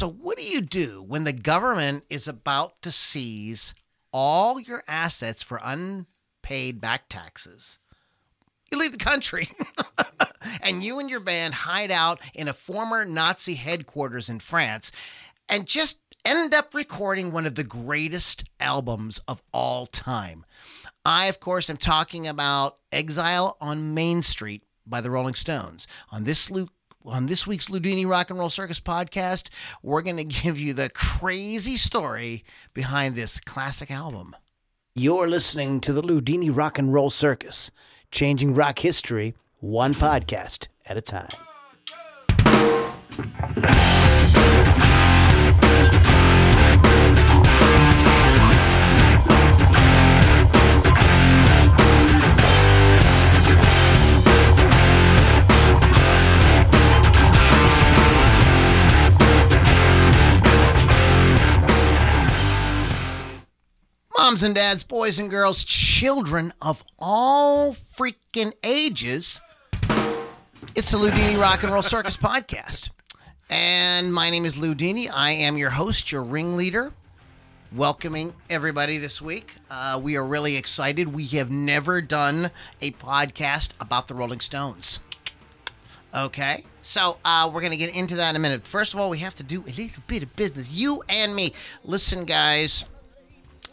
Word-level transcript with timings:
So, 0.00 0.08
what 0.08 0.38
do 0.38 0.44
you 0.44 0.62
do 0.62 1.04
when 1.06 1.24
the 1.24 1.32
government 1.34 2.04
is 2.08 2.26
about 2.26 2.80
to 2.80 2.90
seize 2.90 3.74
all 4.14 4.58
your 4.58 4.82
assets 4.88 5.42
for 5.42 5.60
unpaid 5.62 6.80
back 6.80 7.10
taxes? 7.10 7.78
You 8.72 8.78
leave 8.78 8.92
the 8.92 9.04
country. 9.04 9.48
and 10.62 10.82
you 10.82 11.00
and 11.00 11.10
your 11.10 11.20
band 11.20 11.52
hide 11.52 11.90
out 11.90 12.18
in 12.34 12.48
a 12.48 12.54
former 12.54 13.04
Nazi 13.04 13.56
headquarters 13.56 14.30
in 14.30 14.38
France 14.38 14.90
and 15.50 15.66
just 15.66 16.00
end 16.24 16.54
up 16.54 16.72
recording 16.72 17.30
one 17.30 17.44
of 17.44 17.56
the 17.56 17.62
greatest 17.62 18.44
albums 18.58 19.20
of 19.28 19.42
all 19.52 19.84
time. 19.84 20.46
I, 21.04 21.26
of 21.26 21.40
course, 21.40 21.68
am 21.68 21.76
talking 21.76 22.26
about 22.26 22.80
Exile 22.90 23.58
on 23.60 23.92
Main 23.92 24.22
Street 24.22 24.62
by 24.86 25.02
the 25.02 25.10
Rolling 25.10 25.34
Stones. 25.34 25.86
On 26.10 26.24
this 26.24 26.50
on 27.04 27.26
this 27.26 27.46
week's 27.46 27.68
Loudini 27.68 28.06
Rock 28.06 28.30
and 28.30 28.38
Roll 28.38 28.50
Circus 28.50 28.80
podcast, 28.80 29.48
we're 29.82 30.02
going 30.02 30.16
to 30.18 30.24
give 30.24 30.58
you 30.58 30.74
the 30.74 30.90
crazy 30.90 31.76
story 31.76 32.44
behind 32.74 33.14
this 33.14 33.40
classic 33.40 33.90
album. 33.90 34.36
You're 34.94 35.28
listening 35.28 35.80
to 35.82 35.92
the 35.92 36.02
Loudini 36.02 36.54
Rock 36.54 36.78
and 36.78 36.92
Roll 36.92 37.10
Circus, 37.10 37.70
changing 38.10 38.54
rock 38.54 38.80
history 38.80 39.34
one 39.60 39.94
podcast 39.94 40.66
at 40.86 40.96
a 40.96 41.00
time. 41.00 41.28
Moms 64.30 64.44
and 64.44 64.54
dads, 64.54 64.84
boys 64.84 65.18
and 65.18 65.28
girls, 65.28 65.64
children 65.64 66.52
of 66.62 66.84
all 67.00 67.72
freaking 67.72 68.52
ages. 68.62 69.40
It's 70.76 70.92
the 70.92 70.98
Loudini 70.98 71.36
Rock 71.36 71.64
and 71.64 71.72
Roll 71.72 71.82
Circus 71.82 72.16
podcast. 72.16 72.90
And 73.50 74.14
my 74.14 74.30
name 74.30 74.44
is 74.44 74.54
Loudini. 74.54 75.10
I 75.12 75.32
am 75.32 75.56
your 75.56 75.70
host, 75.70 76.12
your 76.12 76.22
ringleader, 76.22 76.92
welcoming 77.74 78.32
everybody 78.48 78.98
this 78.98 79.20
week. 79.20 79.56
Uh, 79.68 79.98
we 80.00 80.16
are 80.16 80.24
really 80.24 80.56
excited. 80.56 81.12
We 81.12 81.26
have 81.26 81.50
never 81.50 82.00
done 82.00 82.52
a 82.80 82.92
podcast 82.92 83.70
about 83.80 84.06
the 84.06 84.14
Rolling 84.14 84.38
Stones. 84.38 85.00
Okay, 86.14 86.64
so 86.82 87.18
uh, 87.24 87.50
we're 87.52 87.62
going 87.62 87.72
to 87.72 87.76
get 87.76 87.96
into 87.96 88.14
that 88.14 88.30
in 88.30 88.36
a 88.36 88.38
minute. 88.38 88.64
First 88.64 88.94
of 88.94 89.00
all, 89.00 89.10
we 89.10 89.18
have 89.18 89.34
to 89.34 89.42
do 89.42 89.64
a 89.66 89.72
little 89.72 90.04
bit 90.06 90.22
of 90.22 90.36
business. 90.36 90.70
You 90.70 91.02
and 91.08 91.34
me. 91.34 91.52
Listen, 91.82 92.24
guys. 92.24 92.84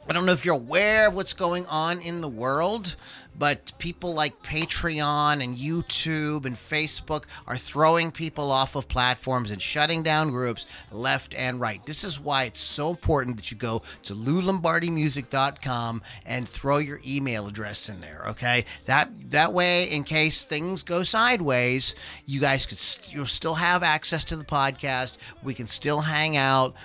I 0.10 0.14
don't 0.14 0.26
know 0.26 0.32
if 0.32 0.46
you're 0.46 0.56
aware 0.56 1.10
of 1.10 1.16
what's 1.16 1.34
going 1.34 1.66
on 1.66 2.00
in 2.00 2.22
the 2.22 2.30
world, 2.30 2.96
but 3.38 3.74
people 3.78 4.14
like 4.14 4.42
Patreon 4.42 5.44
and 5.44 5.54
YouTube 5.54 6.46
and 6.46 6.56
Facebook 6.56 7.26
are 7.46 7.58
throwing 7.58 8.12
people 8.12 8.50
off 8.50 8.78
of 8.78 8.88
platforms 8.88 9.52
and 9.52 9.62
shutting 9.62 10.04
down 10.04 10.30
groups 10.30 10.66
left 10.94 11.36
and 11.36 11.60
right. 11.60 11.86
This 11.86 12.06
is 12.06 12.22
why 12.22 12.46
it's 12.46 12.62
so 12.62 12.92
important 12.92 13.36
that 13.36 13.52
you 13.52 13.58
go 13.58 13.82
to 14.04 14.14
loulombardimusic.com 14.16 16.02
and 16.26 16.48
throw 16.48 16.78
your 16.78 17.02
email 17.06 17.46
address 17.46 17.90
in 17.90 18.00
there, 18.00 18.24
okay? 18.30 18.64
That 18.86 19.10
that 19.32 19.52
way 19.52 19.90
in 19.92 20.06
case 20.06 20.46
things 20.46 20.84
go 20.84 21.04
sideways, 21.04 21.96
you 22.26 22.40
guys 22.40 22.66
could 22.66 22.78
st- 22.78 23.14
you'll 23.14 23.26
still 23.26 23.56
have 23.56 23.84
access 23.84 24.24
to 24.26 24.38
the 24.38 24.46
podcast. 24.46 25.18
We 25.44 25.54
can 25.54 25.68
still 25.68 26.00
hang 26.00 26.38
out. 26.38 26.76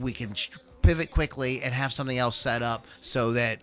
We 0.00 0.14
can 0.14 0.32
sh- 0.32 0.48
pivot 0.82 1.10
quickly 1.10 1.62
and 1.62 1.74
have 1.74 1.92
something 1.92 2.18
else 2.18 2.36
set 2.36 2.62
up 2.62 2.86
so 3.00 3.32
that 3.32 3.60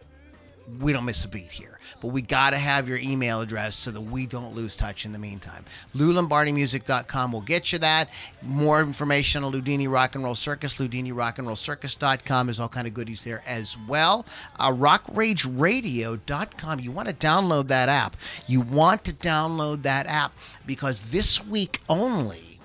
we 0.79 0.93
don't 0.93 1.05
miss 1.05 1.23
a 1.23 1.27
beat 1.27 1.51
here. 1.51 1.79
But 2.01 2.09
we 2.09 2.21
got 2.21 2.51
to 2.51 2.57
have 2.57 2.87
your 2.87 2.99
email 2.99 3.41
address 3.41 3.75
so 3.75 3.89
that 3.91 4.01
we 4.01 4.27
don't 4.27 4.53
lose 4.53 4.77
touch 4.77 5.05
in 5.05 5.13
the 5.13 5.19
meantime. 5.19 5.65
LouLombardiMusic.com 5.95 7.31
will 7.31 7.41
get 7.41 7.71
you 7.71 7.79
that. 7.79 8.09
More 8.45 8.81
information 8.81 9.43
on 9.43 9.51
Loudini 9.51 9.91
Rock 9.91 10.13
and 10.15 10.23
Roll 10.23 10.35
Circus, 10.35 10.77
LoudiniRockandRollCircus.com. 10.77 12.49
is 12.49 12.59
all 12.59 12.69
kind 12.69 12.85
of 12.85 12.93
goodies 12.93 13.23
there 13.23 13.41
as 13.47 13.75
well. 13.87 14.27
Uh, 14.59 14.71
RockRageRadio.com. 14.71 16.79
You 16.79 16.91
want 16.91 17.07
to 17.07 17.15
download 17.15 17.69
that 17.69 17.89
app. 17.89 18.15
You 18.45 18.61
want 18.61 19.03
to 19.05 19.13
download 19.13 19.81
that 19.83 20.05
app 20.05 20.35
because 20.67 21.11
this 21.11 21.43
week 21.45 21.81
only, 21.89 22.59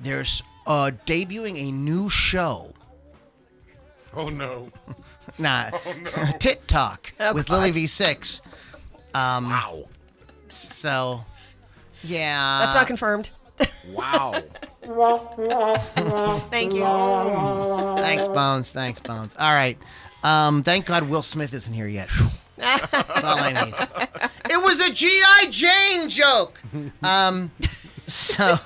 there's 0.00 0.44
uh, 0.66 0.92
debuting 1.06 1.68
a 1.68 1.72
new 1.72 2.08
show 2.08 2.72
Oh 4.18 4.28
no! 4.28 4.68
Nah, 5.38 5.70
Tit 6.40 6.66
Talk 6.66 7.12
Oh, 7.20 7.32
with 7.32 7.46
God. 7.48 7.58
Lily 7.58 7.70
V6. 7.84 8.40
Um, 9.14 9.48
Wow! 9.50 9.84
so, 10.48 11.20
yeah. 12.02 12.60
That's 12.64 12.74
not 12.74 12.86
confirmed. 12.88 13.30
Wow! 13.92 14.32
Thank 16.50 16.72
you. 16.72 16.82
Thanks, 18.02 18.26
Bones. 18.26 18.72
Thanks, 18.72 19.00
Bones. 19.00 19.36
All 19.38 19.52
right. 19.54 19.78
Um, 20.24 20.62
thank 20.64 20.86
God 20.86 21.08
Will 21.08 21.22
Smith 21.22 21.52
isn't 21.54 21.72
here 21.72 21.86
yet. 21.86 22.08
That's 22.56 23.22
all 23.22 23.38
I 23.38 23.52
need. 23.52 23.74
It 24.50 24.60
was 24.62 24.80
a 24.80 24.92
G.I. 24.92 25.46
Jane 25.50 26.08
joke. 26.08 26.60
Um, 27.04 27.52
so, 28.08 28.56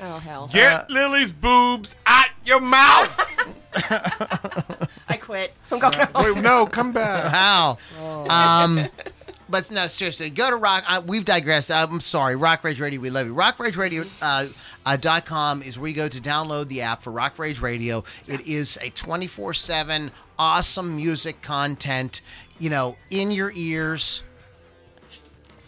Oh 0.00 0.18
hell. 0.20 0.48
Get 0.52 0.88
Lily's 0.90 1.32
boobs 1.32 1.96
out 2.06 2.28
your 2.48 2.60
mouth. 2.60 3.14
I 5.08 5.16
quit. 5.16 5.52
I'm 5.70 5.78
going 5.78 5.94
home. 5.94 6.34
Wait, 6.34 6.42
no, 6.42 6.66
come 6.66 6.92
back. 6.92 7.24
how? 7.32 7.78
Um, 8.28 8.88
but 9.48 9.70
no, 9.70 9.86
seriously, 9.86 10.30
go 10.30 10.50
to 10.50 10.56
Rock. 10.56 10.84
Uh, 10.88 11.02
we've 11.06 11.24
digressed. 11.24 11.70
I'm 11.70 12.00
sorry. 12.00 12.36
Rock 12.36 12.64
Rage 12.64 12.80
Radio, 12.80 13.00
we 13.00 13.10
love 13.10 13.26
you. 13.26 13.34
RockRageRadio. 13.34 14.18
Uh, 14.22 14.48
uh, 14.86 14.96
dot 14.96 15.26
com 15.26 15.60
is 15.62 15.78
where 15.78 15.90
you 15.90 15.94
go 15.94 16.08
to 16.08 16.20
download 16.20 16.68
the 16.68 16.80
app 16.80 17.02
for 17.02 17.12
Rock 17.12 17.38
Rage 17.38 17.60
Radio. 17.60 18.04
It 18.26 18.46
is 18.48 18.78
a 18.80 18.88
24 18.90 19.52
7 19.52 20.10
awesome 20.38 20.96
music 20.96 21.42
content, 21.42 22.22
you 22.58 22.70
know, 22.70 22.96
in 23.10 23.30
your 23.30 23.52
ears, 23.54 24.22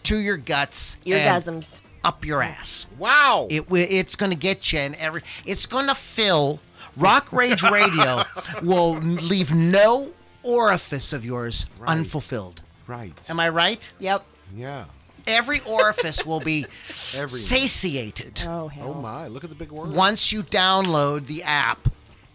to 0.03 0.17
your 0.17 0.37
guts, 0.37 0.97
and 1.05 1.13
Eargasms. 1.13 1.81
up 2.03 2.25
your 2.25 2.41
ass. 2.41 2.87
Wow! 2.97 3.47
It 3.51 3.65
it's 3.69 4.15
going 4.15 4.31
to 4.31 4.37
get 4.37 4.73
you 4.73 4.79
in 4.79 4.95
every. 4.95 5.21
It's 5.45 5.67
going 5.67 5.87
to 5.87 5.95
fill. 5.95 6.59
Rock 6.97 7.31
Rage 7.31 7.63
Radio 7.63 8.23
will 8.61 8.95
leave 8.99 9.53
no 9.53 10.11
orifice 10.43 11.13
of 11.13 11.23
yours 11.25 11.65
unfulfilled. 11.85 12.61
right. 12.87 13.13
Am 13.29 13.39
I 13.39 13.49
right? 13.49 13.91
Yep. 13.99 14.23
Yeah. 14.55 14.85
Every 15.27 15.59
orifice 15.69 16.25
will 16.25 16.39
be 16.39 16.65
Every- 17.15 17.27
satiated 17.39 18.43
Oh 18.45 18.67
hell. 18.67 18.95
Oh 18.97 19.01
my! 19.01 19.27
Look 19.27 19.43
at 19.43 19.49
the 19.51 19.55
big 19.55 19.71
word. 19.71 19.91
once 19.91 20.31
you 20.31 20.41
download 20.41 21.27
the 21.27 21.43
app 21.43 21.87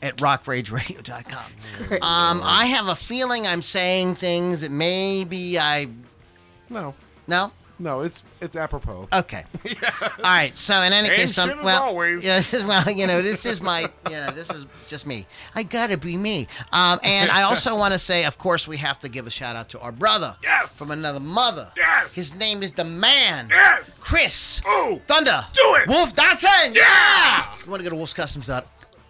at 0.03 0.17
rockrageradio.com. 0.19 1.53
Um, 1.95 2.41
I 2.45 2.67
have 2.67 2.87
a 2.89 2.95
feeling 2.95 3.47
I'm 3.47 3.63
saying 3.63 4.15
things 4.17 4.61
that 4.61 4.71
maybe 4.71 5.59
I. 5.59 5.89
No, 6.71 6.95
No? 7.27 7.51
No, 7.79 8.01
it's 8.01 8.25
it's 8.41 8.57
apropos. 8.57 9.07
Okay. 9.13 9.45
All 9.65 10.23
right. 10.23 10.57
So 10.57 10.81
in 10.83 10.93
any 10.93 11.09
case, 11.09 11.37
um, 11.39 11.51
shit 11.51 11.59
as 11.59 11.65
well, 11.65 11.83
always. 11.83 12.25
yeah, 12.25 12.43
well, 12.67 12.91
you 12.91 13.07
know, 13.07 13.21
this 13.21 13.45
is 13.45 13.61
my, 13.61 13.83
you 14.11 14.17
know, 14.17 14.31
this 14.31 14.51
is 14.51 14.65
just 14.89 15.07
me. 15.07 15.27
I 15.55 15.63
gotta 15.63 15.99
be 15.99 16.17
me. 16.17 16.47
Um, 16.73 16.99
and 17.03 17.31
I 17.31 17.43
also 17.43 17.77
want 17.79 17.93
to 17.93 17.99
say, 17.99 18.25
of 18.25 18.39
course, 18.39 18.67
we 18.67 18.79
have 18.79 18.99
to 19.01 19.09
give 19.09 19.27
a 19.27 19.31
shout 19.31 19.57
out 19.57 19.69
to 19.71 19.81
our 19.81 19.93
brother. 19.93 20.37
Yes. 20.43 20.79
From 20.79 20.91
another 20.91 21.21
mother. 21.21 21.71
Yes. 21.77 22.15
His 22.15 22.35
name 22.35 22.63
is 22.63 22.73
the 22.73 22.85
man. 22.85 23.49
Yes. 23.51 23.99
Chris. 23.99 24.63
Ooh. 24.67 25.01
Thunder. 25.07 25.45
Do 25.53 25.77
it. 25.83 25.89
Wolf 25.89 26.15
Dotson. 26.15 26.75
Yeah. 26.75 27.55
You 27.63 27.71
want 27.71 27.81
to 27.81 27.85
go 27.85 27.91
to 27.91 27.97
Wolf's 27.97 28.15
Customs 28.15 28.49
out 28.49 28.67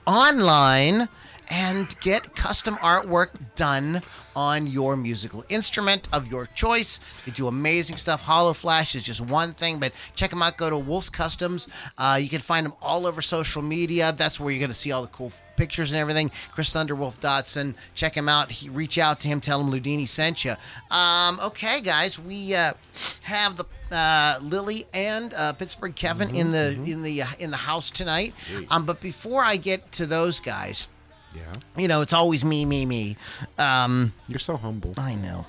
online 0.07 1.09
and 1.51 1.99
get 2.01 2.35
custom 2.35 2.77
artwork 2.77 3.31
done 3.55 4.03
on 4.35 4.67
your 4.67 4.97
musical 4.97 5.45
instrument 5.49 6.09
of 6.13 6.31
your 6.31 6.47
choice. 6.55 7.01
They 7.25 7.33
do 7.33 7.47
amazing 7.47 7.97
stuff. 7.97 8.23
Hollow 8.23 8.53
Flash 8.53 8.95
is 8.95 9.03
just 9.03 9.21
one 9.21 9.55
thing, 9.55 9.79
but 9.79 9.93
check 10.15 10.31
them 10.31 10.43
out. 10.43 10.57
Go 10.59 10.69
to 10.71 10.79
Wolf's 10.79 11.09
Customs. 11.09 11.69
Uh, 11.97 12.19
you 12.21 12.29
can 12.29 12.41
find 12.41 12.67
them 12.67 12.75
all 12.83 13.07
over 13.07 13.23
social 13.23 13.63
media. 13.63 14.13
That's 14.13 14.39
where 14.39 14.51
you're 14.51 14.61
going 14.61 14.69
to 14.69 14.75
see 14.75 14.93
all 14.93 15.03
the 15.03 15.09
cool 15.09 15.33
pictures 15.57 15.91
and 15.91 15.99
everything. 15.99 16.31
Chris 16.53 16.71
Thunder, 16.71 16.95
Wolf 16.95 17.19
Dotson. 17.21 17.75
Check 17.95 18.15
him 18.15 18.29
out. 18.29 18.53
He, 18.53 18.69
reach 18.69 18.99
out 18.99 19.21
to 19.21 19.29
him. 19.29 19.41
Tell 19.41 19.61
him 19.61 19.73
Loudini 19.73 20.07
sent 20.07 20.45
you. 20.45 20.55
Um, 20.91 21.41
okay, 21.43 21.81
guys, 21.81 22.19
we 22.19 22.55
uh, 22.55 22.75
have 23.23 23.57
the 23.57 23.65
uh, 23.91 24.39
Lily 24.43 24.85
and 24.93 25.33
uh, 25.35 25.53
Pittsburgh 25.55 25.95
Kevin 25.95 26.35
in 26.35 26.53
the 26.53 26.73
in 26.87 27.03
the 27.03 27.23
uh, 27.23 27.27
in 27.39 27.51
the 27.51 27.57
house 27.57 27.91
tonight. 27.91 28.35
Um, 28.71 28.85
but 28.85 29.01
before 29.01 29.43
I 29.43 29.57
get 29.57 29.93
to 29.93 30.07
those 30.07 30.41
guys, 30.41 30.89
Yeah. 31.37 31.53
you 31.77 31.89
know, 31.89 32.01
it's 32.01 32.13
always 32.13 32.45
me, 32.45 32.65
me, 32.65 32.87
me. 32.87 33.17
Um, 33.59 34.15
You're 34.27 34.39
so 34.39 34.57
humble. 34.57 34.95
I 34.97 35.15
know. 35.17 35.47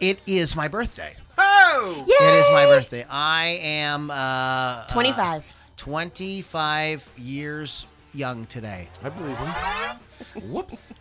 It 0.00 0.20
is 0.26 0.54
my 0.54 0.68
birthday. 0.68 1.16
Oh! 1.36 2.04
Whoa! 2.06 2.28
It 2.28 2.40
is 2.40 2.46
my 2.52 2.66
birthday. 2.66 3.04
I 3.10 3.58
am 3.62 4.10
uh, 4.12 4.86
25. 4.86 5.42
Uh, 5.42 5.44
25 5.76 7.12
years 7.16 7.86
young 8.14 8.44
today. 8.46 8.88
I 9.02 9.08
believe 9.08 9.36
him. 9.36 10.50
Whoops. 10.52 10.92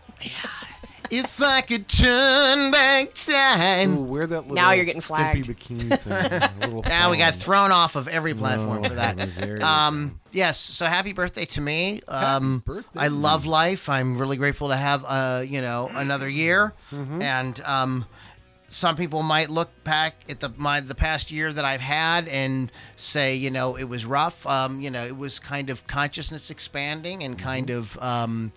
If 1.11 1.41
I 1.41 1.61
could 1.61 1.87
turn 1.87 2.71
back 2.71 3.07
Ooh, 3.07 3.31
time. 3.31 4.07
wear 4.07 4.27
that 4.27 4.41
little 4.41 4.55
Now 4.55 4.71
you're 4.71 4.85
getting 4.85 5.01
Stimpy 5.01 5.45
flagged. 5.45 5.47
bikini 5.49 5.99
thing. 5.99 6.81
Now 6.87 7.11
we 7.11 7.17
got 7.17 7.35
thrown 7.35 7.71
off 7.71 7.95
of 7.95 8.07
every 8.07 8.33
platform 8.33 8.81
No, 8.81 8.89
for 8.89 8.95
that. 8.95 9.17
there 9.35 9.57
you 9.57 9.63
Um, 9.63 10.19
yes. 10.31 10.59
So 10.59 10.85
happy 10.85 11.13
birthday 11.13 11.45
to 11.45 11.61
me. 11.61 12.01
Um, 12.07 12.63
birthday 12.65 12.99
I 12.99 13.07
love 13.07 13.45
life. 13.45 13.89
I'm 13.89 14.17
really 14.17 14.37
grateful 14.37 14.69
to 14.69 14.75
have, 14.77 15.03
uh, 15.07 15.43
you 15.45 15.61
know, 15.61 15.89
another 15.93 16.29
year. 16.29 16.73
Mm-hmm. 16.93 17.21
And 17.21 17.61
um, 17.61 18.05
some 18.69 18.95
people 18.97 19.23
might 19.23 19.49
look 19.49 19.69
back 19.85 20.15
at 20.29 20.39
the 20.41 20.49
my 20.57 20.81
the 20.81 20.95
past 20.95 21.31
year 21.31 21.53
that 21.53 21.63
I've 21.63 21.79
had 21.81 22.27
and 22.27 22.69
say, 22.97 23.35
you 23.35 23.49
know, 23.49 23.77
it 23.77 23.85
was 23.85 24.05
rough. 24.05 24.45
Um, 24.45 24.81
you 24.81 24.89
know, 24.91 25.03
it 25.03 25.15
was 25.17 25.39
kind 25.39 25.69
of 25.69 25.87
consciousness 25.87 26.49
expanding 26.49 27.23
and 27.23 27.37
kind 27.39 27.67
Mm-hmm. 27.67 27.77
of. 27.79 27.97
Um, 28.03 28.51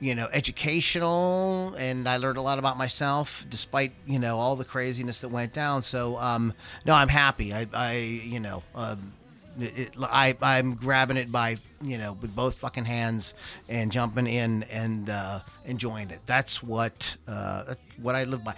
you 0.00 0.14
know, 0.14 0.28
educational, 0.32 1.74
and 1.78 2.08
I 2.08 2.18
learned 2.18 2.38
a 2.38 2.42
lot 2.42 2.58
about 2.58 2.76
myself, 2.76 3.46
despite 3.48 3.92
you 4.06 4.18
know 4.18 4.38
all 4.38 4.56
the 4.56 4.64
craziness 4.64 5.20
that 5.20 5.28
went 5.28 5.52
down. 5.52 5.82
So, 5.82 6.18
um, 6.18 6.52
no, 6.84 6.94
I'm 6.94 7.08
happy. 7.08 7.52
I, 7.54 7.66
I 7.72 7.94
you 7.96 8.40
know, 8.40 8.62
um, 8.74 9.12
it, 9.58 9.96
I, 10.00 10.36
I'm 10.42 10.74
grabbing 10.74 11.16
it 11.16 11.32
by 11.32 11.56
you 11.82 11.98
know 11.98 12.12
with 12.12 12.34
both 12.36 12.58
fucking 12.58 12.84
hands 12.84 13.34
and 13.68 13.90
jumping 13.90 14.26
in 14.26 14.64
and 14.64 15.08
uh, 15.08 15.40
enjoying 15.64 16.10
it. 16.10 16.20
That's 16.26 16.62
what 16.62 17.16
uh, 17.26 17.74
what 18.00 18.14
I 18.14 18.24
live 18.24 18.44
by. 18.44 18.54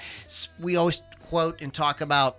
We 0.59 0.77
always 0.77 1.03
quote 1.23 1.61
and 1.61 1.73
talk 1.73 2.01
about 2.01 2.39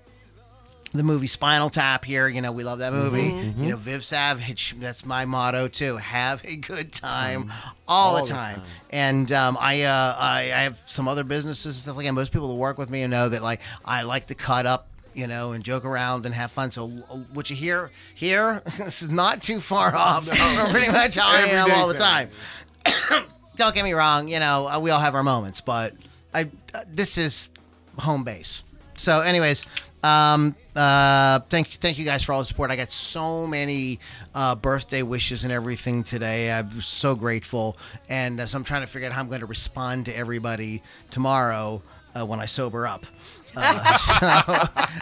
the 0.91 1.03
movie 1.03 1.27
Spinal 1.27 1.69
Tap 1.69 2.03
here. 2.05 2.27
You 2.27 2.41
know, 2.41 2.51
we 2.51 2.63
love 2.63 2.79
that 2.79 2.93
movie. 2.93 3.31
Mm-hmm. 3.31 3.63
You 3.63 3.69
know, 3.69 3.75
Viv 3.77 4.03
Savage, 4.03 4.75
that's 4.79 5.05
my 5.05 5.25
motto 5.25 5.67
too. 5.67 5.97
Have 5.97 6.43
a 6.45 6.55
good 6.57 6.91
time 6.91 7.51
all, 7.87 8.15
All 8.15 8.15
the 8.17 8.21
the 8.23 8.27
time. 8.29 8.55
time. 8.55 8.65
And 8.91 9.31
um, 9.31 9.57
I, 9.59 9.83
uh, 9.83 10.15
I 10.19 10.39
I 10.41 10.61
have 10.63 10.77
some 10.85 11.07
other 11.07 11.23
businesses 11.23 11.75
and 11.75 11.81
stuff 11.83 11.95
like 11.97 12.05
that. 12.05 12.13
Most 12.13 12.31
people 12.31 12.47
that 12.49 12.55
work 12.55 12.77
with 12.77 12.89
me 12.89 13.05
know 13.07 13.29
that 13.29 13.41
like 13.43 13.61
I 13.85 14.01
like 14.03 14.27
to 14.27 14.35
cut 14.35 14.65
up. 14.65 14.87
You 15.15 15.25
know, 15.27 15.51
and 15.51 15.63
joke 15.63 15.85
around 15.85 16.25
and 16.27 16.35
have 16.35 16.51
fun. 16.51 16.69
So, 16.71 16.85
uh, 16.85 17.15
what 17.33 17.49
you 17.49 17.55
hear 17.55 17.89
here, 18.13 18.61
this 18.77 19.01
is 19.01 19.09
not 19.09 19.41
too 19.41 19.59
far 19.59 19.93
off 19.93 20.25
from 20.27 20.69
pretty 20.71 20.89
much 20.89 21.15
how 21.15 21.27
I 21.27 21.39
am 21.41 21.71
all 21.71 21.87
the 21.87 21.95
time. 21.95 22.29
Don't 23.57 23.75
get 23.75 23.83
me 23.83 23.93
wrong. 23.93 24.29
You 24.29 24.39
know, 24.39 24.79
we 24.81 24.91
all 24.91 24.99
have 24.99 25.15
our 25.15 25.23
moments, 25.23 25.59
but 25.61 25.93
I 26.33 26.43
uh, 26.73 26.81
this 26.87 27.17
is 27.17 27.49
home 27.97 28.23
base. 28.23 28.61
So, 28.95 29.19
anyways, 29.21 29.65
um, 30.03 30.55
uh, 30.75 31.39
thank 31.49 31.67
thank 31.67 31.99
you 31.99 32.05
guys 32.05 32.23
for 32.23 32.33
all 32.33 32.39
the 32.39 32.45
support. 32.45 32.71
I 32.71 32.75
got 32.75 32.91
so 32.91 33.45
many 33.47 33.99
uh, 34.33 34.55
birthday 34.55 35.03
wishes 35.03 35.43
and 35.43 35.51
everything 35.51 36.03
today. 36.03 36.51
I'm 36.51 36.81
so 36.81 37.15
grateful, 37.15 37.77
and 38.07 38.39
uh, 38.39 38.45
so 38.45 38.57
I'm 38.57 38.63
trying 38.63 38.81
to 38.81 38.87
figure 38.87 39.07
out 39.07 39.13
how 39.13 39.21
I'm 39.21 39.27
going 39.27 39.41
to 39.41 39.45
respond 39.45 40.05
to 40.05 40.15
everybody 40.15 40.81
tomorrow 41.11 41.81
uh, 42.15 42.25
when 42.25 42.39
I 42.39 42.45
sober 42.45 42.87
up. 42.87 43.05
Uh, 43.55 43.97
so, 43.97 44.27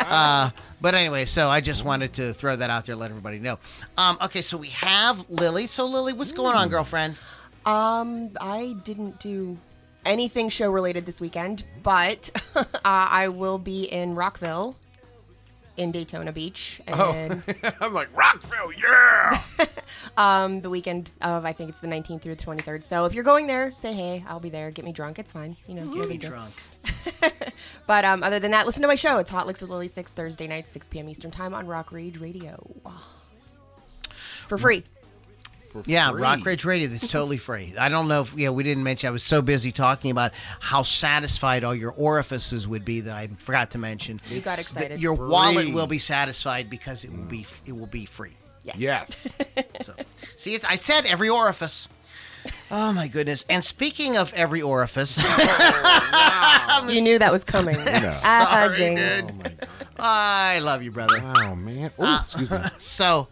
uh, 0.07 0.49
but 0.81 0.95
anyway, 0.95 1.25
so 1.25 1.49
I 1.49 1.61
just 1.61 1.83
wanted 1.85 2.13
to 2.13 2.33
throw 2.33 2.55
that 2.55 2.69
out 2.69 2.85
there, 2.85 2.95
let 2.95 3.11
everybody 3.11 3.39
know. 3.39 3.59
Um, 3.97 4.17
okay, 4.23 4.41
so 4.41 4.57
we 4.57 4.69
have 4.69 5.29
Lily. 5.29 5.67
So 5.67 5.85
Lily, 5.85 6.13
what's 6.13 6.31
going 6.31 6.55
on, 6.55 6.69
girlfriend? 6.69 7.15
Um, 7.65 8.31
I 8.39 8.75
didn't 8.83 9.19
do 9.19 9.57
anything 10.05 10.49
show 10.49 10.71
related 10.71 11.05
this 11.05 11.19
weekend, 11.19 11.65
but 11.83 12.31
uh, 12.55 12.65
I 12.83 13.27
will 13.27 13.57
be 13.57 13.83
in 13.83 14.15
Rockville, 14.15 14.75
in 15.77 15.91
Daytona 15.91 16.31
Beach, 16.31 16.81
and 16.87 16.99
then 16.99 17.43
I'm 17.81 17.93
like 17.93 18.09
Rockville, 18.17 18.73
yeah. 18.73 19.41
um, 20.17 20.61
the 20.61 20.69
weekend 20.69 21.11
of 21.21 21.45
I 21.45 21.53
think 21.53 21.69
it's 21.69 21.79
the 21.79 21.87
19th 21.87 22.21
through 22.21 22.35
the 22.35 22.43
23rd. 22.43 22.83
So 22.83 23.05
if 23.05 23.13
you're 23.13 23.23
going 23.23 23.47
there, 23.47 23.71
say 23.71 23.93
hey. 23.93 24.25
I'll 24.27 24.39
be 24.39 24.49
there. 24.49 24.71
Get 24.71 24.85
me 24.85 24.91
drunk. 24.91 25.19
It's 25.19 25.31
fine. 25.31 25.55
You 25.67 25.75
know, 25.75 25.83
no 25.85 26.01
Be 26.03 26.09
big 26.09 26.21
deal. 26.21 26.31
drunk. 26.31 26.53
But 27.87 28.03
um, 28.05 28.21
other 28.21 28.37
than 28.39 28.51
that, 28.51 28.65
listen 28.65 28.81
to 28.81 28.87
my 28.87 28.95
show. 28.95 29.17
It's 29.17 29.31
Hot 29.31 29.47
Licks 29.47 29.61
with 29.61 29.69
Lily 29.71 29.87
Six 29.87 30.13
Thursday 30.13 30.45
nights, 30.45 30.69
6 30.71 30.89
p.m. 30.89 31.07
Eastern 31.09 31.31
Time 31.31 31.53
on 31.53 31.65
Rock 31.65 31.91
Rage 31.93 32.19
Radio 32.19 32.69
for 34.47 34.57
free. 34.57 34.83
For 35.83 35.89
Yeah, 35.89 36.11
free. 36.11 36.21
Rock 36.21 36.45
Rage 36.45 36.65
Radio. 36.65 36.87
That's 36.87 37.07
totally 37.11 37.37
free. 37.37 37.73
I 37.79 37.89
don't 37.89 38.07
know 38.07 38.21
if 38.21 38.33
yeah 38.37 38.49
we 38.49 38.63
didn't 38.63 38.83
mention. 38.83 39.07
I 39.07 39.11
was 39.11 39.23
so 39.23 39.41
busy 39.41 39.71
talking 39.71 40.11
about 40.11 40.31
how 40.59 40.83
satisfied 40.83 41.63
all 41.63 41.75
your 41.75 41.91
orifices 41.91 42.67
would 42.67 42.85
be 42.85 43.01
that 43.01 43.15
I 43.15 43.27
forgot 43.37 43.71
to 43.71 43.77
mention. 43.77 44.19
You 44.29 44.41
got 44.41 44.57
That 44.57 44.59
excited. 44.59 44.99
Your 44.99 45.15
Free. 45.15 45.27
wallet 45.27 45.73
will 45.73 45.87
be 45.87 45.97
satisfied 45.99 46.69
because 46.69 47.03
it 47.03 47.11
will 47.11 47.23
be 47.25 47.45
it 47.65 47.77
will 47.77 47.87
be 47.87 48.05
free. 48.05 48.33
Yes. 48.63 48.77
Yes. 48.77 49.35
So, 49.83 49.93
see, 50.35 50.57
I 50.67 50.75
said 50.75 51.05
every 51.05 51.29
orifice. 51.29 51.87
Oh 52.71 52.91
my 52.93 53.07
goodness! 53.07 53.45
And 53.49 53.63
speaking 53.63 54.17
of 54.17 54.33
every 54.33 54.61
orifice, 54.61 55.17
You 56.89 57.01
knew 57.01 57.19
that 57.19 57.31
was 57.31 57.43
coming. 57.43 57.75
Ah, 57.87 58.67
Sorry, 58.67 58.77
dude. 58.95 58.99
oh 58.99 59.33
my 59.35 59.43
god. 59.43 59.67
I 59.99 60.59
love 60.59 60.83
you, 60.83 60.91
brother. 60.91 61.21
Oh 61.23 61.55
man. 61.55 61.91
Oh, 61.97 62.17
excuse 62.21 62.49
me. 62.51 62.57
So, 62.77 63.27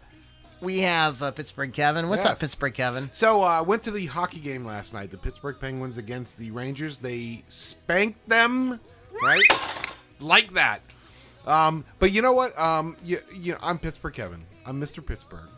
we 0.60 0.78
have 0.80 1.22
uh, 1.22 1.30
Pittsburgh 1.30 1.72
Kevin. 1.72 2.08
What's 2.08 2.24
up, 2.24 2.38
Pittsburgh 2.40 2.74
Kevin? 2.74 3.10
So 3.12 3.42
uh, 3.42 3.46
I 3.46 3.60
went 3.60 3.82
to 3.84 3.90
the 3.90 4.06
hockey 4.06 4.40
game 4.40 4.64
last 4.64 4.94
night. 4.94 5.10
The 5.10 5.18
Pittsburgh 5.18 5.56
Penguins 5.60 5.98
against 5.98 6.38
the 6.38 6.50
Rangers. 6.50 6.98
They 6.98 7.42
spanked 7.48 8.28
them, 8.28 8.80
right? 9.22 9.42
like 10.20 10.52
that. 10.54 10.80
Um, 11.46 11.84
but 11.98 12.12
you 12.12 12.22
know 12.22 12.32
what? 12.32 12.58
Um, 12.58 12.96
you, 13.04 13.20
you 13.34 13.52
know, 13.52 13.58
I'm 13.62 13.78
Pittsburgh 13.78 14.14
Kevin. 14.14 14.44
I'm 14.64 14.80
Mr. 14.80 15.04
Pittsburgh. 15.04 15.48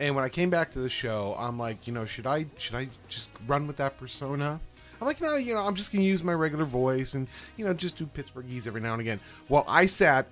And 0.00 0.14
when 0.16 0.24
I 0.24 0.28
came 0.28 0.50
back 0.50 0.70
to 0.72 0.80
the 0.80 0.88
show, 0.88 1.36
I'm 1.38 1.58
like, 1.58 1.86
you 1.86 1.92
know, 1.92 2.04
should 2.04 2.26
I 2.26 2.46
should 2.58 2.74
I 2.74 2.88
just 3.08 3.28
run 3.46 3.66
with 3.66 3.76
that 3.76 3.96
persona? 3.96 4.58
I'm 5.00 5.06
like, 5.06 5.20
no, 5.20 5.36
you 5.36 5.54
know, 5.54 5.60
I'm 5.60 5.74
just 5.74 5.92
gonna 5.92 6.04
use 6.04 6.24
my 6.24 6.34
regular 6.34 6.64
voice 6.64 7.14
and 7.14 7.28
you 7.56 7.64
know 7.64 7.72
just 7.72 7.96
do 7.96 8.06
Pittsburghese 8.06 8.66
every 8.66 8.80
now 8.80 8.92
and 8.92 9.00
again. 9.00 9.20
Well, 9.48 9.64
I 9.68 9.86
sat 9.86 10.26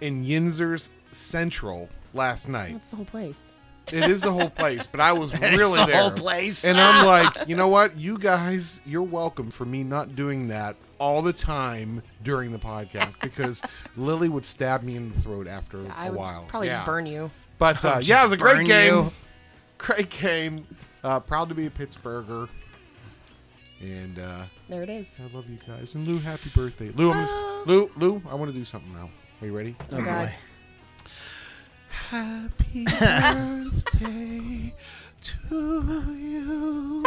in 0.00 0.24
Yinzer's 0.24 0.90
Central 1.10 1.88
last 2.14 2.48
night. 2.48 2.72
That's 2.72 2.90
the 2.90 2.96
whole 2.96 3.04
place. 3.04 3.52
It 3.92 4.08
is 4.08 4.20
the 4.20 4.30
whole 4.30 4.50
place, 4.50 4.86
but 4.86 5.00
I 5.00 5.12
was 5.12 5.32
It's 5.42 5.58
really 5.58 5.80
the 5.80 5.86
there. 5.86 5.96
whole 6.00 6.10
place. 6.12 6.64
And 6.64 6.80
I'm 6.80 7.04
like, 7.36 7.48
you 7.48 7.56
know 7.56 7.66
what? 7.68 7.96
You 7.98 8.18
guys, 8.18 8.80
you're 8.86 9.02
welcome 9.02 9.50
for 9.50 9.64
me 9.64 9.82
not 9.82 10.14
doing 10.14 10.46
that 10.48 10.76
all 10.98 11.22
the 11.22 11.32
time 11.32 12.00
during 12.22 12.52
the 12.52 12.58
podcast 12.58 13.18
because 13.20 13.60
Lily 13.96 14.28
would 14.28 14.44
stab 14.46 14.82
me 14.84 14.94
in 14.96 15.10
the 15.12 15.18
throat 15.20 15.48
after 15.48 15.80
I 15.92 16.06
a 16.06 16.10
would 16.10 16.18
while. 16.18 16.44
probably 16.46 16.68
Yeah. 16.68 16.76
just 16.76 16.86
burn 16.86 17.06
you. 17.06 17.30
But 17.58 17.84
uh, 17.84 17.98
yeah, 18.02 18.20
it 18.20 18.24
was 18.24 18.32
a 18.32 18.36
great 18.36 18.56
burn 18.58 18.64
game. 18.66 18.94
you. 18.94 19.12
Great 19.78 20.10
game. 20.10 20.66
Uh, 21.02 21.18
proud 21.18 21.48
to 21.48 21.54
be 21.54 21.66
a 21.66 21.70
Pittsburgher. 21.70 22.48
And 23.80 24.18
uh, 24.18 24.42
There 24.68 24.82
it 24.82 24.90
is. 24.90 25.16
I 25.18 25.34
love 25.34 25.48
you 25.48 25.58
guys. 25.66 25.94
And 25.94 26.06
Lou, 26.06 26.18
happy 26.18 26.50
birthday, 26.54 26.90
Lou. 26.90 27.08
I'm 27.10 27.14
gonna, 27.14 27.22
s- 27.24 27.30
Ah. 27.32 27.62
Lou, 27.66 27.90
Lou, 27.96 28.22
I 28.28 28.34
want 28.34 28.52
to 28.52 28.56
do 28.56 28.64
something 28.66 28.92
now. 28.92 29.08
Are 29.40 29.46
you 29.46 29.56
ready? 29.56 29.74
Oh, 29.90 30.02
God. 30.02 30.28
boy. 30.28 30.32
Happy 32.10 32.84
birthday 33.00 34.74
to 35.20 36.14
you. 36.18 37.04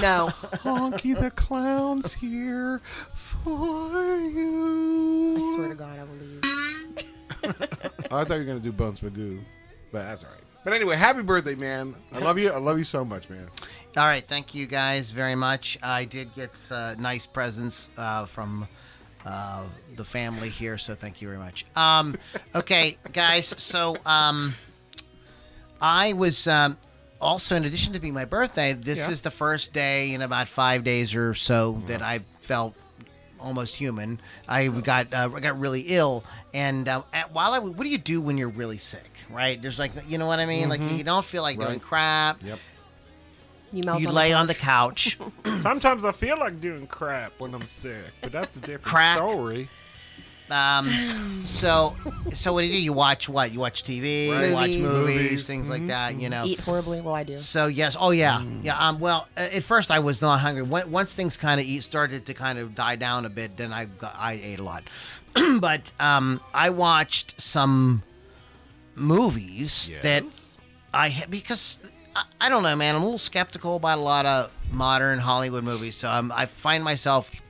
No. 0.00 0.30
Honky 0.64 1.14
the 1.14 1.30
Clown's 1.32 2.14
here 2.14 2.80
for 3.12 4.16
you. 4.16 5.36
I 5.36 5.54
swear 5.54 5.68
to 5.68 5.74
God, 5.74 5.98
I 5.98 6.04
will 6.04 6.14
leave. 6.14 6.40
I 8.10 8.24
thought 8.24 8.30
you 8.30 8.38
were 8.38 8.44
going 8.44 8.56
to 8.56 8.62
do 8.62 8.72
Bones 8.72 9.00
Magoo, 9.00 9.40
but 9.92 10.04
that's 10.04 10.24
all 10.24 10.30
right. 10.30 10.40
But 10.64 10.72
anyway, 10.72 10.96
happy 10.96 11.20
birthday, 11.20 11.54
man. 11.54 11.94
I 12.10 12.20
love 12.20 12.38
you. 12.38 12.50
I 12.50 12.56
love 12.56 12.78
you 12.78 12.84
so 12.84 13.04
much, 13.04 13.28
man. 13.28 13.46
All 13.98 14.06
right, 14.06 14.24
thank 14.24 14.54
you 14.54 14.66
guys 14.66 15.12
very 15.12 15.34
much. 15.34 15.76
I 15.82 16.06
did 16.06 16.34
get 16.34 16.52
uh, 16.70 16.94
nice 16.98 17.26
presents 17.26 17.90
uh, 17.98 18.24
from 18.24 18.68
uh, 19.28 19.62
the 19.96 20.04
family 20.04 20.48
here, 20.48 20.78
so 20.78 20.94
thank 20.94 21.20
you 21.20 21.28
very 21.28 21.38
much. 21.38 21.66
Um, 21.76 22.16
okay, 22.54 22.96
guys, 23.12 23.46
so 23.46 23.96
um, 24.06 24.54
I 25.80 26.12
was 26.14 26.46
um, 26.46 26.76
also, 27.20 27.56
in 27.56 27.64
addition 27.64 27.92
to 27.92 28.00
being 28.00 28.14
my 28.14 28.24
birthday, 28.24 28.72
this 28.72 28.98
Yeah. 29.00 29.10
is 29.10 29.20
the 29.20 29.30
first 29.30 29.72
day 29.72 30.14
in 30.14 30.22
about 30.22 30.48
five 30.48 30.84
days 30.84 31.14
or 31.14 31.34
so 31.34 31.82
that 31.86 32.00
I 32.02 32.20
felt 32.40 32.74
almost 33.40 33.76
human. 33.76 34.20
I 34.48 34.68
got 34.68 35.12
uh, 35.12 35.28
I 35.34 35.40
got 35.40 35.58
really 35.58 35.82
ill, 35.88 36.24
and 36.54 36.88
uh, 36.88 37.02
at, 37.12 37.32
while 37.32 37.52
I 37.52 37.56
w- 37.56 37.74
what 37.74 37.84
do 37.84 37.90
you 37.90 37.98
do 37.98 38.20
when 38.20 38.36
you're 38.38 38.48
really 38.48 38.78
sick? 38.78 39.10
Right? 39.30 39.60
There's 39.60 39.78
like 39.78 39.92
you 40.06 40.18
know 40.18 40.26
what 40.26 40.38
I 40.40 40.46
mean. 40.46 40.68
Like 40.68 40.80
you 40.80 41.04
don't 41.04 41.24
feel 41.24 41.42
like 41.42 41.58
doing 41.60 41.80
crap. 41.80 42.42
Yep. 42.42 42.58
You 43.72 43.82
melt 43.84 44.00
You 44.00 44.08
on 44.08 44.14
lay 44.14 44.28
the 44.30 44.34
on 44.36 44.46
the 44.46 44.54
couch. 44.54 45.18
couch. 45.18 45.30
Sometimes 45.62 46.04
I 46.04 46.12
feel 46.12 46.38
like 46.38 46.60
doing 46.60 46.86
crap 46.86 47.32
when 47.38 47.54
I'm 47.54 47.62
sick, 47.68 47.96
but 48.22 48.32
that's 48.32 48.56
a 48.56 48.60
different 48.60 48.84
Crack. 48.84 49.16
story. 49.18 49.68
Um, 50.50 51.42
so, 51.44 51.94
so 52.32 52.54
what 52.54 52.62
do 52.62 52.66
you 52.68 52.72
do? 52.72 52.80
You 52.80 52.94
watch 52.94 53.28
what? 53.28 53.52
You 53.52 53.60
watch 53.60 53.84
TV, 53.84 54.30
Right. 54.32 54.48
you 54.48 54.54
watch 54.54 54.68
Movies. 54.70 54.82
movies, 54.82 55.16
Movies. 55.22 55.46
things 55.46 55.68
like 55.68 55.86
that. 55.88 56.18
You 56.18 56.30
know. 56.30 56.44
Eat 56.46 56.60
horribly. 56.60 57.02
Well, 57.02 57.14
I 57.14 57.22
do. 57.24 57.36
So 57.36 57.66
yes, 57.66 57.98
oh 58.00 58.12
yeah, 58.12 58.42
yeah. 58.62 58.78
Um, 58.88 58.98
well, 58.98 59.28
at 59.36 59.62
first 59.62 59.90
I 59.90 59.98
was 59.98 60.22
not 60.22 60.40
hungry. 60.40 60.62
When- 60.62 60.90
Once 60.90 61.12
things 61.12 61.36
kind 61.36 61.60
of 61.60 61.66
eat 61.66 61.82
started 61.84 62.24
to 62.26 62.32
kind 62.34 62.58
of 62.58 62.74
die 62.74 62.96
down 62.96 63.26
a 63.26 63.28
bit, 63.28 63.58
then 63.58 63.74
I 63.74 63.84
got, 63.84 64.16
I 64.18 64.40
ate 64.42 64.58
a 64.58 64.62
lot. 64.62 64.84
but 65.60 65.92
um, 66.00 66.40
I 66.54 66.70
watched 66.70 67.38
some 67.38 68.02
movies 68.94 69.92
that 70.02 70.24
I 70.94 71.10
ha- 71.10 71.26
because 71.28 71.78
I, 72.18 72.24
I 72.46 72.48
don't 72.48 72.62
know, 72.62 72.74
man. 72.74 72.94
I'm 72.96 73.02
a 73.02 73.04
little 73.04 73.18
skeptical 73.18 73.76
about 73.76 73.98
a 73.98 74.02
lot 74.02 74.26
of 74.26 74.50
modern 74.72 75.18
Hollywood 75.18 75.62
movies. 75.64 75.96
So 75.96 76.10
um, 76.10 76.32
I 76.34 76.46
find 76.46 76.82
myself 76.82 77.40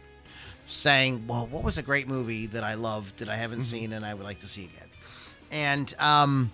saying, 0.67 1.27
"Well, 1.27 1.47
what 1.47 1.65
was 1.65 1.79
a 1.79 1.83
great 1.83 2.07
movie 2.09 2.47
that 2.47 2.63
I 2.65 2.75
loved 2.75 3.19
that 3.19 3.29
I 3.29 3.37
haven't 3.37 3.63
seen 3.63 3.93
and 3.93 4.05
I 4.05 4.15
would 4.15 4.25
like 4.25 4.41
to 4.41 4.47
see 4.47 4.65
again?" 4.65 4.89
And 5.51 5.95
um, 5.99 6.53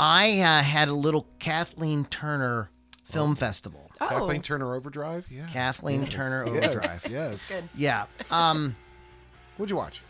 I 0.00 0.40
uh, 0.40 0.62
had 0.62 0.88
a 0.88 0.94
little 0.94 1.26
Kathleen 1.38 2.06
Turner 2.06 2.70
film 3.04 3.34
festival. 3.34 3.90
Oh, 4.00 4.08
Kathleen 4.08 4.40
Turner 4.42 4.74
Overdrive. 4.74 5.26
Yeah. 5.30 5.46
Kathleen 5.52 6.06
Turner 6.06 6.46
Yes, 6.46 6.64
Overdrive. 6.64 7.06
Yes. 7.10 7.48
good. 7.48 7.68
Yeah. 7.76 8.06
Um, 8.30 8.74
What'd 9.58 9.70
you 9.70 9.76
watch? 9.76 10.02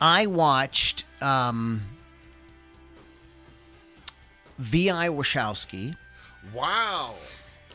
I 0.00 0.26
watched 0.26 1.04
um, 1.22 1.82
V.I. 4.58 5.08
Warshawski 5.08 5.96
Wow. 6.54 7.14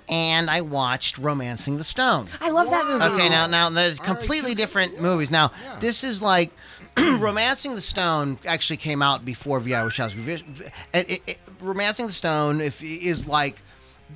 and 0.10 0.50
I 0.50 0.62
watched 0.62 1.17
Romancing 1.17 1.77
the 1.77 1.84
Stone. 1.84 2.27
I 2.39 2.50
love 2.51 2.69
that 2.69 2.86
movie. 2.86 3.03
Okay, 3.03 3.29
now 3.29 3.48
now 3.48 3.69
there's 3.69 4.00
completely 4.00 4.53
different 4.55 5.01
movies. 5.01 5.31
Now 5.31 5.51
Yeah. 5.63 5.79
this 5.79 6.03
is 6.03 6.22
like 6.22 6.51
Romancing 6.98 7.75
the 7.75 7.81
Stone 7.81 8.39
actually 8.45 8.77
came 8.77 9.01
out 9.01 9.25
before 9.25 9.60
V.I. 9.60 9.79
Warshawski. 9.81 10.15
Vi- 10.15 10.72
It, 10.93 11.10
it, 11.10 11.22
it- 11.27 11.39
Romancing 11.60 12.07
the 12.07 12.12
Stone 12.13 12.62
if 12.62 12.81
is 12.84 13.27
like. 13.27 13.62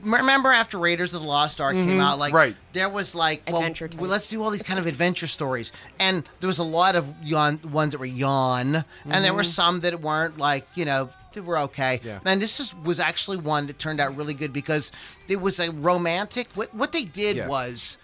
Remember 0.03 0.51
after 0.51 0.77
Raiders 0.77 1.15
of 1.15 1.21
the 1.21 1.27
Lost 1.27 1.59
Ark 1.59 1.73
came 1.73 1.87
mm-hmm. 1.87 1.99
out, 1.99 2.19
like 2.19 2.31
right. 2.31 2.55
there 2.73 2.87
was 2.87 3.15
like, 3.15 3.41
well, 3.47 3.57
Adventure 3.57 3.89
well, 3.97 4.07
let's 4.07 4.29
do 4.29 4.41
all 4.43 4.51
these 4.51 4.61
kind 4.61 4.77
of 4.77 4.85
adventure 4.85 5.25
stories, 5.25 5.71
and 5.99 6.29
there 6.39 6.47
was 6.47 6.59
a 6.59 6.63
lot 6.63 6.95
of 6.95 7.11
yawn 7.23 7.59
ones 7.71 7.93
that 7.93 7.97
were 7.97 8.05
yawn, 8.05 8.85
and 9.05 9.25
there 9.25 9.33
were 9.33 9.41
mm-hmm. 9.41 9.47
some 9.49 9.79
that 9.79 9.99
weren't 9.99 10.37
like 10.37 10.67
you 10.75 10.85
know 10.85 11.09
they 11.39 11.45
were 11.47 11.57
okay. 11.59 11.99
Yeah. 12.03 12.19
And 12.25 12.41
this 12.41 12.59
is, 12.59 12.75
was 12.83 12.99
actually 12.99 13.37
one 13.37 13.67
that 13.67 13.79
turned 13.79 13.99
out 13.99 14.15
really 14.17 14.33
good 14.33 14.51
because 14.53 14.91
it 15.27 15.39
was 15.41 15.59
a 15.59 15.71
romantic. 15.71 16.47
What 16.55 16.73
what 16.75 16.91
they 16.91 17.03
did 17.05 17.37
Yes. 17.37 17.49
was 17.49 17.97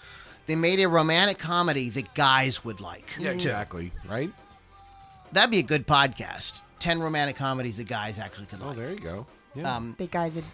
they 0.47 0.55
made 0.55 0.79
a 0.79 0.87
romantic 0.87 1.37
comedy 1.37 1.89
that 1.89 2.13
guys 2.15 2.63
would 2.63 2.79
like. 2.81 3.09
Yeah, 3.19 3.31
exactly. 3.31 3.91
Right. 4.07 4.31
That'd 5.31 5.51
be 5.51 5.59
a 5.59 5.63
good 5.63 5.85
podcast. 5.87 6.59
Ten 6.79 6.99
romantic 6.99 7.35
comedies 7.35 7.77
that 7.77 7.87
guys 7.87 8.19
actually 8.19 8.45
could 8.45 8.59
Oh, 8.61 8.67
like. 8.67 8.77
there 8.77 8.91
you 8.91 8.99
go. 8.99 9.25
Yeah. 9.55 9.75
um, 9.75 9.95
The 9.97 10.07
guys 10.07 10.35
would, 10.35 10.45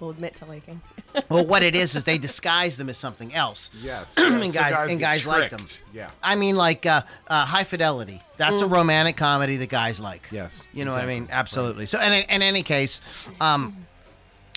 will 0.00 0.10
admit 0.10 0.34
to 0.36 0.44
liking. 0.44 0.80
well, 1.28 1.46
what 1.46 1.62
it 1.62 1.74
is 1.74 1.94
is 1.94 2.04
they 2.04 2.18
disguise 2.18 2.76
them 2.76 2.88
as 2.88 2.98
something 2.98 3.34
else. 3.34 3.70
yes. 3.80 4.16
and 4.18 4.42
yes, 4.44 4.54
so 4.54 4.60
guys, 4.60 4.90
and 4.90 4.98
get 4.98 5.06
guys 5.06 5.26
like 5.26 5.50
them. 5.50 5.64
Yeah. 5.92 6.10
I 6.22 6.34
mean, 6.36 6.56
like 6.56 6.86
uh, 6.86 7.02
uh, 7.28 7.44
High 7.44 7.64
Fidelity. 7.64 8.20
That's 8.36 8.60
a 8.60 8.66
romantic 8.66 9.16
comedy 9.16 9.56
that 9.56 9.70
guys 9.70 9.98
like. 9.98 10.28
Yes, 10.30 10.66
You 10.72 10.84
know 10.84 10.90
what 10.92 11.00
I 11.02 11.06
mean? 11.06 11.22
exactly. 11.24 11.38
Absolutely. 11.38 11.86
So, 11.86 12.00
in, 12.00 12.12
in 12.12 12.42
any 12.42 12.62
case, 12.62 13.00
um, 13.40 13.76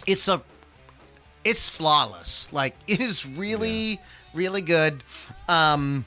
it's 0.05 0.27
a, 0.27 0.41
it's 1.45 1.69
flawless. 1.69 2.51
Like 2.51 2.75
it 2.87 2.99
is 2.99 3.25
really, 3.25 3.99
really 4.33 4.61
good. 4.61 5.03
Um, 5.47 6.05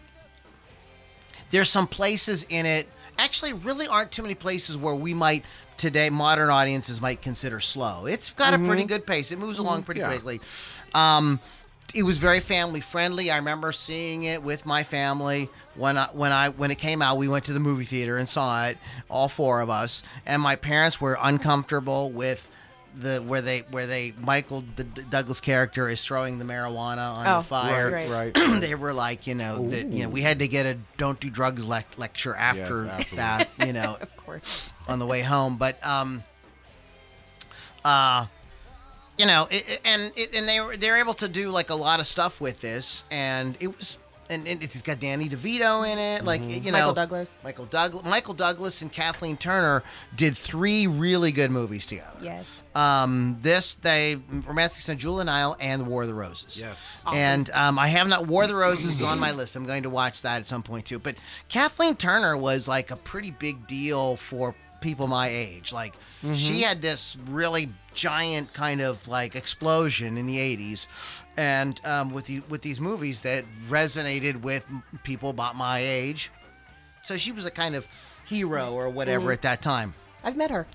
there's 1.51 1.71
some 1.71 1.87
places 1.87 2.45
in 2.49 2.67
it. 2.67 2.89
Actually, 3.23 3.53
really 3.53 3.87
aren't 3.87 4.11
too 4.11 4.23
many 4.23 4.35
places 4.35 4.77
where 4.77 4.97
we 4.97 5.15
might 5.15 5.45
today 5.77 6.11
modern 6.11 6.51
audiences 6.51 7.01
might 7.01 7.23
consider 7.23 7.61
slow. 7.61 8.05
It's 8.07 8.33
got 8.33 8.53
a 8.53 8.59
pretty 8.59 8.83
good 8.83 9.07
pace. 9.07 9.31
It 9.31 9.39
moves 9.39 9.61
along 9.61 9.85
pretty 9.85 10.01
Yeah. 10.01 10.09
quickly. 10.09 10.41
Um, 10.93 11.39
it 11.95 12.03
was 12.03 12.19
very 12.19 12.41
family 12.41 12.81
friendly. 12.81 13.31
I 13.31 13.37
remember 13.37 13.71
seeing 13.71 14.25
it 14.25 14.43
with 14.43 14.67
my 14.67 14.83
family 14.83 15.49
when 15.77 15.99
I, 15.99 16.07
when 16.07 16.33
I 16.33 16.49
when 16.49 16.73
it 16.73 16.79
came 16.79 17.01
out. 17.01 17.17
We 17.17 17.29
went 17.29 17.45
to 17.45 17.53
the 17.53 17.61
movie 17.61 17.85
theater 17.85 18.17
and 18.19 18.29
saw 18.29 18.67
it, 18.67 18.77
all 19.09 19.29
four 19.29 19.61
of 19.61 19.71
us, 19.71 20.03
and 20.27 20.43
my 20.43 20.57
parents 20.57 21.01
were 21.01 21.17
uncomfortable 21.23 22.11
with 22.11 22.51
the 22.99 23.19
where 23.21 23.41
they 23.41 23.61
where 23.71 23.87
they 23.87 24.13
Michael 24.21 24.65
the, 24.77 24.85
the 24.85 25.03
Douglas 25.03 25.41
character 25.41 25.89
is 25.89 26.05
throwing 26.05 26.39
the 26.39 26.45
marijuana 26.45 27.15
on 27.17 27.27
Oh, 27.27 27.39
the 27.39 27.45
fire. 27.45 27.91
right. 27.91 28.35
Right. 28.35 28.35
they 28.61 28.75
were 28.75 28.93
like, 28.93 29.27
you 29.27 29.35
know, 29.35 29.69
that 29.69 29.87
you 29.93 30.03
know, 30.03 30.09
we 30.09 30.21
had 30.23 30.39
to 30.41 30.49
get 30.49 30.67
a 30.67 30.77
don't 30.99 31.19
do 31.19 31.31
drugs 31.31 31.65
lec- 31.65 31.97
lecture 31.99 32.35
after 32.35 32.87
afterwards. 32.87 33.11
that, 33.17 33.49
you 33.65 33.73
know, 33.73 33.97
Of 34.01 34.17
course. 34.17 34.69
on 34.89 34.99
the 34.99 35.07
way 35.07 35.23
home. 35.23 35.57
But 35.57 35.85
um, 35.87 36.23
uh, 37.85 38.27
you 39.19 39.27
know, 39.27 39.47
it, 39.51 39.69
it- 39.69 39.81
and 39.85 40.13
it, 40.17 40.35
and 40.35 40.49
they 40.49 40.61
were 40.61 40.77
they're 40.77 40.97
able 40.99 41.15
to 41.15 41.29
do 41.29 41.51
like 41.51 41.71
a 41.71 41.75
lot 41.75 42.01
of 42.01 42.07
stuff 42.07 42.41
with 42.41 42.61
this, 42.61 43.05
and 43.11 43.57
it 43.61 43.77
was. 43.77 43.99
And, 44.33 44.49
and 44.49 44.63
it's 44.63 44.81
got 44.83 44.99
Danny 44.99 45.29
DeVito 45.29 45.87
in 45.91 45.99
it, 45.99 46.25
like 46.25 46.43
you 46.43 46.73
know, 46.73 46.79
Michael 46.79 46.95
Douglas. 46.95 47.37
Michael 47.45 47.67
Douglas, 47.67 48.05
Michael 48.05 48.35
Douglas, 48.35 48.83
and 48.83 48.91
Kathleen 48.91 49.37
Turner 49.37 49.83
did 50.17 50.37
three 50.37 50.87
really 50.87 51.33
good 51.33 51.51
movies 51.51 51.85
together. 51.87 52.17
Yes. 52.21 52.63
Um, 52.75 53.39
this 53.43 53.75
they 53.75 54.17
Romantic 54.31 54.79
Stone, 54.79 54.99
Jewel 54.99 55.21
and 55.21 55.27
Nile, 55.27 55.57
and 55.61 55.81
The 55.83 55.85
War 55.85 56.03
of 56.03 56.09
the 56.09 56.15
Roses. 56.15 56.61
Yes. 56.61 57.05
And 57.13 57.51
um, 57.51 57.79
I 57.79 57.89
have 57.89 58.09
not 58.09 58.27
War 58.27 58.45
of 58.45 58.49
the 58.49 58.55
Roses 58.63 59.03
on 59.03 59.19
my 59.19 59.33
list. 59.33 59.57
I'm 59.57 59.67
going 59.67 59.83
to 59.83 59.91
watch 59.91 60.23
that 60.23 60.39
at 60.39 60.47
some 60.47 60.63
point 60.63 60.87
too. 60.87 60.99
But 60.99 61.17
Kathleen 61.49 61.97
Turner 61.97 62.37
was 62.37 62.67
like 62.67 62.91
a 62.91 62.97
pretty 62.97 63.31
big 63.31 63.67
deal 63.67 64.17
for 64.17 64.55
people 64.83 65.07
my 65.07 65.29
age. 65.29 65.73
Like 65.73 65.95
she 66.35 66.61
had 66.61 66.83
this 66.83 67.17
really 67.31 67.73
giant 67.95 68.53
kind 68.53 68.81
of 68.83 69.07
like 69.09 69.35
explosion 69.37 70.17
in 70.19 70.27
the 70.27 70.37
80s 70.39 70.89
and 71.37 71.81
um, 71.87 72.13
with 72.13 72.27
the 72.27 72.41
with 72.49 72.61
these 72.63 72.81
movies 72.81 73.23
that 73.23 73.45
resonated 73.69 74.43
with 74.43 74.67
people 75.03 75.31
about 75.31 75.57
my 75.57 75.79
age. 75.79 76.31
So 77.03 77.17
she 77.17 77.33
was 77.33 77.45
a 77.47 77.51
kind 77.51 77.75
of 77.75 77.89
hero 78.27 78.73
or 78.75 78.89
whatever 78.91 79.33
at 79.33 79.43
that 79.43 79.63
time. 79.63 79.95
I've 80.25 80.37
met 80.37 80.51
her. 80.51 80.67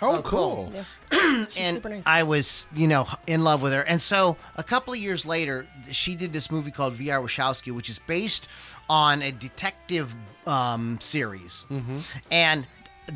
Oh, 0.00 0.16
Oh, 0.16 0.22
cool. 0.22 0.72
cool. 0.72 0.72
Yeah. 0.72 1.44
She's 1.50 1.58
and 1.58 1.76
super 1.76 1.88
nice. 1.90 2.02
I 2.06 2.22
was, 2.24 2.66
you 2.74 2.88
know, 2.88 3.06
in 3.26 3.44
love 3.44 3.62
with 3.62 3.72
her. 3.72 3.82
And 3.86 4.00
so 4.00 4.36
a 4.56 4.62
couple 4.62 4.92
of 4.94 4.98
years 4.98 5.24
later, 5.26 5.66
she 5.90 6.16
did 6.16 6.32
this 6.32 6.50
movie 6.50 6.70
called 6.70 6.94
V.R. 6.94 7.20
Warshawski, 7.20 7.72
which 7.72 7.88
is 7.90 7.98
based 8.00 8.48
on 8.88 9.22
a 9.22 9.30
detective 9.30 10.14
um, 10.46 10.98
series. 11.00 11.64
Mm-hmm. 11.70 11.98
And 12.30 12.66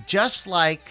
just 0.06 0.46
like 0.46 0.90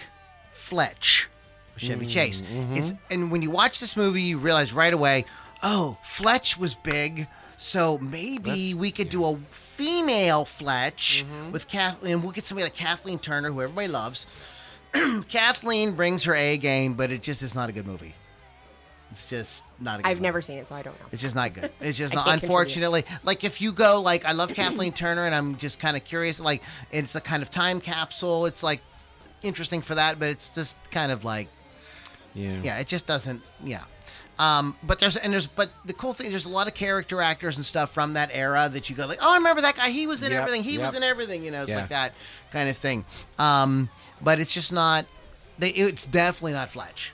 Fletch, 0.52 1.28
with 1.74 1.84
Chevy 1.84 2.06
Mm, 2.06 2.10
Chase, 2.10 2.42
mm-hmm. 2.42 2.76
it's 2.76 2.94
and 3.10 3.30
when 3.30 3.42
you 3.42 3.50
watch 3.50 3.80
this 3.80 3.96
movie, 3.96 4.22
you 4.22 4.38
realize 4.38 4.72
right 4.72 4.92
away, 4.92 5.24
oh, 5.62 5.98
Fletch 6.02 6.58
was 6.58 6.74
big. 6.74 7.28
So 7.60 7.98
maybe 7.98 8.74
we 8.74 8.92
could 8.92 9.08
do 9.08 9.24
a 9.24 9.36
female 9.50 10.44
Fletch 10.44 11.24
Mm-hmm. 11.26 11.50
with 11.52 11.66
Kathleen. 11.66 12.22
We'll 12.22 12.30
get 12.32 12.44
somebody 12.44 12.64
like 12.66 12.74
Kathleen 12.74 13.18
Turner, 13.18 13.50
who 13.50 13.60
everybody 13.62 13.88
loves. 13.88 14.26
Kathleen 15.28 15.92
brings 15.92 16.24
her 16.24 16.34
A 16.34 16.56
game, 16.56 16.94
but 16.94 17.10
it 17.10 17.20
just 17.22 17.42
is 17.42 17.54
not 17.56 17.68
a 17.68 17.72
good 17.72 17.86
movie. 17.86 18.14
It's 19.10 19.24
just 19.24 19.64
not 19.80 20.00
a 20.00 20.02
good 20.02 20.08
I've 20.08 20.16
movie. 20.18 20.22
never 20.22 20.40
seen 20.42 20.58
it, 20.58 20.66
so 20.68 20.74
I 20.74 20.82
don't 20.82 20.98
know. 21.00 21.06
It's 21.12 21.22
just 21.22 21.34
not 21.34 21.54
good. 21.54 21.70
It's 21.80 21.96
just 21.96 22.14
not. 22.14 22.26
can't 22.26 22.40
contribute. 22.40 22.54
Unfortunately, 22.58 23.04
like 23.24 23.42
if 23.44 23.60
you 23.62 23.72
go, 23.72 24.00
like 24.02 24.24
I 24.26 24.32
love 24.32 24.52
Kathleen 24.54 24.92
Turner, 24.92 25.24
and 25.24 25.34
I'm 25.34 25.56
just 25.56 25.78
kind 25.78 25.96
of 25.96 26.04
curious. 26.04 26.40
Like 26.40 26.62
it's 26.92 27.14
a 27.14 27.20
kind 27.20 27.42
of 27.42 27.48
time 27.50 27.80
capsule. 27.80 28.44
It's 28.46 28.62
like 28.62 28.80
interesting 29.42 29.80
for 29.80 29.94
that, 29.94 30.18
but 30.18 30.28
it's 30.28 30.50
just 30.50 30.76
kind 30.90 31.10
of 31.12 31.24
like 31.24 31.48
Yeah. 32.34 32.60
yeah, 32.62 32.78
it 32.78 32.86
just 32.86 33.06
doesn't. 33.06 33.42
Yeah. 33.64 33.84
Um, 34.38 34.76
but 34.84 35.00
there's 35.00 35.16
and 35.16 35.32
there's 35.32 35.48
but 35.48 35.70
the 35.84 35.92
cool 35.94 36.12
thing 36.12 36.30
there's 36.30 36.44
a 36.46 36.48
lot 36.50 36.68
of 36.68 36.74
character 36.74 37.20
actors 37.20 37.56
and 37.56 37.66
stuff 37.66 37.90
from 37.92 38.12
that 38.12 38.30
era 38.32 38.68
that 38.72 38.88
you 38.88 38.94
go 38.94 39.04
like 39.06 39.18
oh 39.20 39.32
I 39.32 39.36
remember 39.38 39.62
that 39.62 39.74
guy 39.74 39.88
he 39.90 40.06
was 40.06 40.22
in 40.22 40.30
Yep, 40.30 40.42
everything 40.42 40.62
he 40.62 40.78
was 40.78 40.94
in 40.94 41.02
everything 41.02 41.42
you 41.42 41.50
know 41.50 41.62
it's 41.62 41.70
Yeah. 41.72 41.78
like 41.80 41.88
that 41.88 42.12
kind 42.52 42.68
of 42.68 42.76
thing. 42.76 43.04
Um, 43.38 43.88
but 44.20 44.38
it's 44.38 44.54
just 44.54 44.72
not. 44.72 45.06
They, 45.58 45.70
it's 45.70 46.06
definitely 46.06 46.52
not 46.52 46.70
Fletch. 46.70 47.12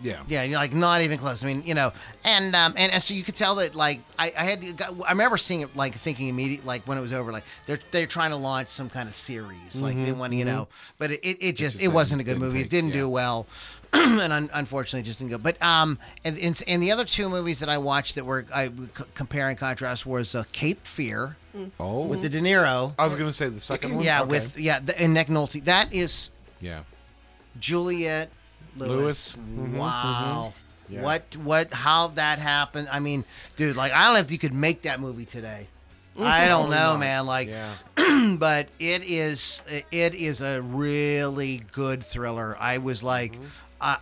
Yeah. 0.00 0.22
Yeah, 0.28 0.42
you're 0.44 0.58
like 0.58 0.72
not 0.74 1.00
even 1.00 1.18
close. 1.18 1.42
I 1.44 1.46
mean, 1.46 1.62
you 1.64 1.74
know, 1.74 1.92
and 2.24 2.54
um, 2.54 2.74
and, 2.76 2.92
and 2.92 3.02
so 3.02 3.14
you 3.14 3.22
could 3.22 3.34
tell 3.36 3.54
that 3.56 3.74
like 3.74 4.00
I, 4.18 4.32
I 4.38 4.44
had 4.44 4.62
to, 4.62 5.04
I 5.06 5.10
remember 5.12 5.36
seeing 5.38 5.60
it 5.62 5.74
like 5.76 5.94
thinking 5.94 6.28
immediately 6.28 6.66
like 6.66 6.82
when 6.86 6.98
it 6.98 7.00
was 7.00 7.12
over 7.12 7.32
like 7.32 7.44
they're 7.66 7.78
they're 7.90 8.06
trying 8.06 8.30
to 8.30 8.36
launch 8.36 8.68
some 8.70 8.88
kind 8.90 9.08
of 9.08 9.14
series 9.14 9.80
like 9.80 9.96
they 10.04 10.12
want 10.12 10.32
to 10.32 10.36
you 10.38 10.44
know, 10.44 10.68
but 10.98 11.10
it, 11.12 11.20
it, 11.20 11.36
it 11.40 11.56
just 11.56 11.78
just 11.78 11.82
it 11.84 11.88
wasn't 11.88 12.20
a 12.20 12.24
good 12.24 12.38
movie. 12.38 12.60
it 12.60 12.70
didn't 12.70 12.90
yeah. 12.90 13.00
do 13.00 13.08
well, 13.08 13.46
and 13.92 14.32
un- 14.32 14.50
unfortunately, 14.54 15.02
just 15.02 15.18
didn't 15.18 15.30
go. 15.32 15.38
But 15.38 15.60
um, 15.62 15.98
and, 16.24 16.38
and 16.38 16.62
and 16.66 16.82
the 16.82 16.92
other 16.92 17.04
two 17.04 17.28
movies 17.28 17.60
that 17.60 17.68
I 17.68 17.78
watched 17.78 18.14
that 18.14 18.24
were 18.24 18.44
I 18.54 18.70
compare 19.14 19.48
and 19.48 19.58
contrast 19.58 20.06
was 20.06 20.34
uh, 20.34 20.44
Cape 20.52 20.86
Fear 20.86 21.36
Oh. 21.80 22.06
with 22.06 22.22
the 22.22 22.28
De 22.28 22.40
Niro. 22.40 22.94
I 22.98 23.04
was 23.06 23.14
gonna 23.16 23.32
say 23.32 23.48
the 23.48 23.60
second 23.60 23.94
one. 23.96 24.04
Yeah, 24.04 24.20
Okay. 24.22 24.30
with 24.30 24.58
yeah, 24.58 24.78
the, 24.80 25.00
and 25.00 25.12
Nick 25.14 25.26
Nolte. 25.28 25.64
That 25.64 25.92
is 25.92 26.30
yeah. 26.60 26.82
Juliette 27.58 28.30
Lewis. 28.78 29.36
Lewis. 29.36 29.36
Mhm, 29.36 29.76
Wow. 29.76 30.54
Yeah. 30.88 31.02
What 31.02 31.36
what 31.42 31.72
how 31.74 32.08
that 32.08 32.38
happened? 32.38 32.88
I 32.90 32.98
mean, 33.00 33.24
dude, 33.56 33.76
like 33.76 33.92
I 33.92 34.06
don't 34.06 34.14
know 34.14 34.20
if 34.20 34.32
you 34.32 34.38
could 34.38 34.54
make 34.54 34.82
that 34.82 35.00
movie 35.00 35.26
today. 35.26 35.66
Mm-hmm. 36.16 36.26
I 36.26 36.48
don't 36.48 36.70
know, 36.70 36.96
man. 36.96 37.26
Like, 37.26 37.48
Yeah. 37.48 37.74
but 38.38 38.68
it 38.78 39.02
is 39.04 39.62
it 39.92 40.14
is 40.14 40.40
a 40.40 40.62
really 40.62 41.62
good 41.72 42.02
thriller. 42.02 42.56
I 42.58 42.78
was 42.78 43.02
like, 43.02 43.38
I 43.80 43.98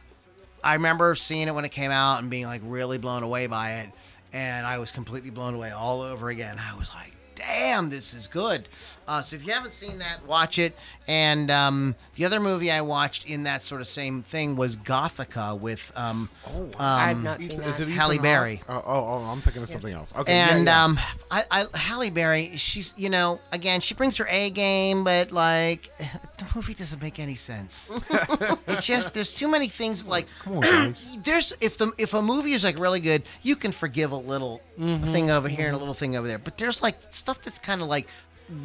I 0.63 0.75
remember 0.75 1.15
seeing 1.17 1.49
it 1.49 1.55
when 1.55 1.65
it 1.65 1.73
came 1.73 1.91
out 1.91 2.21
and 2.21 2.31
being 2.31 2.47
like 2.47 2.63
really 2.65 2.99
blown 2.99 3.23
away 3.25 3.49
by 3.49 3.73
it, 3.81 3.91
and 4.33 4.65
I 4.67 4.79
was 4.79 4.93
completely 4.93 5.31
blown 5.31 5.55
away 5.55 5.73
all 5.73 6.03
over 6.03 6.29
again. 6.31 6.57
I 6.61 6.77
was 6.79 6.91
like, 6.95 7.13
damn, 7.35 7.91
this 7.91 8.15
is 8.15 8.29
good. 8.29 8.69
Uh, 9.09 9.23
so 9.23 9.37
if 9.37 9.47
you 9.47 9.53
haven't 9.53 9.73
seen 9.73 9.99
that, 9.99 10.19
watch 10.27 10.59
it. 10.59 10.75
And 11.07 11.51
um, 11.51 11.95
the 12.17 12.25
other 12.25 12.41
movie 12.41 12.71
I 12.71 12.81
watched 12.81 13.29
in 13.31 13.45
that 13.45 13.63
sort 13.63 13.81
of 13.81 13.87
same 13.87 14.23
thing 14.23 14.57
was 14.57 14.77
Gothika 14.77 15.59
with 15.59 15.93
um, 15.97 16.29
um, 16.55 16.71
I've 16.79 17.23
not 17.23 17.41
seen 17.41 17.61
Is 17.63 17.79
that. 17.79 17.89
it 17.89 17.93
Halle 17.93 18.13
Ethan 18.15 18.23
Berry. 18.23 18.63
Oh, 18.69 18.75
oh, 18.75 18.83
oh, 18.87 19.25
I'm 19.31 19.41
thinking 19.41 19.63
of 19.63 19.69
something 19.69 19.93
else. 19.93 20.13
Okay. 20.17 20.33
yeah, 20.35 20.57
and 20.57 20.67
yeah. 20.67 20.85
um, 20.85 20.99
I, 21.31 21.45
I 21.51 21.65
Halle 21.77 22.11
Berry, 22.11 22.57
she's 22.57 22.95
you 22.97 23.09
know 23.11 23.41
again 23.53 23.81
she 23.81 23.95
brings 23.95 24.17
her 24.19 24.27
A 24.29 24.51
game, 24.51 25.05
but 25.05 25.31
like 25.33 25.91
the 25.99 26.47
movie 26.55 26.75
doesn't 26.75 27.01
make 27.01 27.19
any 27.21 27.37
sense. 27.37 27.91
it 28.11 28.81
just 28.81 29.15
there's 29.15 29.35
too 29.35 29.49
many 29.51 29.69
things 29.69 30.07
like 30.07 30.27
on, 30.47 30.61
guys. 30.61 31.19
there's 31.25 31.53
if 31.61 31.79
the 31.79 31.93
if 31.99 32.13
a 32.15 32.23
movie 32.23 32.53
is 32.53 32.65
like 32.65 32.79
really 32.79 33.01
good, 33.01 33.23
you 33.43 33.55
can 33.57 33.73
forgive 33.73 34.13
a 34.13 34.17
little 34.17 34.61
Mm-hmm. 34.77 35.11
thing 35.11 35.31
over 35.31 35.49
here 35.49 35.69
and 35.69 35.75
a 35.75 35.79
little 35.79 35.95
thing 35.95 36.17
over 36.17 36.29
there, 36.29 36.37
but 36.39 36.59
there's 36.59 36.83
like 36.83 36.99
stuff 37.11 37.41
that's 37.41 37.59
kind 37.59 37.81
of 37.81 37.89
like 37.89 38.09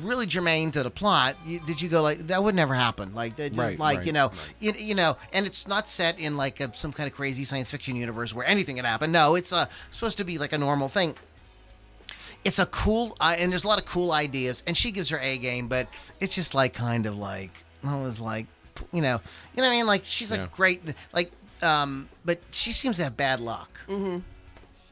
really 0.04 0.26
germane 0.28 0.70
to 0.72 0.84
the 0.84 0.92
plot 0.92 1.36
you, 1.46 1.60
did 1.62 1.82
you 1.82 1.90
go 1.90 2.02
like 2.04 2.20
that 2.28 2.44
would 2.44 2.54
never 2.56 2.76
happen? 2.76 3.14
Like 3.16 3.36
that- 3.38 3.56
Right, 3.56 3.80
like 3.80 3.98
right, 4.00 4.06
you 4.08 4.14
know 4.14 4.28
right. 4.28 4.54
you, 4.60 4.72
you 4.78 4.96
know 4.96 5.18
and 5.34 5.46
it's 5.48 5.68
not 5.68 5.90
set 5.90 6.20
in 6.20 6.38
like 6.38 6.60
a, 6.60 6.74
some 6.76 6.92
kind 6.94 7.10
of 7.10 7.16
crazy 7.16 7.44
science 7.44 7.72
fiction 7.72 7.96
universe 7.96 8.34
where 8.34 8.46
anything 8.46 8.76
can 8.76 8.86
happen. 8.86 9.12
No 9.12 9.36
it's 9.36 9.52
uh, 9.52 9.66
supposed 9.92 10.18
to 10.18 10.24
be 10.24 10.38
like 10.38 10.54
a 10.54 10.58
normal 10.58 10.88
thing. 10.88 11.16
It's 12.44 12.58
a 12.60 12.66
cool 12.68 13.16
uh, 13.20 13.36
and 13.38 13.52
there's 13.52 13.64
a 13.64 13.68
lot 13.68 13.80
of 13.80 13.86
cool 13.86 14.12
ideas 14.12 14.64
and 14.66 14.76
she 14.76 14.92
gives 14.92 15.10
her 15.10 15.20
a 15.20 15.38
game 15.38 15.68
but 15.68 15.88
it's 16.20 16.34
just 16.36 16.54
like 16.56 16.74
kind 16.74 17.06
of 17.06 17.16
like 17.18 17.64
i 17.84 18.02
was 18.02 18.20
like 18.20 18.48
you 18.92 19.02
know 19.02 19.20
you 19.56 19.62
know 19.62 19.68
what 19.68 19.74
i 19.74 19.76
mean? 19.78 19.86
Like 19.86 20.04
she's 20.06 20.32
like 20.32 20.40
Yeah. 20.40 20.48
great 20.56 20.82
like 21.14 21.32
um 21.62 22.10
but 22.26 22.40
she 22.52 22.72
seems 22.72 22.98
to 22.98 23.04
have 23.04 23.16
bad 23.16 23.40
luck 23.40 23.80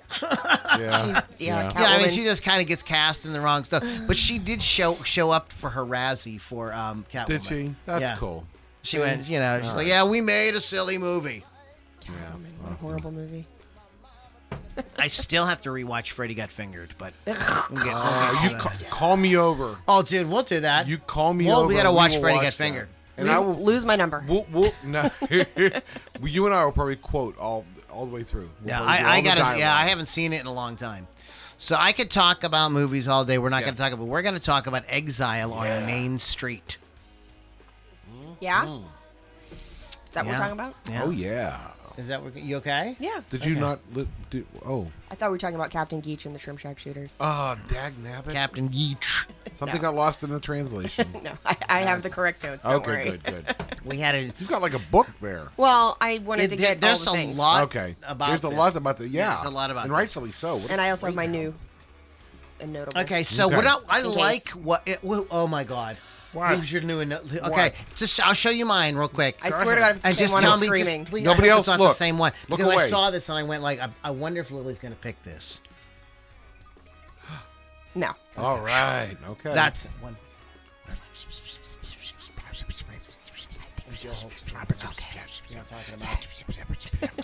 yeah. 0.21 0.95
She's 1.03 1.47
yeah. 1.47 1.71
yeah 1.71 1.71
i 1.75 1.97
mean 1.99 2.09
she 2.09 2.23
just 2.23 2.43
kind 2.43 2.61
of 2.61 2.67
gets 2.67 2.81
cast 2.83 3.25
in 3.25 3.33
the 3.33 3.39
wrong 3.41 3.63
stuff 3.63 3.83
but 4.07 4.17
she 4.17 4.39
did 4.39 4.61
show 4.61 4.95
show 5.03 5.29
up 5.31 5.51
for 5.51 5.69
her 5.69 5.85
razzie 5.85 6.39
for 6.41 6.73
um 6.73 7.05
Catwoman. 7.11 7.27
Did 7.27 7.43
she? 7.43 7.75
That's 7.85 8.01
Yeah. 8.01 8.15
cool. 8.17 8.45
she 8.81 8.97
went 8.99 9.29
you 9.29 9.39
know 9.39 9.59
she's 9.61 9.71
like 9.73 9.87
yeah 9.87 10.03
we 10.07 10.21
made 10.21 10.55
a 10.55 10.61
silly 10.61 10.97
movie 10.97 11.43
Yeah. 12.07 12.11
What 12.61 12.71
a 12.71 12.75
horrible 12.75 13.11
movie. 13.11 13.45
i 14.97 15.07
still 15.07 15.45
have 15.45 15.61
to 15.61 15.69
rewatch 15.69 16.11
freddy 16.11 16.33
got 16.33 16.49
fingered 16.49 16.93
but 16.97 17.13
we'll 17.25 17.35
get- 17.35 17.85
we'll 17.85 17.95
Uh, 17.95 18.39
you 18.43 18.55
ca- 18.57 18.73
call 18.89 19.15
me 19.17 19.35
over. 19.37 19.75
oh 19.87 20.01
dude 20.01 20.27
we'll 20.29 20.43
do 20.43 20.61
that 20.61 20.87
You 20.87 20.97
call 20.97 21.33
me 21.33 21.45
well 21.45 21.59
over. 21.59 21.67
we 21.67 21.75
gotta 21.75 21.91
watch 21.91 22.13
will 22.13 22.21
freddy 22.21 22.35
watch 22.37 22.43
got 22.45 22.51
that. 22.53 22.57
fingered 22.63 22.87
And 23.17 23.29
I 23.29 23.37
will. 23.39 23.53
Lose 23.55 23.83
my 23.83 23.97
number. 23.97 24.23
We'll, 24.29 24.45
we'll, 24.49 24.71
no, 24.85 25.11
you 26.23 26.45
and 26.45 26.55
I 26.55 26.63
will 26.63 26.71
probably 26.71 26.95
quote 26.95 27.37
all 27.37 27.65
all 27.91 28.05
the 28.05 28.13
way 28.13 28.23
through. 28.23 28.49
We'll 28.61 28.69
Yeah, 28.69 28.81
I, 28.81 29.17
I 29.17 29.21
gotta. 29.21 29.57
Yeah, 29.59 29.75
I 29.75 29.85
haven't 29.85 30.07
seen 30.07 30.33
it 30.33 30.39
in 30.39 30.45
a 30.45 30.53
long 30.53 30.75
time. 30.75 31.07
So 31.57 31.75
I 31.77 31.91
could 31.91 32.09
talk 32.09 32.45
about 32.45 32.71
movies 32.71 33.09
all 33.09 33.25
day. 33.25 33.37
We're 33.37 33.49
not 33.49 33.63
going 33.63 33.73
to 33.73 33.79
talk 33.79 33.91
about. 33.91 34.07
We're 34.07 34.21
going 34.21 34.35
to 34.35 34.41
talk 34.41 34.65
about 34.65 34.83
Exile 34.87 35.51
on 35.51 35.85
Main 35.85 36.17
Street. 36.17 36.77
Yeah. 38.39 38.63
Is 38.63 40.11
that 40.13 40.25
what 40.25 40.31
we're 40.31 40.37
talking 40.37 40.53
about? 40.53 40.75
Yeah. 40.89 41.01
Oh 41.03 41.09
yeah. 41.09 41.59
Is 41.97 42.07
that 42.07 42.23
what, 42.23 42.35
you 42.35 42.57
okay? 42.57 42.95
Yeah. 42.99 43.21
Did 43.29 43.45
you 43.45 43.53
Okay. 43.53 43.61
not? 43.61 43.79
Li- 43.93 44.07
do, 44.29 44.45
oh. 44.65 44.87
I 45.11 45.15
thought 45.15 45.29
we 45.29 45.35
were 45.35 45.37
talking 45.39 45.55
about 45.55 45.69
Captain 45.71 45.99
Geach 45.99 46.25
and 46.25 46.33
the 46.35 46.39
Shrimp 46.39 46.59
Shack 46.59 46.79
Shooters. 46.79 47.13
Ah, 47.19 47.57
dag 47.67 47.93
nabbit. 48.03 48.33
Captain 48.33 48.67
Geach. 48.67 49.25
Something 49.55 49.77
No. 49.81 49.89
got 49.89 49.95
lost 49.95 50.23
in 50.23 50.29
the 50.29 50.39
translation. 50.39 51.07
No, 51.23 51.31
I, 51.45 51.57
I 51.67 51.79
have 51.81 52.01
the 52.01 52.09
correct 52.09 52.43
notes. 52.43 52.63
Don't 52.63 52.73
okay, 52.75 52.87
worry. 52.91 53.03
good, 53.05 53.23
good. 53.23 53.55
We 53.85 53.97
had 53.97 54.15
a. 54.15 54.23
You've 54.25 54.49
got 54.49 54.61
like 54.61 54.73
a 54.73 54.79
book 54.91 55.07
there. 55.21 55.49
Well, 55.57 55.97
I 55.99 56.19
wanted 56.19 56.49
to 56.51 56.55
there- 56.55 56.75
get 56.75 56.81
there's 56.81 57.05
all 57.07 57.13
the 57.13 57.19
a 57.19 57.23
things. 57.23 57.37
lot. 57.37 57.63
Okay. 57.65 57.95
About 58.07 58.27
There's 58.29 58.43
a 58.45 58.49
this. 58.49 58.57
lot 58.57 58.75
about 58.75 58.97
the 58.97 59.07
yeah. 59.07 59.35
There's 59.35 59.45
a 59.45 59.49
lot 59.49 59.71
about 59.71 59.83
and 59.85 59.91
this. 59.91 59.97
rightfully 59.97 60.31
so. 60.31 60.57
What 60.57 60.71
and 60.71 60.79
I 60.79 60.89
also 60.91 61.07
have 61.07 61.15
my 61.15 61.25
great 61.25 61.37
new 61.39 61.45
novel. 61.45 61.59
and 62.61 62.73
notable. 62.73 63.01
Okay, 63.01 63.23
so 63.23 63.47
Okay. 63.47 63.55
what 63.55 63.65
I, 63.65 63.75
I 63.89 64.01
Just 64.01 64.05
in 64.05 64.11
like 64.11 64.45
case. 64.45 64.55
what 64.55 64.87
it. 64.87 65.03
Well, 65.03 65.25
oh 65.31 65.47
my 65.47 65.63
God. 65.63 65.97
What? 66.33 66.55
Who's 66.57 66.71
your 66.71 66.81
new? 66.83 66.99
Okay, 67.01 67.39
What? 67.41 67.75
just 67.95 68.23
I'll 68.25 68.33
show 68.33 68.51
you 68.51 68.65
mine 68.65 68.95
real 68.95 69.07
quick. 69.07 69.39
I 69.41 69.49
swear 69.49 69.75
to 69.75 69.81
God, 69.81 69.89
if 69.91 69.95
it's 69.97 70.01
the 70.03 70.07
and 70.09 70.17
same 70.17 70.23
just 70.23 70.33
one, 70.33 70.43
tell 70.43 70.53
I'm 70.53 70.59
me, 70.59 70.67
just 70.67 70.79
screaming. 70.79 71.05
please, 71.05 71.23
Nobody 71.23 71.47
I 71.49 71.51
hope 71.51 71.57
else 71.57 71.67
it's 71.67 71.67
not 71.69 71.79
look. 71.79 71.89
the 71.91 71.95
same 71.95 72.17
one 72.19 72.31
Look 72.49 72.59
because 72.59 72.71
I 72.71 72.75
away. 72.75 72.87
saw 72.89 73.09
this 73.09 73.29
and 73.29 73.37
I 73.37 73.43
went 73.43 73.63
like, 73.63 73.79
I, 73.79 73.89
I 74.03 74.11
wonder 74.11 74.39
if 74.39 74.51
Lily's 74.51 74.77
going 74.79 74.93
to 74.93 74.99
pick 74.99 75.21
this. 75.23 75.61
No. 77.95 78.11
All 78.37 78.61
right. 78.61 79.17
Okay. 79.27 79.53
That's 79.53 79.85
one. 80.01 80.15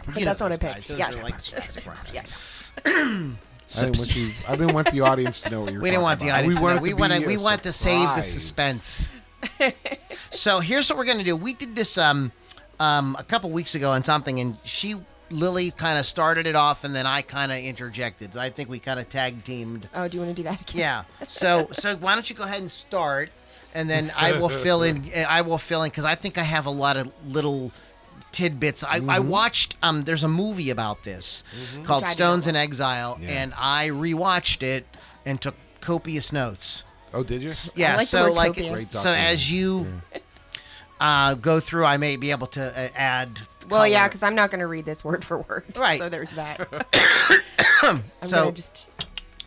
But 0.06 0.24
that's 0.24 0.42
what 0.42 0.52
I 0.52 0.58
picked. 0.58 0.90
Yes. 0.90 1.52
yes. 1.54 1.78
Yes. 2.14 2.72
I 3.78 3.82
didn't 3.82 3.98
want 3.98 4.16
you. 4.16 4.32
I 4.48 4.56
didn't 4.56 4.74
want 4.74 4.92
the 4.92 5.02
audience 5.02 5.42
to 5.42 5.50
know 5.50 5.62
what 5.62 5.74
you're. 5.74 5.82
We 5.82 5.90
didn't 5.90 6.04
want 6.04 6.20
the 6.20 6.28
talking 6.28 6.40
audience. 6.40 6.60
about. 6.60 6.70
to 6.70 6.76
know. 6.76 6.82
We 6.82 6.90
to 6.90 6.96
want 6.96 7.14
to. 7.14 7.28
We 7.28 7.38
want 7.38 7.64
to 7.64 7.72
save 7.72 8.16
the 8.16 8.22
suspense. 8.22 9.10
so 10.30 10.60
here's 10.60 10.90
what 10.90 10.98
we're 10.98 11.06
gonna 11.06 11.24
do. 11.24 11.36
We 11.36 11.54
did 11.54 11.76
this 11.76 11.98
um, 11.98 12.32
um, 12.80 13.16
a 13.20 13.24
couple 13.24 13.50
weeks 13.50 13.76
ago 13.76 13.92
on 13.92 14.04
something, 14.04 14.40
and 14.40 14.58
she 14.64 14.96
Lily 15.30 15.72
kind 15.72 15.98
of 15.98 16.06
started 16.06 16.46
it 16.46 16.56
off, 16.56 16.84
and 16.84 16.94
then 16.96 17.06
I 17.06 17.22
kind 17.22 17.52
of 17.52 17.58
interjected. 17.58 18.38
I 18.38 18.50
think 18.50 18.70
we 18.70 18.80
kind 18.80 19.00
of 19.00 19.10
tag 19.10 19.44
teamed. 19.44 19.90
Oh, 19.96 20.08
do 20.08 20.18
you 20.18 20.24
want 20.24 20.36
to 20.36 20.42
do 20.42 20.48
that 20.48 20.62
again? 20.62 20.80
Yeah. 20.80 21.04
So 21.28 21.68
so 21.72 21.96
why 21.96 22.14
don't 22.14 22.30
you 22.30 22.36
go 22.36 22.44
ahead 22.44 22.62
and 22.62 22.72
start, 22.72 23.30
and 23.74 23.90
then 23.90 24.12
I 24.16 24.34
will 24.40 24.50
fill 24.50 24.84
in. 24.84 25.04
I 25.28 25.42
will 25.42 25.58
fill 25.58 25.84
in 25.84 25.90
because 25.90 26.06
I 26.06 26.16
think 26.16 26.38
I 26.38 26.44
have 26.44 26.66
a 26.66 26.72
lot 26.72 26.98
of 26.98 27.12
little 27.28 27.72
tidbits. 28.36 28.84
I, 28.84 28.98
I 28.98 29.00
Mm-hmm. 29.00 29.30
watched. 29.30 29.76
Um, 29.82 30.02
there's 30.04 30.24
a 30.24 30.28
movie 30.28 30.70
about 30.70 31.04
this 31.04 31.44
called 31.84 32.04
Which 32.04 32.10
I 32.10 32.12
did 32.12 32.18
Stones 32.18 32.48
in 32.48 32.56
Exile, 32.56 33.18
Yeah. 33.22 33.30
and 33.30 33.54
I 33.58 33.88
rewatched 33.90 34.62
it 34.62 34.86
and 35.26 35.42
took 35.42 35.56
copious 35.82 36.32
notes. 36.32 36.84
Oh, 37.14 37.24
did 37.24 37.42
you? 37.42 37.52
Yeah. 37.76 37.96
like 37.96 38.02
the 38.02 38.06
so 38.18 38.24
word 38.26 38.34
like. 38.34 38.54
Great 38.56 38.84
so 38.84 39.10
as 39.10 39.50
you 39.52 39.88
uh, 41.00 41.36
go 41.36 41.60
through, 41.60 41.86
I 41.86 41.98
may 41.98 42.18
be 42.18 42.32
able 42.32 42.48
to 42.48 42.62
uh, 42.78 42.90
add. 42.96 43.40
Well, 43.70 43.88
yeah, 43.88 44.08
because 44.08 44.22
I'm 44.22 44.36
not 44.36 44.52
going 44.52 44.60
to 44.60 44.68
read 44.68 44.86
this 44.86 45.04
word 45.04 45.24
for 45.26 45.40
word. 45.40 45.64
Right. 45.78 45.98
So 45.98 46.10
there's 46.10 46.32
that. 46.34 46.68
I'm 47.84 48.04
So- 48.24 48.38
going 48.44 48.50
to 48.50 48.56
just, 48.56 48.90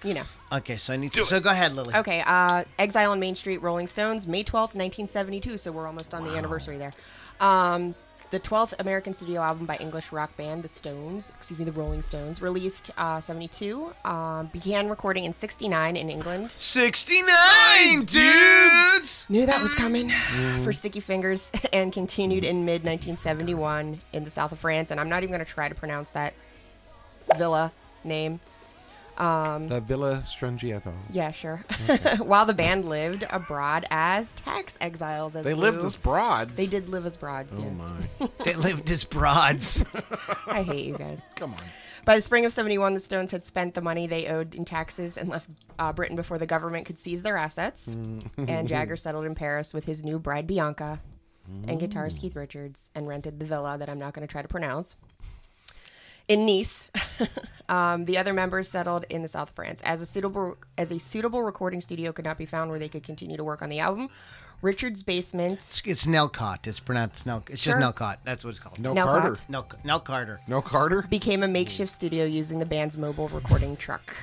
you 0.02 0.14
know. 0.14 0.24
Okay, 0.50 0.78
so 0.78 0.94
I 0.94 0.96
need 0.96 1.12
to. 1.12 1.26
So 1.26 1.40
go 1.40 1.50
ahead, 1.50 1.74
Lily. 1.74 1.94
Okay, 1.94 2.22
uh, 2.26 2.64
Exile 2.78 3.10
on 3.10 3.20
Main 3.20 3.34
Street, 3.34 3.58
Rolling 3.60 3.86
Stones, 3.86 4.26
May 4.26 4.42
12th, 4.42 4.74
1972. 4.74 5.58
So 5.58 5.70
we're 5.70 5.86
almost 5.86 6.14
on 6.14 6.24
the 6.24 6.30
anniversary 6.38 6.78
there. 6.78 6.94
Um, 7.38 7.94
the 8.30 8.40
12th 8.40 8.74
American 8.78 9.14
studio 9.14 9.40
album 9.40 9.64
by 9.64 9.76
English 9.76 10.12
rock 10.12 10.36
band 10.36 10.62
The 10.62 10.68
Stones, 10.68 11.32
excuse 11.36 11.58
me, 11.58 11.64
the 11.64 11.72
Rolling 11.72 12.02
Stones, 12.02 12.42
released 12.42 12.90
uh, 12.98 13.20
72. 13.20 13.92
Um, 14.04 14.46
began 14.52 14.88
recording 14.88 15.24
in 15.24 15.32
69 15.32 15.96
in 15.96 16.10
England. 16.10 16.50
69 16.50 17.26
dudes. 18.04 19.24
Knew 19.28 19.46
that 19.46 19.62
was 19.62 19.74
coming 19.74 20.10
for 20.62 20.72
Sticky 20.72 21.00
Fingers 21.00 21.50
and 21.72 21.92
continued 21.92 22.44
in 22.44 22.64
mid 22.64 22.84
1971 22.84 24.00
in 24.12 24.24
the 24.24 24.30
south 24.30 24.52
of 24.52 24.58
France. 24.58 24.90
And 24.90 25.00
I'm 25.00 25.08
not 25.08 25.22
even 25.22 25.32
going 25.32 25.44
to 25.44 25.50
try 25.50 25.68
to 25.68 25.74
pronounce 25.74 26.10
that 26.10 26.34
villa 27.36 27.72
name. 28.04 28.40
Um, 29.18 29.68
the 29.68 29.80
Villa 29.80 30.22
Strangiato. 30.24 30.92
Yeah, 31.10 31.32
sure. 31.32 31.64
While 32.18 32.46
the 32.46 32.54
band 32.54 32.88
lived 32.88 33.26
abroad 33.30 33.84
as 33.90 34.32
tax 34.34 34.78
exiles, 34.80 35.34
as 35.34 35.44
They 35.44 35.54
lived 35.54 35.82
as 35.82 35.96
broads. 35.96 36.56
They 36.56 36.66
did 36.66 36.88
live 36.88 37.04
as 37.04 37.16
broads. 37.16 37.58
Oh 37.58 37.62
yes. 37.62 37.78
my! 37.78 38.28
They 38.44 38.54
lived 38.54 38.88
as 38.90 39.02
broads. 39.04 39.84
I 40.46 40.62
hate 40.62 40.86
you 40.86 40.96
guys. 40.96 41.26
Come 41.34 41.52
on. 41.52 41.60
By 42.04 42.16
the 42.16 42.22
spring 42.22 42.44
of 42.46 42.52
71, 42.52 42.94
the 42.94 43.00
Stones 43.00 43.32
had 43.32 43.44
spent 43.44 43.74
the 43.74 43.82
money 43.82 44.06
they 44.06 44.28
owed 44.28 44.54
in 44.54 44.64
taxes 44.64 45.16
and 45.16 45.28
left 45.28 45.50
uh, 45.78 45.92
Britain 45.92 46.16
before 46.16 46.38
the 46.38 46.46
government 46.46 46.86
could 46.86 46.98
seize 46.98 47.22
their 47.22 47.36
assets. 47.36 47.94
Mm. 47.94 48.48
and 48.48 48.68
Jagger 48.68 48.96
settled 48.96 49.26
in 49.26 49.34
Paris 49.34 49.74
with 49.74 49.84
his 49.84 50.04
new 50.04 50.18
bride, 50.18 50.46
Bianca, 50.46 51.02
and 51.66 51.78
mm. 51.78 51.80
guitarist 51.80 52.20
Keith 52.20 52.36
Richards, 52.36 52.90
and 52.94 53.08
rented 53.08 53.40
the 53.40 53.44
villa 53.44 53.76
that 53.76 53.90
I'm 53.90 53.98
not 53.98 54.14
going 54.14 54.26
to 54.26 54.30
try 54.30 54.42
to 54.42 54.48
pronounce. 54.48 54.96
In 56.28 56.44
Nice, 56.44 56.90
um, 57.70 58.04
the 58.04 58.18
other 58.18 58.32
members 58.34 58.68
settled 58.68 59.04
in 59.08 59.22
the 59.22 59.28
south 59.28 59.48
of 59.48 59.54
France. 59.54 59.80
As 59.82 60.00
a 60.02 60.06
suitable 60.06 60.56
as 60.76 60.92
a 60.92 60.98
suitable 60.98 61.42
recording 61.42 61.80
studio 61.80 62.12
could 62.12 62.24
not 62.26 62.36
be 62.38 62.44
found 62.46 62.70
where 62.70 62.78
they 62.78 62.88
could 62.88 63.02
continue 63.02 63.36
to 63.38 63.44
work 63.44 63.62
on 63.62 63.70
the 63.70 63.80
album, 63.80 64.10
Richards' 64.60 65.02
basement. 65.02 65.54
It's, 65.54 65.82
it's 65.86 66.06
Nellcôte. 66.06 66.66
It's 66.66 66.80
pronounced 66.80 67.24
Nel. 67.24 67.42
It's 67.48 67.62
Sure. 67.62 67.80
just 67.80 67.96
Nellcôte. 67.96 68.16
That's 68.24 68.44
what 68.44 68.50
it's 68.50 68.58
called. 68.58 68.78
No 68.78 68.92
Now 68.92 69.06
Carter. 69.06 69.28
cut. 69.36 69.44
Nel, 69.48 69.68
Nel 69.84 70.00
Carter. 70.00 70.40
No 70.46 70.60
Carter. 70.60 71.02
became 71.08 71.42
a 71.42 71.48
makeshift 71.48 71.90
studio 71.90 72.24
using 72.26 72.58
the 72.58 72.66
band's 72.66 72.98
mobile 72.98 73.28
recording 73.28 73.74
truck. 73.76 74.14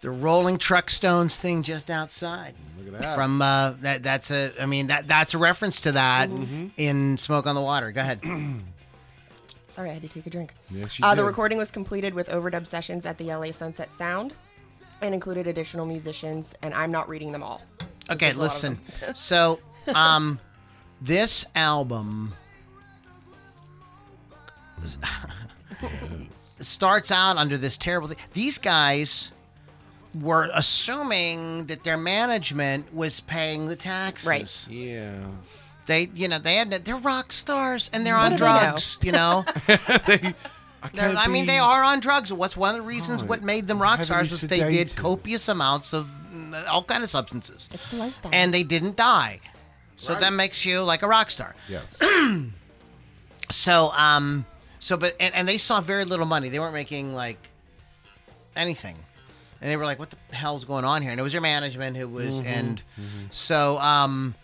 The 0.00 0.10
Rolling 0.10 0.58
Truck 0.58 0.90
Stones 0.90 1.36
thing 1.36 1.62
just 1.62 1.88
outside. 1.88 2.54
Look 2.76 2.92
at 2.92 3.00
that. 3.02 3.14
From 3.14 3.40
uh, 3.40 3.74
that. 3.82 4.02
That's 4.02 4.32
a. 4.32 4.50
I 4.60 4.66
mean 4.66 4.88
that. 4.88 5.06
That's 5.06 5.34
a 5.34 5.38
reference 5.38 5.80
to 5.82 5.92
that 5.92 6.28
Mm-hmm. 6.28 6.66
in 6.76 7.18
Smoke 7.18 7.46
on 7.46 7.54
the 7.54 7.60
Water. 7.60 7.92
Go 7.92 8.00
ahead. 8.00 8.20
Sorry, 9.72 9.88
I 9.90 9.94
had 9.94 10.02
to 10.02 10.08
take 10.08 10.26
a 10.26 10.30
drink. 10.30 10.52
Yes, 10.70 10.98
you 10.98 11.04
Uh, 11.04 11.14
the 11.14 11.22
did. 11.22 11.26
recording 11.28 11.56
was 11.56 11.70
completed 11.70 12.12
with 12.12 12.28
overdub 12.28 12.66
sessions 12.66 13.06
at 13.06 13.16
the 13.16 13.32
LA 13.32 13.50
Sunset 13.52 13.94
Sound. 13.94 14.34
and 15.00 15.14
included 15.14 15.48
additional 15.48 15.84
musicians, 15.84 16.54
and 16.62 16.72
I'm 16.72 16.92
not 16.92 17.08
reading 17.08 17.32
them 17.32 17.42
all. 17.42 17.60
Okay, 18.08 18.26
there's 18.32 18.36
a 18.36 18.40
lot 18.40 18.46
of 18.46 18.52
listen. 18.52 18.80
so, 19.16 19.58
um, 19.96 20.38
this 21.00 21.44
album 21.56 22.34
starts 26.60 27.10
out 27.10 27.36
under 27.36 27.56
this 27.58 27.76
terrible 27.76 28.08
thing. 28.08 28.18
These 28.32 28.58
guys 28.58 29.32
were 30.14 30.50
assuming 30.54 31.66
that 31.66 31.82
their 31.84 31.96
management 31.96 32.92
was 32.94 33.20
paying 33.20 33.66
the 33.66 33.76
taxes. 33.76 34.26
Right. 34.28 34.66
Yeah. 34.70 35.24
They, 35.86 36.08
you 36.14 36.28
know, 36.28 36.38
they 36.38 36.54
had 36.56 36.70
they're 36.70 36.96
rock 36.96 37.32
stars 37.32 37.90
and 37.92 38.06
they're 38.06 38.14
What 38.16 38.32
on 38.32 38.38
do 38.38 38.38
they 38.38 38.44
know? 38.44 38.58
drugs. 38.60 38.98
You 39.02 39.12
know, 39.12 39.44
they, 39.66 40.34
I, 40.82 40.88
They're- 40.94 41.14
I 41.16 41.28
mean, 41.28 41.44
be- 41.44 41.52
they 41.52 41.58
are 41.58 41.82
on 41.84 42.00
drugs. 42.00 42.32
What's 42.32 42.56
one 42.56 42.74
of 42.74 42.82
the 42.82 42.86
reasons 42.86 43.22
Oh, 43.22 43.26
what 43.26 43.42
made 43.42 43.66
them 43.66 43.80
rock 43.82 44.02
stars 44.04 44.30
was 44.30 44.40
they 44.42 44.58
did 44.70 44.94
copious 44.96 45.48
amounts 45.48 45.92
of 45.92 46.06
mm, 46.32 46.68
all 46.68 46.82
kind 46.84 47.02
of 47.02 47.08
substances, 47.10 47.68
It's 47.72 47.90
the 47.90 47.96
lifestyle. 47.96 48.32
and 48.34 48.52
they 48.54 48.62
didn't 48.62 48.96
die. 48.96 49.40
So 49.96 50.14
that 50.16 50.32
makes 50.32 50.64
you 50.66 50.82
like 50.82 51.02
a 51.02 51.08
rock 51.08 51.30
star. 51.30 51.54
Yes. 51.68 52.00
So, 53.50 53.90
um, 53.96 54.46
so 54.78 54.96
but 54.96 55.14
and, 55.20 55.34
and 55.34 55.46
they 55.48 55.58
saw 55.58 55.80
very 55.80 56.04
little 56.04 56.24
money. 56.26 56.48
They 56.48 56.58
weren't 56.58 56.72
making 56.72 57.12
like 57.14 57.36
anything, 58.56 58.96
and 59.60 59.70
they 59.70 59.76
were 59.76 59.84
like, 59.84 59.98
"What 59.98 60.10
the 60.10 60.16
hell's 60.34 60.64
going 60.64 60.84
on 60.84 61.02
here?" 61.02 61.10
And 61.10 61.20
it 61.20 61.22
was 61.22 61.32
their 61.32 61.40
management 61.42 61.96
who 61.96 62.08
was, 62.08 62.40
and 62.40 62.82
so 63.30 63.78
um, 63.78 64.34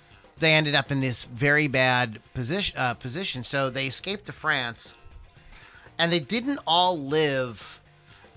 they 0.41 0.53
ended 0.55 0.75
up 0.75 0.91
in 0.91 1.01
this 1.01 1.25
very 1.25 1.69
bad 1.69 2.21
position. 2.35 2.77
Uh, 2.79 2.95
position. 2.95 3.43
So 3.43 3.71
they 3.71 3.87
escaped 3.87 4.27
to 4.27 4.33
France, 4.33 4.95
and 5.99 6.13
they 6.13 6.21
didn't 6.21 6.59
all 6.67 6.99
live 6.99 7.83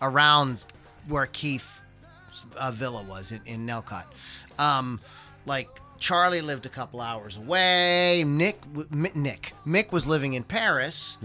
around 0.01 0.57
where 1.07 1.25
Keith 1.27 1.79
uh, 2.57 2.71
Villa 2.71 3.03
was 3.03 3.31
in, 3.31 3.41
in 3.45 3.65
Nellcôte. 3.67 4.03
Um, 4.59 4.99
like 5.45 5.67
Charlie 5.99 6.41
lived 6.41 6.65
a 6.65 6.69
couple 6.69 7.01
hours 7.01 7.37
away. 7.37 8.23
Nick, 8.25 8.61
w- 8.73 8.87
Nick, 9.13 9.53
Mick 9.67 9.91
was 9.91 10.07
living 10.07 10.33
in 10.33 10.43
Paris, 10.43 11.17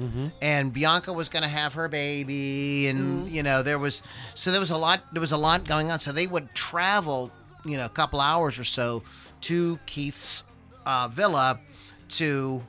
and 0.42 0.72
Bianca 0.72 1.12
was 1.12 1.28
going 1.30 1.42
to 1.42 1.48
have 1.48 1.74
her 1.74 1.88
baby, 1.88 2.86
and 2.88 3.28
you 3.30 3.42
know 3.42 3.62
there 3.62 3.78
was 3.78 4.02
so 4.34 4.50
there 4.50 4.60
was 4.60 4.70
a 4.70 4.76
lot 4.76 5.00
there 5.12 5.20
was 5.20 5.32
a 5.32 5.36
lot 5.38 5.64
going 5.66 5.90
on. 5.90 5.98
So 5.98 6.12
they 6.12 6.26
would 6.26 6.54
travel, 6.54 7.30
you 7.64 7.76
know, 7.78 7.86
a 7.86 7.90
couple 7.90 8.20
hours 8.20 8.58
or 8.58 8.64
so 8.64 9.02
to 9.42 9.78
Keith's 9.86 10.44
uh, 10.86 11.08
villa 11.08 11.60
to 12.08 12.62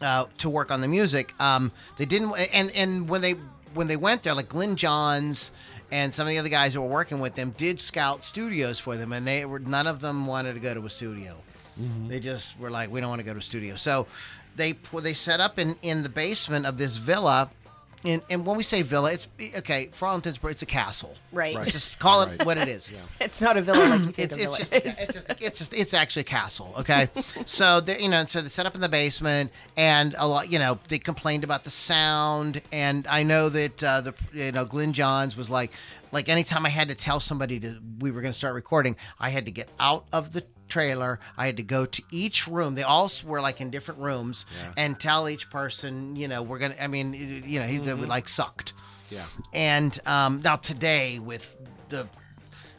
uh, 0.00 0.24
to 0.38 0.50
work 0.50 0.70
on 0.70 0.80
the 0.80 0.88
music. 0.88 1.34
Um, 1.40 1.70
they 1.96 2.06
didn't, 2.06 2.32
and 2.52 2.70
and 2.72 3.08
when 3.08 3.20
they 3.20 3.34
when 3.74 3.86
they 3.86 3.96
went 3.96 4.22
there, 4.22 4.34
like 4.34 4.48
Glyn 4.48 4.76
Johns 4.76 5.52
and 5.92 6.12
some 6.12 6.26
of 6.26 6.30
the 6.30 6.38
other 6.38 6.48
guys 6.48 6.74
that 6.74 6.80
were 6.80 6.88
working 6.88 7.20
with 7.20 7.34
them 7.34 7.50
did 7.56 7.78
scout 7.78 8.24
studios 8.24 8.78
for 8.78 8.96
them, 8.96 9.12
and 9.12 9.26
they 9.26 9.44
were 9.44 9.58
none 9.58 9.86
of 9.86 10.00
them 10.00 10.26
wanted 10.26 10.54
to 10.54 10.60
go 10.60 10.74
to 10.74 10.84
a 10.84 10.90
studio. 10.90 11.36
They 12.08 12.18
just 12.18 12.58
were 12.58 12.70
like, 12.70 12.90
we 12.90 13.00
don't 13.00 13.08
want 13.08 13.20
to 13.20 13.24
go 13.24 13.32
to 13.32 13.38
a 13.38 13.42
studio. 13.42 13.76
So 13.76 14.08
they 14.56 14.72
they 14.72 15.14
set 15.14 15.38
up 15.38 15.58
in 15.58 15.76
in 15.82 16.02
the 16.02 16.08
basement 16.08 16.66
of 16.66 16.76
this 16.76 16.96
villa. 16.96 17.50
And, 18.04 18.22
and 18.30 18.46
when 18.46 18.56
we 18.56 18.62
say 18.62 18.82
villa, 18.82 19.12
it's 19.12 19.26
okay 19.58 19.88
for 19.92 20.06
all 20.06 20.14
intents 20.14 20.38
it's 20.44 20.62
a 20.62 20.66
castle. 20.66 21.16
Right. 21.32 21.54
Let's 21.54 21.72
just 21.72 21.98
call 21.98 22.22
it 22.22 22.28
Right. 22.38 22.46
what 22.46 22.56
it 22.58 22.68
is. 22.68 22.92
it's 23.20 23.40
not 23.42 23.56
a 23.56 23.62
villa 23.62 23.84
like 23.88 24.00
you 24.00 24.06
think 24.12 24.18
It's, 24.18 24.36
a 24.36 24.38
it's 24.38 24.44
villa 24.44 24.58
just 24.58 24.72
is. 24.74 24.84
it's 25.00 25.12
just 25.12 25.42
it's 25.42 25.58
just 25.58 25.74
it's 25.74 25.94
actually 25.94 26.20
a 26.20 26.24
castle. 26.24 26.72
Okay, 26.78 27.08
so 27.44 27.80
they 27.80 27.98
you 28.00 28.08
know 28.08 28.24
so 28.24 28.40
they 28.40 28.48
set 28.48 28.66
up 28.66 28.74
in 28.74 28.80
the 28.80 28.88
basement 28.88 29.50
and 29.76 30.14
a 30.18 30.26
lot 30.28 30.50
you 30.50 30.58
know 30.58 30.78
they 30.88 30.98
complained 30.98 31.44
about 31.44 31.64
the 31.64 31.70
sound 31.70 32.62
and 32.72 33.06
I 33.08 33.22
know 33.24 33.48
that 33.48 33.82
uh, 33.82 34.00
the 34.00 34.14
you 34.32 34.52
know 34.52 34.64
Glyn 34.64 34.92
Johns 34.92 35.36
was 35.36 35.50
like 35.50 35.72
like 36.12 36.28
anytime 36.28 36.64
I 36.64 36.70
had 36.70 36.88
to 36.88 36.94
tell 36.94 37.20
somebody 37.20 37.58
to 37.60 37.78
we 38.00 38.10
were 38.10 38.20
going 38.20 38.32
to 38.32 38.38
start 38.38 38.54
recording 38.54 38.96
I 39.18 39.30
had 39.30 39.44
to 39.46 39.52
get 39.52 39.68
out 39.80 40.04
of 40.12 40.32
the 40.32 40.44
trailer 40.68 41.18
I 41.36 41.46
had 41.46 41.56
to 41.56 41.62
go 41.62 41.84
to 41.86 42.02
each 42.10 42.46
room 42.46 42.74
they 42.74 42.82
all 42.82 43.10
were 43.24 43.40
like 43.40 43.60
in 43.60 43.70
different 43.70 44.00
rooms 44.00 44.46
and 44.76 44.98
tell 44.98 45.28
each 45.28 45.50
person 45.50 46.14
you 46.16 46.28
know 46.28 46.42
we're 46.42 46.58
gonna 46.58 46.76
I 46.80 46.86
mean 46.86 47.14
you 47.46 47.60
know 47.60 47.66
he's 47.66 47.80
Mm-hmm. 47.80 48.04
like 48.04 48.28
sucked 48.28 48.72
Yeah. 49.10 49.24
and 49.54 49.98
um, 50.06 50.42
now 50.44 50.56
today 50.56 51.18
with 51.18 51.56
the 51.88 52.06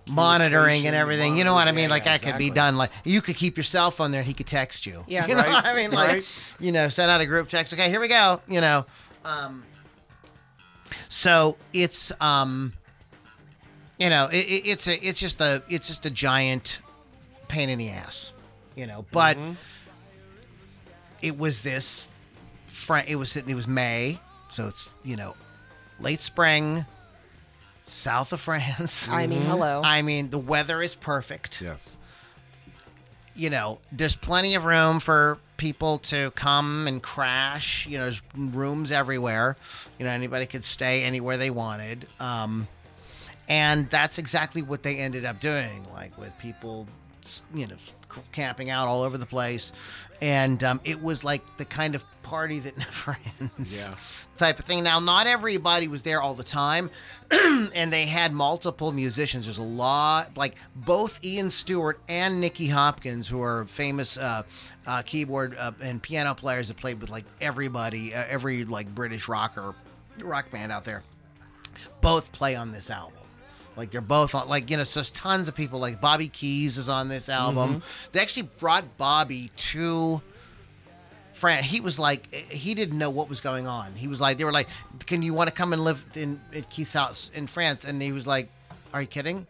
monitoring 0.08 0.88
and 0.88 0.95
Communication, 0.95 0.95
everything, 0.95 1.38
you 1.38 1.43
know 1.43 1.54
what 1.54 1.67
I 1.67 1.71
mean? 1.71 1.84
yeah, 1.84 1.89
Like 1.89 2.06
yeah, 2.06 2.17
that 2.17 2.25
could 2.25 2.38
be 2.39 2.49
done. 2.49 2.78
Like 2.78 2.89
you 3.06 3.21
could 3.21 3.36
keep 3.36 3.58
your 3.58 3.63
cell 3.63 3.91
phone 3.91 4.10
there, 4.12 4.21
and 4.21 4.28
he 4.28 4.34
could 4.34 4.47
text 4.47 4.86
you. 4.88 5.04
Yeah. 5.08 5.25
you 5.28 5.36
know 5.36 5.41
Right, 5.41 5.54
what 5.54 5.65
I 5.65 5.75
mean? 5.75 5.91
Like 5.91 6.08
right. 6.10 6.43
you 6.60 6.71
know, 6.71 6.89
send 6.89 7.12
out 7.12 7.21
a 7.21 7.28
group 7.28 7.47
text. 7.47 7.73
Okay, 7.73 7.89
here 7.91 7.99
we 7.99 8.08
go. 8.08 8.41
You 8.47 8.60
know, 8.62 8.86
um, 9.23 9.63
so 11.08 11.58
it's 11.73 12.12
um, 12.21 12.73
you 13.99 14.10
know, 14.10 14.28
it, 14.32 14.38
it, 14.47 14.67
it's 14.67 14.88
a 14.88 14.95
it's 15.08 15.19
just 15.19 15.41
a 15.41 15.62
it's 15.69 15.88
just 15.88 16.06
a 16.06 16.12
giant 16.12 16.80
pain 17.49 17.67
in 17.69 17.77
the 17.77 17.89
ass, 17.89 18.31
you 18.75 18.88
know. 18.88 19.05
But 19.12 19.38
it 21.21 21.38
was 21.38 21.62
this, 21.62 22.09
fr- 22.67 22.99
it 23.05 23.17
was 23.17 23.35
it 23.35 23.53
was 23.53 23.67
May, 23.67 24.19
so 24.49 24.67
it's 24.67 24.93
you 25.03 25.17
know, 25.17 25.35
late 25.99 26.21
spring, 26.21 26.85
south 27.85 28.31
of 28.31 28.39
France. 28.47 29.09
I 29.09 29.27
mean, 29.27 29.41
hello. 29.41 29.81
I 29.83 30.01
mean, 30.01 30.29
the 30.29 30.39
weather 30.39 30.81
is 30.81 30.95
perfect. 30.95 31.62
Yes. 31.62 31.97
You 33.35 33.49
know, 33.49 33.79
there's 33.91 34.15
plenty 34.15 34.55
of 34.55 34.65
room 34.65 34.99
for 34.99 35.38
people 35.55 35.99
to 35.99 36.31
come 36.31 36.88
and 36.88 37.01
crash. 37.01 37.85
You 37.88 37.97
know, 37.97 38.03
there's 38.05 38.21
rooms 38.35 38.91
everywhere. 38.91 39.55
You 39.97 40.05
know, 40.05 40.12
anybody 40.12 40.45
could 40.45 40.63
stay 40.65 41.03
anywhere 41.03 41.38
they 41.38 41.49
wanted. 41.49 42.05
Um, 42.19 42.67
and 43.47 43.89
that's 43.89 44.17
exactly 44.17 44.62
what 44.62 44.83
they 44.83 44.97
ended 44.97 45.25
up 45.25 45.39
doing, 45.39 45.85
like 45.93 46.17
with 46.17 46.38
people, 46.38 46.85
you 47.53 47.67
know, 47.67 47.75
camping 48.32 48.69
out 48.69 48.88
all 48.88 49.01
over 49.03 49.17
the 49.17 49.25
place. 49.25 49.71
And 50.21 50.63
um, 50.63 50.82
it 50.84 51.01
was 51.01 51.23
like 51.23 51.58
the 51.58 51.65
kind 51.65 51.95
of 51.95 52.03
party 52.23 52.60
that 52.60 52.77
never 52.77 53.17
ends 53.39 53.77
Yeah. 53.88 53.95
type 54.38 54.60
of 54.60 54.65
thing. 54.65 54.84
Now, 54.84 54.99
not 54.99 55.27
everybody 55.27 55.88
was 55.88 56.03
there 56.03 56.21
all 56.21 56.34
the 56.34 56.43
time, 56.43 56.89
and 57.32 57.91
they 57.93 58.05
had 58.05 58.34
multiple 58.34 58.91
musicians. 58.91 59.45
There's 59.45 59.58
a 59.60 59.63
lot, 59.63 60.36
like 60.38 60.55
both 60.75 61.23
Ian 61.23 61.49
Stewart 61.49 61.99
and 62.10 62.41
Nicky 62.41 62.67
Hopkins, 62.67 63.27
who 63.27 63.41
are 63.41 63.65
famous 63.65 64.17
uh, 64.17 64.43
uh, 64.86 65.01
keyboard 65.05 65.55
uh, 65.58 65.71
and 65.82 66.01
piano 66.01 66.34
players 66.36 66.67
that 66.67 66.77
played 66.77 66.99
with 66.99 67.10
like 67.10 67.25
everybody, 67.41 68.13
uh, 68.13 68.23
every 68.29 68.65
like 68.65 68.93
British 68.93 69.27
rocker, 69.27 69.73
rock 70.21 70.51
band 70.51 70.71
out 70.71 70.84
there. 70.84 71.03
Both 72.01 72.32
play 72.32 72.55
on 72.55 72.71
this 72.71 72.89
album. 72.89 73.13
Like 73.75 73.91
they're 73.91 74.01
both 74.01 74.36
on, 74.36 74.49
like 74.49 74.69
you 74.69 74.77
know, 74.77 74.84
so 74.84 74.99
there's 74.99 75.12
tons 75.12 75.47
of 75.47 75.55
people. 75.55 75.79
Like 75.79 76.01
Bobby 76.01 76.27
Keys 76.27 76.77
is 76.77 76.89
on 76.89 77.08
this 77.08 77.29
album. 77.29 77.75
Mm-hmm. 77.82 78.10
They 78.12 78.19
actually 78.19 78.49
brought 78.58 78.97
Bobby 78.97 79.49
to 79.55 80.21
France. 81.34 81.65
He 81.65 81.79
was 81.79 81.97
like, 81.97 82.34
he 82.34 82.73
didn't 82.73 82.97
know 82.97 83.10
what 83.10 83.29
was 83.29 83.39
going 83.41 83.67
on. 83.67 83.93
He 83.95 84.08
was 84.08 84.19
like, 84.19 84.38
they 84.38 84.43
were 84.43 84.51
like, 84.51 84.67
"Can 85.05 85.21
you 85.21 85.34
want 85.34 85.49
to 85.49 85.55
come 85.55 85.71
and 85.73 85.84
live 85.84 86.03
in 86.15 86.41
at 86.53 86.69
Keith's 86.69 86.93
house 86.93 87.32
in 87.34 87.47
France?" 87.47 87.86
And 87.86 88.01
he 88.01 88.12
was 88.12 88.27
like, 88.27 88.49
"Are 88.93 89.01
you 89.01 89.08
kidding?" 89.08 89.47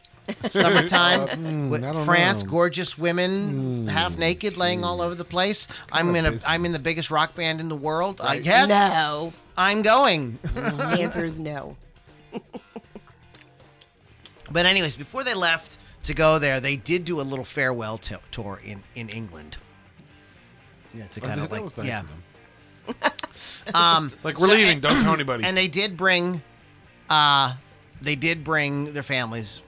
Summertime, 0.52 1.22
uh, 1.22 1.36
hmm, 1.36 1.70
with 1.72 1.84
I 1.84 1.92
don't 1.92 2.06
France, 2.06 2.44
know. 2.44 2.52
gorgeous 2.52 2.98
women, 3.00 3.50
hmm, 3.50 3.88
half 3.88 4.16
naked, 4.18 4.58
laying 4.58 4.84
all 4.84 4.98
hmm. 4.98 5.02
over 5.04 5.16
the 5.16 5.26
place. 5.26 5.68
I'm 5.92 6.16
in 6.16 6.26
a, 6.28 6.32
busy. 6.34 6.46
I'm 6.48 6.66
in 6.66 6.72
the 6.72 6.78
biggest 6.80 7.10
rock 7.10 7.36
band 7.36 7.60
in 7.60 7.68
the 7.68 7.76
world. 7.76 8.22
I 8.22 8.26
Right. 8.26 8.44
guess 8.44 8.70
no. 8.70 9.34
I'm 9.58 9.82
going. 9.82 10.38
the 10.44 10.98
answer 11.02 11.26
is 11.26 11.40
no. 11.40 11.76
But 14.52 14.66
anyways, 14.66 14.96
before 14.96 15.24
they 15.24 15.34
left 15.34 15.78
to 16.04 16.14
go 16.14 16.40
there, 16.40 16.60
they 16.60 16.76
did 16.76 17.06
do 17.06 17.20
a 17.20 17.24
little 17.24 17.46
farewell 17.46 17.98
t- 17.98 18.16
tour 18.32 18.60
in 18.64 18.84
in 18.96 19.10
England. 19.10 19.58
Yeah, 20.94 21.06
to 21.08 21.22
kind 21.22 21.40
of 21.40 21.52
like 21.52 21.78
nice 21.78 21.86
yeah. 21.86 22.02
Um, 23.76 24.12
Like 24.24 24.40
we're 24.40 24.48
so- 24.48 24.54
leaving. 24.54 24.80
Don't 24.80 25.04
tell 25.04 25.14
anybody. 25.14 25.44
and 25.44 25.56
they 25.56 25.68
did 25.68 25.96
bring, 25.96 26.42
uh, 27.10 27.54
they 28.02 28.16
did 28.16 28.44
bring 28.44 28.94
their 28.94 29.04
families, 29.04 29.62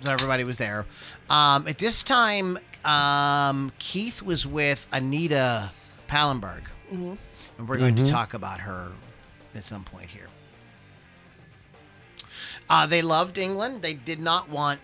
so 0.00 0.12
everybody 0.12 0.44
was 0.44 0.56
there. 0.56 0.86
Um, 1.28 1.66
at 1.68 1.76
this 1.78 2.02
time, 2.02 2.58
um, 2.84 3.72
Keith 3.78 4.22
was 4.22 4.46
with 4.46 4.86
Anita 4.92 5.70
Pallenberg, 6.08 6.62
and 6.90 7.18
we're 7.68 7.76
going 7.78 7.96
to 7.96 8.06
talk 8.06 8.32
about 8.32 8.60
her 8.60 8.92
at 9.54 9.64
some 9.64 9.84
point 9.84 10.08
here. 10.08 10.28
Uh, 12.68 12.86
they 12.86 13.02
loved 13.02 13.38
England. 13.38 13.82
They 13.82 13.94
did 13.94 14.20
not 14.20 14.48
want 14.50 14.80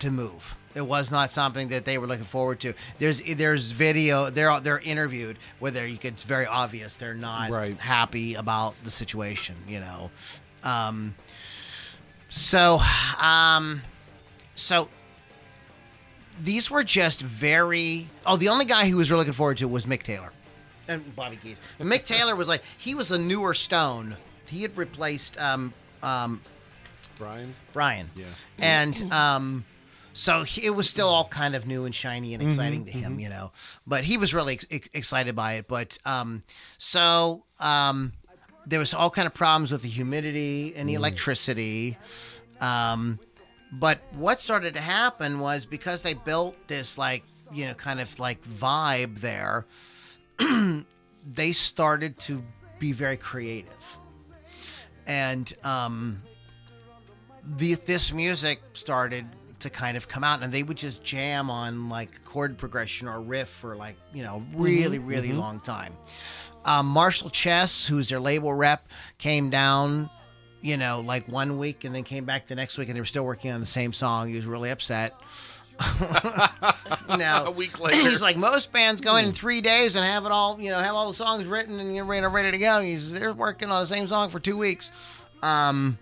to 0.00 0.10
move. 0.10 0.56
It 0.74 0.84
was 0.86 1.10
not 1.12 1.30
something 1.30 1.68
that 1.68 1.84
they 1.84 1.98
were 1.98 2.06
looking 2.08 2.24
forward 2.24 2.58
to. 2.60 2.74
There's 2.98 3.22
there's 3.22 3.70
video. 3.70 4.28
They're 4.30 4.58
they're 4.60 4.80
interviewed 4.80 5.38
where 5.60 5.70
they 5.70 5.88
you 5.88 5.98
could, 5.98 6.14
it's 6.14 6.24
very 6.24 6.46
obvious 6.46 6.96
they're 6.96 7.14
not 7.14 7.50
Right. 7.50 7.76
happy 7.78 8.34
about 8.34 8.74
the 8.82 8.90
situation. 8.90 9.54
You 9.68 9.80
know, 9.80 10.10
um, 10.64 11.14
so 12.28 12.80
um, 13.22 13.82
so 14.56 14.88
these 16.42 16.70
were 16.70 16.82
just 16.84 17.22
very. 17.22 18.08
Oh, 18.26 18.36
the 18.36 18.48
only 18.48 18.64
guy 18.64 18.88
who 18.88 18.96
was 18.96 19.10
really 19.10 19.20
looking 19.20 19.32
forward 19.34 19.58
to 19.58 19.68
was 19.68 19.86
Mick 19.86 20.02
Taylor 20.02 20.32
and 20.88 21.14
Bobby 21.14 21.36
Keys. 21.36 21.60
And 21.78 21.88
Mick 21.90 22.04
Taylor 22.04 22.34
was 22.34 22.48
like 22.48 22.62
he 22.78 22.94
was 22.96 23.10
a 23.12 23.18
newer 23.18 23.54
Stone. 23.54 24.16
He 24.46 24.62
had 24.62 24.76
replaced 24.76 25.40
um, 25.40 25.72
um, 26.02 26.40
Brian. 27.18 27.54
Brian. 27.72 28.10
Yeah. 28.14 28.26
And 28.58 29.12
um, 29.12 29.64
so 30.12 30.42
he, 30.42 30.66
it 30.66 30.70
was 30.70 30.88
still 30.88 31.08
all 31.08 31.26
kind 31.26 31.54
of 31.54 31.66
new 31.66 31.84
and 31.84 31.94
shiny 31.94 32.34
and 32.34 32.42
exciting 32.42 32.84
to 32.84 32.92
him, 32.92 33.18
you 33.18 33.28
know. 33.28 33.52
But 33.86 34.04
he 34.04 34.16
was 34.16 34.32
really 34.32 34.60
ex- 34.70 34.88
excited 34.92 35.34
by 35.34 35.54
it. 35.54 35.68
But 35.68 35.98
um, 36.04 36.42
so 36.78 37.44
um, 37.60 38.12
there 38.66 38.78
was 38.78 38.94
all 38.94 39.10
kind 39.10 39.26
of 39.26 39.34
problems 39.34 39.72
with 39.72 39.82
the 39.82 39.88
humidity 39.88 40.74
and 40.76 40.88
the 40.88 40.94
electricity. 40.94 41.98
Um, 42.60 43.18
but 43.72 43.98
what 44.12 44.40
started 44.40 44.74
to 44.74 44.80
happen 44.80 45.40
was 45.40 45.66
because 45.66 46.02
they 46.02 46.14
built 46.14 46.56
this 46.68 46.96
like 46.96 47.24
you 47.52 47.66
know 47.66 47.74
kind 47.74 48.00
of 48.00 48.18
like 48.20 48.42
vibe 48.42 49.18
there, 49.20 49.66
they 51.34 51.52
started 51.52 52.18
to 52.20 52.42
be 52.78 52.92
very 52.92 53.16
creative, 53.16 53.98
and 55.06 55.52
um, 55.64 56.22
the 57.46 57.74
this 57.74 58.12
music 58.12 58.60
started 58.72 59.26
to 59.60 59.70
kind 59.70 59.96
of 59.96 60.08
come 60.08 60.22
out 60.24 60.42
and 60.42 60.52
they 60.52 60.62
would 60.62 60.76
just 60.76 61.02
jam 61.02 61.48
on 61.48 61.88
like 61.88 62.22
chord 62.24 62.58
progression 62.58 63.08
or 63.08 63.20
riff 63.20 63.48
for 63.48 63.74
like 63.76 63.96
you 64.12 64.22
know 64.22 64.44
really 64.54 64.98
really 64.98 65.32
long 65.32 65.58
time. 65.60 65.94
Um, 66.64 66.86
marshall 66.86 67.30
chess 67.30 67.86
who's 67.86 68.08
their 68.08 68.20
label 68.20 68.52
rep 68.54 68.88
came 69.18 69.50
down 69.50 70.08
you 70.62 70.76
know 70.78 71.00
like 71.00 71.28
one 71.28 71.58
week 71.58 71.84
and 71.84 71.94
then 71.94 72.04
came 72.04 72.24
back 72.24 72.46
the 72.46 72.54
next 72.54 72.78
week 72.78 72.88
and 72.88 72.96
they 72.96 73.00
were 73.00 73.06
still 73.06 73.24
working 73.24 73.52
on 73.52 73.60
the 73.60 73.66
same 73.66 73.92
song. 73.92 74.28
He 74.28 74.36
was 74.36 74.46
really 74.46 74.70
upset. 74.70 75.14
You 77.08 77.16
know 77.16 77.44
A 77.48 77.50
week 77.50 77.80
later. 77.80 78.08
he's 78.08 78.22
like 78.22 78.36
most 78.36 78.72
bands 78.72 79.00
go 79.00 79.16
in 79.16 79.26
in 79.26 79.32
three 79.32 79.60
days 79.60 79.96
and 79.96 80.04
have 80.04 80.24
it 80.24 80.32
all 80.32 80.60
you 80.60 80.70
know 80.70 80.78
have 80.78 80.94
all 80.94 81.08
the 81.08 81.14
songs 81.14 81.44
written 81.46 81.80
and 81.80 81.94
you're 81.94 82.04
ready, 82.04 82.26
ready 82.26 82.50
to 82.52 82.58
go. 82.58 82.80
He's 82.80 83.18
they're 83.18 83.32
working 83.32 83.70
on 83.70 83.80
the 83.80 83.86
same 83.86 84.06
song 84.08 84.28
for 84.30 84.38
two 84.40 84.56
weeks. 84.56 84.92
Um 85.42 85.98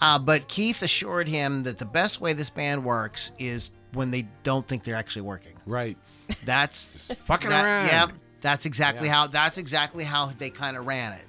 uh, 0.00 0.18
but 0.18 0.48
Keith 0.48 0.82
assured 0.82 1.28
him 1.28 1.62
that 1.64 1.78
the 1.78 1.84
best 1.84 2.20
way 2.20 2.32
this 2.32 2.50
band 2.50 2.84
works 2.84 3.30
is 3.38 3.72
when 3.92 4.10
they 4.10 4.26
don't 4.42 4.66
think 4.66 4.84
they're 4.84 4.96
actually 4.96 5.22
working. 5.22 5.52
Right. 5.66 5.96
That's 6.44 7.14
fucking 7.26 7.50
that, 7.50 7.64
around. 7.64 7.86
Yep. 7.86 8.18
That's 8.40 8.66
exactly 8.66 9.08
Yeah. 9.08 9.14
how. 9.14 9.26
That's 9.28 9.56
exactly 9.56 10.04
how 10.04 10.26
they 10.26 10.50
kind 10.50 10.76
of 10.76 10.86
ran 10.86 11.12
it. 11.12 11.24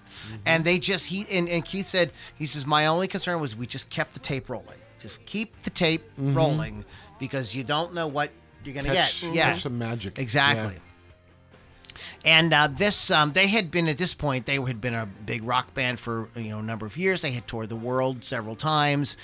And 0.46 0.64
they 0.66 0.80
just 0.80 1.06
he 1.06 1.26
and, 1.32 1.48
and 1.48 1.64
Keith 1.64 1.86
said 1.86 2.12
he 2.38 2.46
says 2.46 2.66
my 2.66 2.88
only 2.88 3.08
concern 3.08 3.40
was 3.40 3.56
we 3.56 3.68
just 3.68 3.90
kept 3.90 4.14
the 4.14 4.20
tape 4.20 4.50
rolling. 4.50 4.78
Just 5.00 5.26
keep 5.26 5.62
the 5.64 5.70
tape 5.70 6.04
rolling 6.18 6.84
because 7.20 7.56
you 7.56 7.64
don't 7.64 7.94
know 7.94 8.08
what 8.08 8.32
you're 8.66 8.74
gonna 8.76 8.90
Catch, 8.94 9.22
get. 9.22 9.34
Yeah. 9.34 9.54
some 9.56 9.78
magic. 9.78 10.20
Exactly. 10.20 10.74
Yeah. 10.74 10.80
And 12.24 12.54
uh, 12.54 12.68
this, 12.68 13.12
um, 13.12 13.32
they 13.32 13.48
had 13.48 13.72
been 13.72 13.88
at 13.88 13.98
this 13.98 14.14
point, 14.14 14.46
they 14.46 14.56
had 14.56 14.82
been 14.82 14.94
a 14.94 15.06
big 15.06 15.44
rock 15.44 15.74
band 15.74 16.00
for 16.00 16.30
you 16.36 16.50
know 16.50 16.60
a 16.60 16.64
number 16.64 16.86
of 16.86 16.98
years. 16.98 17.22
They 17.22 17.32
had 17.32 17.48
toured 17.48 17.70
the 17.70 17.76
world 17.76 18.24
several 18.24 18.56
times, 18.56 19.18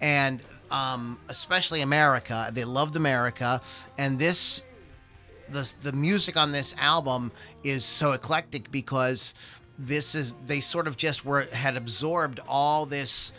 and 0.00 0.40
um, 0.70 1.18
especially 1.28 1.80
America. 1.80 2.50
They 2.52 2.64
loved 2.64 2.96
America, 2.96 3.60
and 3.96 4.18
this, 4.18 4.64
the 5.48 5.70
the 5.82 5.92
music 5.92 6.36
on 6.36 6.52
this 6.52 6.74
album 6.78 7.32
is 7.64 7.84
so 7.84 8.12
eclectic 8.12 8.70
because 8.70 9.34
this 9.78 10.14
is 10.14 10.34
they 10.46 10.60
sort 10.60 10.86
of 10.88 10.96
just 10.96 11.24
were 11.24 11.42
had 11.52 11.76
absorbed 11.76 12.40
all 12.48 12.84
this 12.84 13.32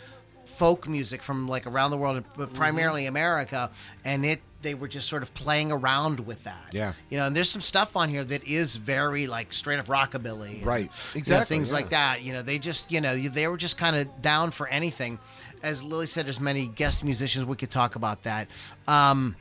folk 0.60 0.86
music 0.86 1.22
from 1.22 1.48
like 1.48 1.66
around 1.66 1.90
the 1.90 1.96
world, 1.96 2.22
but 2.36 2.52
primarily 2.52 3.06
America, 3.06 3.70
and 4.04 4.26
it 4.26 4.42
they 4.60 4.74
were 4.74 4.88
just 4.88 5.08
sort 5.08 5.22
of 5.22 5.32
playing 5.32 5.72
around 5.72 6.20
with 6.20 6.44
that. 6.44 6.68
Yeah. 6.72 6.92
You 7.08 7.16
know, 7.16 7.26
and 7.28 7.34
there's 7.34 7.48
some 7.48 7.62
stuff 7.62 7.96
on 7.96 8.10
here 8.10 8.22
that 8.24 8.44
is 8.44 8.76
very 8.76 9.26
like 9.26 9.54
straight 9.54 9.78
up 9.78 9.86
rockabilly. 9.86 10.56
and, 10.58 10.66
Right. 10.66 10.82
you 10.82 10.88
know, 11.14 11.18
Exactly, 11.18 11.56
things 11.56 11.70
yeah. 11.70 11.74
like 11.76 11.88
that. 11.90 12.22
You 12.22 12.34
know, 12.34 12.42
they 12.42 12.58
just, 12.58 12.92
you 12.92 13.00
know, 13.00 13.16
they 13.16 13.48
were 13.48 13.56
just 13.56 13.78
kind 13.78 13.96
of 13.96 14.20
down 14.20 14.50
for 14.50 14.68
anything. 14.68 15.18
As 15.62 15.82
Lily 15.82 16.06
said, 16.06 16.26
there's 16.26 16.40
many 16.40 16.68
guest 16.68 17.02
musicians. 17.04 17.46
We 17.46 17.56
could 17.56 17.70
talk 17.70 17.96
about 17.96 18.24
that. 18.24 18.48
Um, 18.86 19.34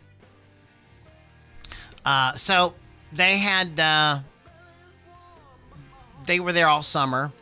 uh, 2.06 2.32
so 2.36 2.74
they 3.12 3.40
had, 3.40 3.78
uh, 3.78 4.20
they 6.28 6.40
were 6.40 6.54
there 6.54 6.70
all 6.70 6.82
summer. 6.84 7.34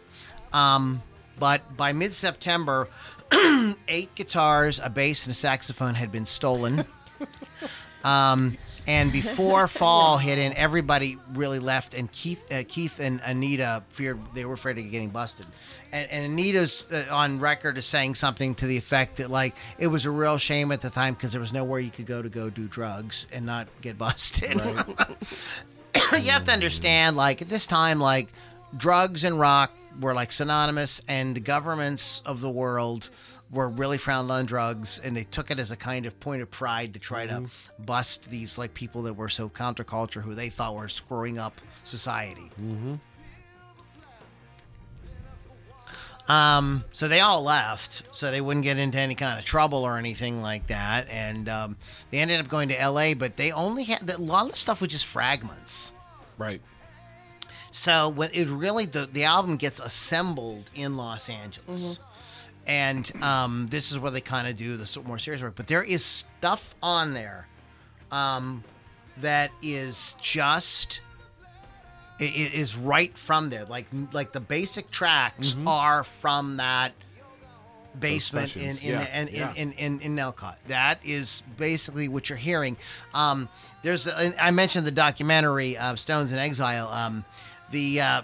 Um, 0.52 1.04
but 1.40 1.78
by 1.78 1.94
mid 1.94 2.12
September, 2.12 2.90
eight 3.88 4.13
guitars, 4.16 4.80
a 4.84 4.90
bass, 4.90 5.26
and 5.26 5.32
a 5.32 5.36
saxophone 5.36 5.96
had 5.96 6.12
been 6.12 6.26
stolen. 6.26 6.86
Um, 8.04 8.58
and 8.88 9.12
before 9.12 9.68
fall 9.68 10.18
hit 10.18 10.38
in, 10.38 10.54
everybody 10.54 11.18
really 11.34 11.60
left, 11.60 11.94
and 11.94 12.10
Keith, 12.12 12.44
uh, 12.52 12.63
Keith 12.68 13.00
and 13.00 13.20
Anita 13.26 13.84
feared 13.90 14.20
they 14.34 14.46
were 14.46 14.54
afraid 14.54 14.78
of 14.78 14.90
getting 14.90 15.10
busted. 15.10 15.46
And, 15.92 16.10
and 16.10 16.26
Anita's 16.26 16.86
uh, 16.92 17.13
on 17.13 17.40
record 17.40 17.78
as 17.78 17.86
saying 17.86 18.16
something 18.16 18.56
to 18.56 18.66
the 18.66 18.78
effect 18.78 19.18
that 19.18 19.30
like 19.30 19.56
it 19.78 19.88
was 19.88 20.06
a 20.06 20.12
real 20.12 20.38
shame 20.38 20.72
at 20.72 20.80
the 20.80 20.90
time 20.90 21.16
because 21.16 21.34
there 21.34 21.42
was 21.42 21.52
nowhere 21.52 21.80
you 21.80 21.92
could 21.92 22.06
go 22.06 22.22
to 22.22 22.30
go 22.30 22.50
do 22.50 22.68
drugs 22.68 23.28
and 23.34 23.46
not 23.46 23.68
get 23.82 23.98
busted. 23.98 24.54
you 24.63 26.32
have 26.32 26.46
to 26.46 26.52
understand, 26.52 27.18
like 27.18 27.42
at 27.42 27.50
this 27.50 27.68
time, 27.68 28.00
like 28.00 28.30
drugs 28.78 29.26
and 29.26 29.38
rock 29.38 29.72
were 30.00 30.14
like 30.14 30.32
synonymous, 30.32 31.02
and 31.08 31.36
the 31.36 31.40
governments 31.40 32.22
of 32.26 32.42
the 32.42 32.50
world 32.50 33.10
were 33.50 33.70
really 33.70 33.98
frowned 33.98 34.30
on 34.30 34.46
drugs, 34.46 35.00
and 35.04 35.16
they 35.16 35.24
took 35.24 35.52
it 35.52 35.60
as 35.60 35.72
a 35.72 35.78
kind 35.78 36.06
of 36.06 36.20
point 36.20 36.42
of 36.42 36.52
pride 36.52 36.94
to 36.94 37.00
try 37.00 37.26
to 37.26 37.46
bust 37.80 38.30
these 38.30 38.58
like 38.58 38.74
people 38.74 39.04
that 39.04 39.14
were 39.14 39.30
so 39.30 39.50
counterculture, 39.50 40.22
who 40.22 40.36
they 40.36 40.50
thought 40.50 40.76
were 40.76 40.90
screwing 40.90 41.40
up 41.40 41.56
society. 41.84 42.52
Um, 46.28 46.84
so 46.92 47.08
they 47.08 47.22
all 47.22 47.42
left, 47.42 48.04
so 48.12 48.32
they 48.32 48.42
wouldn't 48.42 48.66
get 48.66 48.78
into 48.78 48.98
any 48.98 49.16
kind 49.16 49.40
of 49.40 49.46
trouble 49.46 49.84
or 49.84 49.98
anything 49.98 50.42
like 50.42 50.68
that. 50.68 51.08
And 51.10 51.48
um, 51.48 51.78
they 52.12 52.18
ended 52.18 52.42
up 52.42 52.50
going 52.50 52.68
to 52.70 52.80
L.A., 52.80 53.14
but 53.14 53.38
they 53.38 53.54
only 53.54 53.86
had 53.86 54.10
a 54.10 54.18
lot 54.18 54.46
of 54.46 54.52
the 54.52 54.58
stuff 54.58 54.82
was 54.82 54.90
just 54.90 55.06
fragments. 55.06 55.94
Right. 56.38 56.62
So 57.78 58.10
when 58.10 58.32
it 58.34 58.48
really 58.48 58.88
the 58.88 59.06
the 59.12 59.26
album 59.26 59.56
gets 59.56 59.80
assembled 59.80 60.68
in 60.74 60.98
Los 60.98 61.30
Angeles, 61.30 62.00
and 62.66 63.10
um, 63.22 63.68
this 63.70 63.92
is 63.92 64.00
where 64.00 64.10
they 64.10 64.20
kind 64.20 64.48
of 64.48 64.58
do 64.58 64.78
the 64.78 65.02
more 65.06 65.20
serious 65.20 65.44
work. 65.44 65.54
But 65.56 65.68
there 65.68 65.84
is 65.84 66.04
stuff 66.04 66.74
on 66.82 67.13
there 67.13 67.48
um, 68.12 68.63
that 69.18 69.52
is 69.62 70.16
just 70.20 71.02
i- 72.20 72.24
i- 72.24 72.52
is 72.56 72.76
right 72.76 73.16
from 73.16 73.52
there. 73.52 73.66
Like 73.66 73.86
like 74.12 74.32
the 74.32 74.40
basic 74.40 74.90
tracks 74.90 75.56
are 75.68 76.04
from 76.04 76.58
that 76.58 76.94
basement 78.00 78.56
in 78.56 78.70
in, 78.72 78.76
Yeah, 78.82 79.22
in, 79.22 79.28
yeah. 79.32 79.54
in, 79.54 79.72
in 79.74 80.00
in 80.02 80.18
Elcott. 80.20 80.58
That 80.66 81.00
is 81.06 81.44
basically 81.58 82.08
what 82.08 82.28
you're 82.28 82.40
hearing. 82.40 82.76
Um, 83.13 83.50
there's 83.84 84.08
I 84.08 84.50
mentioned 84.50 84.88
the 84.88 84.92
documentary 84.92 85.78
uh, 85.78 85.96
Stones 85.96 86.32
in 86.32 86.40
Exile. 86.40 86.88
Um, 86.90 87.24
the 87.71 88.01
uh, 88.01 88.21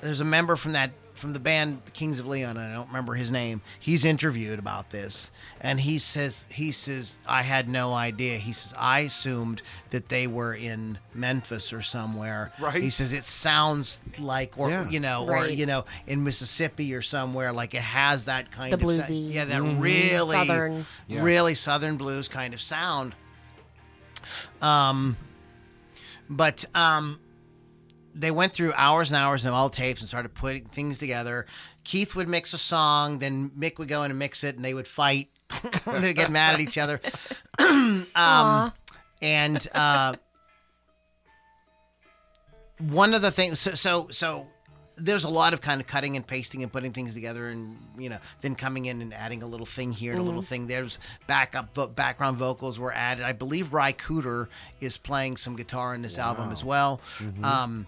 there's 0.00 0.20
a 0.20 0.24
member 0.24 0.56
from 0.56 0.72
that 0.72 0.90
from 1.14 1.32
the 1.32 1.40
band 1.40 1.82
Kings 1.94 2.20
of 2.20 2.28
Leon, 2.28 2.56
and 2.56 2.72
I 2.72 2.76
don't 2.76 2.86
remember 2.86 3.14
his 3.14 3.28
name. 3.32 3.60
He's 3.80 4.04
interviewed 4.04 4.60
about 4.60 4.90
this, 4.90 5.32
and 5.60 5.80
he 5.80 5.98
says 5.98 6.46
he 6.48 6.70
says 6.70 7.18
I 7.28 7.42
had 7.42 7.68
no 7.68 7.92
idea. 7.92 8.38
He 8.38 8.52
says 8.52 8.72
I 8.78 9.00
assumed 9.00 9.60
that 9.90 10.08
they 10.10 10.28
were 10.28 10.54
in 10.54 10.98
Memphis 11.14 11.72
or 11.72 11.82
somewhere. 11.82 12.52
Right. 12.60 12.80
He 12.80 12.90
says 12.90 13.12
it 13.12 13.24
sounds 13.24 13.98
like, 14.20 14.56
or 14.58 14.70
Yeah. 14.70 14.88
you 14.88 15.00
know, 15.00 15.26
or 15.28 15.48
you 15.48 15.66
know, 15.66 15.86
in 16.06 16.22
Mississippi 16.22 16.94
or 16.94 17.02
somewhere. 17.02 17.52
Like 17.52 17.74
it 17.74 17.80
has 17.82 18.26
that 18.26 18.52
kind 18.52 18.72
The 18.72 18.76
of 18.76 18.82
sa- 18.96 19.02
bluesy. 19.02 19.32
yeah, 19.32 19.44
that 19.46 19.60
really 19.60 20.36
Southern. 20.36 20.86
Yeah. 21.08 21.22
really 21.24 21.56
southern 21.56 21.96
blues 21.96 22.28
kind 22.28 22.54
of 22.54 22.60
sound. 22.60 23.16
Um, 24.62 25.16
but 26.30 26.64
um, 26.76 27.18
they 28.18 28.30
went 28.30 28.52
through 28.52 28.72
hours 28.74 29.10
and 29.10 29.16
hours 29.16 29.44
of 29.44 29.54
all 29.54 29.70
tapes 29.70 30.00
and 30.00 30.08
started 30.08 30.34
putting 30.34 30.64
things 30.64 30.98
together. 30.98 31.46
Keith 31.84 32.16
would 32.16 32.28
mix 32.28 32.52
a 32.52 32.58
song, 32.58 33.20
then 33.20 33.50
Mick 33.50 33.78
would 33.78 33.88
go 33.88 34.02
in 34.02 34.10
and 34.10 34.18
mix 34.18 34.42
it, 34.44 34.56
and 34.56 34.64
they 34.64 34.74
would 34.74 34.88
fight. 34.88 35.28
They'd 35.86 36.14
get 36.14 36.30
mad 36.30 36.54
at 36.54 36.60
each 36.60 36.76
other. 36.76 37.00
um, 38.14 38.72
and 39.22 39.66
uh, 39.74 40.14
one 42.78 43.14
of 43.14 43.22
the 43.22 43.30
things, 43.30 43.58
so, 43.58 43.70
so 43.72 44.08
so 44.10 44.46
there's 44.96 45.24
a 45.24 45.28
lot 45.28 45.52
of 45.52 45.60
kind 45.60 45.80
of 45.80 45.86
cutting 45.86 46.16
and 46.16 46.26
pasting 46.26 46.62
and 46.62 46.72
putting 46.72 46.92
things 46.92 47.14
together, 47.14 47.48
and 47.48 47.78
you 47.96 48.08
know, 48.08 48.18
then 48.40 48.54
coming 48.54 48.86
in 48.86 49.00
and 49.00 49.14
adding 49.14 49.42
a 49.42 49.46
little 49.46 49.66
thing 49.66 49.92
here 49.92 50.12
and 50.12 50.20
a 50.20 50.24
little 50.24 50.42
thing 50.42 50.66
there. 50.66 50.80
There's 50.80 50.98
backup 51.26 51.74
vo- 51.74 51.86
background 51.86 52.36
vocals 52.36 52.78
were 52.78 52.92
added. 52.92 53.24
I 53.24 53.32
believe 53.32 53.72
Ry 53.72 53.92
Cooder 53.92 54.48
is 54.80 54.98
playing 54.98 55.36
some 55.36 55.56
guitar 55.56 55.94
in 55.94 56.02
this 56.02 56.18
album 56.18 56.50
as 56.50 56.64
well. 56.64 57.00
Um, 57.42 57.86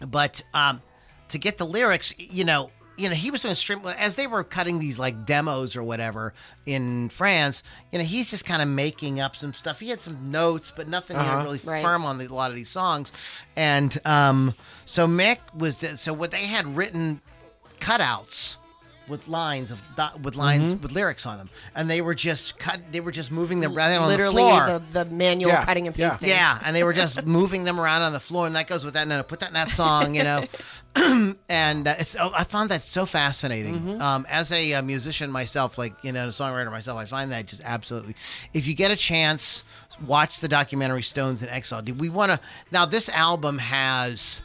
but 0.00 0.42
um, 0.54 0.82
to 1.28 1.38
get 1.38 1.58
the 1.58 1.64
lyrics, 1.66 2.14
you 2.18 2.44
know, 2.44 2.70
you 2.98 3.10
know, 3.10 3.14
he 3.14 3.30
was 3.30 3.42
doing 3.42 3.54
stream 3.54 3.80
as 3.98 4.16
they 4.16 4.26
were 4.26 4.42
cutting 4.42 4.78
these 4.78 4.98
like 4.98 5.26
demos 5.26 5.76
or 5.76 5.82
whatever 5.82 6.32
in 6.64 7.10
France. 7.10 7.62
You 7.92 7.98
know, 7.98 8.04
he's 8.06 8.30
just 8.30 8.46
kind 8.46 8.62
of 8.62 8.68
making 8.68 9.20
up 9.20 9.36
some 9.36 9.52
stuff. 9.52 9.80
He 9.80 9.90
had 9.90 10.00
some 10.00 10.30
notes, 10.30 10.72
but 10.74 10.88
nothing 10.88 11.18
you 11.18 11.22
know, 11.22 11.42
really 11.42 11.60
Right. 11.62 11.82
firm 11.82 12.06
on 12.06 12.16
the, 12.16 12.26
a 12.26 12.32
lot 12.32 12.48
of 12.50 12.56
these 12.56 12.70
songs. 12.70 13.12
And 13.54 13.96
um, 14.06 14.54
so 14.86 15.06
Mick 15.06 15.38
was 15.54 15.76
so 16.00 16.14
what 16.14 16.30
they 16.30 16.46
had 16.46 16.74
written 16.74 17.20
cutouts 17.80 18.56
with 19.08 19.28
lines 19.28 19.70
of 19.70 19.80
do- 19.96 20.18
with 20.22 20.34
lines 20.36 20.72
Mm-hmm. 20.72 20.82
with 20.82 20.92
lyrics 20.92 21.26
on 21.26 21.38
them, 21.38 21.48
and 21.74 21.88
they 21.88 22.00
were 22.00 22.14
just 22.14 22.58
cut. 22.58 22.80
They 22.90 23.00
were 23.00 23.12
just 23.12 23.30
moving 23.30 23.60
them 23.60 23.74
right 23.74 23.94
on 23.96 24.10
the 24.10 24.18
floor. 24.30 24.66
the, 24.92 25.04
the 25.04 25.10
manual 25.10 25.50
Yeah, 25.52 25.64
cutting 25.64 25.86
and 25.86 25.94
pasting. 25.94 26.28
Yeah, 26.30 26.58
and 26.64 26.74
they 26.74 26.82
were 26.84 26.92
just 26.92 27.24
moving 27.38 27.64
them 27.64 27.78
around 27.80 28.02
on 28.02 28.12
the 28.12 28.20
floor, 28.20 28.46
and 28.46 28.56
that 28.56 28.66
goes 28.66 28.84
with 28.84 28.94
that. 28.94 29.06
No, 29.06 29.16
no, 29.18 29.22
put 29.22 29.40
that 29.40 29.48
in 29.48 29.54
that 29.54 29.70
song, 29.70 30.14
you 30.14 30.24
know. 30.24 30.44
and 31.48 31.86
uh, 31.86 31.94
it's, 31.98 32.16
oh, 32.18 32.32
I 32.34 32.44
found 32.44 32.70
that 32.70 32.82
so 32.82 33.06
fascinating. 33.06 33.74
Mm-hmm. 33.74 34.00
Um, 34.02 34.26
as 34.30 34.50
a, 34.50 34.74
uh 34.74 34.82
musician 34.82 35.30
myself, 35.30 35.78
like 35.78 35.92
you 36.02 36.12
know, 36.12 36.24
a 36.26 36.30
songwriter 36.30 36.70
myself, 36.70 36.98
I 36.98 37.04
find 37.04 37.30
that 37.32 37.46
just 37.46 37.62
absolutely. 37.64 38.16
If 38.54 38.66
you 38.66 38.74
get 38.74 38.90
a 38.90 38.96
chance, 38.96 39.62
watch 40.06 40.40
the 40.40 40.48
documentary 40.48 41.02
Stones 41.02 41.42
in 41.42 41.48
Exile. 41.48 41.82
Do 41.82 41.94
we 41.94 42.08
want 42.08 42.32
to? 42.32 42.40
Now, 42.72 42.86
this 42.86 43.08
album 43.10 43.58
has 43.58 44.42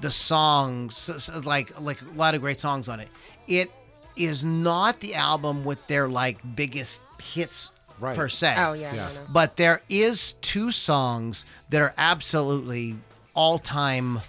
the 0.00 0.10
songs 0.10 1.10
s- 1.10 1.28
s- 1.28 1.44
like 1.44 1.78
like 1.80 2.00
a 2.02 2.04
lot 2.14 2.34
of 2.34 2.40
great 2.40 2.60
songs 2.60 2.88
on 2.88 3.00
it. 3.00 3.08
It 3.48 3.70
is 4.16 4.44
not 4.44 5.00
the 5.00 5.14
album 5.14 5.64
with 5.64 5.84
their 5.86 6.08
like 6.08 6.38
biggest 6.56 7.02
hits 7.22 7.70
Right. 7.98 8.16
per 8.16 8.28
se. 8.28 8.54
Oh 8.56 8.72
yeah, 8.72 8.94
Yeah. 8.94 9.08
no, 9.08 9.12
no. 9.14 9.20
But 9.30 9.56
there 9.58 9.82
is 9.90 10.32
two 10.40 10.70
songs 10.70 11.44
that 11.68 11.82
are 11.82 11.92
absolutely 11.98 12.96
all-time 13.34 14.20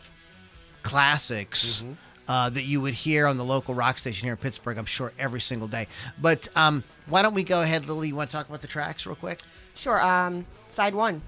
classics 0.83 1.83
uh, 2.27 2.49
that 2.49 2.63
you 2.63 2.81
would 2.81 2.93
hear 2.93 3.27
on 3.27 3.37
the 3.37 3.43
local 3.45 3.73
rock 3.73 3.97
station 3.97 4.25
here 4.25 4.33
in 4.33 4.37
Pittsburgh. 4.37 4.77
I'm 4.77 4.85
sure 4.85 5.11
every 5.19 5.41
single 5.41 5.67
day. 5.67 5.87
But 6.21 6.49
um, 6.55 6.83
why 7.07 7.21
don't 7.21 7.33
we 7.33 7.43
go 7.43 7.61
ahead, 7.61 7.87
Lily? 7.87 8.09
You 8.09 8.15
want 8.15 8.29
to 8.29 8.35
talk 8.35 8.47
about 8.49 8.61
the 8.61 8.67
tracks 8.67 9.05
real 9.05 9.15
quick? 9.15 9.39
Sure. 9.73 10.01
Um, 10.01 10.45
side 10.69 10.93
one, 10.95 11.21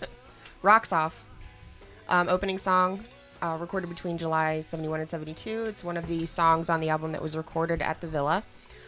"Rocks 0.62 0.92
Off," 0.92 1.24
um, 2.08 2.28
opening 2.28 2.58
song, 2.58 3.04
uh, 3.42 3.56
recorded 3.60 3.88
between 3.88 4.18
July 4.18 4.62
'71 4.62 5.00
and 5.00 5.08
'72. 5.08 5.64
It's 5.64 5.84
one 5.84 5.96
of 5.96 6.06
the 6.06 6.26
songs 6.26 6.68
on 6.68 6.80
the 6.80 6.88
album 6.88 7.12
that 7.12 7.22
was 7.22 7.36
recorded 7.36 7.82
at 7.82 8.00
the 8.00 8.06
Villa. 8.06 8.42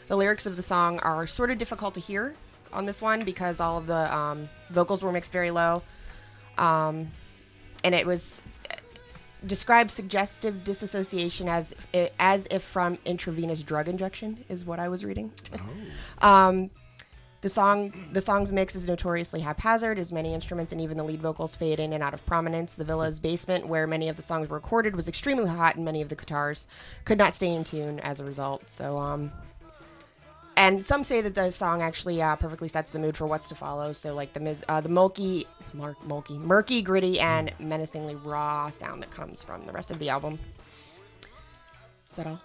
The 0.09 0.17
lyrics 0.17 0.47
of 0.47 0.57
the 0.57 0.63
song 0.63 0.99
are 1.01 1.27
sort 1.27 1.51
of 1.51 1.59
difficult 1.59 1.95
to 1.95 2.01
hear 2.01 2.35
on 2.73 2.87
this 2.87 3.01
one 3.01 3.25
because 3.25 3.61
all 3.61 3.79
of 3.79 3.87
the 3.87 4.15
um, 4.15 4.49
vocals 4.71 5.03
were 5.03 5.13
mixed 5.13 5.33
very 5.33 5.51
low, 5.51 5.83
um, 6.59 7.11
and 7.85 7.95
it 7.95 8.07
was 8.07 8.43
uh, 8.71 8.75
described 9.47 9.91
suggestive 9.91 10.65
disassociation 10.65 11.49
as 11.49 11.75
as 12.19 12.47
if 12.51 12.63
from 12.63 12.99
intravenous 13.05 13.63
drug 13.63 13.89
injection 13.89 14.45
is 14.49 14.65
what 14.65 14.79
I 14.79 14.89
was 14.89 15.05
reading. 15.05 15.33
um, 16.23 16.71
the 17.43 17.49
song, 17.49 17.93
the 18.13 18.21
song's 18.21 18.53
mix 18.53 18.77
is 18.77 18.87
notoriously 18.87 19.41
haphazard, 19.41 19.99
as 19.99 20.13
many 20.13 20.33
instruments 20.33 20.71
and 20.71 20.81
even 20.81 20.97
the 20.97 21.03
lead 21.03 21.21
vocals 21.21 21.57
fade 21.57 21.81
in 21.81 21.93
and 21.93 22.01
out 22.01 22.15
of 22.15 22.25
prominence. 22.25 22.77
The 22.77 22.85
villa's 22.85 23.19
basement, 23.19 23.67
where 23.67 23.85
many 23.87 24.09
of 24.09 24.15
the 24.15 24.23
songs 24.23 24.49
were 24.49 24.57
recorded, 24.57 24.95
was 24.95 25.09
extremely 25.09 25.49
hot, 25.49 25.75
and 25.75 25.85
many 25.85 26.01
of 26.01 26.09
the 26.09 26.15
guitars 26.15 26.69
could 27.05 27.19
not 27.19 27.35
stay 27.35 27.53
in 27.53 27.65
tune 27.65 27.99
as 27.99 28.21
a 28.21 28.25
result. 28.25 28.71
So, 28.71 28.97
um, 28.97 29.33
and 30.57 30.85
some 30.85 31.03
say 31.03 31.21
that 31.21 31.35
the 31.35 31.51
song 31.51 31.83
actually 31.83 32.23
uh, 32.23 32.37
perfectly 32.37 32.69
sets 32.69 32.93
the 32.93 33.01
mood 33.01 33.17
for 33.17 33.27
what's 33.27 33.49
to 33.49 33.57
follow. 33.57 33.93
So, 33.93 34.15
like 34.15 34.33
the 34.35 34.65
uh, 34.69 34.81
the 34.81 34.89
mulky, 34.89 35.45
mar- 35.75 35.97
mulky, 36.07 36.39
murky, 36.39 36.81
gritty, 36.81 37.19
and 37.19 37.53
menacingly 37.59 38.15
raw 38.15 38.71
sound 38.71 39.03
that 39.03 39.11
comes 39.11 39.43
from 39.43 39.67
the 39.67 39.73
rest 39.73 39.91
of 39.91 39.99
the 39.99 40.11
album. 40.11 40.39
Is 42.09 42.19
that 42.19 42.29
all? 42.29 42.41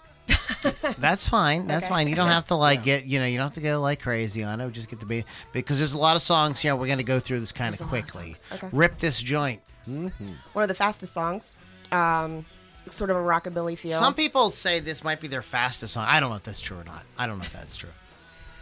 That's 0.98 1.28
fine. 1.28 1.68
That's 1.68 1.86
Okay. 1.86 1.94
fine. 1.94 2.08
You 2.08 2.16
don't 2.16 2.30
have 2.30 2.46
to 2.48 2.56
like 2.56 2.84
get 2.84 3.06
you 3.06 3.20
know 3.20 3.26
you 3.26 3.38
don't 3.38 3.46
have 3.46 3.54
to 3.54 3.62
go 3.62 3.82
like 3.82 4.02
crazy 4.02 4.44
on 4.44 4.62
it. 4.62 4.72
Just 4.72 4.90
get 4.90 5.00
the 5.00 5.06
beat 5.06 5.26
because 5.52 5.78
there's 5.78 5.94
a 5.94 5.98
lot 5.98 6.16
of 6.16 6.22
songs 6.22 6.62
here. 6.62 6.76
We're 6.76 6.86
going 6.88 6.98
to 7.00 7.04
go 7.04 7.20
through 7.20 7.40
this 7.40 7.52
kind 7.52 7.74
of 7.74 7.80
There's 7.80 7.88
of 7.88 7.90
quickly. 7.90 8.36
Okay. 8.54 8.70
Rip 8.72 8.98
this 8.98 9.22
joint. 9.22 9.62
One 9.86 10.12
of 10.56 10.68
the 10.68 10.74
fastest 10.76 11.14
songs. 11.14 11.56
Um, 11.92 12.46
sort 12.90 13.10
of 13.10 13.18
a 13.18 13.20
rockabilly 13.20 13.78
feel. 13.78 13.98
Some 14.00 14.14
people 14.14 14.50
say 14.50 14.80
this 14.80 15.04
might 15.04 15.20
be 15.22 15.28
their 15.28 15.42
fastest 15.42 15.94
song. 15.94 16.06
I 16.08 16.20
don't 16.20 16.30
know 16.30 16.36
if 16.36 16.44
that's 16.44 16.62
true 16.62 16.78
or 16.78 16.84
not. 16.84 17.04
I 17.18 17.28
don't 17.28 17.38
know 17.38 17.46
if 17.46 17.54
that's 17.54 17.76
true. 17.78 17.90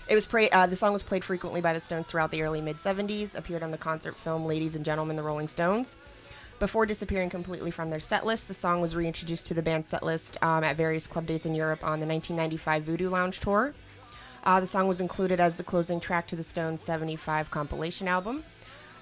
It 0.07 0.13
was 0.13 0.27
pra- 0.27 0.49
uh, 0.51 0.67
the 0.67 0.75
song 0.75 0.93
was 0.93 1.01
played 1.01 1.23
frequently 1.23 1.61
by 1.61 1.73
the 1.73 1.81
Stones 1.81 2.05
throughout 2.07 2.29
the 2.29 2.43
early 2.43 2.61
mid 2.61 2.75
70s, 2.77 3.35
appeared 3.35 3.63
on 3.63 3.71
the 3.71 3.77
concert 3.79 4.15
film 4.15 4.45
Ladies 4.45 4.75
and 4.75 4.85
Gentlemen, 4.85 5.15
the 5.15 5.23
Rolling 5.23 5.47
Stones. 5.47 5.97
Before 6.57 6.85
disappearing 6.85 7.29
completely 7.29 7.69
from 7.69 7.89
their 7.89 7.99
set 7.99 8.25
list, 8.25 8.47
the 8.47 8.53
song 8.53 8.79
was 8.79 8.95
reintroduced 8.95 9.45
to 9.47 9.53
the 9.53 9.61
band's 9.61 9.89
set 9.89 10.03
list 10.03 10.37
um, 10.41 10.63
at 10.63 10.77
various 10.77 11.05
club 11.05 11.25
dates 11.25 11.45
in 11.45 11.53
Europe 11.53 11.83
on 11.83 11.99
the 11.99 12.07
1995 12.07 12.83
Voodoo 12.83 13.09
Lounge 13.09 13.39
tour. 13.41 13.73
Uh, 14.45 14.59
the 14.59 14.67
song 14.67 14.87
was 14.87 15.01
included 15.01 15.39
as 15.39 15.57
the 15.57 15.63
closing 15.63 15.99
track 15.99 16.27
to 16.27 16.35
the 16.35 16.43
Stones' 16.43 16.81
75 16.81 17.51
compilation 17.51 18.07
album, 18.07 18.43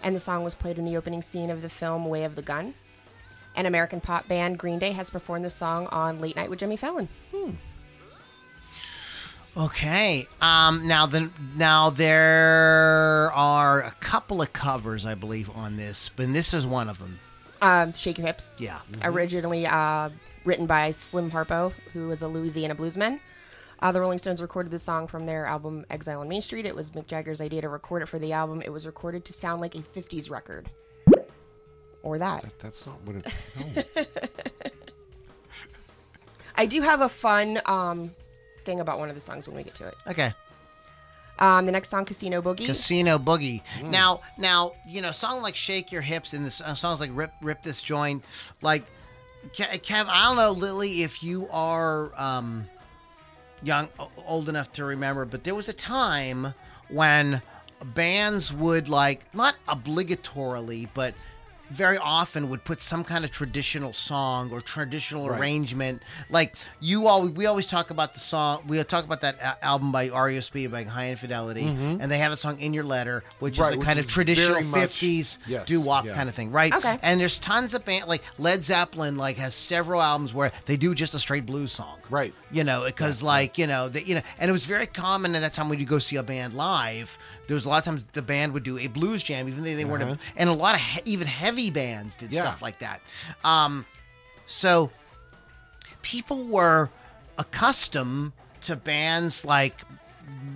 and 0.01 0.15
the 0.15 0.19
song 0.19 0.43
was 0.43 0.55
played 0.55 0.79
in 0.79 0.85
the 0.85 0.97
opening 0.97 1.21
scene 1.21 1.51
of 1.51 1.61
the 1.61 1.69
film 1.69 2.05
Way 2.05 2.23
of 2.23 2.35
the 2.35 2.41
Gun. 2.41 2.73
An 3.55 3.67
American 3.67 4.01
pop 4.01 4.27
band, 4.27 4.57
Green 4.57 4.79
Day, 4.79 4.91
has 4.93 5.11
performed 5.11 5.45
the 5.45 5.51
song 5.51 5.87
on 5.87 6.19
Late 6.19 6.35
Night 6.35 6.49
with 6.49 6.59
Jimmy 6.59 6.77
Fallon. 6.77 7.07
Okay. 9.55 10.27
Um. 10.41 10.87
Now 10.87 11.05
then. 11.05 11.31
Now 11.55 11.91
there 11.91 13.31
are 13.35 13.83
a 13.83 13.91
couple 13.91 14.41
of 14.41 14.51
covers, 14.53 15.05
I 15.05 15.13
believe, 15.13 15.55
on 15.55 15.77
this, 15.77 16.09
but 16.09 16.33
this 16.33 16.55
is 16.55 16.65
one 16.65 16.89
of 16.89 16.97
them. 16.97 17.19
Um, 17.63 17.93
Shake 17.93 18.17
Your 18.17 18.27
Hips. 18.27 18.53
Yeah. 18.59 18.79
originally 19.03 19.65
uh, 19.65 20.09
written 20.43 20.65
by 20.65 20.91
Slim 20.91 21.31
Harpo, 21.31 21.71
who 21.93 22.09
was 22.09 22.21
a 22.21 22.27
Louisiana 22.27 22.75
bluesman. 22.75 23.19
Uh, 23.79 23.91
the 23.91 23.99
Rolling 24.01 24.19
Stones 24.19 24.41
recorded 24.41 24.69
the 24.71 24.79
song 24.79 25.07
from 25.07 25.25
their 25.25 25.45
album 25.45 25.85
Exile 25.89 26.19
on 26.21 26.27
Main 26.27 26.41
Street. 26.41 26.65
It 26.65 26.75
was 26.75 26.91
Mick 26.91 27.07
Jagger's 27.07 27.41
idea 27.41 27.61
to 27.61 27.69
record 27.69 28.01
it 28.01 28.07
for 28.07 28.19
the 28.19 28.33
album. 28.33 28.61
It 28.61 28.69
was 28.69 28.85
recorded 28.85 29.23
to 29.25 29.33
sound 29.33 29.61
like 29.61 29.75
a 29.75 29.79
50s 29.79 30.29
record. 30.29 30.69
Or 32.01 32.17
that. 32.17 32.45
That's 32.59 32.85
not 32.85 33.01
what 33.03 33.15
it. 33.15 33.87
No. 33.95 34.03
I 36.55 36.65
do 36.65 36.81
have 36.81 37.01
a 37.01 37.09
fun 37.09 37.59
um, 37.65 38.11
thing 38.65 38.79
about 38.79 38.99
one 38.99 39.09
of 39.09 39.15
the 39.15 39.21
songs 39.21 39.47
when 39.47 39.55
we 39.57 39.63
get 39.63 39.73
to 39.75 39.87
it. 39.87 39.95
Okay. 40.07 40.33
Um, 41.39 41.65
the 41.65 41.71
next 41.71 41.89
song, 41.89 42.05
Casino 42.05 42.41
Boogie. 42.41 42.65
Casino 42.65 43.17
Boogie. 43.17 43.61
Now, 43.83 44.21
now, 44.37 44.73
you 44.87 45.01
know, 45.01 45.11
song 45.11 45.41
like 45.41 45.55
"Shake 45.55 45.91
Your 45.91 46.01
Hips" 46.01 46.33
and 46.33 46.45
this 46.45 46.61
uh, 46.61 46.73
songs 46.75 46.99
like 46.99 47.09
"Rip 47.13 47.33
Rip 47.41 47.63
This 47.63 47.81
Joint," 47.81 48.23
like 48.61 48.83
Ke- 49.51 49.81
Kev. 49.81 50.05
I 50.07 50.27
don't 50.27 50.37
know, 50.37 50.51
Lily, 50.51 51.01
if 51.01 51.23
you 51.23 51.47
are 51.51 52.11
um, 52.17 52.69
young, 53.63 53.89
old 54.27 54.47
enough 54.47 54.71
to 54.73 54.85
remember, 54.85 55.25
but 55.25 55.43
there 55.43 55.55
was 55.55 55.69
a 55.69 55.73
time 55.73 56.53
when 56.89 57.41
bands 57.83 58.53
would 58.53 58.87
like 58.87 59.25
not 59.33 59.55
obligatorily, 59.67 60.87
but 60.93 61.13
very 61.73 61.97
often 61.97 62.49
would 62.49 62.63
put 62.63 62.79
some 62.79 63.03
kind 63.03 63.25
of 63.25 63.31
traditional 63.31 63.91
song 63.93 64.51
or 64.51 64.61
traditional 64.61 65.29
Right. 65.29 65.39
arrangement. 65.39 66.03
Like 66.29 66.55
you 66.79 67.07
always, 67.07 67.31
we 67.31 67.45
always 67.45 67.67
talk 67.67 67.89
about 67.89 68.13
the 68.13 68.19
song. 68.19 68.63
We 68.67 68.81
talk 68.83 69.03
about 69.05 69.21
that 69.21 69.35
a- 69.41 69.63
album 69.65 69.91
by 69.91 70.09
RESP 70.09 70.69
by 70.69 70.83
Hi 70.83 71.09
Infidelity, 71.09 71.65
and 71.65 72.09
they 72.11 72.19
have 72.19 72.31
a 72.31 72.37
song 72.37 72.59
"In 72.59 72.73
Your 72.73 72.83
Letter," 72.83 73.23
which 73.39 73.53
Mm-hmm. 73.55 73.61
Right, 73.61 73.69
is 73.71 73.75
a 73.75 73.79
which 73.79 73.85
kind 73.87 73.99
of 73.99 74.07
traditional 74.09 74.63
fifties 74.63 75.39
yes, 75.47 75.65
doo 75.65 75.81
wop 75.81 76.05
yeah. 76.05 76.13
kind 76.15 76.29
of 76.29 76.35
thing, 76.35 76.51
right? 76.51 76.73
Okay. 76.73 76.97
And 77.01 77.19
there's 77.19 77.39
tons 77.39 77.73
of 77.73 77.83
band 77.85 78.07
like 78.07 78.23
Led 78.37 78.63
Zeppelin, 78.63 79.17
like 79.17 79.37
has 79.37 79.55
several 79.55 80.01
albums 80.01 80.33
where 80.33 80.51
they 80.65 80.77
do 80.77 80.93
just 80.95 81.13
a 81.13 81.19
straight 81.19 81.45
blues 81.45 81.71
song, 81.71 81.97
Right. 82.09 82.33
You 82.51 82.63
know, 82.63 82.83
because 82.85 83.23
like 83.23 83.57
you 83.57 83.67
know, 83.67 83.89
the, 83.89 84.03
you 84.03 84.15
know, 84.15 84.21
and 84.39 84.49
it 84.49 84.51
was 84.51 84.65
very 84.65 84.85
common 84.87 85.35
at 85.35 85.41
that 85.41 85.53
time 85.53 85.69
when 85.69 85.79
you 85.79 85.85
go 85.85 85.99
see 85.99 86.17
a 86.17 86.23
band 86.23 86.53
live. 86.53 87.17
There 87.47 87.55
was 87.55 87.65
a 87.65 87.69
lot 87.69 87.79
of 87.79 87.83
times 87.85 88.03
the 88.13 88.21
band 88.21 88.53
would 88.53 88.63
do 88.63 88.77
a 88.77 88.87
blues 88.87 89.21
jam, 89.23 89.47
even 89.47 89.63
though 89.63 89.75
they 89.75 89.85
weren't, 89.85 90.03
a, 90.03 90.05
Uh-huh. 90.07 90.15
and 90.37 90.49
a 90.49 90.53
lot 90.53 90.75
of 90.75 90.81
he- 90.81 91.01
even 91.05 91.27
heavy 91.27 91.69
bands 91.69 92.15
did 92.15 92.31
Yeah. 92.31 92.43
stuff 92.43 92.61
like 92.61 92.79
that. 92.79 93.01
Um, 93.43 93.85
so 94.45 94.91
people 96.01 96.45
were 96.45 96.89
accustomed 97.37 98.31
to 98.61 98.75
bands 98.75 99.43
like 99.43 99.81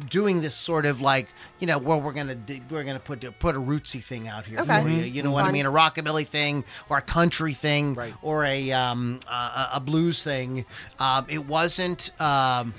doing 0.10 0.40
this 0.42 0.56
sort 0.56 0.86
of 0.86 1.02
like 1.02 1.28
you 1.60 1.68
know 1.68 1.78
where 1.78 1.98
we're 1.98 2.14
gonna 2.14 2.36
do- 2.36 2.62
we're 2.70 2.84
gonna 2.86 3.00
put 3.00 3.20
put 3.40 3.54
a 3.56 3.60
rootsy 3.60 4.02
thing 4.02 4.28
out 4.28 4.46
here 4.46 4.60
Okay. 4.60 4.82
for 4.82 4.88
you 4.88 5.04
you 5.04 5.22
know 5.22 5.32
what 5.32 5.44
I 5.44 5.52
mean 5.52 5.66
a 5.66 5.72
rockabilly 5.72 6.26
thing 6.26 6.64
or 6.88 6.98
a 6.98 7.02
country 7.02 7.54
thing 7.54 7.94
Right. 7.94 8.14
or 8.22 8.46
a 8.46 8.72
um 8.72 9.20
a, 9.30 9.70
a 9.74 9.80
blues 9.82 10.24
thing 10.24 10.66
um 11.00 11.26
it 11.28 11.46
wasn't 11.46 12.12
um 12.22 12.74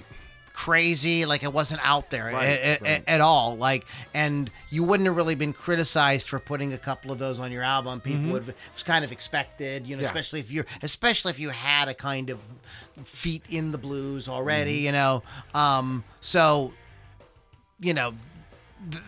crazy 0.65 1.25
like 1.25 1.45
it 1.45 1.53
wasn't 1.53 1.81
out 1.87 2.11
there 2.11 2.25
Right, 2.33 2.45
a- 2.47 2.67
a- 2.75 2.79
right. 2.83 3.05
at 3.07 3.21
all 3.21 3.57
like 3.57 3.87
and 4.13 4.51
you 4.71 4.83
wouldn't 4.83 5.07
have 5.07 5.15
really 5.17 5.37
been 5.37 5.53
criticized 5.53 6.29
for 6.29 6.41
putting 6.41 6.73
a 6.73 6.79
couple 6.79 7.13
of 7.13 7.21
those 7.21 7.39
on 7.39 7.53
your 7.53 7.63
album 7.63 8.01
people 8.01 8.33
would 8.33 8.43
have, 8.43 8.49
it 8.49 8.57
was 8.75 8.83
kind 8.83 9.05
of 9.05 9.13
expected 9.13 9.87
you 9.87 9.95
know 9.95 9.99
Mm-hmm. 9.99 10.03
Yeah. 10.03 10.09
especially 10.09 10.41
if 10.41 10.51
you're 10.51 10.67
especially 10.83 11.31
if 11.31 11.39
you 11.39 11.51
had 11.51 11.87
a 11.89 11.95
kind 11.95 12.29
of 12.31 12.41
feet 13.05 13.45
in 13.51 13.71
the 13.71 13.79
blues 13.79 14.29
already 14.29 14.79
Mm-hmm. 14.79 14.87
you 14.87 14.93
know 14.93 15.23
um 15.55 16.03
so 16.21 16.73
you 17.79 17.95
know 17.95 18.13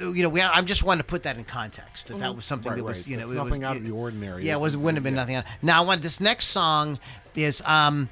you 0.01 0.25
know, 0.25 0.29
we, 0.29 0.41
I'm 0.43 0.67
just 0.67 0.83
wanting 0.83 0.99
to 1.03 1.07
put 1.07 1.23
that 1.23 1.37
in 1.37 1.45
context. 1.45 2.09
That 2.09 2.19
that 2.19 2.35
was 2.35 2.45
something 2.45 2.71
Right, 2.73 2.79
that 2.79 2.85
was, 2.85 2.99
right. 3.03 3.07
you 3.07 3.17
know, 3.17 3.23
it 3.23 3.29
was- 3.29 3.37
nothing 3.37 3.63
out 3.63 3.77
of 3.77 3.85
the 3.85 3.93
ordinary. 3.93 4.45
Yeah, 4.45 4.55
it 4.55 4.61
was 4.61 4.75
It- 4.75 4.79
wouldn't 4.79 4.97
have 4.97 5.05
been 5.05 5.15
yeah. 5.15 5.21
nothing. 5.21 5.37
Out. 5.37 5.45
Now, 5.63 5.81
I 5.81 5.87
want 5.87 6.03
this 6.03 6.19
next 6.21 6.47
song 6.47 6.99
is 7.37 7.63
um 7.65 8.09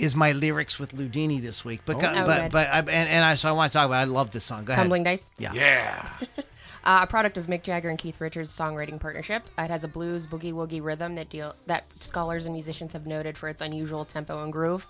is 0.00 0.16
my 0.16 0.32
lyrics 0.32 0.78
with 0.78 0.92
Loudini 0.92 1.40
this 1.40 1.64
week, 1.64 1.82
but 1.84 1.96
Oh, 1.96 2.00
but 2.00 2.42
good. 2.42 2.52
but 2.52 2.68
I, 2.68 2.78
and, 2.78 2.88
and 2.90 3.24
I 3.24 3.34
so 3.34 3.48
I 3.48 3.52
want 3.52 3.70
to 3.72 3.78
talk 3.78 3.86
about. 3.86 3.98
It. 3.98 4.10
I 4.10 4.12
love 4.12 4.30
this 4.30 4.44
song. 4.44 4.64
Go 4.64 4.72
ahead. 4.72 4.82
Tumbling 4.82 5.04
Dice. 5.04 5.30
Yeah. 5.38 5.52
Yeah. 5.52 6.08
Uh, 6.82 7.00
a 7.02 7.06
product 7.06 7.36
of 7.36 7.46
Mick 7.46 7.62
Jagger 7.62 7.90
and 7.90 7.98
Keith 7.98 8.18
Richards' 8.22 8.56
songwriting 8.58 8.98
partnership. 8.98 9.42
It 9.58 9.68
has 9.68 9.84
a 9.84 9.88
blues 9.88 10.26
boogie 10.26 10.54
woogie 10.54 10.82
rhythm 10.82 11.14
that 11.16 11.28
deal 11.28 11.54
that 11.66 11.84
scholars 12.02 12.46
and 12.46 12.54
musicians 12.54 12.94
have 12.94 13.06
noted 13.06 13.36
for 13.36 13.50
its 13.50 13.60
unusual 13.60 14.06
tempo 14.06 14.42
and 14.42 14.50
groove. 14.50 14.86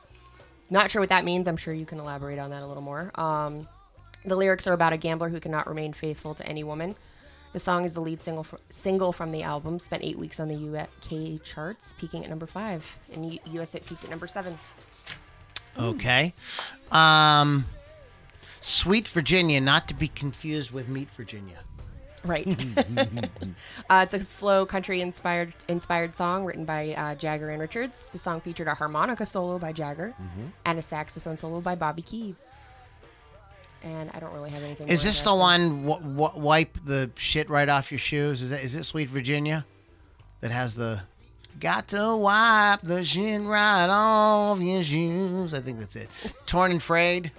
Not 0.70 0.88
sure 0.92 1.02
what 1.02 1.08
that 1.08 1.24
means. 1.24 1.48
I'm 1.48 1.56
sure 1.56 1.74
you 1.74 1.84
can 1.84 1.98
elaborate 1.98 2.38
on 2.38 2.50
that 2.50 2.62
a 2.62 2.66
little 2.68 2.84
more. 2.84 3.10
Um, 3.16 3.66
the 4.24 4.36
lyrics 4.36 4.68
are 4.68 4.72
about 4.72 4.92
a 4.92 4.96
gambler 4.98 5.30
who 5.30 5.40
cannot 5.40 5.66
remain 5.66 5.92
faithful 5.92 6.32
to 6.36 6.46
any 6.46 6.62
woman. 6.62 6.94
The 7.54 7.58
song 7.58 7.84
is 7.84 7.92
the 7.92 8.00
lead 8.00 8.20
single 8.20 8.44
fr- 8.44 8.56
single 8.68 9.12
from 9.12 9.32
the 9.32 9.42
album. 9.42 9.80
Spent 9.80 10.04
eight 10.04 10.16
weeks 10.16 10.38
on 10.38 10.46
the 10.46 10.54
UK 10.78 11.42
charts, 11.42 11.92
peaking 11.98 12.22
at 12.22 12.30
number 12.30 12.46
five. 12.46 12.98
In 13.10 13.24
U- 13.24 13.38
US, 13.54 13.74
it 13.74 13.84
peaked 13.84 14.04
at 14.04 14.10
number 14.10 14.28
seven. 14.28 14.56
Okay. 15.80 16.34
Um, 16.92 17.64
Sweet 18.60 19.08
Virginia, 19.08 19.60
not 19.60 19.88
to 19.88 19.94
be 19.94 20.08
confused 20.08 20.70
with 20.72 20.88
Meat 20.88 21.08
Virginia. 21.16 21.56
Right. 22.22 22.46
uh, 23.88 24.04
it's 24.04 24.12
a 24.12 24.22
slow 24.22 24.66
country 24.66 25.00
inspired 25.00 25.54
inspired 25.68 26.14
song 26.14 26.44
written 26.44 26.66
by 26.66 26.90
uh, 26.92 27.14
Jagger 27.14 27.48
and 27.48 27.60
Richards. 27.60 28.10
The 28.10 28.18
song 28.18 28.42
featured 28.42 28.68
a 28.68 28.74
harmonica 28.74 29.24
solo 29.24 29.58
by 29.58 29.72
Jagger 29.72 30.14
and 30.66 30.78
a 30.78 30.82
saxophone 30.82 31.38
solo 31.38 31.62
by 31.62 31.74
Bobby 31.76 32.02
Keys. 32.02 32.46
And 33.82 34.10
I 34.12 34.20
don't 34.20 34.34
really 34.34 34.50
have 34.50 34.62
anything. 34.62 34.88
Is 34.88 35.02
more 35.02 35.08
this 35.08 35.22
the 35.22 35.30
interesting. 35.30 35.84
one 35.86 35.86
w- 35.86 36.16
w- 36.18 36.44
wipe 36.44 36.76
the 36.84 37.10
shit 37.16 37.48
right 37.48 37.66
off 37.70 37.90
your 37.90 37.98
shoes? 37.98 38.42
Is 38.42 38.50
that 38.50 38.62
is 38.62 38.74
it 38.74 38.84
Sweet 38.84 39.08
Virginia 39.08 39.64
that 40.42 40.50
has 40.50 40.74
the 40.74 41.00
got 41.60 41.88
to 41.88 42.16
wipe 42.16 42.80
the 42.82 43.04
shit 43.04 43.42
right 43.42 43.86
off 43.88 44.58
your 44.60 44.82
shoes? 44.82 45.54
I 45.54 45.60
think 45.60 45.78
that's 45.78 45.96
it. 45.96 46.08
Torn 46.46 46.70
and 46.72 46.82
frayed. 46.82 47.30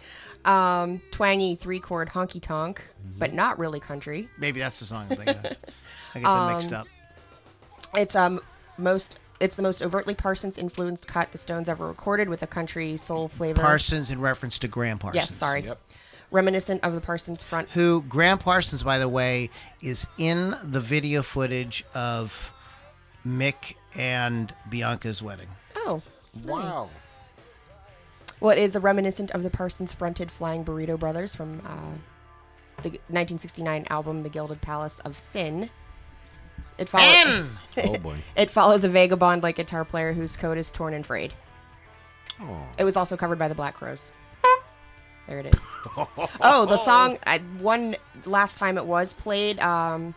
Um, 0.45 1.01
twangy 1.11 1.55
three 1.55 1.79
chord 1.79 2.09
honky 2.09 2.41
tonk, 2.41 2.81
Mm-hmm. 3.01 3.19
but 3.19 3.33
not 3.33 3.59
really 3.59 3.79
country. 3.79 4.27
Maybe 4.37 4.59
that's 4.59 4.79
the 4.79 4.85
song 4.85 5.07
I'm 5.09 5.17
thinking 5.17 5.29
of. 5.29 5.45
I 6.15 6.19
get 6.19 6.23
them 6.23 6.53
mixed 6.53 6.71
up. 6.71 6.87
It's 7.95 8.15
um 8.15 8.39
most 8.77 9.17
it's 9.39 9.55
the 9.55 9.63
most 9.63 9.81
overtly 9.81 10.13
Parsons 10.15 10.57
influenced 10.57 11.07
cut 11.07 11.31
the 11.31 11.37
Stones 11.37 11.67
ever 11.67 11.87
recorded 11.87 12.29
with 12.29 12.43
a 12.43 12.47
country 12.47 12.95
soul 12.97 13.27
flavor. 13.27 13.61
Parsons 13.61 14.11
in 14.11 14.21
reference 14.21 14.59
to 14.59 14.67
Gram 14.67 14.97
Parsons. 14.99 15.15
Yes, 15.29 15.31
sorry. 15.35 15.61
Yep. 15.61 15.79
Reminiscent 16.31 16.83
of 16.83 16.93
the 16.93 17.01
Parsons 17.01 17.43
front. 17.43 17.69
Who 17.71 18.03
Gram 18.03 18.37
Parsons, 18.37 18.83
by 18.83 18.97
the 18.99 19.09
way, 19.09 19.49
is 19.81 20.07
in 20.17 20.53
the 20.63 20.79
video 20.79 21.21
footage 21.23 21.83
of 21.93 22.51
Mick 23.27 23.75
and 23.97 24.53
Bianca's 24.69 25.21
wedding. 25.21 25.47
Oh, 25.75 26.01
Wow. 26.45 26.89
well, 28.39 28.51
it 28.57 28.61
is 28.61 28.75
a 28.75 28.79
reminiscent 28.79 29.31
of 29.31 29.43
the 29.43 29.49
Parsons 29.49 29.91
fronted 29.93 30.31
Flying 30.31 30.63
Burrito 30.63 30.97
Brothers 30.97 31.35
from 31.35 31.59
uh, 31.65 31.95
the 32.83 32.89
1969 33.09 33.85
album 33.89 34.23
The 34.23 34.29
Gilded 34.29 34.61
Palace 34.61 34.99
of 34.99 35.17
Sin. 35.17 35.69
It 36.77 36.87
follows. 36.89 37.45
Oh 37.77 37.97
boy. 37.99 38.15
It 38.35 38.49
follows 38.49 38.83
a 38.83 38.89
vagabond 38.89 39.43
like 39.43 39.55
guitar 39.57 39.85
player 39.85 40.13
whose 40.13 40.35
coat 40.37 40.57
is 40.57 40.71
torn 40.71 40.93
and 40.93 41.05
frayed. 41.05 41.33
Oh. 42.39 42.65
It 42.77 42.83
was 42.83 42.95
also 42.97 43.15
covered 43.17 43.37
by 43.39 43.47
the 43.47 43.55
Black 43.55 43.75
Crowes. 43.75 44.11
There 45.27 45.39
it 45.39 45.45
is. 45.45 45.61
oh, 46.41 46.65
the 46.67 46.77
song 46.77 47.17
I, 47.25 47.37
one 47.59 47.95
last 48.25 48.57
time 48.57 48.77
it 48.77 48.85
was 48.85 49.13
played 49.13 49.59
um, 49.59 50.15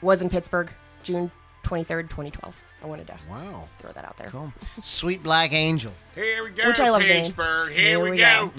was 0.00 0.22
in 0.22 0.30
Pittsburgh, 0.30 0.72
June 1.02 1.30
twenty 1.66 1.84
third, 1.84 2.08
twenty 2.08 2.30
twelve. 2.30 2.62
I 2.82 2.86
wanted 2.86 3.08
to 3.08 3.16
Wow. 3.28 3.68
throw 3.78 3.90
that 3.92 4.04
out 4.04 4.16
there. 4.16 4.28
cool. 4.28 4.52
Sweet 4.80 5.22
Black 5.22 5.52
Angel. 5.52 5.92
Here 6.14 6.44
we 6.44 6.50
go, 6.50 6.68
Which 6.68 6.78
I 6.80 6.90
love 6.90 7.02
the 7.02 7.08
name. 7.08 7.24
Pittsburgh. 7.24 7.72
Here, 7.72 7.82
Here 7.88 8.00
we, 8.00 8.10
we 8.12 8.16
go. 8.18 8.52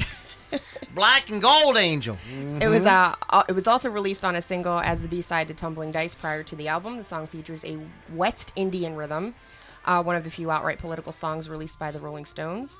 go. 0.51 0.59
Black 0.93 1.29
and 1.29 1.41
Gold 1.41 1.77
Angel. 1.77 2.17
It 2.61 2.67
was 2.67 2.85
uh, 2.85 3.15
uh, 3.29 3.43
it 3.47 3.53
was 3.53 3.67
also 3.67 3.89
released 3.89 4.23
on 4.25 4.35
a 4.35 4.41
single 4.41 4.79
as 4.79 5.01
the 5.01 5.07
B 5.07 5.21
side 5.21 5.47
to 5.47 5.53
Tumbling 5.53 5.91
Dice 5.91 6.15
prior 6.15 6.43
to 6.43 6.55
the 6.55 6.67
album. 6.67 6.97
The 6.97 7.03
song 7.03 7.27
features 7.27 7.63
a 7.65 7.77
West 8.13 8.51
Indian 8.55 8.95
rhythm, 8.95 9.35
uh, 9.85 10.03
one 10.03 10.15
of 10.15 10.23
the 10.23 10.29
few 10.29 10.51
outright 10.51 10.77
political 10.79 11.11
songs 11.11 11.49
released 11.49 11.79
by 11.79 11.91
the 11.91 11.99
Rolling 11.99 12.25
Stones. 12.25 12.77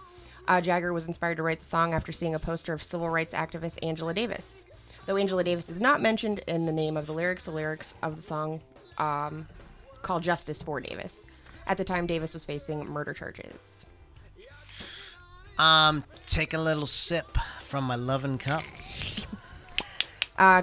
Uh, 0.48 0.62
Jagger 0.62 0.94
was 0.94 1.08
inspired 1.08 1.36
to 1.38 1.44
write 1.44 1.60
the 1.60 1.66
song 1.66 1.94
after 1.94 2.12
seeing 2.12 2.34
a 2.36 2.40
poster 2.40 2.74
of 2.74 2.82
civil 2.84 3.10
rights 3.10 3.34
activist 3.34 3.80
Angela 3.84 4.14
Davis. 4.14 4.66
Though 5.06 5.18
Angela 5.18 5.44
Davis 5.44 5.70
is 5.70 5.80
not 5.82 6.02
mentioned 6.02 6.40
in 6.48 6.66
the 6.66 6.72
name 6.74 6.96
of 6.98 7.06
the 7.06 7.14
lyrics, 7.14 7.46
the 7.46 7.52
lyrics 7.52 7.96
of 8.02 8.16
the 8.18 8.22
song 8.22 8.62
um, 8.98 9.48
call 10.08 10.20
Justice 10.22 10.62
for 10.62 10.80
Davis. 10.80 11.28
At 11.68 11.78
the 11.78 11.84
time, 11.84 12.08
Davis 12.08 12.34
was 12.34 12.46
facing 12.46 12.86
murder 12.86 13.14
charges. 13.14 13.86
Um, 15.60 16.04
take 16.26 16.54
a 16.54 16.58
little 16.58 16.88
sip 16.88 17.38
from 17.60 17.84
my 17.84 17.96
loving 17.96 18.38
cup. 18.38 18.64
Uh, 20.40 20.62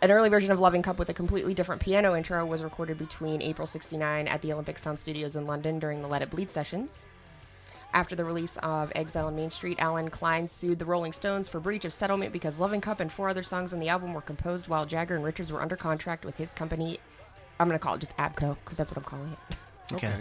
an 0.00 0.10
early 0.10 0.30
version 0.30 0.50
of 0.52 0.58
Loving 0.58 0.80
Cup 0.80 0.98
with 0.98 1.10
a 1.10 1.12
completely 1.12 1.52
different 1.52 1.82
piano 1.82 2.16
intro 2.16 2.46
was 2.46 2.62
recorded 2.62 2.96
between 2.96 3.42
April 3.42 3.66
69 3.66 4.26
at 4.26 4.40
the 4.40 4.54
Olympic 4.54 4.78
Sound 4.78 4.98
Studios 4.98 5.36
in 5.36 5.46
London 5.46 5.78
during 5.78 6.00
the 6.00 6.08
Let 6.08 6.22
It 6.22 6.30
Bleed 6.30 6.50
sessions. 6.50 7.04
After 7.92 8.16
the 8.16 8.24
release 8.24 8.56
of 8.62 8.90
Exile 8.94 9.26
on 9.26 9.36
Main 9.36 9.50
Street, 9.50 9.76
Allen 9.80 10.08
Klein 10.08 10.48
sued 10.48 10.78
the 10.78 10.86
Rolling 10.86 11.12
Stones 11.12 11.50
for 11.50 11.60
breach 11.60 11.84
of 11.84 11.92
settlement 11.92 12.32
because 12.32 12.58
Loving 12.58 12.80
Cup 12.80 13.00
and 13.00 13.12
four 13.12 13.28
other 13.28 13.42
songs 13.42 13.74
on 13.74 13.80
the 13.80 13.90
album 13.90 14.14
were 14.14 14.22
composed 14.22 14.66
while 14.66 14.86
Jagger 14.86 15.14
and 15.14 15.24
Richards 15.24 15.52
were 15.52 15.60
under 15.60 15.76
contract 15.76 16.24
with 16.24 16.36
his 16.36 16.54
company. 16.54 17.00
I'm 17.58 17.68
going 17.68 17.78
to 17.78 17.84
call 17.84 17.94
it 17.94 18.00
just 18.00 18.16
ABKCO 18.16 18.56
because 18.64 18.76
that's 18.78 18.90
what 18.90 18.98
I'm 18.98 19.04
calling 19.04 19.32
it. 19.50 19.56
Okay. 19.92 20.12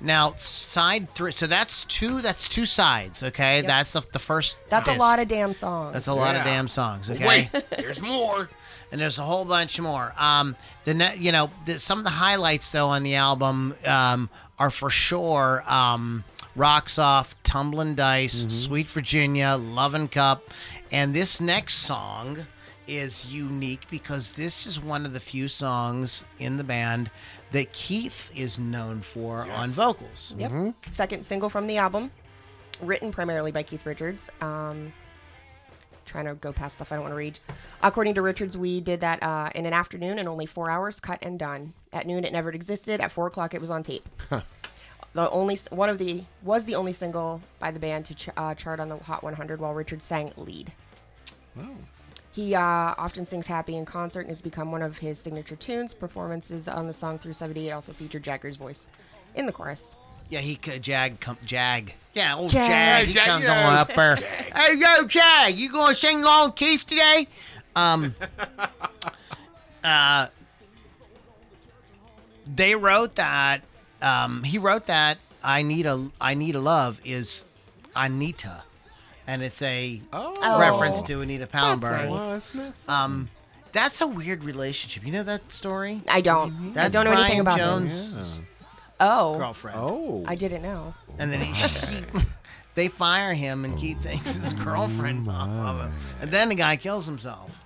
Now 0.00 0.34
side 0.36 1.08
three. 1.10 1.30
So 1.32 1.46
that's 1.46 1.84
two. 1.84 2.20
That's 2.20 2.48
two 2.48 2.66
sides. 2.66 3.22
Okay. 3.22 3.62
That's 3.62 3.92
the, 3.92 4.04
the 4.12 4.18
first. 4.18 4.58
That's 4.68 4.88
a 4.88 4.94
lot 4.94 5.20
of 5.20 5.28
damn 5.28 5.54
songs. 5.54 5.92
That's 5.94 6.08
a 6.08 6.12
lot 6.14 6.34
of 6.34 6.42
damn 6.42 6.66
songs. 6.68 7.10
Okay. 7.10 7.26
Wait, 7.26 7.64
there's 7.78 8.02
more. 8.02 8.50
and 8.90 9.00
there's 9.00 9.18
a 9.18 9.22
whole 9.22 9.44
bunch 9.44 9.80
more. 9.80 10.12
Um, 10.18 10.56
the 10.84 10.94
ne- 10.94 11.16
you 11.16 11.30
know 11.32 11.50
the, 11.64 11.78
some 11.78 11.98
of 11.98 12.04
the 12.04 12.10
highlights 12.10 12.70
though 12.72 12.88
on 12.88 13.04
the 13.04 13.14
album 13.14 13.74
um, 13.86 14.28
are 14.58 14.70
for 14.70 14.90
sure 14.90 15.62
um, 15.68 16.24
"Rocks 16.56 16.98
Off," 16.98 17.40
"Tumbling 17.44 17.94
Dice," 17.94 18.46
"Sweet 18.48 18.88
Virginia," 18.88 19.56
"Lovin' 19.56 20.08
Cup," 20.08 20.50
and 20.90 21.14
this 21.14 21.40
next 21.40 21.74
song 21.74 22.46
is 22.86 23.32
unique 23.32 23.86
because 23.90 24.32
this 24.32 24.66
is 24.66 24.80
one 24.80 25.06
of 25.06 25.12
the 25.12 25.20
few 25.20 25.48
songs 25.48 26.24
in 26.38 26.56
the 26.56 26.64
band 26.64 27.10
that 27.52 27.72
Keith 27.72 28.30
is 28.36 28.58
known 28.58 29.00
for 29.00 29.48
on 29.50 29.68
vocals. 29.70 30.34
Yep. 30.38 30.74
Second 30.90 31.24
single 31.24 31.48
from 31.48 31.66
the 31.66 31.76
album, 31.76 32.10
written 32.82 33.12
primarily 33.12 33.52
by 33.52 33.62
Keith 33.62 33.86
Richards. 33.86 34.30
Um, 34.40 34.92
trying 36.04 36.26
to 36.26 36.34
go 36.34 36.52
past 36.52 36.76
stuff 36.76 36.92
I 36.92 36.96
don't 36.96 37.02
want 37.02 37.12
to 37.12 37.16
read. 37.16 37.38
According 37.82 38.14
to 38.14 38.22
Richards, 38.22 38.56
we 38.58 38.80
did 38.80 39.00
that 39.00 39.22
uh, 39.22 39.50
in 39.54 39.66
an 39.66 39.72
afternoon 39.72 40.18
in 40.18 40.28
only 40.28 40.46
four 40.46 40.70
hours, 40.70 41.00
cut 41.00 41.18
and 41.22 41.38
done. 41.38 41.72
At 41.92 42.06
noon, 42.06 42.24
it 42.24 42.32
never 42.32 42.50
existed. 42.50 43.00
At 43.00 43.10
four 43.10 43.26
o'clock, 43.26 43.54
it 43.54 43.60
was 43.60 43.70
on 43.70 43.82
tape. 43.82 44.06
the 45.14 45.30
only 45.30 45.56
one 45.70 45.88
of 45.88 45.98
the 45.98 46.24
was 46.42 46.64
the 46.64 46.74
only 46.74 46.92
single 46.92 47.40
by 47.58 47.70
the 47.70 47.78
band 47.78 48.04
to 48.06 48.14
ch- 48.14 48.28
uh, 48.36 48.54
chart 48.54 48.80
on 48.80 48.88
the 48.88 48.96
Hot 48.98 49.22
100, 49.22 49.60
while 49.60 49.72
Richards 49.72 50.04
sang 50.04 50.32
lead. 50.36 50.72
He 52.34 52.54
uh, 52.54 52.60
often 52.60 53.26
sings 53.26 53.46
happy 53.46 53.76
in 53.76 53.84
concert 53.84 54.20
and 54.20 54.28
has 54.30 54.40
become 54.40 54.72
one 54.72 54.82
of 54.82 54.98
his 54.98 55.18
signature 55.20 55.54
tunes. 55.56 55.94
Performances 55.94 56.66
on 56.66 56.86
the 56.88 56.92
song 56.92 57.18
through 57.18 57.34
78 57.34 57.70
also 57.70 57.92
featured 57.92 58.24
Jagger's 58.24 58.56
voice 58.56 58.86
in 59.36 59.46
the 59.46 59.52
chorus. 59.52 59.94
Yeah, 60.30 60.40
he 60.40 60.58
c- 60.62 60.78
Jag 60.80 61.20
come 61.20 61.36
Jag. 61.44 61.92
Yeah, 62.14 62.36
old 62.38 62.50
Jag. 62.50 62.68
Jag. 62.68 63.06
He 63.06 63.12
Jag, 63.12 63.26
comes 63.26 63.44
Jag. 63.44 63.66
on 63.66 63.74
up 63.74 63.88
there. 63.94 64.16
Hey, 64.16 64.74
yo, 64.76 65.06
Jag, 65.06 65.52
you 65.54 65.70
gonna 65.70 65.94
sing 65.94 66.22
along 66.22 66.52
Keith 66.52 66.84
today? 66.84 67.28
Um, 67.76 68.14
uh, 69.84 70.26
they 72.52 72.74
wrote 72.74 73.14
that. 73.16 73.62
Um, 74.02 74.42
he 74.42 74.58
wrote 74.58 74.86
that. 74.86 75.18
I 75.42 75.62
need 75.62 75.86
a. 75.86 76.08
I 76.20 76.34
need 76.34 76.54
a 76.56 76.60
love 76.60 77.00
is 77.04 77.44
Anita, 77.94 78.64
and 79.26 79.42
it's 79.42 79.60
a 79.62 80.00
Oh. 80.12 80.58
reference 80.60 81.02
to 81.02 81.20
Anita 81.20 81.46
Pallenberg. 81.46 82.10
that's 82.32 82.54
nice. 82.54 82.88
Um, 82.88 83.28
that's 83.72 84.00
a 84.00 84.06
weird 84.06 84.44
relationship. 84.44 85.04
You 85.04 85.12
know 85.12 85.22
that 85.24 85.50
story? 85.52 86.02
I 86.10 86.20
don't. 86.20 86.76
I 86.76 86.88
don't 86.88 87.04
know 87.04 87.12
anything 87.12 87.42
Brian 87.44 87.58
about 87.58 87.58
him. 87.58 87.88
Jones' 87.88 88.42
Oh, 89.00 89.36
girlfriend. 89.38 89.78
Oh. 89.80 90.24
I 90.26 90.34
didn't 90.36 90.62
know. 90.62 90.94
and 91.18 91.32
then 91.32 91.40
he, 91.40 91.52
he 91.96 92.04
they 92.76 92.88
fire 92.88 93.34
him, 93.34 93.64
and 93.64 93.76
Keith 93.76 94.00
thinks 94.02 94.36
his 94.36 94.52
girlfriend 94.54 95.28
of 95.28 95.80
him, 95.80 95.92
and 96.20 96.30
then 96.30 96.48
the 96.48 96.54
guy 96.54 96.76
kills 96.76 97.06
himself. 97.06 97.58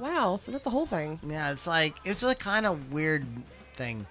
Wow, 0.00 0.36
so 0.36 0.50
that's 0.50 0.66
a 0.66 0.70
whole 0.70 0.86
thing. 0.86 1.20
Yeah, 1.24 1.52
it's 1.52 1.66
like 1.66 1.96
it's 2.04 2.22
a 2.24 2.34
kind 2.34 2.66
of 2.66 2.92
weird 2.92 3.24
thing. 3.74 4.06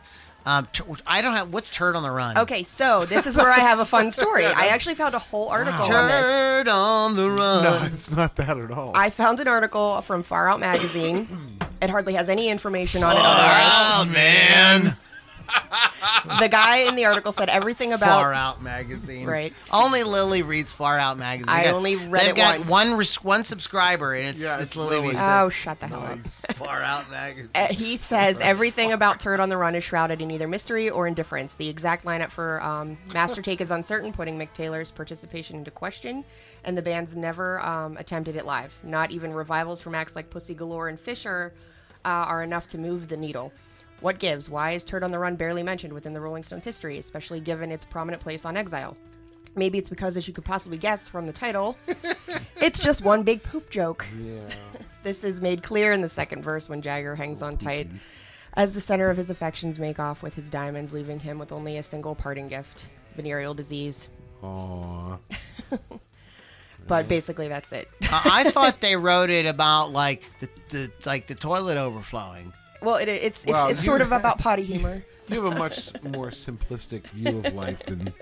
Um, 0.45 0.67
tur- 0.73 0.83
I 1.07 1.21
don't 1.21 1.33
have 1.35 1.53
what's 1.53 1.69
turd 1.69 1.95
on 1.95 2.03
the 2.03 2.11
run. 2.11 2.37
Okay, 2.37 2.63
so 2.63 3.05
this 3.05 3.25
is 3.25 3.37
where 3.37 3.49
I 3.49 3.59
have 3.59 3.79
a 3.79 3.85
fun 3.85 4.11
story. 4.19 4.45
I 4.45 4.67
actually 4.67 4.95
found 4.95 5.15
a 5.15 5.19
whole 5.19 5.47
article 5.49 5.83
on 5.83 6.07
this. 6.07 6.25
turd 6.25 6.67
on 6.67 7.15
the 7.15 7.29
run. 7.29 7.63
no, 7.63 7.81
it's 7.93 8.11
not 8.11 8.35
that 8.35 8.57
at 8.57 8.71
all. 8.71 8.91
I 8.95 9.09
found 9.09 9.39
an 9.39 9.47
article 9.47 10.01
from 10.01 10.23
Far 10.23 10.49
Out 10.49 10.59
Magazine. 10.59 11.57
It 11.81 11.89
hardly 11.89 12.13
has 12.13 12.29
any 12.29 12.49
information 12.49 13.03
on 13.03 13.11
it 13.13 13.17
otherwise. 13.19 13.63
Oh 13.65 14.05
man, 14.11 14.95
the 16.39 16.47
guy 16.49 16.87
in 16.87 16.95
the 16.95 17.05
article 17.05 17.31
said 17.31 17.49
everything 17.49 17.93
about 17.93 18.21
Far 18.21 18.33
Out 18.33 18.61
magazine. 18.61 19.25
Right. 19.27 19.53
Only 19.71 20.03
Lily 20.03 20.41
reads 20.43 20.71
Far 20.73 20.97
Out 20.97 21.17
magazine. 21.17 21.49
I 21.49 21.63
They 21.63 21.69
got- 21.69 21.75
only 21.75 21.95
read 21.95 22.21
they've 22.23 22.29
it 22.31 22.35
got 22.37 22.57
once. 22.59 22.69
one 22.69 22.93
res- 22.95 23.23
one 23.23 23.43
subscriber, 23.43 24.13
and 24.13 24.27
it's 24.29 24.43
Yeah, 24.43 24.55
it's 24.55 24.63
it's 24.67 24.75
Lily. 24.75 24.97
Lily. 24.97 25.07
reads 25.09 25.19
Oh, 25.21 25.49
shut 25.49 25.79
the 25.79 25.87
hell 25.87 26.03
up. 26.03 26.19
Far 26.55 26.81
Out 26.81 27.09
magazine. 27.11 27.49
Uh, 27.55 27.67
he 27.67 27.97
says 27.97 28.39
everything 28.39 28.91
about 28.91 29.19
Turd 29.19 29.39
on 29.39 29.49
the 29.49 29.57
Run 29.57 29.75
is 29.75 29.83
shrouded 29.83 30.21
in 30.21 30.31
either 30.31 30.47
mystery 30.47 30.89
or 30.89 31.07
indifference. 31.07 31.55
The 31.55 31.69
exact 31.69 32.05
lineup 32.05 32.29
for 32.31 32.61
um, 32.63 32.97
Master 33.13 33.41
Take 33.41 33.61
is 33.61 33.71
uncertain, 33.71 34.11
putting 34.13 34.37
Mick 34.39 34.53
Taylor's 34.53 34.91
participation 34.91 35.57
into 35.57 35.71
question, 35.71 36.23
and 36.63 36.77
the 36.77 36.81
band's 36.81 37.15
never 37.15 37.59
um, 37.65 37.97
attempted 37.97 38.35
it 38.35 38.45
live. 38.45 38.73
Not 38.83 39.11
even 39.11 39.33
revivals 39.33 39.81
from 39.81 39.95
acts 39.95 40.15
like 40.15 40.29
Pussy 40.29 40.53
Galore 40.53 40.87
and 40.89 40.99
Fisher 40.99 41.53
uh, 42.05 42.09
are 42.09 42.43
enough 42.43 42.67
to 42.67 42.77
move 42.77 43.07
the 43.07 43.17
needle. 43.17 43.51
What 44.03 44.19
gives? 44.19 44.49
Why 44.49 44.71
is 44.71 44.83
Turd 44.83 45.01
on 45.01 45.11
the 45.11 45.17
Run 45.17 45.37
barely 45.37 45.63
mentioned 45.63 45.93
within 45.93 46.13
the 46.13 46.19
Rolling 46.19 46.43
Stones 46.43 46.65
history, 46.65 46.97
especially 46.97 47.39
given 47.39 47.71
its 47.71 47.85
prominent 47.85 48.21
place 48.21 48.43
on 48.43 48.57
Exile? 48.57 48.97
Maybe 49.55 49.77
it's 49.77 49.89
because, 49.89 50.17
as 50.17 50.27
you 50.27 50.33
could 50.33 50.43
possibly 50.43 50.77
guess 50.77 51.07
from 51.07 51.25
the 51.25 51.31
title, 51.31 51.77
it's 52.57 52.83
just 52.83 53.01
one 53.01 53.23
big 53.23 53.41
poop 53.43 53.69
joke. 53.69 54.05
Yeah. 54.21 54.41
This 55.03 55.25
is 55.25 55.41
made 55.41 55.63
clear 55.63 55.91
in 55.91 55.99
the 55.99 56.07
second 56.07 56.43
verse 56.43 56.69
when 56.69 56.81
Jagger 56.81 57.13
hangs 57.13 57.41
on 57.41 57.57
tight 57.57 57.89
as 58.53 58.71
the 58.71 58.79
center 58.79 59.09
of 59.09 59.17
his 59.17 59.29
affections 59.29 59.77
make 59.77 59.99
off 59.99 60.23
with 60.23 60.33
his 60.33 60.49
diamonds, 60.49 60.93
leaving 60.93 61.19
him 61.19 61.37
with 61.37 61.51
only 61.51 61.75
a 61.75 61.83
single 61.83 62.15
parting 62.15 62.47
gift 62.47 62.87
venereal 63.17 63.53
disease. 63.53 64.07
Aw. 64.41 65.17
But 66.87 67.07
basically, 67.07 67.47
that's 67.47 67.71
it. 67.71 67.89
I 68.11 68.43
I 68.45 68.51
thought 68.51 68.81
they 68.81 68.97
wrote 68.97 69.29
it 69.29 69.45
about 69.45 69.91
like 69.91 70.29
the, 70.39 70.49
the 70.69 70.91
like 71.05 71.27
the 71.27 71.35
toilet 71.35 71.77
overflowing. 71.77 72.51
Well, 72.83 72.95
it, 72.97 73.07
it's, 73.07 73.45
Well, 73.45 73.65
it's, 73.67 73.73
it's 73.75 73.81
you- 73.83 73.85
sort 73.91 74.01
of 74.01 74.11
about 74.11 74.39
potty 74.39 74.63
humor. 74.63 75.03
You 75.29 75.41
have 75.45 75.53
a 75.53 75.57
much 75.57 75.93
more 76.03 76.31
simplistic 76.31 77.07
view 77.07 77.39
of 77.39 77.53
life 77.53 77.81
than 77.85 78.13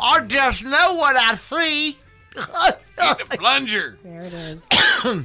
I 0.00 0.18
just 0.22 0.64
know 0.64 0.94
what 0.94 1.14
I 1.14 1.36
see. 1.36 1.96
plunger. 3.36 3.96
There 4.02 4.22
it 4.22 4.32
is. 4.32 4.66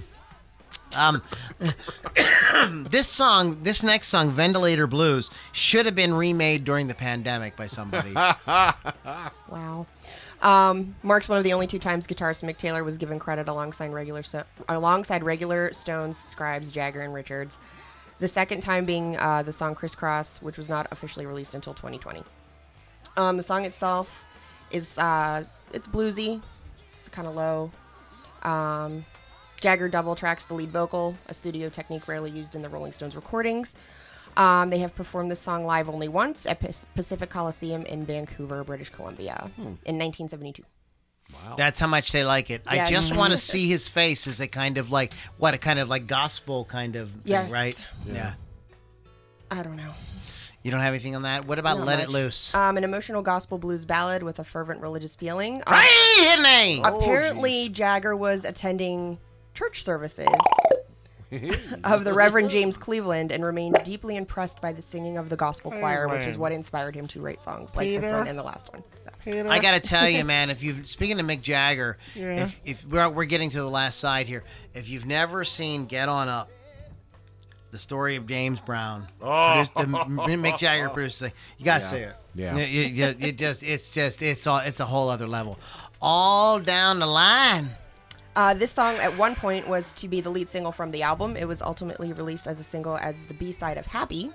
this 2.89 3.07
song, 3.07 3.57
this 3.63 3.81
next 3.83 4.07
song, 4.09 4.29
Ventilator 4.29 4.85
Blues, 4.87 5.31
should 5.51 5.85
have 5.87 5.95
been 5.95 6.13
remade 6.13 6.63
during 6.63 6.87
the 6.87 6.93
pandemic 6.95 7.55
by 7.55 7.67
somebody. 7.67 8.13
Wow. 9.49 9.85
Um, 10.41 10.95
marks 11.03 11.29
one 11.29 11.37
of 11.37 11.43
the 11.43 11.53
only 11.53 11.67
two 11.67 11.79
times 11.79 12.05
guitarist 12.07 12.43
Mick 12.43 12.57
Taylor 12.57 12.83
was 12.83 12.97
given 12.97 13.17
credit 13.17 13.47
alongside 13.47 13.93
regular 13.93 14.23
so- 14.23 14.43
alongside 14.67 15.23
regular 15.23 15.71
Stones, 15.73 16.17
Scribes, 16.17 16.71
Jagger, 16.71 17.01
and 17.01 17.13
Richards. 17.13 17.57
The 18.23 18.29
second 18.29 18.61
time 18.61 18.85
being 18.85 19.17
uh, 19.17 19.43
the 19.43 19.51
song 19.51 19.75
"Crisscross," 19.75 20.41
which 20.41 20.57
was 20.57 20.69
not 20.69 20.87
officially 20.91 21.25
released 21.25 21.55
until 21.55 21.73
2020. 21.73 22.23
Um, 23.17 23.35
the 23.35 23.43
song 23.43 23.65
itself 23.65 24.23
is 24.71 24.97
uh, 24.97 25.43
it's 25.73 25.89
bluesy, 25.89 26.41
it's 26.97 27.09
kind 27.09 27.27
of 27.27 27.35
low. 27.35 27.69
Um, 28.43 29.03
Jagger 29.59 29.89
double 29.89 30.15
tracks 30.15 30.45
the 30.45 30.53
lead 30.53 30.69
vocal, 30.69 31.17
a 31.27 31.33
studio 31.33 31.67
technique 31.67 32.07
rarely 32.07 32.31
used 32.31 32.55
in 32.55 32.61
the 32.61 32.69
Rolling 32.69 32.93
Stones 32.93 33.17
recordings. 33.17 33.75
Um, 34.37 34.69
they 34.69 34.79
have 34.79 34.95
performed 34.95 35.29
this 35.29 35.41
song 35.41 35.65
live 35.65 35.89
only 35.89 36.07
once 36.07 36.45
at 36.45 36.61
Pacific 36.95 37.29
Coliseum 37.29 37.85
in 37.87 38.05
Vancouver, 38.05 38.63
British 38.63 38.89
Columbia, 38.89 39.51
in 39.57 39.99
1972. 39.99 40.63
That's 41.57 41.79
how 41.79 41.87
much 41.87 42.11
they 42.11 42.23
like 42.23 42.49
it. 42.49 42.61
I 42.67 42.75
Yes. 42.75 42.89
just 42.89 43.15
want 43.17 43.31
to 43.31 43.37
see 43.37 43.67
his 43.67 43.87
face 43.89 44.27
as 44.27 44.39
a 44.39 44.47
kind 44.47 44.77
of 44.77 44.91
like 44.91 45.13
what 45.37 45.53
a 45.53 45.57
kind 45.57 45.79
of 45.79 45.89
like 45.89 46.07
gospel 46.07 46.65
kind 46.65 46.95
of 46.95 47.09
thing, 47.25 47.51
right? 47.51 47.85
Yeah. 48.05 48.33
I 49.51 49.61
don't 49.63 49.75
know. 49.75 49.93
You 50.63 50.71
don't 50.71 50.79
have 50.79 50.93
anything 50.93 51.15
on 51.15 51.23
that? 51.23 51.45
What 51.45 51.59
about 51.59 51.77
Not 51.79 51.87
Let 51.87 51.99
much. 51.99 52.07
It 52.07 52.11
Loose? 52.11 52.55
Um, 52.55 52.77
an 52.77 52.85
emotional 52.85 53.21
gospel 53.21 53.57
blues 53.57 53.83
ballad 53.83 54.23
with 54.23 54.39
a 54.39 54.43
fervent 54.45 54.79
religious 54.81 55.13
feeling. 55.13 55.61
Hey, 55.67 56.23
hit 56.23 56.39
me! 56.39 56.81
apparently, 56.83 57.67
Jagger 57.69 58.15
was 58.15 58.45
attending 58.45 59.17
church 59.53 59.83
services 59.83 60.27
of 61.83 62.03
the 62.03 62.13
Reverend 62.13 62.49
James 62.49 62.77
Cleveland 62.77 63.31
and 63.31 63.43
remained 63.43 63.77
deeply 63.83 64.15
impressed 64.15 64.61
by 64.61 64.71
the 64.71 64.81
singing 64.81 65.17
of 65.17 65.29
the 65.29 65.35
gospel 65.35 65.71
choir, 65.71 66.07
which 66.07 66.27
is 66.27 66.37
what 66.37 66.51
inspired 66.51 66.95
him 66.95 67.07
to 67.07 67.21
write 67.21 67.41
songs 67.41 67.75
like 67.75 67.89
this 67.89 68.11
one 68.11 68.27
and 68.27 68.37
the 68.37 68.43
last 68.43 68.71
one. 68.73 68.83
So. 69.25 69.45
I 69.49 69.59
gotta 69.59 69.79
tell 69.79 70.07
you, 70.09 70.23
man. 70.25 70.49
If 70.49 70.63
you've 70.63 70.87
speaking 70.87 71.17
to 71.17 71.23
Mick 71.23 71.41
Jagger, 71.41 71.97
if 72.15 72.59
if 72.65 72.85
we're, 72.87 73.09
we're 73.09 73.25
getting 73.25 73.49
to 73.51 73.57
the 73.57 73.69
last 73.69 73.99
side 73.99 74.27
here, 74.27 74.43
if 74.73 74.89
you've 74.89 75.05
never 75.05 75.45
seen 75.45 75.85
Get 75.85 76.09
On 76.09 76.27
Up, 76.27 76.49
the 77.71 77.77
story 77.77 78.15
of 78.15 78.27
James 78.27 78.59
Brown, 78.59 79.07
oh. 79.21 79.65
produced, 79.65 79.75
the, 79.75 80.37
Mick 80.37 80.59
Jagger 80.59 80.89
produced 80.93 81.19
the 81.19 81.29
thing, 81.29 81.37
you 81.57 81.65
gotta 81.65 81.83
see 81.83 81.97
it. 81.97 82.15
Yeah. 82.35 82.57
it, 82.57 82.99
it- 82.99 83.23
it 83.23 83.37
just 83.37 83.63
it's 83.63 83.91
just 83.91 84.21
it's 84.21 84.47
all 84.47 84.59
it's 84.59 84.79
a 84.79 84.85
whole 84.85 85.09
other 85.09 85.27
level. 85.27 85.59
All 86.01 86.59
down 86.59 86.99
the 86.99 87.07
line. 87.07 87.69
Uh, 88.35 88.53
this 88.53 88.71
song 88.71 88.95
at 88.95 89.15
one 89.17 89.35
point 89.35 89.67
was 89.67 89.93
to 89.93 90.07
be 90.07 90.19
the 90.19 90.29
lead 90.29 90.49
single 90.49 90.71
from 90.71 90.89
the 90.91 91.03
album. 91.03 91.35
It 91.37 91.47
was 91.47 91.61
ultimately 91.61 92.13
released 92.13 92.47
as 92.47 92.59
a 92.59 92.63
single 92.63 92.97
as 92.97 93.23
the 93.25 93.33
B 93.35 93.51
side 93.51 93.77
of 93.77 93.85
Happy. 93.85 94.31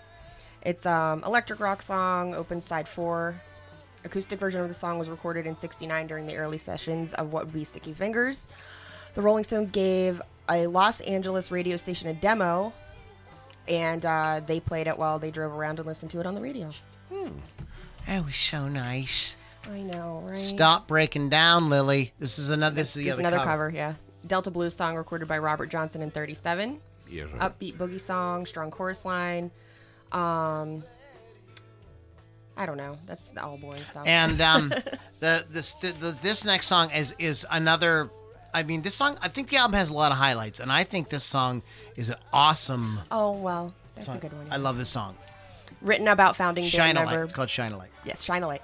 It's 0.62 0.86
um 0.86 1.22
electric 1.24 1.60
rock 1.60 1.82
song, 1.82 2.34
open 2.34 2.60
side 2.60 2.88
four. 2.88 3.40
Acoustic 4.04 4.38
version 4.38 4.60
of 4.60 4.68
the 4.68 4.74
song 4.74 4.98
was 4.98 5.08
recorded 5.08 5.46
in 5.46 5.54
'69 5.54 6.06
during 6.06 6.26
the 6.26 6.36
early 6.36 6.58
sessions 6.58 7.12
of 7.14 7.32
what 7.32 7.46
would 7.46 7.54
be 7.54 7.64
Sticky 7.64 7.92
Fingers. 7.92 8.48
The 9.14 9.22
Rolling 9.22 9.42
Stones 9.44 9.70
gave 9.72 10.22
a 10.48 10.66
Los 10.68 11.00
Angeles 11.00 11.50
radio 11.50 11.76
station 11.76 12.08
a 12.08 12.14
demo, 12.14 12.72
and 13.66 14.04
uh, 14.06 14.40
they 14.46 14.60
played 14.60 14.86
it 14.86 14.96
while 14.96 15.18
they 15.18 15.30
drove 15.32 15.52
around 15.52 15.78
and 15.80 15.86
listened 15.86 16.12
to 16.12 16.20
it 16.20 16.26
on 16.26 16.34
the 16.36 16.40
radio. 16.40 16.68
That 18.06 18.24
was 18.24 18.36
so 18.36 18.68
nice. 18.68 19.36
I 19.70 19.80
know, 19.80 20.22
right? 20.26 20.36
Stop 20.36 20.86
breaking 20.88 21.28
down, 21.28 21.68
Lily. 21.68 22.12
This 22.18 22.38
is 22.38 22.50
another. 22.50 22.74
This 22.76 22.88
is 22.96 23.02
the 23.02 23.04
Just 23.10 23.18
other 23.20 23.28
another 23.28 23.44
cover. 23.44 23.70
yeah. 23.70 23.94
Delta 24.26 24.50
Blues 24.50 24.74
song 24.74 24.96
recorded 24.96 25.28
by 25.28 25.38
Robert 25.38 25.66
Johnson 25.70 26.02
in 26.02 26.10
'37. 26.10 26.80
Yeah. 27.10 27.24
upbeat 27.38 27.74
boogie 27.76 28.00
song, 28.00 28.44
strong 28.44 28.70
chorus 28.70 29.04
line. 29.04 29.50
Um, 30.12 30.84
I 32.56 32.66
don't 32.66 32.76
know. 32.76 32.98
That's 33.06 33.30
the 33.30 33.42
all 33.42 33.56
boring 33.56 33.82
stuff. 33.82 34.06
And 34.06 34.40
um, 34.40 34.68
the, 35.20 35.44
this 35.50 35.74
the, 35.74 35.92
the 35.92 36.18
this 36.22 36.44
next 36.44 36.66
song 36.66 36.90
is 36.94 37.14
is 37.18 37.46
another. 37.50 38.10
I 38.54 38.62
mean, 38.62 38.82
this 38.82 38.94
song. 38.94 39.16
I 39.22 39.28
think 39.28 39.48
the 39.48 39.56
album 39.58 39.74
has 39.74 39.90
a 39.90 39.94
lot 39.94 40.10
of 40.12 40.18
highlights, 40.18 40.58
and 40.60 40.72
I 40.72 40.84
think 40.84 41.08
this 41.10 41.24
song 41.24 41.62
is 41.96 42.10
an 42.10 42.16
awesome. 42.32 42.98
oh 43.10 43.32
well, 43.32 43.74
that's 43.94 44.06
song. 44.06 44.16
a 44.16 44.20
good 44.20 44.32
one. 44.32 44.46
I 44.50 44.56
love 44.56 44.76
this 44.78 44.88
song. 44.88 45.16
Written 45.80 46.08
about 46.08 46.34
founding 46.34 46.64
Shine 46.64 46.96
band 46.96 47.08
a 47.08 47.12
light. 47.12 47.24
It's 47.24 47.32
called 47.32 47.50
Shine 47.50 47.72
a 47.72 47.78
Light. 47.78 47.90
Yes, 48.04 48.24
Shine 48.24 48.42
a 48.42 48.48
Light. 48.48 48.62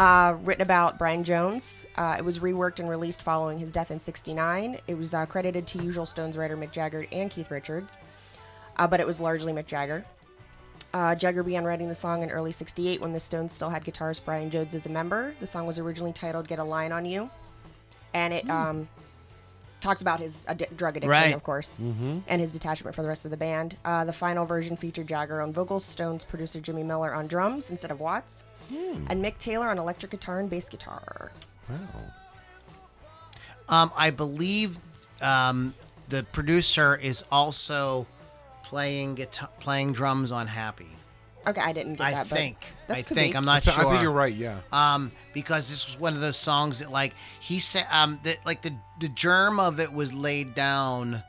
Uh, 0.00 0.34
written 0.44 0.62
about 0.62 0.98
Brian 0.98 1.22
Jones. 1.22 1.84
Uh, 1.96 2.16
it 2.18 2.24
was 2.24 2.38
reworked 2.38 2.80
and 2.80 2.88
released 2.88 3.20
following 3.20 3.58
his 3.58 3.70
death 3.70 3.90
in 3.90 4.00
'69. 4.00 4.78
It 4.88 4.94
was 4.96 5.12
uh, 5.12 5.26
credited 5.26 5.66
to 5.66 5.82
usual 5.82 6.06
Stones 6.06 6.38
writer 6.38 6.56
Mick 6.56 6.70
Jagger 6.72 7.04
and 7.12 7.30
Keith 7.30 7.50
Richards, 7.50 7.98
uh, 8.78 8.86
but 8.86 8.98
it 9.00 9.06
was 9.06 9.20
largely 9.20 9.52
Mick 9.52 9.66
Jagger. 9.66 10.06
Uh, 10.94 11.14
Jagger 11.14 11.42
began 11.42 11.64
writing 11.64 11.86
the 11.88 11.94
song 11.94 12.22
in 12.22 12.30
early 12.30 12.50
'68 12.50 12.98
when 13.02 13.12
the 13.12 13.20
Stones 13.20 13.52
still 13.52 13.68
had 13.68 13.84
guitarist 13.84 14.24
Brian 14.24 14.48
Jones 14.48 14.74
as 14.74 14.86
a 14.86 14.88
member. 14.90 15.34
The 15.38 15.46
song 15.46 15.66
was 15.66 15.78
originally 15.78 16.14
titled 16.14 16.48
"Get 16.48 16.58
a 16.58 16.64
Line 16.64 16.92
on 16.92 17.04
You," 17.04 17.28
and 18.14 18.32
it 18.32 18.48
um, 18.48 18.88
talks 19.82 20.00
about 20.00 20.18
his 20.18 20.44
addi- 20.48 20.74
drug 20.78 20.96
addiction, 20.96 21.10
Right. 21.10 21.34
of 21.34 21.42
course, 21.42 21.76
and 21.78 22.40
his 22.40 22.52
detachment 22.52 22.94
from 22.96 23.02
the 23.04 23.08
rest 23.10 23.26
of 23.26 23.32
the 23.32 23.36
band. 23.36 23.76
Uh, 23.84 24.06
the 24.06 24.14
final 24.14 24.46
version 24.46 24.78
featured 24.78 25.08
Jagger 25.08 25.42
on 25.42 25.52
vocals, 25.52 25.84
Stones 25.84 26.24
producer 26.24 26.58
Jimmy 26.58 26.84
Miller 26.84 27.12
on 27.12 27.26
drums 27.26 27.68
instead 27.70 27.90
of 27.90 28.00
Watts, 28.00 28.44
and 28.70 29.24
Mick 29.24 29.38
Taylor 29.38 29.68
on 29.68 29.78
electric 29.78 30.10
guitar 30.12 30.40
and 30.40 30.48
bass 30.50 30.68
guitar. 30.68 31.30
Wow. 31.68 31.76
Um, 33.68 33.92
I 33.96 34.10
believe 34.10 34.78
um, 35.22 35.74
the 36.08 36.24
producer 36.32 36.96
is 36.96 37.24
also 37.30 38.06
playing 38.64 39.14
guitar, 39.16 39.48
playing 39.60 39.92
drums 39.92 40.32
on 40.32 40.46
Happy. 40.46 40.88
Okay, 41.46 41.60
I 41.60 41.72
didn't 41.72 41.94
get 41.94 42.06
I 42.06 42.10
that. 42.12 42.26
think. 42.26 42.56
but 42.86 42.94
I 42.94 43.00
that 43.00 43.06
could 43.08 43.16
think. 43.16 43.34
I'm 43.36 43.48
I, 43.48 43.54
not 43.54 43.62
th- 43.62 43.74
sure. 43.74 43.86
I 43.86 43.90
think 43.90 44.02
you're 44.02 44.10
right. 44.12 44.32
Yeah. 44.34 44.58
um, 44.72 45.10
because 45.32 45.70
this 45.70 45.86
was 45.86 45.98
one 45.98 46.14
of 46.14 46.20
those 46.20 46.36
songs 46.36 46.80
that 46.80 46.90
like 46.90 47.14
he 47.40 47.60
said 47.60 47.86
um 47.92 48.18
that 48.24 48.44
like 48.44 48.60
the 48.62 48.74
the 49.00 49.08
germ 49.08 49.58
of 49.58 49.80
it 49.80 49.90
was 49.92 50.12
laid 50.12 50.54
down 50.54 51.22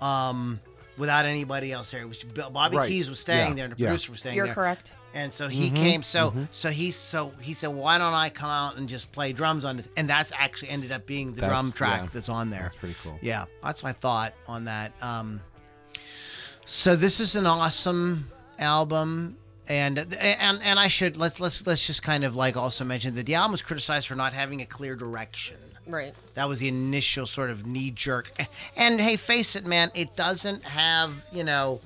um 0.00 0.58
without 0.98 1.26
anybody 1.26 1.70
else 1.72 1.90
there. 1.92 2.00
It 2.02 2.08
was 2.08 2.24
Bobby 2.24 2.76
Right. 2.76 2.88
Keys 2.88 3.08
was 3.08 3.20
staying 3.20 3.50
Yeah. 3.50 3.54
there, 3.54 3.64
and 3.66 3.74
the 3.76 3.78
Yeah. 3.82 3.88
producer 3.88 4.10
was 4.10 4.20
staying 4.20 4.36
there. 4.36 4.46
You're 4.46 4.54
correct. 4.54 4.94
And 5.14 5.32
so 5.32 5.48
he 5.48 5.70
came. 5.70 6.02
So 6.02 6.34
so 6.50 6.70
he 6.70 6.90
so 6.90 7.32
he 7.40 7.52
said, 7.52 7.68
why 7.68 7.98
don't 7.98 8.14
I 8.14 8.28
come 8.30 8.48
out 8.50 8.76
and 8.76 8.88
just 8.88 9.12
play 9.12 9.32
drums 9.32 9.64
on 9.64 9.76
this? 9.76 9.88
And 9.96 10.08
that's 10.08 10.32
actually 10.34 10.70
ended 10.70 10.90
up 10.92 11.06
being 11.06 11.32
the 11.34 11.40
That's- 11.42 11.50
drum 11.50 11.72
track 11.72 12.00
yeah. 12.02 12.08
that's 12.12 12.28
on 12.28 12.48
there. 12.50 12.62
That's 12.62 12.76
pretty 12.76 12.96
cool. 13.02 13.18
Yeah, 13.20 13.44
that's 13.62 13.82
my 13.82 13.92
thought 13.92 14.32
on 14.48 14.64
that. 14.64 14.92
Um, 15.02 15.40
so 16.64 16.96
this 16.96 17.20
is 17.20 17.34
an 17.36 17.46
awesome 17.46 18.30
album, 18.58 19.36
and 19.68 19.98
and 19.98 20.60
and 20.62 20.78
I 20.78 20.88
should 20.88 21.16
let's 21.16 21.40
let's 21.40 21.66
let's 21.66 21.86
just 21.86 22.02
kind 22.02 22.24
of 22.24 22.36
like 22.36 22.56
also 22.56 22.84
mention 22.84 23.14
that 23.16 23.26
the 23.26 23.34
album 23.34 23.52
was 23.52 23.62
criticized 23.62 24.06
for 24.08 24.14
not 24.14 24.32
having 24.32 24.62
a 24.62 24.66
clear 24.66 24.94
direction. 24.96 25.56
Right. 25.88 26.14
That 26.34 26.48
was 26.48 26.60
the 26.60 26.68
initial 26.68 27.26
sort 27.26 27.50
of 27.50 27.66
knee 27.66 27.90
jerk. 27.90 28.30
And 28.76 29.00
hey, 29.00 29.16
face 29.16 29.56
it, 29.56 29.66
man, 29.66 29.90
it 29.94 30.14
doesn't 30.16 30.62
have 30.64 31.12
you 31.32 31.44
know. 31.44 31.80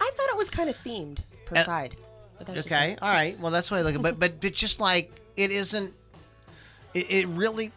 I 0.00 0.10
thought 0.14 0.28
it 0.30 0.36
was 0.36 0.50
kind 0.50 0.68
of 0.68 0.76
themed 0.78 1.18
per 1.44 1.56
Uh, 1.58 1.64
side. 1.64 1.96
But 2.38 2.46
that's 2.46 2.56
just 2.56 2.66
Okay, 2.68 2.96
all 3.00 3.08
right. 3.08 3.38
Well, 3.38 3.50
that's 3.50 3.70
what 3.70 3.78
I 3.78 3.82
look 3.82 3.94
at. 3.94 4.02
But 4.02 4.18
but 4.18 4.40
but 4.40 4.52
just 4.52 4.80
like 4.80 5.10
it 5.36 5.50
isn't. 5.50 5.92
It, 6.94 7.10
it 7.10 7.28
really, 7.28 7.72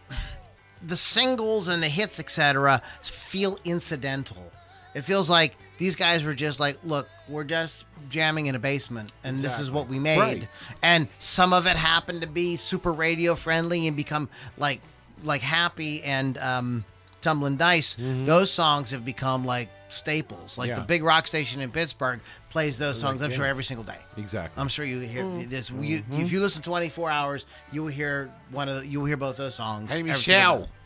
the 0.86 0.98
singles 0.98 1.70
and 1.70 1.82
the 1.82 1.90
hits, 1.90 2.20
etc., 2.20 2.82
feel 3.02 3.58
incidental. 3.66 4.52
It 4.94 5.02
feels 5.02 5.28
like 5.30 5.58
these 5.80 5.96
guys 5.96 6.24
were 6.24 6.36
just 6.36 6.60
like, 6.60 6.78
look, 6.84 7.08
we're 7.28 7.44
just 7.44 7.86
jamming 8.10 8.46
in 8.46 8.56
a 8.56 8.60
basement, 8.60 9.12
and 9.24 9.38
this 9.38 9.60
is 9.60 9.72
what 9.72 9.88
we 9.88 10.00
made. 10.00 10.20
Right. 10.20 10.48
And 10.84 11.08
some 11.20 11.52
of 11.54 11.66
it 11.68 11.78
happened 11.78 12.22
to 12.22 12.28
be 12.28 12.58
super 12.58 12.94
radio 12.94 13.36
friendly 13.36 13.88
and 13.88 13.98
become 13.98 14.30
like 14.58 14.82
like 15.24 15.42
happy 15.42 16.04
and 16.04 16.38
um, 16.38 16.86
tumbling 17.28 17.58
dice. 17.58 17.98
Those 18.00 18.50
songs 18.52 18.92
have 18.92 19.04
become 19.04 19.46
like 19.46 19.70
staples. 19.90 20.58
Like 20.58 20.74
the 20.74 20.82
big 20.82 21.04
rock 21.04 21.28
station 21.28 21.62
in 21.62 21.72
Pittsburgh 21.72 22.22
plays 22.50 22.78
those 22.78 23.00
songs. 23.00 23.22
I'm 23.22 23.32
yeah. 23.32 23.38
sure 23.38 23.46
every 23.46 23.64
single 23.64 23.84
day. 23.84 23.98
Exactly. 24.18 24.62
I'm 24.62 24.70
sure 24.70 24.86
you 24.86 25.00
hear 25.00 25.24
Mm. 25.24 25.50
this. 25.50 25.70
You, 25.72 26.04
if 26.12 26.32
you 26.32 26.40
listen 26.40 26.62
24 26.62 27.10
hours, 27.10 27.46
you 27.72 27.82
will 27.84 27.90
hear 27.90 28.30
one 28.52 28.70
of 28.70 28.82
the, 28.82 28.88
you 28.88 29.00
will 29.00 29.08
hear 29.08 29.18
both 29.18 29.36
those 29.38 29.56
songs. 29.56 29.92
Hey, 29.92 30.00
every 30.00 30.12
Michelle. 30.12 30.70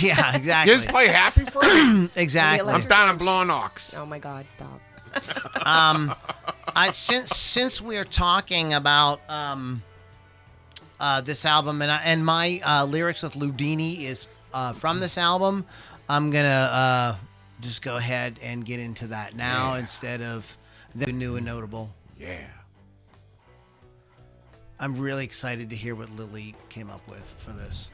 Yeah, 0.00 0.36
exactly. 0.36 0.74
just 0.76 0.86
play 0.88 1.08
Happy 1.08 1.44
for 1.44 1.60
me. 1.60 2.08
exactly. 2.16 2.72
I'm 2.72 2.82
down 2.82 3.08
at 3.08 3.18
Blowing 3.18 3.50
Ox. 3.50 3.92
Oh 3.94 4.06
my 4.06 4.20
God! 4.20 4.46
Stop. 4.54 5.66
um, 5.66 6.14
I, 6.76 6.92
since 6.92 7.30
since 7.30 7.80
we're 7.80 8.04
talking 8.04 8.74
about 8.74 9.20
um, 9.28 9.82
uh, 11.00 11.20
this 11.22 11.44
album 11.44 11.82
and 11.82 11.90
I, 11.90 12.00
and 12.04 12.24
my 12.24 12.60
uh, 12.64 12.84
lyrics 12.84 13.24
with 13.24 13.32
Loudini 13.32 14.02
is 14.02 14.28
uh, 14.54 14.72
from 14.72 15.00
this 15.00 15.18
album, 15.18 15.64
I'm 16.08 16.30
gonna 16.30 16.48
uh, 16.48 17.16
just 17.60 17.82
go 17.82 17.96
ahead 17.96 18.38
and 18.42 18.64
get 18.64 18.80
into 18.80 19.08
that 19.08 19.34
now 19.36 19.74
Yeah. 19.74 19.80
instead 19.80 20.20
of 20.22 20.56
the 20.94 21.12
new 21.12 21.36
and 21.36 21.46
notable. 21.46 21.94
Yeah. 22.18 22.38
I'm 24.78 24.96
really 24.96 25.24
excited 25.24 25.70
to 25.70 25.76
hear 25.76 25.94
what 25.94 26.10
Lily 26.10 26.54
came 26.68 26.90
up 26.90 27.06
with 27.08 27.34
for 27.38 27.52
this. 27.52 27.92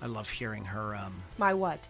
I 0.00 0.06
love 0.06 0.28
hearing 0.30 0.64
her, 0.64 0.94
um, 0.96 1.22
My 1.38 1.52
what? 1.54 1.86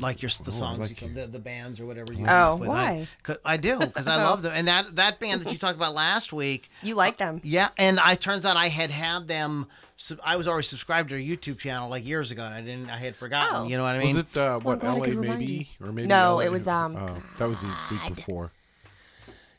Like 0.00 0.22
your 0.22 0.28
the 0.30 0.44
Oh, 0.46 0.52
I 0.52 0.58
songs, 0.58 0.78
like 0.78 1.00
you, 1.02 1.08
you. 1.08 1.14
the, 1.14 1.26
the 1.26 1.38
bands 1.38 1.80
or 1.80 1.86
whatever 1.86 2.12
you. 2.12 2.20
Oh, 2.22 2.24
come 2.24 2.52
up 2.54 2.58
with. 2.60 2.68
I- 2.68 2.72
why? 2.72 3.08
'cause- 3.22 3.38
I, 3.44 3.56
do 3.56 3.78
because 3.78 4.06
I 4.06 4.16
love 4.24 4.42
them, 4.42 4.52
and 4.54 4.68
that 4.68 4.96
that 4.96 5.20
band 5.20 5.42
that 5.42 5.52
you 5.52 5.58
talked 5.58 5.76
about 5.76 5.94
last 5.94 6.32
week. 6.32 6.70
You 6.82 6.94
like 6.94 7.18
them? 7.18 7.40
Yeah, 7.44 7.68
and 7.78 7.98
I 8.00 8.14
turns 8.14 8.44
out 8.44 8.56
I 8.56 8.68
had 8.68 8.90
had 8.90 9.26
them. 9.28 9.66
sub- 9.96 10.20
I 10.24 10.36
was 10.36 10.46
already 10.46 10.66
subscribed 10.66 11.08
to 11.10 11.16
their 11.16 11.24
YouTube 11.24 11.58
channel 11.58 11.88
like 11.88 12.06
years 12.06 12.30
ago, 12.30 12.44
and 12.44 12.54
I 12.54 12.60
didn't. 12.60 12.90
I 12.90 12.96
had 12.98 13.16
forgotten. 13.16 13.48
Oh. 13.52 13.64
You 13.64 13.76
know 13.76 13.82
what 13.84 13.94
I 13.94 13.98
mean? 13.98 14.08
Was 14.08 14.16
it 14.16 14.36
uh, 14.38 14.58
what 14.60 14.80
glad 14.80 14.96
I 14.96 15.10
LA 15.10 15.20
maybe 15.20 15.68
or 15.82 15.92
maybe 15.92 16.06
No, 16.08 16.36
LA? 16.36 16.40
it 16.44 16.52
was, 16.52 16.68
um, 16.68 16.96
Oh, 16.96 17.22
that 17.38 17.48
was 17.48 17.62
the 17.62 17.74
week 17.90 18.14
before. 18.16 18.52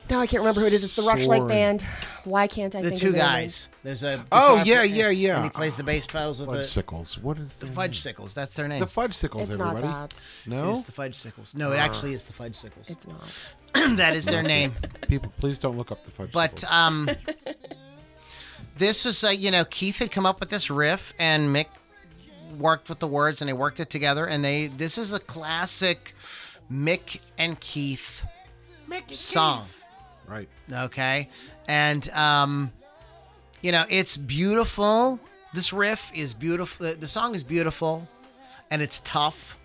No, 0.09 0.19
I 0.19 0.25
can't 0.27 0.41
remember 0.41 0.61
who 0.61 0.67
it 0.67 0.73
is. 0.73 0.83
It's 0.83 0.95
the 0.95 1.03
Rush 1.03 1.25
Lake 1.27 1.47
Band. 1.47 1.85
Why 2.23 2.47
can't 2.47 2.75
I 2.75 2.81
the 2.81 2.89
think 2.89 3.01
two 3.01 3.07
of 3.09 3.13
their 3.13 3.23
guys. 3.23 3.69
There's 3.83 4.01
a 4.03 4.25
Oh, 4.31 4.57
guitar 4.63 4.65
yeah, 4.65 4.75
player, 4.81 4.85
yeah, 4.87 5.09
yeah. 5.09 5.35
And 5.35 5.43
he 5.45 5.49
plays 5.49 5.77
the 5.77 5.83
bass 5.83 6.07
pedals 6.07 6.39
with 6.39 6.49
Fudge 6.49 6.57
the, 6.57 6.63
Fudge 6.63 6.69
sickles. 6.71 7.17
What 7.19 7.37
is 7.37 7.57
the 7.57 7.65
their 7.67 7.75
fudge 7.75 7.89
name? 7.89 7.93
sickles. 7.93 8.33
That's 8.33 8.55
their 8.55 8.67
name. 8.67 8.79
The 8.79 8.87
fudge 8.87 9.13
sickles. 9.13 9.49
It's 9.49 9.57
not 9.57 9.77
everybody. 9.77 9.93
that. 9.93 10.21
No, 10.47 10.71
It's 10.71 10.83
the 10.83 10.91
fudge 10.91 11.15
sickles. 11.15 11.55
No, 11.55 11.71
it 11.71 11.77
actually 11.77 12.13
is 12.13 12.25
the 12.25 12.33
fudge 12.33 12.55
sickles. 12.55 12.89
It's 12.89 13.07
not. 13.07 13.55
that 13.97 14.15
is 14.15 14.25
their 14.25 14.41
name. 14.43 14.73
people, 15.07 15.31
please 15.39 15.59
don't 15.59 15.77
look 15.77 15.91
up 15.91 16.03
the 16.03 16.11
fudge. 16.11 16.31
But 16.31 16.59
sickles. 16.59 16.75
um, 16.75 17.09
this 18.77 19.05
was 19.05 19.23
uh, 19.23 19.29
you 19.29 19.51
know 19.51 19.63
Keith 19.65 19.99
had 19.99 20.11
come 20.11 20.25
up 20.25 20.39
with 20.39 20.49
this 20.49 20.69
riff 20.71 21.13
and 21.19 21.55
Mick 21.55 21.67
worked 22.57 22.89
with 22.89 22.99
the 22.99 23.07
words 23.07 23.41
and 23.41 23.49
they 23.49 23.53
worked 23.53 23.79
it 23.79 23.89
together 23.89 24.25
and 24.25 24.43
they 24.43 24.67
this 24.67 24.97
is 24.97 25.13
a 25.13 25.19
classic 25.19 26.15
Mick 26.71 27.19
and 27.37 27.59
Keith 27.59 28.25
song. 29.11 29.65
Right. 30.29 30.47
Okay, 30.71 31.29
and 31.67 32.07
um, 32.11 32.71
you 33.61 33.71
know 33.71 33.83
it's 33.89 34.17
beautiful. 34.17 35.19
This 35.53 35.73
riff 35.73 36.11
is 36.15 36.33
beautiful. 36.33 36.93
The- 36.95 37.07
song 37.07 37.33
is 37.35 37.43
beautiful, 37.43 38.07
and 38.69 38.81
it's 38.81 38.99
tough, 39.03 39.57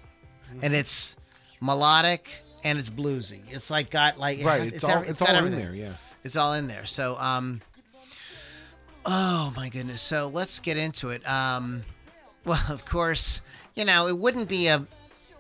and 0.63 0.75
it's 0.75 1.17
melodic 1.61 2.43
and 2.65 2.79
it's 2.79 2.89
bluesy. 2.91 3.41
It's 3.49 3.71
like 3.71 3.91
got 3.91 4.19
like 4.19 4.39
it 4.39 4.47
Right. 4.47 4.63
has- 4.65 4.73
It's, 4.73 4.85
all. 4.85 4.91
every- 4.93 5.09
It's, 5.09 5.21
got 5.21 5.35
all 5.35 5.45
in 5.45 5.55
there. 5.57 5.75
Yeah. 5.75 5.93
It's 6.25 6.37
all 6.37 6.55
in 6.55 6.67
there. 6.69 6.87
So, 6.87 7.19
um, 7.19 7.61
oh 9.05 9.53
my 9.57 9.69
goodness. 9.69 10.01
So 10.01 10.29
let's 10.29 10.59
get 10.59 10.77
into 10.77 11.11
it. 11.11 11.27
Um, 11.29 11.85
well, 12.45 12.63
of 12.71 12.85
course, 12.85 13.41
you 13.75 13.85
know 13.85 14.07
it 14.09 14.19
wouldn't 14.19 14.49
be 14.49 14.69
a 14.69 14.87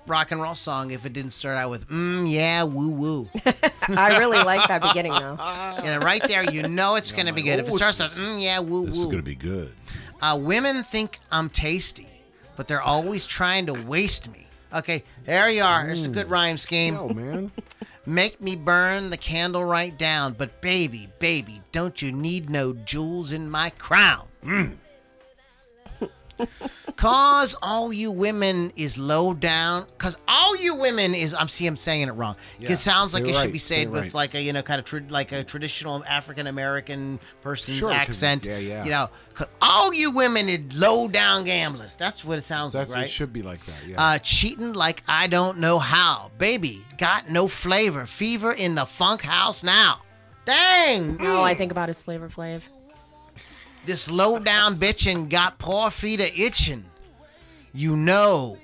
rock 0.06 0.30
and 0.30 0.40
roll 0.40 0.54
song 0.54 0.90
if 0.90 1.04
it 1.06 1.12
didn't 1.12 1.32
start 1.32 1.56
out 1.56 1.70
with 1.70 1.88
mm, 1.88 2.24
yeah, 2.30 2.64
woo 2.64 2.90
woo. 2.90 3.28
I 3.96 4.18
really 4.18 4.42
like 4.42 4.68
that 4.68 4.82
beginning 4.82 5.12
though. 5.12 5.38
you 5.82 5.90
know, 5.90 5.98
right 5.98 6.22
there, 6.26 6.44
you 6.50 6.68
know 6.68 6.96
it's 6.96 7.12
going 7.12 7.26
to 7.26 7.32
be 7.32 7.42
good. 7.42 7.58
If 7.58 7.68
it 7.68 7.74
starts 7.74 7.98
with 8.00 8.12
mm, 8.16 8.42
yeah, 8.42 8.60
woo 8.60 8.82
woo 8.82 8.86
This 8.86 8.96
is 8.96 9.04
woo. 9.06 9.10
gonna 9.12 9.22
be 9.22 9.34
good. 9.34 9.72
Uh, 10.20 10.38
women 10.40 10.82
think 10.82 11.18
I'm 11.30 11.48
tasty, 11.50 12.08
but 12.56 12.68
they're 12.68 12.82
always 12.82 13.26
trying 13.26 13.66
to 13.66 13.74
waste 13.86 14.30
me. 14.32 14.46
Okay, 14.74 15.04
there 15.24 15.48
you 15.50 15.62
are. 15.62 15.84
There's 15.86 16.04
a 16.06 16.08
good 16.08 16.28
rhyme 16.30 16.56
scheme. 16.56 16.96
Oh 16.96 17.08
man. 17.08 17.50
Make 18.06 18.40
me 18.40 18.54
burn 18.54 19.08
the 19.10 19.16
candle 19.16 19.64
right 19.64 19.96
down. 19.96 20.34
But 20.34 20.60
baby, 20.60 21.08
baby, 21.20 21.62
don't 21.72 22.02
you 22.02 22.12
need 22.12 22.50
no 22.50 22.74
jewels 22.74 23.32
in 23.32 23.48
my 23.50 23.70
crown? 23.70 24.26
Cause 26.96 27.56
all 27.62 27.92
you 27.92 28.10
women 28.12 28.72
is 28.76 28.96
low 28.98 29.34
down. 29.34 29.86
Cause 29.98 30.16
all 30.28 30.56
you 30.56 30.76
women 30.76 31.14
is 31.14 31.34
I'm 31.34 31.48
see 31.48 31.66
I'm 31.66 31.76
saying 31.76 32.08
it 32.08 32.12
wrong. 32.12 32.36
Yeah, 32.60 32.72
it 32.72 32.76
sounds 32.76 33.12
like 33.14 33.24
say 33.24 33.30
it 33.30 33.34
it 33.36 33.40
should 33.40 33.52
be 33.52 33.58
say 33.58 33.74
said 33.76 33.86
it 33.88 33.90
with 33.90 34.02
right. 34.02 34.14
like 34.14 34.34
a 34.34 34.40
you 34.42 34.52
know 34.52 34.62
kind 34.62 34.78
of 34.78 34.84
tra- 34.84 35.02
like 35.08 35.32
a 35.32 35.42
traditional 35.44 36.04
African 36.04 36.46
American 36.46 37.18
person's 37.42 37.78
Sure, 37.78 37.88
'cause 37.88 37.96
accent. 38.22 38.44
yeah, 38.46 38.58
yeah. 38.58 38.84
You 38.84 38.90
know, 38.90 39.10
cause 39.34 39.48
all 39.60 39.92
you 39.92 40.12
women 40.12 40.48
is 40.48 40.60
low 40.74 41.08
down 41.08 41.44
gamblers. 41.44 41.96
That's 41.96 42.24
what 42.24 42.38
it 42.38 42.42
sounds 42.42 42.72
That's 42.72 42.90
like, 42.90 42.96
right? 42.98 43.04
it. 43.06 43.10
Should 43.10 43.32
be 43.32 43.42
like 43.42 43.64
that. 43.66 43.82
Yeah. 43.86 44.00
Uh, 44.02 44.18
cheating 44.18 44.72
like 44.72 45.02
I 45.08 45.26
don't 45.26 45.58
know 45.58 45.78
how. 45.78 46.30
Baby, 46.38 46.84
got 46.98 47.28
no 47.28 47.48
flavor. 47.48 48.06
Fever 48.06 48.52
in 48.52 48.74
the 48.76 48.86
funk 48.86 49.22
house 49.22 49.64
now. 49.64 50.00
Dang! 50.44 51.24
All 51.26 51.42
I 51.42 51.54
think 51.54 51.72
about 51.72 51.88
his 51.88 52.02
Flavor 52.02 52.28
Flav. 52.28 52.68
This 53.86 54.10
low 54.10 54.38
down 54.38 54.76
bitchin' 54.76 55.28
got 55.28 55.58
poor 55.58 55.90
feet 55.90 56.20
a 56.20 56.40
itching. 56.40 56.84
You 57.74 57.96
know, 57.96 58.58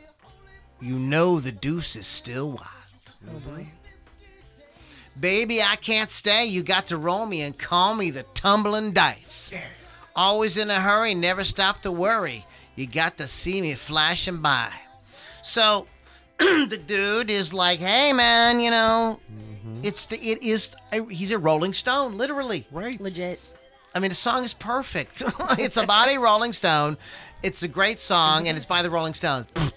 you 0.80 0.98
know 0.98 1.40
the 1.40 1.52
deuce 1.52 1.96
is 1.96 2.06
still 2.06 2.48
wild. 2.48 2.60
Oh 3.28 3.38
boy. 3.40 3.66
Baby, 5.18 5.60
I 5.60 5.76
can't 5.76 6.10
stay. 6.10 6.46
You 6.46 6.62
got 6.62 6.86
to 6.86 6.96
roll 6.96 7.26
me 7.26 7.42
and 7.42 7.58
call 7.58 7.94
me 7.94 8.10
the 8.10 8.22
tumbling 8.34 8.92
dice. 8.92 9.52
Always 10.16 10.56
in 10.56 10.70
a 10.70 10.80
hurry, 10.80 11.14
never 11.14 11.44
stop 11.44 11.80
to 11.80 11.92
worry. 11.92 12.46
You 12.74 12.86
got 12.86 13.18
to 13.18 13.26
see 13.26 13.60
me 13.60 13.74
flashing 13.74 14.38
by. 14.38 14.72
So 15.42 15.86
the 16.38 16.80
dude 16.86 17.30
is 17.30 17.52
like, 17.52 17.80
"Hey 17.80 18.14
man, 18.14 18.60
you 18.60 18.70
know, 18.70 19.20
mm-hmm. 19.30 19.80
it's 19.82 20.06
the 20.06 20.16
it 20.16 20.42
is 20.42 20.70
uh, 20.92 21.04
he's 21.04 21.32
a 21.32 21.38
Rolling 21.38 21.74
Stone, 21.74 22.16
literally. 22.16 22.66
right. 22.70 22.98
Legit. 22.98 23.40
I 23.94 23.98
mean, 23.98 24.10
the 24.10 24.14
song 24.14 24.44
is 24.44 24.54
perfect. 24.54 25.22
it's 25.58 25.76
about 25.76 26.08
a 26.08 26.18
Rolling 26.18 26.52
Stone. 26.52 26.96
It's 27.42 27.62
a 27.62 27.68
great 27.68 27.98
song, 27.98 28.48
and 28.48 28.56
it's 28.56 28.66
by 28.66 28.82
the 28.82 28.90
Rolling 28.90 29.14
Stones. 29.14 29.46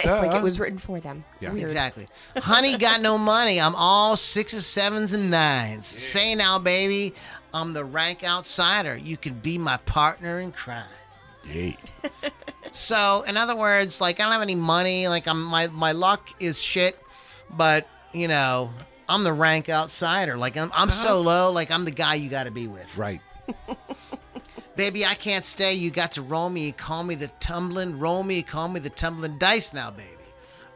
It's 0.00 0.06
like 0.06 0.32
it 0.32 0.44
was 0.44 0.60
written 0.60 0.78
for 0.78 1.00
them. 1.00 1.24
Yeah. 1.40 1.52
Weird. 1.52 1.64
Exactly. 1.64 2.06
Honey 2.36 2.76
got 2.76 3.00
no 3.00 3.18
money. 3.18 3.60
I'm 3.60 3.74
all 3.74 4.16
sixes, 4.16 4.64
sevens, 4.64 5.12
and 5.12 5.28
nines. 5.28 5.88
Say 5.88 6.36
now, 6.36 6.60
baby, 6.60 7.14
I'm 7.52 7.72
the 7.72 7.84
rank 7.84 8.22
outsider. 8.22 8.96
You 8.96 9.16
can 9.16 9.34
be 9.34 9.58
my 9.58 9.76
partner 9.78 10.38
in 10.38 10.52
crime. 10.52 10.86
Yay. 11.50 11.76
So, 12.70 13.24
in 13.26 13.36
other 13.36 13.56
words, 13.56 14.00
like 14.00 14.20
I 14.20 14.22
don't 14.22 14.32
have 14.32 14.40
any 14.40 14.54
money. 14.54 15.08
Like 15.08 15.26
I'm 15.26 15.42
my 15.42 15.66
my 15.66 15.90
luck 15.90 16.28
is 16.38 16.62
shit, 16.62 16.96
but 17.50 17.88
you 18.12 18.28
know 18.28 18.70
I'm 19.08 19.24
the 19.24 19.32
rank 19.32 19.68
outsider. 19.68 20.36
Like 20.36 20.56
I'm 20.56 20.70
I'm 20.74 20.88
uh-huh. 20.88 20.92
so 20.92 21.20
low. 21.20 21.52
Like 21.52 21.70
I'm 21.70 21.84
the 21.84 21.90
guy 21.90 22.14
you 22.14 22.28
got 22.28 22.44
to 22.44 22.50
be 22.50 22.66
with. 22.66 22.96
Right. 22.96 23.20
Baby, 24.76 25.04
I 25.04 25.14
can't 25.14 25.44
stay. 25.44 25.74
You 25.74 25.90
got 25.90 26.12
to 26.12 26.22
roll 26.22 26.50
me. 26.50 26.70
Call 26.70 27.02
me 27.02 27.16
the 27.16 27.26
tumbling. 27.40 27.98
Roll 27.98 28.22
me. 28.22 28.42
Call 28.42 28.68
me 28.68 28.78
the 28.78 28.90
tumbling 28.90 29.36
dice 29.36 29.74
now, 29.74 29.90
baby. 29.90 30.12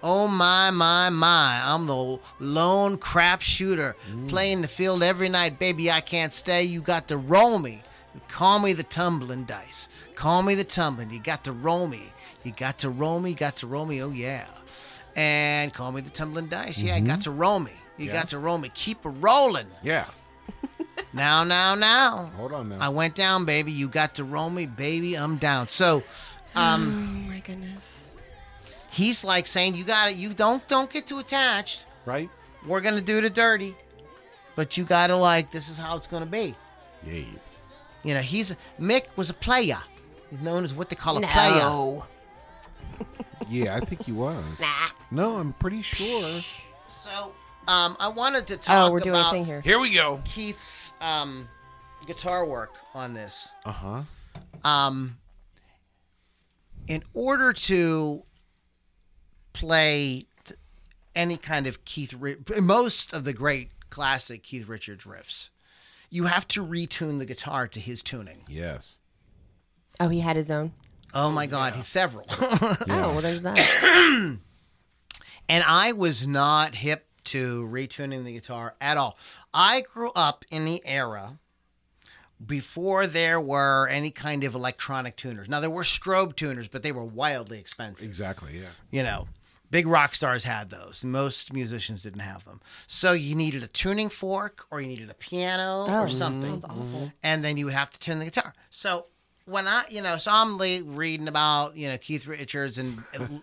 Oh 0.03 0.27
my, 0.27 0.73
my, 0.73 1.09
my. 1.09 1.63
I'm 1.65 1.87
the 1.87 2.19
lone 2.41 2.99
crap 2.99 3.43
shooter. 3.43 3.95
Playing 4.27 4.63
the 4.63 4.67
field 4.67 5.05
every 5.05 5.29
night. 5.29 5.61
Baby, 5.61 5.89
I 5.89 6.01
can't 6.01 6.35
stay. 6.35 6.65
You 6.65 6.81
got 6.81 7.07
to 7.09 7.17
roll 7.17 7.61
me. 7.61 7.83
Call 8.27 8.59
me 8.59 8.73
the 8.73 8.83
tumbling 8.83 9.45
dice. 9.45 9.89
Call 10.17 10.43
me 10.43 10.57
the 10.57 10.65
tumbling. 10.65 11.11
You 11.11 11.21
got 11.21 11.45
to 11.45 11.53
roll 11.53 11.87
me. 11.87 12.13
You 12.43 12.51
got 12.51 12.79
to 12.79 12.91
roll 12.91 13.21
me. 13.21 13.31
You 13.31 13.37
got 13.37 13.55
to 13.57 13.69
roll 13.69 13.87
me. 13.87 14.03
Oh, 14.03 14.11
yeah. 14.11 14.49
And 15.15 15.73
call 15.73 15.93
me 15.93 16.01
the 16.01 16.11
tumbling 16.11 16.49
dice. 16.49 16.83
Yeah, 16.83 16.97
I 16.97 17.01
got 17.01 17.21
mm-hmm. 17.21 17.21
to 17.21 17.31
roll 17.31 17.61
me. 17.61 17.71
You 18.03 18.09
Yeah. 18.09 18.15
got 18.15 18.29
to 18.31 18.39
roll 18.39 18.59
me. 18.59 18.71
Keep 18.75 19.07
it 19.07 19.09
rolling. 19.11 19.67
Yeah. 19.83 20.05
Now, 21.15 21.45
now, 21.45 21.75
now. 21.75 22.31
Hold 22.37 22.53
on 22.53 22.69
now. 22.71 22.79
I 22.81 22.89
went 22.89 23.15
down, 23.15 23.45
baby. 23.45 23.71
You 23.71 23.89
got 23.89 24.15
to 24.15 24.25
roll 24.25 24.49
me, 24.49 24.65
baby. 24.67 25.15
I'm 25.15 25.37
down. 25.37 25.67
So 25.67 26.03
um, 26.55 27.25
Oh 27.27 27.31
my 27.33 27.41
goodness. 27.41 28.11
he's 28.91 29.23
like 29.23 29.47
saying, 29.47 29.75
"You 29.75 29.85
got 29.85 30.07
to 30.07 30.13
You 30.15 30.33
don't 30.33 30.67
don't 30.69 30.91
get 30.91 31.07
too 31.07 31.19
attached. 31.19 31.87
right. 32.07 32.31
We're 32.67 32.81
gonna 32.81 33.01
do 33.03 33.21
the 33.21 33.29
dirty, 33.29 33.75
but 34.57 34.77
you 34.77 34.85
gotta 34.85 35.17
like 35.17 35.51
this 35.51 35.69
is 35.69 35.77
how 35.77 35.97
it's 35.97 36.07
gonna 36.07 36.25
be." 36.27 36.55
Yes. 37.07 37.79
You 38.05 38.15
know, 38.15 38.21
he's 38.21 38.57
Mick 38.81 39.05
was 39.17 39.29
a 39.31 39.35
player. 39.35 39.79
He's 40.31 40.41
known 40.41 40.65
as 40.65 40.73
what 40.75 40.89
they 40.89 40.97
call 40.97 41.19
a 41.19 41.21
player. 41.27 41.61
No. 41.63 42.07
Yeah, 43.51 43.77
I 43.77 43.81
think 43.81 44.05
he 44.05 44.13
was. 44.13 44.45
Nah. 44.61 44.89
No, 45.11 45.37
I'm 45.37 45.53
pretty 45.55 45.83
sure. 45.83 46.41
So, 46.89 47.35
um, 47.73 47.97
I 47.99 48.09
wanted 48.09 48.47
to 48.49 48.57
talk 48.57 48.89
Oh, 48.89 48.93
we're 48.93 49.01
doing 49.01 49.17
a 49.17 49.21
about 49.21 49.33
thing 49.33 49.45
here. 49.45 49.61
Here 49.63 49.79
we 49.79 49.95
go. 49.95 50.21
Keith's 50.25 50.93
um, 51.01 51.49
guitar 52.07 52.45
work 52.45 52.75
on 52.95 53.15
this. 53.15 53.55
Uh 53.65 53.73
huh. 53.73 54.03
um, 54.65 55.17
in 56.89 57.03
order 57.15 57.53
to 57.53 58.23
play 59.53 60.27
t- 60.45 60.55
any 61.15 61.37
kind 61.37 61.67
of 61.67 61.85
Keith, 61.85 62.13
Ri- 62.19 62.37
most 62.61 63.13
of 63.13 63.25
the 63.25 63.33
great 63.33 63.71
classic 63.91 64.43
Keith 64.43 64.69
Richards 64.69 65.05
riffs, 65.05 65.49
you 66.11 66.25
have 66.25 66.47
to 66.49 66.65
retune 66.65 67.19
the 67.19 67.27
guitar 67.27 67.67
to 67.69 67.81
his 67.81 68.03
tuning. 68.03 68.43
Yes. 68.49 68.97
Oh, 70.01 70.09
he 70.09 70.21
had 70.21 70.37
his 70.37 70.51
own. 70.51 70.73
Oh 71.15 71.31
my 71.31 71.47
God, 71.47 71.77
he's 71.77 71.87
several. 71.87 72.27
Oh, 72.41 73.13
well, 73.13 73.21
there's 73.21 73.43
that. 73.43 73.59
and 75.49 75.65
I 75.65 75.93
was 75.93 76.27
not 76.27 76.75
hip 76.75 77.07
to 77.25 77.69
retuning 77.71 78.25
the 78.25 78.33
guitar 78.33 78.75
at 78.81 78.97
all. 78.97 79.17
I 79.55 79.83
grew 79.83 80.11
up 80.15 80.45
in 80.51 80.65
the 80.65 80.83
era 80.85 81.39
before 82.45 83.07
there 83.07 83.41
were 83.41 83.87
any 83.89 84.11
kind 84.11 84.43
of 84.45 84.55
electronic 84.55 85.17
tuners. 85.17 85.49
Now 85.49 85.61
there 85.61 85.71
were 85.71 85.85
strobe 85.85 86.35
tuners, 86.35 86.69
but 86.69 86.83
they 86.83 86.93
were 86.93 87.05
wildly 87.05 87.59
expensive. 87.59 88.07
Exactly. 88.07 88.59
Yeah. 88.59 88.69
you 88.91 89.03
know 89.03 89.29
big 89.71 89.87
rock 89.87 90.15
stars 90.15 90.45
had 90.45 90.69
those 90.69 91.03
most 91.03 91.51
musicians 91.51 92.03
didn't 92.03 92.21
have 92.21 92.45
them 92.45 92.61
so 92.87 93.13
you 93.13 93.35
needed 93.35 93.63
a 93.63 93.67
tuning 93.69 94.11
fork 94.11 94.67
or 94.71 94.83
you 94.83 94.87
needed 94.87 95.09
a 95.09 95.15
piano 95.15 95.87
Oh, 95.89 96.03
or 96.03 96.09
something 96.11 96.61
Sounds 96.61 96.65
awful. 96.67 97.11
and 97.23 97.43
then 97.43 97.57
you 97.57 97.65
would 97.65 97.73
have 97.73 97.89
to 97.89 97.99
tune 97.99 98.19
the 98.19 98.27
guitar 98.27 98.53
so 98.69 99.07
when 99.47 99.67
I, 99.67 99.85
you 99.91 100.01
know, 100.03 100.17
so 100.19 100.31
I'm 100.33 100.57
late 100.57 100.85
reading 100.87 101.27
about, 101.29 101.77
you 101.77 101.89
know, 101.89 101.99
Keith 101.99 102.27
Richards 102.27 102.79
and 102.79 102.99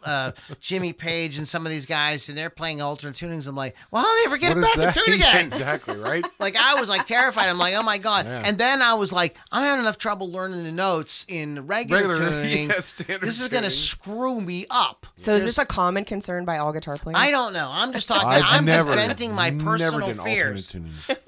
uh, 0.06 0.32
Jimmy 0.62 0.94
Page 0.94 1.38
and 1.38 1.48
some 1.48 1.66
of 1.66 1.72
these 1.72 1.86
guys, 1.86 2.30
and 2.30 2.38
they're 2.38 2.50
playing 2.50 2.82
alternate 2.82 3.16
tunings. 3.16 3.48
I'm 3.48 3.56
like, 3.56 3.76
well, 3.92 4.02
how 4.04 4.08
do 4.16 4.20
they 4.22 4.26
ever 4.30 4.38
get 4.38 4.56
What 4.56 4.58
it 4.58 4.62
is 4.62 4.66
back 4.66 4.76
that? 4.78 4.98
and 4.98 5.06
tune 5.06 5.14
again? 5.16 5.46
exactly. 5.48 5.98
Right. 5.98 6.26
Like 6.40 6.56
I 6.56 6.76
was 6.80 6.88
like 6.88 7.06
terrified. 7.06 7.50
I'm 7.50 7.58
like, 7.58 7.74
oh 7.76 7.84
my 7.84 7.98
god! 7.98 8.26
Yeah. 8.26 8.44
And 8.46 8.58
then 8.58 8.82
I 8.82 8.94
was 8.94 9.12
like, 9.12 9.36
I'm 9.52 9.64
having 9.66 9.82
enough 9.82 9.98
trouble 9.98 10.32
learning 10.32 10.64
the 10.64 10.72
notes 10.72 11.26
in 11.28 11.68
regular, 11.68 12.08
Regular, 12.08 12.30
tuning. 12.44 12.70
yeah, 12.70 12.80
standard 12.80 13.22
this 13.28 13.42
is 13.42 13.50
gonna 13.50 13.70
screw 13.70 14.40
me 14.40 14.66
up. 14.70 15.06
So 15.18 15.34
is 15.34 15.44
this 15.44 15.58
a 15.58 15.66
common 15.66 16.06
concern 16.06 16.46
by 16.46 16.60
all 16.60 16.72
guitar 16.72 16.98
players? 16.98 17.18
I 17.20 17.32
don't 17.32 17.52
know. 17.52 17.68
I'm 17.70 17.92
just 17.92 18.08
talking. 18.08 18.30
I've 18.30 18.44
I'm 18.46 18.66
never, 18.66 18.96
venting 18.96 19.34
my 19.34 19.50
never 19.50 19.66
personal 19.72 20.00
done 20.00 20.20
alternate 20.20 20.24
fears. 20.24 20.76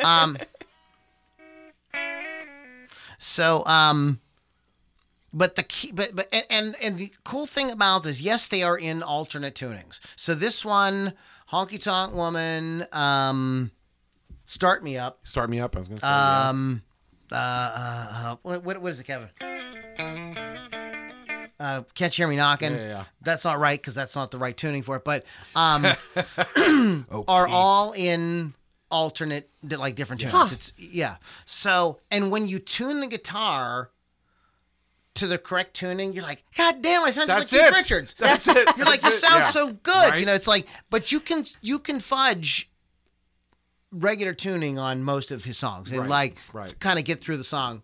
Um. 0.04 0.38
So 3.18 3.66
um. 3.66 4.20
But 5.34 5.56
the 5.56 5.64
key, 5.64 5.92
but 5.94 6.14
but 6.14 6.28
and, 6.50 6.76
and 6.84 6.98
the 6.98 7.10
cool 7.24 7.46
thing 7.46 7.72
about 7.72 8.04
this, 8.04 8.20
yes, 8.20 8.48
they 8.48 8.64
are 8.64 8.78
in 8.78 9.02
alternate 9.02 9.56
tunings. 9.56 10.00
So 10.18 10.36
this 10.36 10.66
one, 10.66 11.14
Honky 11.52 11.82
Tonk 11.82 12.14
Woman, 12.14 12.86
um, 12.92 13.72
Start 14.46 14.84
Me 14.84 14.98
Up, 14.98 15.20
Start 15.24 15.50
me 15.50 15.62
up. 15.62 15.76
I 15.76 15.80
was 15.80 15.88
gonna 15.88 16.02
say. 16.02 16.08
yeah. 16.08 16.50
um, 16.50 16.82
uh, 17.32 17.36
uh, 17.36 18.08
uh 18.12 18.36
what, 18.42 18.64
what 18.64 18.82
what 18.82 18.92
is 18.92 19.00
it, 19.00 19.06
Kevin? 19.06 19.30
Uh, 21.62 21.84
can't 21.94 22.18
you 22.18 22.24
hear 22.24 22.28
me 22.28 22.36
knocking? 22.36 22.72
Yeah, 22.72 22.78
yeah, 22.78 22.88
yeah. 22.88 23.04
That's 23.22 23.46
not 23.46 23.60
right 23.60 23.80
because 23.80 23.94
that's 23.94 24.16
not 24.16 24.32
the 24.32 24.40
right 24.40 24.58
tuning 24.58 24.82
for 24.82 24.96
it. 24.96 25.06
But 25.06 25.26
um, 25.56 25.86
Oh, 26.58 27.24
are 27.28 27.48
all 27.48 27.94
in 27.94 28.56
alternate 28.90 29.50
di- 29.66 29.76
like 29.76 29.96
different 29.96 30.24
tunings. 30.24 30.52
It's 30.52 30.74
yeah. 30.76 31.18
So 31.46 32.00
and 32.10 32.32
when 32.32 32.48
you 32.48 32.60
tune 32.60 33.00
the 33.00 33.08
guitar 33.08 33.92
to 35.16 35.28
the 35.28 35.38
correct 35.38 35.74
tuning, 35.76 36.14
you're 36.14 36.24
like, 36.24 36.44
God 36.58 36.82
damn, 36.82 37.04
I 37.04 37.12
sound 37.12 37.28
just 37.30 37.52
That's 37.52 37.54
like 37.54 37.62
Keith. 37.72 37.78
Richards. 37.78 38.14
That's 38.16 38.48
it. 38.50 38.78
You're 38.78 38.86
like, 38.86 39.02
this 39.02 39.18
it. 39.18 39.20
sounds 39.28 39.44
Yeah. 39.46 39.50
so 39.50 39.74
good. 39.74 40.12
Right? 40.12 40.20
You 40.20 40.26
know, 40.26 40.34
it's 40.34 40.48
like, 40.48 40.68
but 40.90 41.12
you 41.12 41.20
can 41.20 41.44
you 41.62 41.80
can 41.80 42.00
fudge 42.00 42.70
regular 43.92 44.34
tuning 44.34 44.80
on 44.80 45.04
most 45.04 45.32
of 45.32 45.44
his 45.44 45.58
songs 45.58 45.92
and 45.92 46.02
Right, 46.02 46.10
like 46.10 46.38
right. 46.54 46.80
kind 46.80 46.98
of 46.98 47.06
get 47.06 47.22
through 47.22 47.38
the 47.38 47.44
song. 47.44 47.82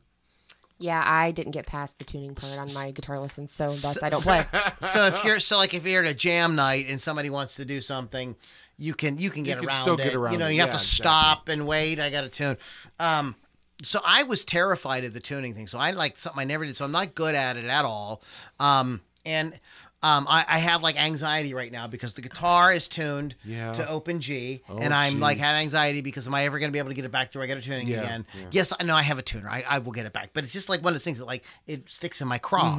Yeah, 0.79 1.03
I 1.05 1.31
didn't 1.31 1.53
get 1.53 1.65
past 1.65 1.97
the 1.97 2.03
tuning 2.03 2.35
part 2.35 2.59
on 2.59 2.71
my 2.75 2.91
guitar 2.91 3.19
lessons, 3.19 3.51
so 3.51 3.63
thus 3.65 4.03
I 4.03 4.09
don't 4.09 4.21
play. 4.21 4.45
So 4.93 5.07
if 5.07 5.23
you're 5.25 5.39
so 5.39 5.57
like 5.57 5.73
if 5.73 5.85
you're 5.87 6.03
at 6.03 6.09
a 6.09 6.13
jam 6.13 6.55
night 6.55 6.85
and 6.87 7.01
somebody 7.01 7.29
wants 7.31 7.55
to 7.55 7.65
do 7.65 7.81
something, 7.81 8.35
you 8.77 8.93
can 8.93 9.17
you 9.17 9.31
can 9.31 9.41
get 9.43 9.57
can 9.57 9.67
around 9.67 9.81
still 9.81 9.95
it. 9.95 10.03
get 10.03 10.13
around 10.15 10.33
you 10.33 10.37
know, 10.39 10.47
it. 10.47 10.53
you 10.53 10.59
have 10.59 10.67
Yeah, 10.67 10.73
to 10.73 10.77
exactly. 10.77 11.03
stop 11.03 11.49
and 11.49 11.65
wait. 11.67 11.99
I 11.99 12.09
got 12.11 12.21
to 12.21 12.29
tune. 12.29 12.57
Um, 12.99 13.35
so 13.83 13.99
I 14.05 14.23
was 14.23 14.43
terrified 14.45 15.03
of 15.03 15.13
the 15.13 15.19
tuning 15.19 15.53
thing. 15.53 15.67
So 15.67 15.77
I 15.77 15.91
like 15.91 16.17
something 16.17 16.39
I 16.41 16.45
never 16.45 16.65
did. 16.65 16.75
So 16.75 16.85
I'm 16.85 16.91
not 16.91 17.15
good 17.15 17.35
at 17.35 17.57
it 17.57 17.65
at 17.65 17.85
all. 17.85 18.21
Um, 18.59 19.01
and 19.25 19.59
um, 20.03 20.27
I, 20.29 20.45
I 20.47 20.57
have 20.59 20.83
like 20.83 20.95
anxiety 20.95 21.55
right 21.55 21.71
now 21.71 21.87
because 21.87 22.13
the 22.13 22.21
guitar 22.21 22.71
is 22.71 22.87
tuned 22.87 23.33
Yeah. 23.43 23.73
to 23.73 23.89
open 23.89 24.21
G, 24.21 24.61
Oh, 24.69 24.77
and 24.77 24.93
I'm 24.93 25.19
like 25.19 25.37
jeez. 25.37 25.41
have 25.41 25.59
anxiety 25.59 26.01
because 26.01 26.27
am 26.27 26.35
I 26.35 26.45
ever 26.45 26.59
going 26.59 26.69
to 26.69 26.71
be 26.71 26.77
able 26.77 26.89
to 26.89 26.95
get 26.95 27.03
it 27.03 27.11
back 27.11 27.31
to 27.31 27.39
regular 27.39 27.61
tuning 27.61 27.87
Yeah, 27.87 28.01
again? 28.03 28.25
yeah. 28.35 28.45
Yes, 28.51 28.73
I 28.79 28.83
know 28.83 28.95
I 28.95 29.01
have 29.01 29.17
a 29.17 29.23
tuner. 29.23 29.49
I, 29.49 29.63
I 29.67 29.79
will 29.79 29.91
get 29.91 30.05
it 30.05 30.13
back, 30.13 30.29
but 30.33 30.43
it's 30.43 30.53
just 30.53 30.69
like 30.69 30.81
one 30.83 30.91
of 30.91 30.93
those 30.93 31.03
things 31.03 31.17
that 31.17 31.25
like 31.25 31.43
it 31.65 31.89
sticks 31.89 32.21
in 32.21 32.27
my 32.27 32.37
craw. 32.37 32.77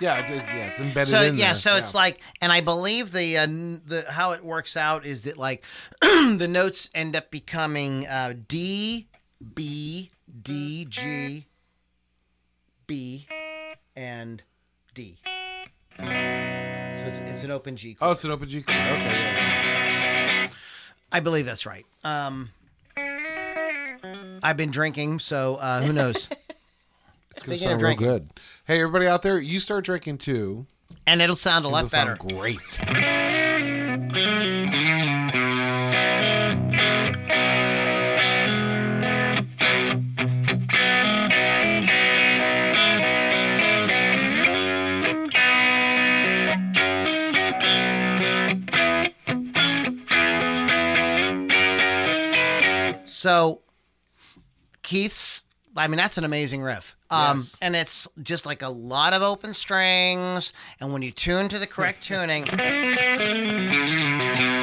Yeah, 0.00 0.20
it's, 0.20 0.30
it's, 0.30 0.50
yeah, 0.52 0.66
it's 0.68 0.78
embedded 0.80 1.08
So 1.08 1.22
in 1.22 1.34
yeah, 1.34 1.46
there. 1.46 1.54
so 1.54 1.76
it's 1.76 1.94
like, 1.94 2.20
and 2.42 2.52
I 2.52 2.60
believe 2.60 3.10
the 3.12 3.38
uh, 3.38 3.46
the 3.46 4.04
how 4.08 4.32
it 4.32 4.44
works 4.44 4.76
out 4.76 5.06
is 5.06 5.22
that 5.22 5.38
like 5.38 5.64
the 6.02 6.46
notes 6.48 6.90
end 6.94 7.16
up 7.16 7.30
becoming 7.30 8.06
uh, 8.06 8.34
D, 8.46 9.08
B, 9.54 10.10
D, 10.42 10.84
G, 10.88 11.46
B, 12.86 13.26
and 13.96 14.42
D. 14.94 15.18
So 15.96 16.04
it's, 16.04 17.18
it's 17.18 17.44
an 17.44 17.50
open 17.50 17.76
G. 17.76 17.96
Oh, 18.00 18.10
it's 18.12 18.24
an 18.24 18.30
open 18.30 18.48
G 18.48 18.62
chord. 18.62 18.76
Okay. 18.78 18.88
Yeah. 19.10 20.48
I 21.12 21.20
believe 21.20 21.46
that's 21.46 21.66
right. 21.66 21.86
Um, 22.04 22.50
I've 24.42 24.56
been 24.56 24.70
drinking, 24.70 25.20
so 25.20 25.56
uh, 25.56 25.82
who 25.82 25.92
knows? 25.92 26.28
It's 27.30 27.46
gonna 27.46 27.56
Speaking 27.56 27.72
of 27.72 27.80
sound 27.80 28.00
real 28.00 28.08
good. 28.10 28.30
Hey, 28.66 28.80
everybody 28.80 29.06
out 29.06 29.22
there, 29.22 29.38
you 29.38 29.60
start 29.60 29.84
drinking 29.84 30.18
too. 30.18 30.66
and 31.06 31.22
it'll 31.22 31.36
sound 31.36 31.64
a 31.64 31.68
lot 31.68 31.84
It'll 31.84 31.96
better. 31.96 32.16
sound 32.16 32.32
great. 32.34 32.80
So 53.18 53.62
Keith's 54.82 55.44
I 55.76 55.88
mean 55.88 55.96
that's 55.98 56.18
an 56.18 56.24
amazing 56.24 56.62
riff. 56.62 56.94
Um 57.10 57.38
Yes. 57.38 57.58
and 57.60 57.74
it's 57.74 58.06
just 58.22 58.46
like 58.46 58.62
a 58.62 58.68
lot 58.68 59.12
of 59.12 59.22
open 59.22 59.54
strings 59.54 60.52
and 60.80 60.92
when 60.92 61.02
you 61.02 61.10
tune 61.10 61.48
to 61.48 61.58
the 61.58 61.66
correct 61.66 62.00
tuning 62.04 62.46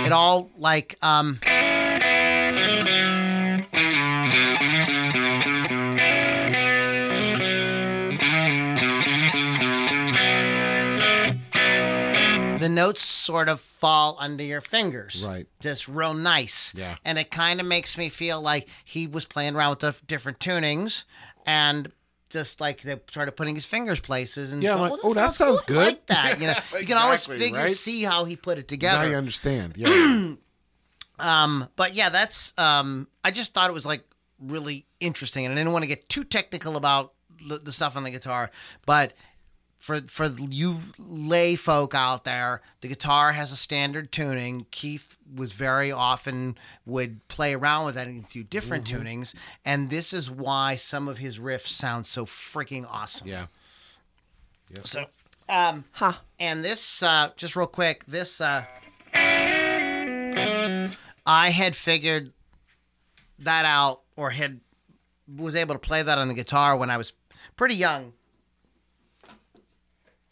it 0.06 0.12
all 0.14 0.50
like 0.58 0.98
um 1.02 1.40
the 12.66 12.70
notes 12.70 13.02
sort 13.04 13.48
of 13.48 13.62
fall 13.62 14.18
under 14.20 14.44
your 14.44 14.62
fingers. 14.62 15.24
Right. 15.28 15.46
Just 15.60 15.88
real 15.88 16.14
nice. 16.16 16.74
Yeah. 16.76 16.96
And 17.06 17.20
it 17.20 17.30
kind 17.30 17.60
of 17.60 17.68
makes 17.68 17.96
me 17.98 18.10
feel 18.10 18.42
like 18.42 18.68
he 18.84 19.06
was 19.06 19.26
playing 19.26 19.56
around 19.56 19.70
with 19.72 19.80
the 19.80 19.88
f- 19.90 20.02
different 20.08 20.40
tunings 20.40 21.04
and 21.46 21.92
just 22.30 22.60
like 22.60 22.82
they 22.82 23.00
started 23.08 23.34
putting 23.34 23.54
his 23.56 23.66
fingers 23.66 24.00
places 24.00 24.52
and 24.52 24.64
Yeah, 24.64 24.76
go, 24.76 24.82
like, 24.82 24.92
"Well, 24.92 25.00
oh, 25.04 25.14
that 25.14 25.34
sounds 25.34 25.62
good." 25.62 25.78
like 25.78 26.06
that. 26.08 26.40
You 26.42 26.48
know, 26.48 26.54
you 26.80 26.88
can 26.88 26.98
always 26.98 27.20
Exactly, 27.22 27.46
figure 27.46 27.60
right? 27.60 27.76
see 27.76 28.02
how 28.04 28.26
he 28.26 28.36
put 28.36 28.58
it 28.58 28.62
Now 28.62 28.68
together. 28.68 29.10
you 29.10 29.16
understand. 29.16 29.76
Yeah. 29.78 30.34
Um, 31.18 31.70
but 31.76 31.94
yeah, 31.94 32.10
that's 32.10 32.58
um, 32.58 33.08
I 33.24 33.32
just 33.32 33.54
thought 33.54 33.70
it 33.70 33.74
was 33.74 33.86
like 33.86 34.04
really 34.40 34.86
interesting, 35.00 35.46
and 35.46 35.54
I 35.54 35.56
didn't 35.58 35.72
want 35.72 35.84
to 35.84 35.88
get 35.88 36.10
too 36.10 36.24
technical 36.24 36.76
about 36.76 37.14
the, 37.48 37.58
the 37.60 37.72
stuff 37.72 37.96
on 37.96 38.04
the 38.04 38.12
guitar, 38.12 38.50
but. 38.86 39.14
For, 39.86 40.00
for 40.02 40.26
you 40.26 40.80
lay 40.98 41.56
folk 41.56 41.94
out 41.94 42.24
there, 42.24 42.62
the 42.82 42.88
guitar 42.88 43.34
has 43.34 43.52
a 43.52 43.56
standard 43.56 44.12
tuning. 44.12 44.66
Keith 44.72 45.16
was 45.36 45.52
very 45.52 45.92
often 45.92 46.58
would 46.88 47.28
play 47.28 47.54
around 47.54 47.86
with 47.86 47.94
that 47.94 48.08
and 48.08 48.28
do 48.30 48.44
different 48.44 48.86
tunings, 48.86 49.36
and 49.64 49.92
this 49.92 50.12
is 50.12 50.32
why 50.32 50.76
some 50.76 51.08
of 51.08 51.20
his 51.20 51.38
riffs 51.38 51.68
sound 51.68 52.08
so 52.08 52.26
freaking 52.26 52.84
awesome. 52.90 53.28
yeah. 53.28 53.46
Yes. 54.76 54.90
So, 54.90 55.06
um, 55.50 55.84
Huh. 55.92 56.14
and 56.40 56.66
this, 56.66 57.04
uh, 57.04 57.30
just 57.38 57.56
real 57.56 57.68
quick, 57.68 58.06
this, 58.08 58.42
uh, 58.42 58.66
I 61.28 61.52
had 61.52 61.76
figured 61.76 62.34
that 63.38 63.66
out 63.66 64.02
or 64.16 64.32
had 64.32 64.62
was 65.28 65.56
able 65.56 65.76
to 65.76 65.80
play 65.80 66.02
that 66.02 66.18
on 66.18 66.28
the 66.28 66.34
guitar 66.34 66.76
when 66.76 66.90
I 66.90 66.98
was 66.98 67.14
pretty 67.56 67.76
young. 67.76 68.14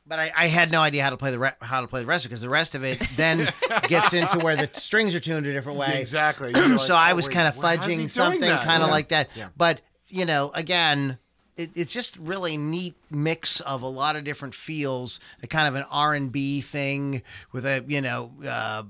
But 0.06 0.20
I, 0.20 0.32
I 0.36 0.48
had 0.48 0.70
no 0.70 0.82
idea 0.82 1.02
how 1.02 1.12
to 1.12 1.18
play 1.18 1.32
the 1.32 1.40
re- 1.40 1.52
how 1.62 1.80
to 1.82 1.88
play 1.88 2.02
the 2.02 2.06
rest 2.06 2.26
of 2.26 2.30
it 2.30 2.34
because 2.34 2.42
the 2.42 2.50
rest 2.50 2.76
of 2.76 2.84
it 2.84 3.00
then 3.16 3.52
gets 3.88 4.14
into 4.14 4.40
where 4.40 4.56
the 4.58 4.70
strings 4.74 5.16
are 5.16 5.20
tuned 5.22 5.48
a 5.48 5.54
different 5.54 5.78
way. 5.80 6.00
Exactly. 6.00 6.52
Like, 6.54 6.80
so 6.80 6.96
I 6.96 7.14
oh, 7.14 7.16
was 7.16 7.30
kind 7.30 7.48
of 7.48 7.56
why- 7.58 7.78
how's 7.78 7.88
he 7.88 7.96
fudging 7.96 8.10
something 8.10 8.42
kind 8.42 8.84
of 8.84 8.90
Yeah. 8.90 8.94
like 8.94 9.08
that. 9.10 9.30
Yeah. 9.36 9.50
But 9.56 9.80
you 10.10 10.26
know, 10.26 10.52
again, 10.54 11.18
it, 11.56 11.70
it's 11.76 11.94
just 11.94 12.18
really 12.18 12.58
neat 12.58 12.96
mix 13.10 13.62
of 13.62 13.82
a 13.82 13.88
lot 13.88 14.16
of 14.18 14.26
different 14.26 14.56
feels. 14.56 15.22
A 15.42 15.48
kind 15.48 15.68
of 15.70 15.76
an 15.76 15.86
R 15.90 16.14
and 16.14 16.32
B 16.32 16.60
thing 16.62 17.22
with 17.54 17.66
a 17.66 17.84
you 17.88 18.02
know. 18.02 18.32
Uh, 18.46 18.84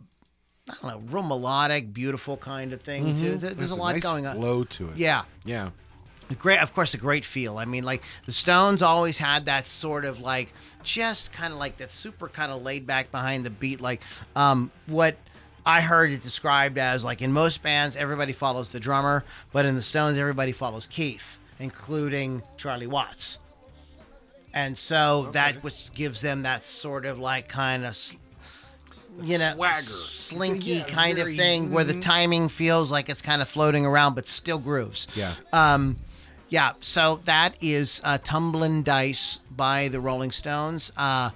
I 0.69 0.73
don't 0.81 0.91
know, 1.09 1.13
real 1.13 1.23
melodic, 1.27 1.93
beautiful 1.93 2.37
kind 2.37 2.71
of 2.71 2.81
thing 2.81 3.15
too. 3.15 3.31
There- 3.31 3.37
There's, 3.37 3.55
There's 3.57 3.71
a 3.71 3.75
lot 3.75 3.93
nice 3.95 4.01
going 4.03 4.25
on. 4.25 4.37
Flow 4.37 4.63
to 4.63 4.89
it. 4.91 4.97
Yeah, 4.97 5.23
Yeah. 5.45 5.71
great 6.37 6.59
of 6.59 6.73
course 6.73 6.93
a 6.93 6.97
great 6.97 7.25
feel 7.25 7.57
i 7.59 7.65
mean 7.65 7.83
like 7.83 8.01
the 8.25 8.31
stones 8.31 8.81
always 8.81 9.17
had 9.19 9.45
that 9.45 9.67
sort 9.67 10.03
of 10.05 10.19
like 10.21 10.51
just 10.83 11.31
kind 11.33 11.53
of 11.53 11.59
like 11.59 11.77
that 11.77 11.91
super 11.91 12.27
kind 12.27 12.51
of 12.51 12.61
laid 12.61 12.85
back 12.85 13.11
behind 13.11 13.45
the 13.45 13.49
beat 13.49 13.79
like 13.81 14.01
um 14.35 14.69
what 14.87 15.15
i 15.65 15.79
heard 15.81 16.11
it 16.11 16.21
described 16.21 16.77
as 16.77 17.03
like 17.03 17.21
in 17.21 17.31
most 17.31 17.63
bands 17.63 17.95
everybody 17.95 18.33
follows 18.33 18.71
the 18.71 18.79
drummer 18.79 19.23
but 19.51 19.65
in 19.65 19.75
the 19.75 19.81
stones 19.81 20.17
everybody 20.17 20.51
follows 20.51 20.87
keith 20.87 21.39
including 21.59 22.41
charlie 22.57 22.87
watts 22.87 23.37
and 24.53 24.77
so 24.77 25.29
that 25.31 25.55
which 25.63 25.93
gives 25.93 26.21
them 26.21 26.43
that 26.43 26.63
sort 26.63 27.05
of 27.05 27.17
like 27.19 27.47
kind 27.47 27.85
of 27.85 27.97
you 29.21 29.37
know 29.37 29.53
swagger. 29.55 29.79
slinky 29.81 30.69
Yeah, 30.71 30.83
kind 30.85 31.17
very- 31.17 31.31
of 31.33 31.37
thing 31.37 31.71
where 31.71 31.83
the 31.83 31.99
timing 31.99 32.49
feels 32.49 32.91
like 32.91 33.09
it's 33.09 33.21
kind 33.21 33.41
of 33.41 33.47
floating 33.49 33.85
around 33.85 34.15
but 34.15 34.27
still 34.27 34.59
grooves 34.59 35.07
Yeah. 35.15 35.31
um, 35.53 35.97
yeah, 36.49 36.73
so 36.81 37.19
that 37.23 37.55
is 37.61 37.99
uh, 38.03 38.19
Tumbling 38.19 38.83
Dice 38.83 39.39
by 39.55 39.87
the 39.89 39.99
Rolling 39.99 40.31
Stones. 40.31 40.91
Uh, 40.97 41.29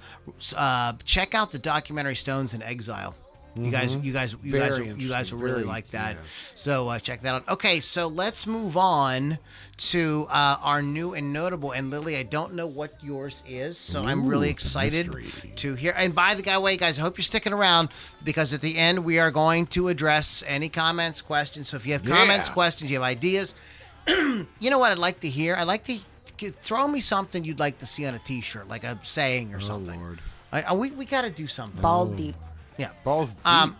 uh, 0.56 0.92
check 1.04 1.34
out 1.34 1.50
the 1.52 1.58
documentary 1.58 2.16
Stones 2.16 2.54
in 2.54 2.62
Exile. 2.62 3.14
You 3.56 3.72
guys, 3.72 3.96
you 3.96 4.12
guys, 4.12 4.36
you 4.44 4.52
Very 4.52 4.86
guys, 4.86 5.02
you 5.02 5.08
guys 5.08 5.32
will 5.32 5.40
really 5.40 5.54
Very- 5.62 5.66
like 5.66 5.90
that. 5.90 6.12
yeah. 6.14 6.20
So 6.54 6.88
uh, 6.90 7.00
check 7.00 7.22
that 7.22 7.34
out. 7.34 7.48
Okay, 7.48 7.80
so 7.80 8.06
let's 8.06 8.46
move 8.46 8.76
on 8.76 9.38
to 9.78 10.26
uh, 10.30 10.58
our 10.62 10.80
new 10.80 11.14
and 11.14 11.32
notable. 11.32 11.72
And 11.72 11.90
Lily, 11.90 12.16
I 12.16 12.22
don't 12.22 12.54
know 12.54 12.68
what 12.68 12.92
yours 13.02 13.42
is, 13.48 13.76
so 13.76 14.04
I'm 14.04 14.26
really 14.28 14.46
Ooh, 14.48 14.50
it's 14.52 14.62
a 14.62 14.66
excited 14.68 15.12
mystery. 15.12 15.50
to 15.56 15.74
hear. 15.74 15.92
And 15.96 16.14
by 16.14 16.34
the 16.34 16.60
way, 16.60 16.76
guys, 16.76 17.00
I 17.00 17.02
hope 17.02 17.18
you're 17.18 17.24
sticking 17.24 17.52
around 17.52 17.88
because 18.22 18.54
at 18.54 18.60
the 18.60 18.76
end 18.76 19.04
we 19.04 19.18
are 19.18 19.32
going 19.32 19.66
to 19.68 19.88
address 19.88 20.44
any 20.46 20.68
comments, 20.68 21.20
questions. 21.20 21.68
So 21.68 21.78
if 21.78 21.84
you 21.86 21.94
have 21.94 22.04
comments, 22.04 22.46
Yeah. 22.48 22.54
questions, 22.54 22.92
you 22.92 22.96
have 22.98 23.02
ideas, 23.04 23.56
you 24.06 24.46
know 24.70 24.78
what 24.78 24.92
I'd 24.92 24.98
like 24.98 25.18
to 25.20 25.28
hear? 25.28 25.56
I'd 25.56 25.64
like 25.64 25.82
to 25.84 25.98
throw 26.38 26.88
me 26.88 27.00
something 27.00 27.44
you'd 27.44 27.58
like 27.58 27.78
to 27.78 27.86
see 27.86 28.06
on 28.06 28.14
a 28.14 28.18
T-shirt, 28.18 28.68
like 28.68 28.84
a 28.84 28.98
saying 29.02 29.54
or 29.54 29.60
something. 29.60 29.98
Oh, 29.98 30.02
Lord. 30.04 30.18
I, 30.52 30.62
I- 30.62 30.74
we 30.74 30.90
we 30.92 31.04
got 31.04 31.24
to 31.24 31.30
do 31.30 31.46
something. 31.46 31.80
Balls 31.82 32.12
deep. 32.12 32.34
Yeah. 32.76 32.90
Balls 33.04 33.34
deep. 33.34 33.46
Um, 33.46 33.76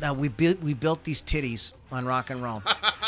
now 0.00 0.12
we 0.14 0.28
built 0.28 0.60
we 0.60 0.74
built 0.74 1.04
these 1.04 1.22
titties 1.22 1.72
on 1.90 2.06
rock 2.06 2.30
and 2.30 2.42
roll. 2.42 2.62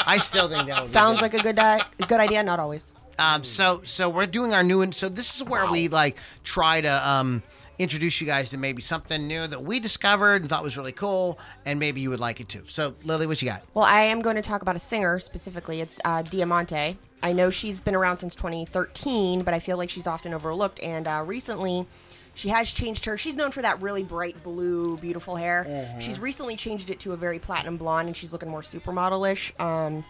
I 0.07 0.19
still 0.19 0.49
think 0.49 0.69
that 0.69 0.83
would 0.83 0.91
Sounds 0.91 1.21
good. 1.21 1.23
like 1.23 1.35
a 1.35 1.43
good 1.43 1.57
di- 1.57 2.07
good 2.07 2.21
idea. 2.21 2.43
Not 2.43 2.59
always. 2.61 2.93
Um, 3.19 3.43
so 3.45 3.81
so 3.85 4.09
we're 4.09 4.27
doing 4.27 4.55
our 4.55 4.63
new 4.63 4.83
and 4.83 4.95
so 4.95 5.09
this 5.09 5.37
is 5.37 5.43
where 5.45 5.67
we 5.71 5.89
like 5.89 6.17
try 6.45 6.81
to 6.81 7.09
um 7.09 7.43
introduce 7.81 8.21
you 8.21 8.27
guys 8.27 8.51
to 8.51 8.57
maybe 8.59 8.83
something 8.83 9.27
new 9.29 9.47
that 9.47 9.63
we 9.63 9.79
discovered 9.81 10.41
and 10.43 10.49
thought 10.51 10.63
was 10.65 10.77
really 10.77 10.91
cool, 10.93 11.39
and 11.65 11.79
maybe 11.79 12.01
you 12.01 12.11
would 12.11 12.19
like 12.21 12.41
it 12.41 12.49
too. 12.49 12.63
So 12.69 12.95
Lily, 13.05 13.27
what 13.27 13.41
you 13.43 13.49
got? 13.49 13.63
Well, 13.75 13.85
I 13.85 14.01
am 14.03 14.21
going 14.21 14.35
to 14.37 14.43
talk 14.43 14.63
about 14.63 14.75
a 14.77 14.81
singer 14.81 15.19
specifically. 15.21 15.81
It's 15.81 16.01
uh, 16.05 16.23
Diamante. 16.23 16.97
I 17.23 17.33
know 17.33 17.51
she's 17.51 17.81
been 17.81 17.95
around 17.95 18.19
since 18.19 18.35
2013, 18.35 19.43
but 19.43 19.55
I 19.55 19.59
feel 19.59 19.77
like 19.77 19.91
she's 19.91 20.07
often 20.07 20.33
overlooked. 20.35 20.81
And 20.83 21.07
uh, 21.07 21.23
recently, 21.27 21.87
she 22.35 22.49
has 22.51 22.71
changed 22.73 23.05
her. 23.07 23.19
She's 23.19 23.35
known 23.37 23.51
for 23.51 23.63
that 23.63 23.83
really 23.83 24.05
bright 24.05 24.41
blue, 24.43 24.97
beautiful 24.99 25.35
hair. 25.37 25.67
She's 25.99 26.21
recently 26.21 26.55
changed 26.57 26.91
it 26.91 27.01
to 27.01 27.13
a 27.13 27.17
very 27.17 27.39
platinum 27.39 27.77
blonde, 27.77 28.07
and 28.09 28.17
she's 28.17 28.33
looking 28.33 28.49
more 28.49 28.61
supermodel-ish, 28.61 29.53
um, 29.59 30.05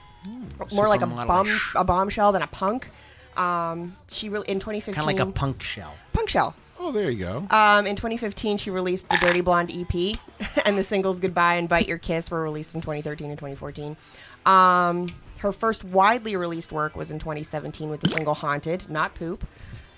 more 0.74 0.88
like 0.88 1.00
a 1.02 1.06
bomb, 1.06 1.48
a 1.74 1.84
bombshell 1.84 2.32
than 2.32 2.42
a 2.42 2.46
punk. 2.46 2.90
Um, 3.36 3.96
she 4.08 4.28
really 4.28 4.48
in 4.50 4.58
2015 4.58 4.94
Kind 4.94 5.10
of 5.10 5.16
like 5.18 5.28
a 5.28 5.32
punk 5.32 5.62
shell. 5.62 5.94
punk 6.12 6.28
shell. 6.28 6.54
oh, 6.80 6.90
there 6.92 7.10
you 7.10 7.24
go. 7.24 7.46
Um, 7.50 7.86
in 7.86 7.94
2015, 7.96 8.56
she 8.58 8.70
released 8.70 9.08
the 9.08 9.16
Dirty 9.20 9.40
Blonde 9.40 9.70
EP, 9.72 10.18
and 10.66 10.76
the 10.76 10.84
singles 10.84 11.20
"Goodbye" 11.20 11.54
and 11.54 11.68
"Bite 11.68 11.88
Your 11.88 11.98
Kiss" 11.98 12.30
were 12.30 12.42
released 12.42 12.74
in 12.74 12.80
2013 12.80 13.30
and 13.30 13.38
2014. 13.38 13.96
Um, 14.44 15.08
her 15.38 15.52
first 15.52 15.84
widely 15.84 16.36
released 16.36 16.72
work 16.72 16.96
was 16.96 17.10
in 17.10 17.18
2017 17.18 17.90
with 17.90 18.00
the 18.00 18.08
single 18.08 18.34
"Haunted," 18.34 18.88
not 18.90 19.14
"Poop." 19.14 19.46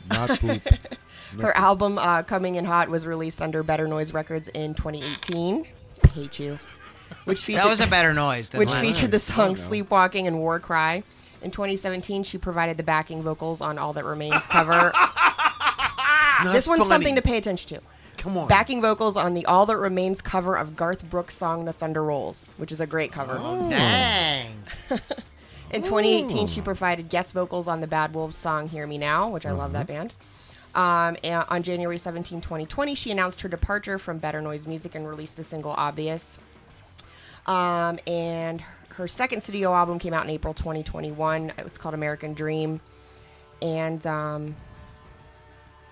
Not 0.08 0.30
poop. 0.40 0.62
Her 1.40 1.56
album 1.56 1.98
uh, 1.98 2.22
"Coming 2.22 2.54
in 2.56 2.64
Hot" 2.64 2.88
was 2.88 3.06
released 3.06 3.40
under 3.42 3.62
Better 3.62 3.86
Noise 3.86 4.12
Records 4.12 4.48
in 4.48 4.74
2018. 4.74 5.66
I 6.04 6.08
hate 6.08 6.38
you. 6.38 6.58
Which 7.24 7.42
featured, 7.42 7.62
That 7.64 7.68
was 7.68 7.80
a 7.80 7.86
better 7.86 8.14
noise 8.14 8.50
than 8.50 8.58
which 8.60 8.70
last. 8.70 8.80
featured 8.84 9.10
the 9.10 9.16
I 9.16 9.20
song 9.20 9.56
"Sleepwalking" 9.56 10.26
and 10.26 10.38
"War 10.38 10.58
Cry." 10.60 11.02
In 11.42 11.50
2017, 11.50 12.22
she 12.22 12.36
provided 12.38 12.76
the 12.76 12.82
backing 12.82 13.22
vocals 13.22 13.60
on 13.60 13.78
"All 13.78 13.92
That 13.92 14.04
Remains" 14.04 14.46
cover. 14.46 14.92
this 16.44 16.66
one's 16.66 16.80
funny. 16.80 16.88
something 16.88 17.14
to 17.16 17.22
pay 17.22 17.36
attention 17.36 17.76
to. 17.76 17.82
Come 18.16 18.36
on. 18.36 18.48
Backing 18.48 18.82
vocals 18.82 19.16
on 19.16 19.32
the 19.34 19.46
All 19.46 19.64
That 19.66 19.78
Remains 19.78 20.20
cover 20.20 20.56
of 20.56 20.76
Garth 20.76 21.08
Brooks' 21.08 21.36
song 21.36 21.64
The 21.64 21.72
Thunder 21.72 22.04
Rolls, 22.04 22.52
which 22.58 22.70
is 22.70 22.80
a 22.80 22.86
great 22.86 23.12
cover. 23.12 23.38
Dang. 23.70 24.46
In 25.72 25.82
2018, 25.82 26.48
she 26.48 26.60
provided 26.60 27.08
guest 27.08 27.32
vocals 27.32 27.68
on 27.68 27.80
the 27.80 27.86
Bad 27.86 28.12
Wolves 28.12 28.36
song 28.36 28.68
Hear 28.68 28.88
Me 28.88 28.98
Now, 28.98 29.28
which 29.28 29.46
I 29.46 29.52
love 29.52 29.72
that 29.72 29.86
band. 29.86 30.14
Um, 30.74 31.16
and 31.22 31.44
on 31.48 31.62
January 31.62 31.96
17, 31.96 32.40
2020, 32.40 32.94
she 32.96 33.12
announced 33.12 33.40
her 33.42 33.48
departure 33.48 33.96
from 33.96 34.18
Better 34.18 34.42
Noise 34.42 34.66
Music 34.66 34.96
and 34.96 35.08
released 35.08 35.36
the 35.36 35.44
single 35.44 35.72
Obvious. 35.72 36.38
Um, 37.46 38.00
and 38.06 38.60
her 38.90 39.06
second 39.06 39.42
studio 39.42 39.72
album 39.72 40.00
came 40.00 40.12
out 40.12 40.24
in 40.24 40.30
April 40.30 40.54
2021. 40.54 41.52
It's 41.58 41.78
called 41.78 41.94
American 41.94 42.34
Dream. 42.34 42.80
And 43.62 44.04
um, 44.08 44.56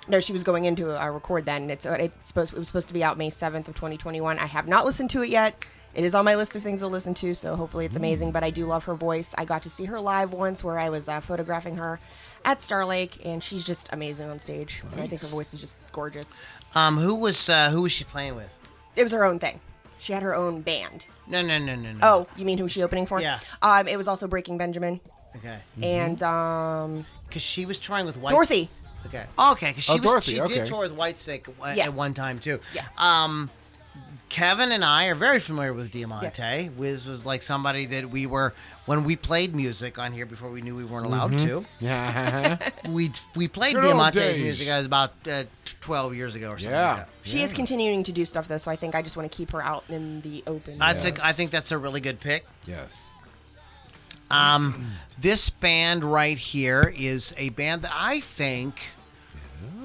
no, 0.08 0.18
she 0.18 0.32
was 0.32 0.42
going 0.42 0.64
into 0.64 0.90
a 0.90 1.10
record 1.10 1.46
then. 1.46 1.70
It's, 1.70 1.86
it's 1.86 2.28
supposed 2.28 2.52
it 2.52 2.58
was 2.58 2.66
supposed 2.66 2.88
to 2.88 2.94
be 2.94 3.04
out 3.04 3.16
May 3.16 3.30
7th 3.30 3.68
of 3.68 3.74
2021. 3.76 4.38
I 4.38 4.46
have 4.46 4.66
not 4.66 4.84
listened 4.84 5.10
to 5.10 5.22
it 5.22 5.28
yet. 5.28 5.54
It 5.94 6.04
is 6.04 6.14
on 6.14 6.24
my 6.24 6.34
list 6.36 6.54
of 6.54 6.62
things 6.62 6.80
to 6.80 6.86
listen 6.86 7.14
to, 7.14 7.34
so 7.34 7.56
hopefully 7.56 7.84
it's 7.86 7.96
amazing. 7.96 8.30
But 8.30 8.44
I 8.44 8.50
do 8.50 8.66
love 8.66 8.84
her 8.84 8.94
voice. 8.94 9.34
I 9.36 9.44
got 9.44 9.62
to 9.62 9.70
see 9.70 9.86
her 9.86 10.00
live 10.00 10.32
once 10.32 10.62
where 10.62 10.78
I 10.78 10.90
was 10.90 11.08
uh, 11.08 11.20
photographing 11.20 11.76
her 11.78 11.98
at 12.44 12.62
Star 12.62 12.84
Lake, 12.84 13.24
and 13.24 13.42
she's 13.42 13.64
just 13.64 13.88
amazing 13.92 14.28
on 14.30 14.38
stage. 14.38 14.82
And 14.92 15.00
I 15.00 15.06
think 15.06 15.20
her 15.22 15.28
voice 15.28 15.52
is 15.54 15.60
just 15.60 15.76
gorgeous. 15.92 16.44
Um, 16.74 16.98
who 16.98 17.16
was 17.16 17.48
uh, 17.48 17.70
who 17.70 17.82
was 17.82 17.92
she 17.92 18.04
playing 18.04 18.36
with? 18.36 18.52
It 18.96 19.02
was 19.02 19.12
her 19.12 19.24
own 19.24 19.38
thing. 19.38 19.60
She 19.98 20.12
had 20.12 20.22
her 20.22 20.34
own 20.34 20.60
band. 20.60 21.06
No, 21.26 21.42
no, 21.42 21.58
no, 21.58 21.74
no, 21.74 21.92
no. 21.92 21.98
Oh, 22.02 22.26
you 22.36 22.44
mean 22.44 22.58
who 22.58 22.64
was 22.64 22.72
she 22.72 22.82
opening 22.82 23.04
for? 23.06 23.20
Yeah. 23.20 23.40
Um, 23.62 23.88
it 23.88 23.96
was 23.96 24.06
also 24.06 24.28
Breaking 24.28 24.56
Benjamin 24.56 25.00
okay. 25.36 25.58
and 25.82 26.22
um, 26.22 27.04
Because 27.28 27.42
she 27.42 27.66
was 27.66 27.80
touring 27.80 28.06
with 28.06 28.16
White. 28.16 28.30
Dorothy. 28.30 28.68
Okay. 29.06 29.24
Oh, 29.36 29.52
okay. 29.52 29.70
Because 29.70 29.84
she 29.84 29.92
Oh, 29.92 29.94
was 29.96 30.02
Dorothy, 30.02 30.32
she 30.34 30.40
okay. 30.40 30.54
did 30.54 30.66
tour 30.66 30.80
with 30.80 30.96
Whitesnake 30.96 31.48
at, 31.64 31.76
Yeah. 31.76 31.84
at 31.86 31.94
one 31.94 32.14
time 32.14 32.38
too. 32.38 32.60
Yeah. 32.74 32.84
Um, 32.96 33.50
Kevin 34.28 34.72
and 34.72 34.84
I 34.84 35.06
are 35.06 35.14
very 35.14 35.40
familiar 35.40 35.72
with 35.72 35.90
Diamante. 35.90 36.68
Wiz 36.76 37.06
was 37.06 37.24
like 37.24 37.40
somebody 37.42 37.86
that 37.86 38.10
we 38.10 38.26
were 38.26 38.52
when 38.86 39.04
we 39.04 39.16
played 39.16 39.54
music 39.54 39.98
on 39.98 40.12
here 40.12 40.26
before 40.26 40.50
we 40.50 40.60
knew 40.60 40.76
we 40.76 40.84
weren't 40.84 41.06
allowed 41.06 41.32
Mm-hmm. 41.32 41.46
to. 41.60 41.64
Yeah, 41.80 42.58
we 42.88 43.10
we 43.34 43.48
played 43.48 43.74
Good 43.74 43.82
Diamante's 43.84 44.14
days. 44.34 44.42
music 44.42 44.68
uh, 44.68 44.82
about 44.84 45.12
uh, 45.30 45.44
twelve 45.80 46.14
years 46.14 46.34
ago 46.34 46.50
or 46.50 46.58
something. 46.58 46.72
Yeah. 46.72 46.88
Like 46.88 46.96
that. 47.06 47.08
She 47.22 47.42
is 47.42 47.52
continuing 47.52 48.02
to 48.04 48.12
do 48.12 48.24
stuff 48.24 48.48
though, 48.48 48.58
so 48.58 48.70
I 48.70 48.76
think 48.76 48.94
I 48.94 49.02
just 49.02 49.16
want 49.16 49.30
to 49.30 49.36
keep 49.36 49.50
her 49.52 49.62
out 49.62 49.84
in 49.88 50.20
the 50.20 50.42
open. 50.46 50.78
That's 50.78 51.04
Yes. 51.04 51.18
a, 51.18 51.26
I 51.26 51.32
think 51.32 51.50
that's 51.50 51.72
a 51.72 51.78
really 51.78 52.00
good 52.00 52.20
pick. 52.20 52.44
yes. 52.66 53.10
Um, 54.30 54.88
this 55.18 55.48
band 55.48 56.04
right 56.04 56.36
here 56.38 56.92
is 56.94 57.34
a 57.38 57.48
band 57.50 57.80
that 57.82 57.92
I 57.94 58.20
think 58.20 58.78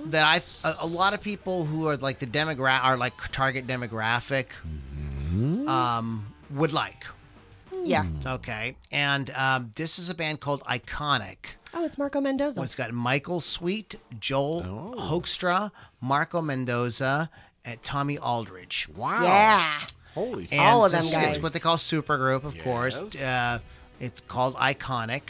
that 0.05 0.23
I 0.23 0.67
a, 0.67 0.75
a 0.81 0.87
lot 0.87 1.13
of 1.13 1.21
people 1.21 1.65
who 1.65 1.87
are 1.87 1.97
like 1.97 2.19
the 2.19 2.25
demogra 2.27 2.83
are 2.83 2.97
like 2.97 3.13
target 3.31 3.65
demographic 3.67 4.47
um, 5.67 6.33
would 6.51 6.73
like. 6.73 7.05
yeah. 7.83 8.05
Okay, 8.25 8.75
and 8.91 9.29
um, 9.31 9.71
this 9.75 9.97
is 9.99 10.09
a 10.09 10.15
band 10.15 10.39
called 10.39 10.63
Iconic. 10.65 11.55
Oh, 11.73 11.83
it's 11.85 11.97
Marco 11.97 12.21
Mendoza. 12.21 12.61
It's 12.61 12.75
got 12.75 12.91
Michael 12.91 13.41
Sweet, 13.41 13.95
Joel 14.19 14.93
Oh. 14.95 14.99
Hoekstra, 15.19 15.71
Marco 16.01 16.41
Mendoza, 16.41 17.29
and 17.65 17.81
Tommy 17.81 18.17
Aldridge. 18.19 18.87
Wow. 18.95 19.23
Yeah. 19.23 19.79
Holy. 20.13 20.47
And 20.51 20.61
All 20.61 20.85
of 20.85 20.91
it's- 20.93 21.11
them 21.11 21.21
It's 21.23 21.37
guys. 21.37 21.41
what 21.43 21.53
they 21.53 21.59
call 21.59 21.77
supergroup, 21.77 22.43
of 22.43 22.55
course. 22.59 23.15
Yes. 23.15 23.23
Uh, 23.23 23.59
it's 23.99 24.21
called 24.21 24.53
Iconic. 24.57 25.21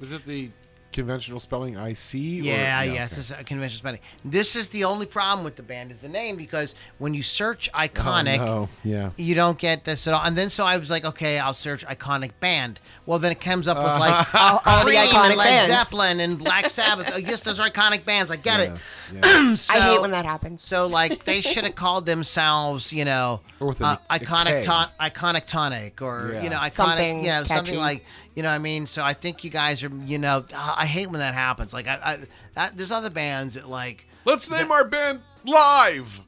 Is 0.00 0.12
it 0.12 0.24
the 0.24 0.50
conventional 0.96 1.38
spelling 1.38 1.76
I 1.76 1.94
C. 1.94 2.40
Yeah, 2.40 2.80
or, 2.82 2.84
yes, 2.86 3.16
it's 3.18 3.30
a 3.30 3.44
conventional 3.44 3.78
spelling. 3.78 4.00
This 4.24 4.56
is 4.56 4.68
the 4.68 4.84
only 4.84 5.06
problem 5.06 5.44
with 5.44 5.54
the 5.56 5.62
band 5.62 5.90
is 5.92 6.00
the 6.00 6.08
name 6.08 6.36
because 6.36 6.74
when 6.98 7.14
you 7.14 7.22
search 7.22 7.70
iconic, 7.72 8.38
Oh, 8.40 8.68
yeah. 8.82 9.10
you 9.18 9.34
don't 9.34 9.58
get 9.58 9.84
this 9.84 10.06
at 10.08 10.14
all. 10.14 10.22
And 10.24 10.36
then 10.36 10.48
so 10.50 10.64
I 10.64 10.78
was 10.78 10.90
like, 10.90 11.04
okay, 11.04 11.38
I'll 11.38 11.54
search 11.54 11.86
iconic 11.86 12.32
band. 12.40 12.80
Well, 13.04 13.18
then 13.18 13.30
it 13.30 13.40
comes 13.40 13.68
up 13.68 13.76
with 13.76 13.86
like 13.86 14.34
all 14.34 14.60
the 14.84 14.90
Cream 14.92 15.14
and 15.14 15.36
Led 15.36 15.44
bands. 15.44 15.72
Zeppelin 15.74 16.20
and 16.20 16.38
Black 16.38 16.68
Sabbath. 16.70 17.10
Oh, 17.12 17.18
yes, 17.18 17.42
those 17.42 17.60
are 17.60 17.68
iconic 17.68 18.04
bands. 18.04 18.30
I 18.30 18.36
get 18.36 18.58
Yes, 18.58 19.12
it. 19.14 19.18
yes. 19.22 19.60
so, 19.60 19.74
I 19.74 19.80
hate 19.80 20.00
when 20.00 20.10
that 20.12 20.24
happens. 20.24 20.62
So 20.64 20.86
like 20.86 21.24
they 21.24 21.42
should 21.42 21.64
have 21.64 21.74
called 21.74 22.06
themselves, 22.06 22.92
you 22.92 23.04
know, 23.04 23.40
Or 23.60 23.68
with 23.68 23.82
uh, 23.82 23.98
iconic 24.10 24.60
K. 24.60 24.64
ton- 24.64 24.88
iconic 24.98 25.46
tonic 25.46 26.00
or 26.00 26.30
Yeah. 26.32 26.42
you 26.42 26.50
know 26.50 26.56
iconic 26.56 26.70
Something 26.72 27.22
you 27.24 27.28
know 27.30 27.44
something 27.44 27.76
like 27.78 28.04
you 28.36 28.42
know 28.44 28.50
what 28.50 28.54
I 28.54 28.58
mean. 28.58 28.86
So 28.86 29.02
I 29.02 29.14
think 29.14 29.42
you 29.42 29.50
guys 29.50 29.82
are 29.82 29.90
you 30.04 30.18
know 30.18 30.44
I 30.54 30.86
hate 30.86 31.10
when 31.10 31.18
that 31.20 31.34
happens. 31.34 31.74
Like 31.74 31.88
I, 31.88 31.98
I 32.04 32.16
that, 32.54 32.76
there's 32.76 32.92
other 32.92 33.10
bands 33.10 33.54
that 33.54 33.68
like 33.68 34.06
Let's 34.24 34.48
name 34.50 34.70
our 34.70 34.84
band 34.84 35.20
Live. 35.44 36.20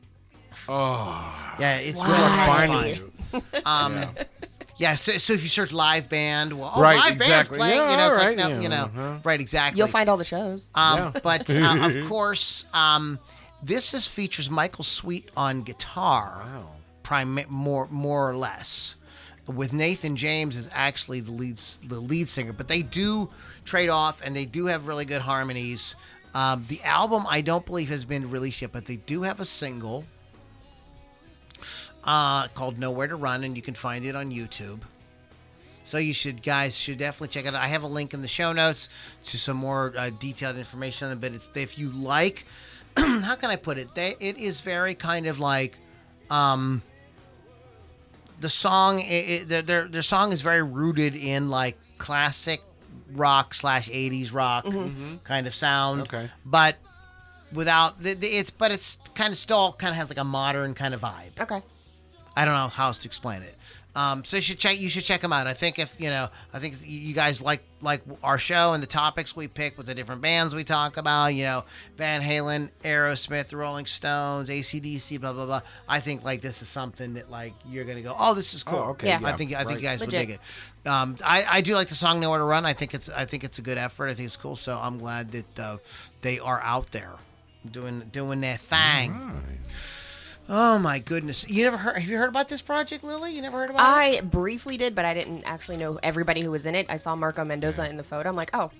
Oh. 0.68 1.54
Yeah 1.60 1.76
it's 1.78 1.98
Why? 1.98 2.64
really 2.66 2.94
Find 2.94 3.42
fun. 3.52 3.62
Um, 3.64 4.04
yeah. 4.78 4.94
so, 4.94 5.12
so 5.12 5.32
if 5.34 5.42
you 5.42 5.48
search 5.48 5.72
live 5.72 6.08
band, 6.08 6.58
well, 6.58 6.72
oh, 6.74 6.80
Right, 6.80 6.96
live 6.96 7.08
band's 7.18 7.22
exactly. 7.24 7.58
playing. 7.58 7.76
Yeah, 7.76 7.90
you 7.90 7.96
know, 7.96 8.06
it's 8.06 8.18
alright, 8.18 8.36
like 8.38 8.48
no, 8.48 8.54
yeah, 8.54 8.60
you 8.60 8.68
know, 8.68 8.84
uh-huh. 8.84 9.18
right, 9.24 9.40
exactly. 9.40 9.78
You'll 9.78 9.88
find 9.88 10.08
all 10.08 10.16
the 10.16 10.24
shows. 10.24 10.70
Um, 10.74 11.12
But 11.22 11.50
uh, 11.50 11.76
of 11.80 12.04
course, 12.08 12.64
um, 12.72 13.18
this 13.62 13.92
is 13.92 14.06
features 14.06 14.50
Michael 14.50 14.84
Sweet 14.84 15.30
on 15.36 15.62
guitar, 15.62 16.40
Wow. 16.44 16.70
prime 17.02 17.38
more 17.48 17.86
more 17.90 18.30
or 18.30 18.36
less. 18.36 18.94
With 19.48 19.72
Nathan 19.72 20.16
James 20.16 20.56
is 20.56 20.68
actually 20.72 21.20
the 21.20 21.32
lead 21.32 21.56
the 21.86 22.00
lead 22.00 22.28
singer, 22.28 22.52
but 22.52 22.68
they 22.68 22.82
do 22.82 23.30
trade 23.64 23.88
off 23.88 24.20
and 24.24 24.36
they 24.36 24.44
do 24.44 24.66
have 24.66 24.86
really 24.86 25.04
good 25.04 25.22
harmonies. 25.22 25.96
Um, 26.34 26.66
the 26.68 26.82
album 26.82 27.24
I 27.28 27.40
don't 27.40 27.64
believe 27.64 27.88
has 27.88 28.04
been 28.04 28.30
released 28.30 28.60
yet, 28.60 28.72
but 28.72 28.84
they 28.84 28.96
do 28.96 29.22
have 29.22 29.40
a 29.40 29.46
single 29.46 30.04
uh, 32.04 32.48
called 32.48 32.78
"Nowhere 32.78 33.08
to 33.08 33.16
Run," 33.16 33.42
and 33.44 33.56
you 33.56 33.62
can 33.62 33.74
find 33.74 34.04
it 34.04 34.14
on 34.14 34.30
YouTube. 34.30 34.80
So 35.88 35.96
you 35.96 36.12
should 36.12 36.42
guys 36.42 36.76
should 36.76 36.98
definitely 36.98 37.28
check 37.28 37.46
it 37.46 37.54
out. 37.54 37.62
I 37.62 37.68
have 37.68 37.82
a 37.82 37.86
link 37.86 38.12
in 38.12 38.20
the 38.20 38.28
show 38.28 38.52
notes 38.52 38.90
to 39.24 39.38
some 39.38 39.56
more 39.56 39.94
uh, 39.96 40.10
detailed 40.10 40.58
information 40.58 41.08
on 41.08 41.14
it. 41.14 41.20
But 41.22 41.32
if 41.56 41.78
you 41.78 41.88
like, 41.88 42.44
how 42.98 43.36
can 43.36 43.50
I 43.50 43.56
put 43.56 43.78
it? 43.78 43.94
They, 43.94 44.14
it 44.20 44.36
is 44.36 44.60
very 44.60 44.94
kind 44.94 45.26
of 45.26 45.38
like, 45.40 45.78
um, 46.28 46.82
the 48.40 48.48
song. 48.48 49.00
It, 49.00 49.04
it, 49.04 49.48
their, 49.48 49.62
their 49.62 49.88
their 49.88 50.02
song 50.02 50.32
is 50.32 50.40
very 50.40 50.62
rooted 50.62 51.14
in 51.14 51.50
like 51.50 51.76
classic 51.98 52.60
rock 53.12 53.54
slash 53.54 53.88
'80s 53.88 54.32
rock 54.32 54.64
mm-hmm. 54.64 54.78
Mm-hmm. 54.78 55.16
kind 55.24 55.46
of 55.46 55.54
sound. 55.54 56.02
Okay. 56.02 56.30
but 56.44 56.76
without 57.52 58.02
the, 58.02 58.14
the, 58.14 58.26
it's 58.26 58.50
but 58.50 58.70
it's 58.70 58.98
kind 59.14 59.32
of 59.32 59.38
still 59.38 59.72
kind 59.72 59.90
of 59.90 59.96
has 59.96 60.08
like 60.08 60.18
a 60.18 60.24
modern 60.24 60.74
kind 60.74 60.94
of 60.94 61.00
vibe. 61.00 61.40
Okay. 61.40 61.60
I 62.36 62.44
don't 62.44 62.54
know 62.54 62.68
how 62.68 62.86
else 62.86 62.98
to 62.98 63.08
explain 63.08 63.42
it. 63.42 63.56
Um, 63.98 64.22
so 64.22 64.36
you 64.36 64.42
should 64.42 64.60
check. 64.60 64.78
You 64.78 64.88
should 64.88 65.02
check 65.02 65.22
them 65.22 65.32
out. 65.32 65.48
I 65.48 65.54
think 65.54 65.80
if 65.80 65.96
you 65.98 66.08
know, 66.08 66.28
I 66.54 66.60
think 66.60 66.76
you 66.84 67.14
guys 67.16 67.42
like 67.42 67.64
like 67.80 68.00
our 68.22 68.38
show 68.38 68.72
and 68.72 68.80
the 68.80 68.86
topics 68.86 69.34
we 69.34 69.48
pick 69.48 69.76
with 69.76 69.86
the 69.86 69.94
different 69.94 70.22
bands 70.22 70.54
we 70.54 70.62
talk 70.62 70.98
about. 70.98 71.34
You 71.34 71.42
know, 71.42 71.64
Van 71.96 72.22
Halen, 72.22 72.70
Aerosmith, 72.84 73.48
the 73.48 73.56
Rolling 73.56 73.86
Stones, 73.86 74.50
ACDC, 74.50 75.20
blah 75.20 75.32
blah 75.32 75.46
blah. 75.46 75.62
I 75.88 75.98
think 75.98 76.22
like 76.22 76.42
this 76.42 76.62
is 76.62 76.68
something 76.68 77.14
that 77.14 77.28
like 77.28 77.54
you're 77.68 77.84
gonna 77.84 78.02
go, 78.02 78.14
oh, 78.16 78.34
this 78.34 78.54
is 78.54 78.62
cool. 78.62 78.78
Oh, 78.78 78.90
okay, 78.90 79.08
Yeah. 79.08 79.20
I 79.24 79.32
think 79.32 79.52
I 79.52 79.64
think 79.64 79.70
right. 79.70 79.80
you 79.80 79.88
guys 79.88 79.98
would 79.98 80.12
Legit. 80.12 80.28
dig 80.28 80.38
it. 80.84 80.88
Um, 80.88 81.16
I, 81.24 81.44
I 81.50 81.60
do 81.60 81.74
like 81.74 81.88
the 81.88 81.96
song 81.96 82.20
"Nowhere 82.20 82.38
to 82.38 82.44
Run." 82.44 82.64
I 82.66 82.74
think 82.74 82.94
it's 82.94 83.08
I 83.08 83.24
think 83.24 83.42
it's 83.42 83.58
a 83.58 83.62
good 83.62 83.78
effort. 83.78 84.06
I 84.06 84.14
think 84.14 84.26
it's 84.26 84.36
cool. 84.36 84.54
So 84.54 84.78
I'm 84.80 84.98
glad 84.98 85.32
that 85.32 85.58
uh, 85.58 85.78
they 86.20 86.38
are 86.38 86.60
out 86.62 86.92
there 86.92 87.14
doing 87.68 88.04
doing 88.12 88.40
their 88.40 88.58
thing. 88.58 89.42
Oh 90.48 90.78
my 90.78 90.98
goodness! 90.98 91.48
You 91.48 91.64
never 91.64 91.76
heard? 91.76 91.98
Have 91.98 92.08
you 92.08 92.16
heard 92.16 92.30
about 92.30 92.48
this 92.48 92.62
project, 92.62 93.04
Lily? 93.04 93.34
You 93.34 93.42
never 93.42 93.58
heard 93.58 93.70
about 93.70 93.80
it? 93.80 94.18
I 94.18 94.20
briefly 94.22 94.76
did, 94.78 94.94
but 94.94 95.04
I 95.04 95.12
didn't 95.12 95.42
actually 95.44 95.76
know 95.76 95.98
everybody 96.02 96.40
who 96.40 96.50
was 96.50 96.64
in 96.64 96.74
it. 96.74 96.86
I 96.88 96.96
saw 96.96 97.14
Marco 97.14 97.44
Mendoza 97.44 97.88
in 97.88 97.96
the 97.98 98.02
photo. 98.04 98.30
I'm 98.30 98.36
like, 98.36 98.50
oh, 98.54 98.70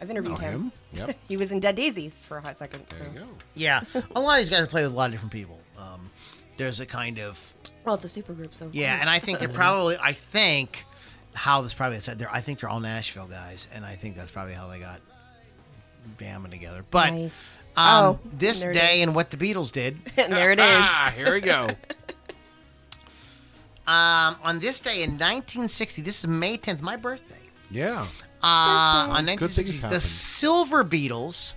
I've 0.00 0.10
interviewed 0.10 0.32
Know 0.32 0.38
him. 0.38 0.60
him? 0.62 0.72
Yep. 0.94 1.18
He 1.28 1.36
was 1.36 1.52
in 1.52 1.60
Dead 1.60 1.76
Daisies 1.76 2.24
for 2.24 2.38
a 2.38 2.40
hot 2.40 2.58
second. 2.58 2.84
There 2.88 2.98
so- 2.98 3.04
you 3.12 3.18
go. 3.20 3.26
Yeah, 3.54 3.82
a 4.16 4.20
lot 4.20 4.40
of 4.40 4.46
these 4.46 4.50
guys 4.50 4.66
play 4.66 4.82
with 4.82 4.92
a 4.92 4.96
lot 4.96 5.06
of 5.06 5.12
different 5.12 5.32
people. 5.32 5.60
Um, 5.78 6.10
there's 6.56 6.80
a 6.80 6.86
kind 6.86 7.18
of 7.20 7.54
Well, 7.84 7.94
it's 7.94 8.04
a 8.04 8.08
super 8.08 8.32
group, 8.32 8.52
so 8.52 8.68
yeah, 8.72 8.98
and 9.00 9.08
I 9.08 9.20
think 9.20 9.38
they're 9.38 9.48
probably 9.64 9.96
I 10.02 10.14
think 10.14 10.84
how 11.34 11.62
this 11.62 11.72
probably 11.72 12.00
said 12.00 12.18
they're 12.18 12.30
I 12.32 12.40
think 12.40 12.58
they're 12.58 12.68
all 12.68 12.80
Nashville 12.80 13.26
guys, 13.28 13.68
and 13.72 13.84
I 13.84 13.94
think 13.94 14.16
that's 14.16 14.30
probably 14.32 14.54
how 14.54 14.66
they 14.66 14.80
got 14.80 15.00
jamming 16.18 16.50
together. 16.50 16.82
But 16.90 17.10
Nice. 17.12 17.58
Um, 17.76 18.04
Oh, 18.04 18.18
this 18.24 18.60
there 18.62 18.72
day 18.72 19.02
and 19.02 19.14
what 19.14 19.30
the 19.30 19.36
Beatles 19.36 19.72
did. 19.72 19.98
and 20.16 20.32
there 20.32 20.52
it 20.52 20.58
is. 20.58 20.64
Ah, 20.68 21.12
here 21.16 21.32
we 21.32 21.40
go. 21.40 21.68
Um, 23.84 24.36
on 24.44 24.60
this 24.60 24.78
day 24.78 25.02
in 25.02 25.10
1960, 25.18 26.02
this 26.02 26.20
is 26.20 26.26
May 26.28 26.56
10th, 26.56 26.80
my 26.80 26.94
birthday. 26.96 27.34
Yeah. 27.68 28.06
Uh, 28.42 28.46
on 29.10 29.24
Good 29.26 29.40
things 29.50 29.58
1960, 29.58 29.80
the 29.80 29.86
happen. 29.86 30.00
Silver 30.00 30.84
Beatles. 30.84 31.54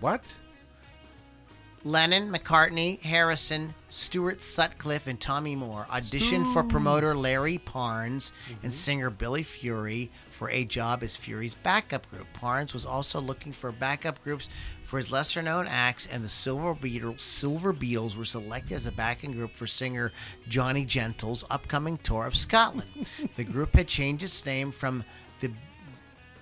What? 0.00 0.22
Lennon, 1.84 2.32
McCartney, 2.32 3.00
Harrison, 3.00 3.74
Stuart 3.88 4.42
Sutcliffe, 4.42 5.06
and 5.06 5.18
Tommy 5.18 5.54
Moore 5.54 5.86
auditioned 5.90 6.52
for 6.52 6.62
hmm. 6.62 6.68
promoter 6.68 7.14
Larry 7.14 7.58
Parnes 7.58 8.32
and 8.48 8.58
mm-hmm. 8.58 8.70
singer 8.70 9.10
Billy 9.10 9.42
Fury 9.42 10.10
for 10.30 10.50
a 10.50 10.64
job 10.64 11.02
as 11.02 11.16
Fury's 11.16 11.54
backup 11.54 12.10
group. 12.10 12.26
Parnes 12.32 12.74
was 12.74 12.84
also 12.84 13.20
looking 13.20 13.52
for 13.52 13.72
backup 13.72 14.22
groups 14.22 14.48
for 14.82 14.98
his 14.98 15.10
lesser-known 15.10 15.66
acts, 15.68 16.06
and 16.06 16.24
the 16.24 16.28
Silver 16.28 16.74
Beatles, 16.74 17.20
Silver 17.20 17.72
Beatles 17.72 18.16
were 18.16 18.24
selected 18.24 18.74
as 18.74 18.86
a 18.86 18.92
backing 18.92 19.32
group 19.32 19.54
for 19.54 19.66
singer 19.66 20.12
Johnny 20.48 20.84
Gentle's 20.84 21.44
upcoming 21.50 21.98
tour 21.98 22.26
of 22.26 22.36
Scotland. 22.36 23.08
the 23.36 23.44
group 23.44 23.76
had 23.76 23.86
changed 23.86 24.24
its 24.24 24.44
name 24.44 24.72
from 24.72 25.04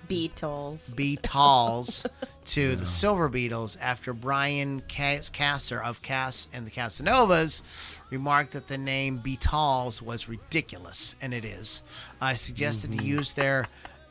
Beatles. 0.07 0.93
Beatles 0.95 2.05
to 2.45 2.75
the 2.75 2.85
Silver 2.85 3.29
Beatles 3.29 3.77
after 3.81 4.13
Brian 4.13 4.81
Cas- 4.87 5.29
Casser 5.29 5.83
of 5.83 6.01
Cass 6.01 6.47
and 6.53 6.65
the 6.65 6.71
Casanovas 6.71 7.61
remarked 8.09 8.53
that 8.53 8.67
the 8.67 8.77
name 8.77 9.19
Beatles 9.19 10.01
was 10.01 10.29
ridiculous, 10.29 11.15
and 11.21 11.33
it 11.33 11.43
is. 11.45 11.83
I 12.21 12.35
suggested 12.35 12.91
Mm-hmm. 12.91 12.99
to 12.99 13.05
use 13.05 13.33
their 13.33 13.65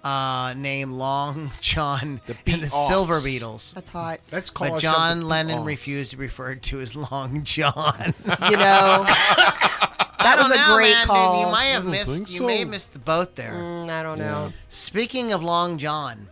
uh, 0.07 0.55
name 0.57 0.93
Long 0.93 1.51
John 1.61 2.21
The 2.27 2.33
and 2.33 2.45
the 2.45 2.45
Beat-offs. 2.45 2.87
Silver 2.89 3.15
Beatles. 3.17 3.75
That's 3.75 3.91
hot. 3.91 4.21
Let's 4.31 4.51
call 4.51 4.71
But 4.71 4.81
John 4.81 5.23
Lennon 5.27 5.65
refused 5.65 6.13
to 6.13 6.17
be 6.17 6.25
referred 6.27 6.63
to 6.65 6.81
as 6.81 6.95
Long 6.95 7.43
John. 7.43 8.15
You 8.25 8.57
know, 8.57 9.05
that 9.07 10.21
I 10.21 10.37
was 10.37 10.49
don't 10.49 10.53
a 10.53 10.57
know, 10.69 10.77
great 10.77 10.91
man, 10.93 11.07
dude. 11.07 11.09
call. 11.09 11.41
You 11.47 11.51
might 11.53 11.65
have 11.67 11.83
don't 11.83 11.91
missed. 11.93 12.13
think 12.17 12.31
You 12.31 12.47
may 12.47 12.55
so. 12.57 12.61
have 12.61 12.69
missed 12.69 12.93
the 12.93 12.99
boat 13.01 13.35
there. 13.37 13.53
Mm, 13.53 13.89
I 13.91 14.03
don't 14.03 14.19
know. 14.19 14.53
Speaking 14.69 15.33
of 15.33 15.43
Long 15.43 15.79
John, 15.79 16.29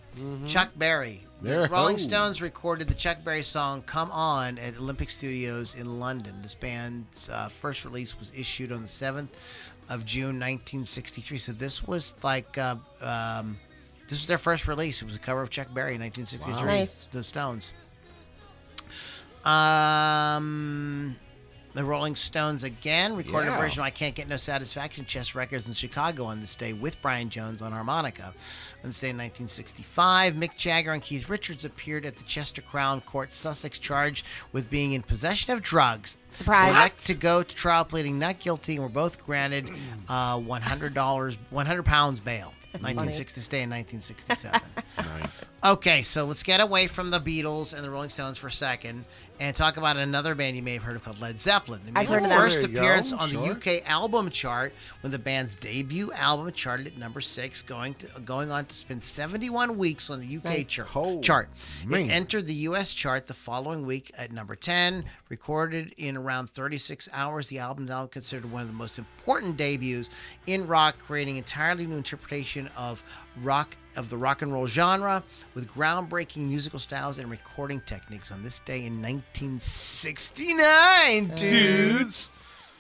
Chuck 0.47 0.71
Berry. 0.77 1.21
The 1.43 1.49
There- 1.51 1.69
Rolling 1.69 1.97
oh. 1.97 1.99
Stones 1.99 2.41
recorded 2.41 2.89
the 2.89 2.95
Chuck 2.95 3.19
Berry 3.25 3.43
song 3.43 3.83
"Come 3.83 4.11
On" 4.13 4.57
at 4.59 4.77
Olympic 4.77 5.11
Studios 5.11 5.75
in 5.75 5.99
London. 6.01 6.35
This 6.43 6.55
band's 6.55 7.29
uh, 7.29 7.49
first 7.49 7.85
release 7.85 8.19
was 8.19 8.33
issued 8.39 8.73
on 8.73 8.83
the 8.83 8.89
seventh 8.89 9.73
of 9.91 10.07
June, 10.07 10.39
1963. 10.41 11.37
So 11.39 11.53
this 11.53 11.87
was 11.87 12.15
like 12.23 12.57
uh, 12.57 12.77
um, 13.03 13.59
this 14.09 14.19
was 14.19 14.27
their 14.27 14.39
first 14.39 14.67
release. 14.69 15.03
It 15.03 15.07
was 15.07 15.17
a 15.17 15.21
cover 15.21 15.43
of 15.43 15.51
Chuck 15.51 15.69
Berry 15.75 15.95
in 15.95 16.01
1963. 16.01 16.53
Wow. 16.53 16.65
Nice. 16.65 17.07
The 17.11 17.23
Stones. 17.25 17.73
Um, 19.45 21.17
the 21.75 21.85
Rolling 21.85 22.15
Stones 22.15 22.63
again 22.65 23.17
recorded 23.17 23.49
Yeah. 23.49 23.59
a 23.59 23.61
version 23.61 23.81
of 23.81 23.87
"I 23.87 23.91
Can't 23.91 24.15
Get 24.15 24.29
No 24.29 24.37
Satisfaction" 24.37 25.05
Chess 25.05 25.35
Records 25.35 25.67
in 25.69 25.75
Chicago 25.75 26.25
on 26.25 26.41
this 26.41 26.55
day 26.57 26.73
with 26.73 27.01
Brian 27.03 27.29
Jones 27.29 27.61
on 27.61 27.73
harmonica. 27.73 28.33
On 28.83 28.91
this 28.91 29.01
day 29.01 29.11
in 29.11 29.17
1965, 29.19 30.35
Mick 30.35 30.57
Jagger 30.57 30.93
and 30.93 31.03
Keith 31.03 31.29
Richards 31.29 31.65
appeared 31.65 32.07
at 32.07 32.17
the 32.17 32.25
Chester 32.25 32.63
Crown 32.63 33.01
Court, 33.03 33.33
Sussex, 33.33 33.79
charged 33.79 34.25
with 34.53 34.71
being 34.71 34.93
in 34.93 35.03
possession 35.03 35.53
of 35.53 35.63
drugs. 35.63 36.17
Surprise. 36.31 36.73
They 36.73 36.79
elect 36.79 37.07
to 37.07 37.15
go 37.15 37.43
to 37.43 37.55
trial 37.55 37.85
pleading 37.85 38.19
not 38.19 38.39
guilty 38.39 38.75
and 38.77 38.83
were 38.83 38.89
both 38.89 39.25
granted 39.27 39.69
uh, 40.09 40.39
$100, 40.39 41.37
100 41.51 41.83
pounds 41.85 42.21
bail. 42.21 42.55
1960 42.83 43.35
this 43.41 43.49
day 43.49 43.63
in 43.63 43.71
1967. 43.71 44.61
Nice. 44.97 45.45
Okay, 45.65 46.03
so 46.03 46.25
let's 46.25 46.43
get 46.45 46.61
away 46.61 46.87
from 46.87 47.11
the 47.11 47.19
Beatles 47.19 47.75
and 47.75 47.83
the 47.85 47.91
Rolling 47.91 48.11
Stones 48.11 48.39
for 48.39 48.47
a 48.47 48.53
second 48.53 49.05
and 49.41 49.55
talk 49.55 49.77
about 49.77 49.97
another 49.97 50.35
band 50.35 50.57
you 50.57 50.63
may 50.63 50.75
have 50.75 50.83
heard 50.83 50.97
of 50.97 51.05
called 51.05 51.21
Led 51.21 51.39
Zeppelin. 51.39 51.81
They 51.85 51.91
made 51.91 52.01
I've 52.01 52.09
heard 52.09 52.23
of 52.23 52.29
them. 52.29 52.41
first 52.41 52.63
appearance 52.65 53.13
go, 53.13 53.19
on 53.19 53.29
sure. 53.31 53.55
the 53.55 53.79
UK 53.79 53.89
album 53.91 54.31
chart 54.31 54.73
when 55.01 55.11
the 55.11 55.19
band's 55.19 55.57
debut 55.57 56.13
album 56.13 56.51
charted 56.53 56.87
at 56.87 56.97
number 56.99 57.21
six, 57.21 57.63
going 57.63 57.95
to, 57.95 58.07
going 58.25 58.51
on 58.53 58.67
to 58.67 58.75
spend 58.75 59.03
71 59.03 59.77
weeks 59.77 60.11
on 60.11 60.21
the 60.21 60.37
UK 60.37 60.45
Nice. 60.45 60.69
chart. 60.69 60.89
Oh, 60.95 61.21
chart. 61.21 61.49
man. 61.87 62.03
It 62.03 62.13
entered 62.13 62.47
the 62.47 62.55
US 62.55 62.95
chart 62.95 63.27
the 63.27 63.35
following 63.35 63.85
week 63.85 64.11
at 64.17 64.33
number 64.33 64.55
10. 64.55 65.05
Recorded 65.29 65.95
in 65.97 66.17
around 66.17 66.51
36 66.51 67.09
hours, 67.13 67.49
the 67.49 67.59
album 67.59 67.85
is 67.85 67.91
now 67.91 68.07
considered 68.07 68.51
one 68.51 68.63
of 68.63 68.69
the 68.69 68.75
most 68.75 68.99
important 68.99 69.57
debuts 69.57 70.11
in 70.47 70.67
rock, 70.67 70.97
creating 70.99 71.37
entirely 71.37 71.87
new 71.87 71.97
interpretation 71.97 72.69
of 72.79 73.03
rock 73.43 73.77
of 73.97 74.11
the 74.11 74.17
rock 74.17 74.43
and 74.43 74.53
roll 74.53 74.67
genre 74.67 75.23
with 75.55 75.69
groundbreaking 75.69 76.49
musical 76.49 76.79
styles 76.79 77.19
and 77.19 77.31
recording 77.31 77.81
techniques 77.83 78.33
on 78.33 78.43
this 78.43 78.61
day 78.61 78.87
in 78.87 79.01
1969, 79.01 81.35
dudes. 81.35 82.31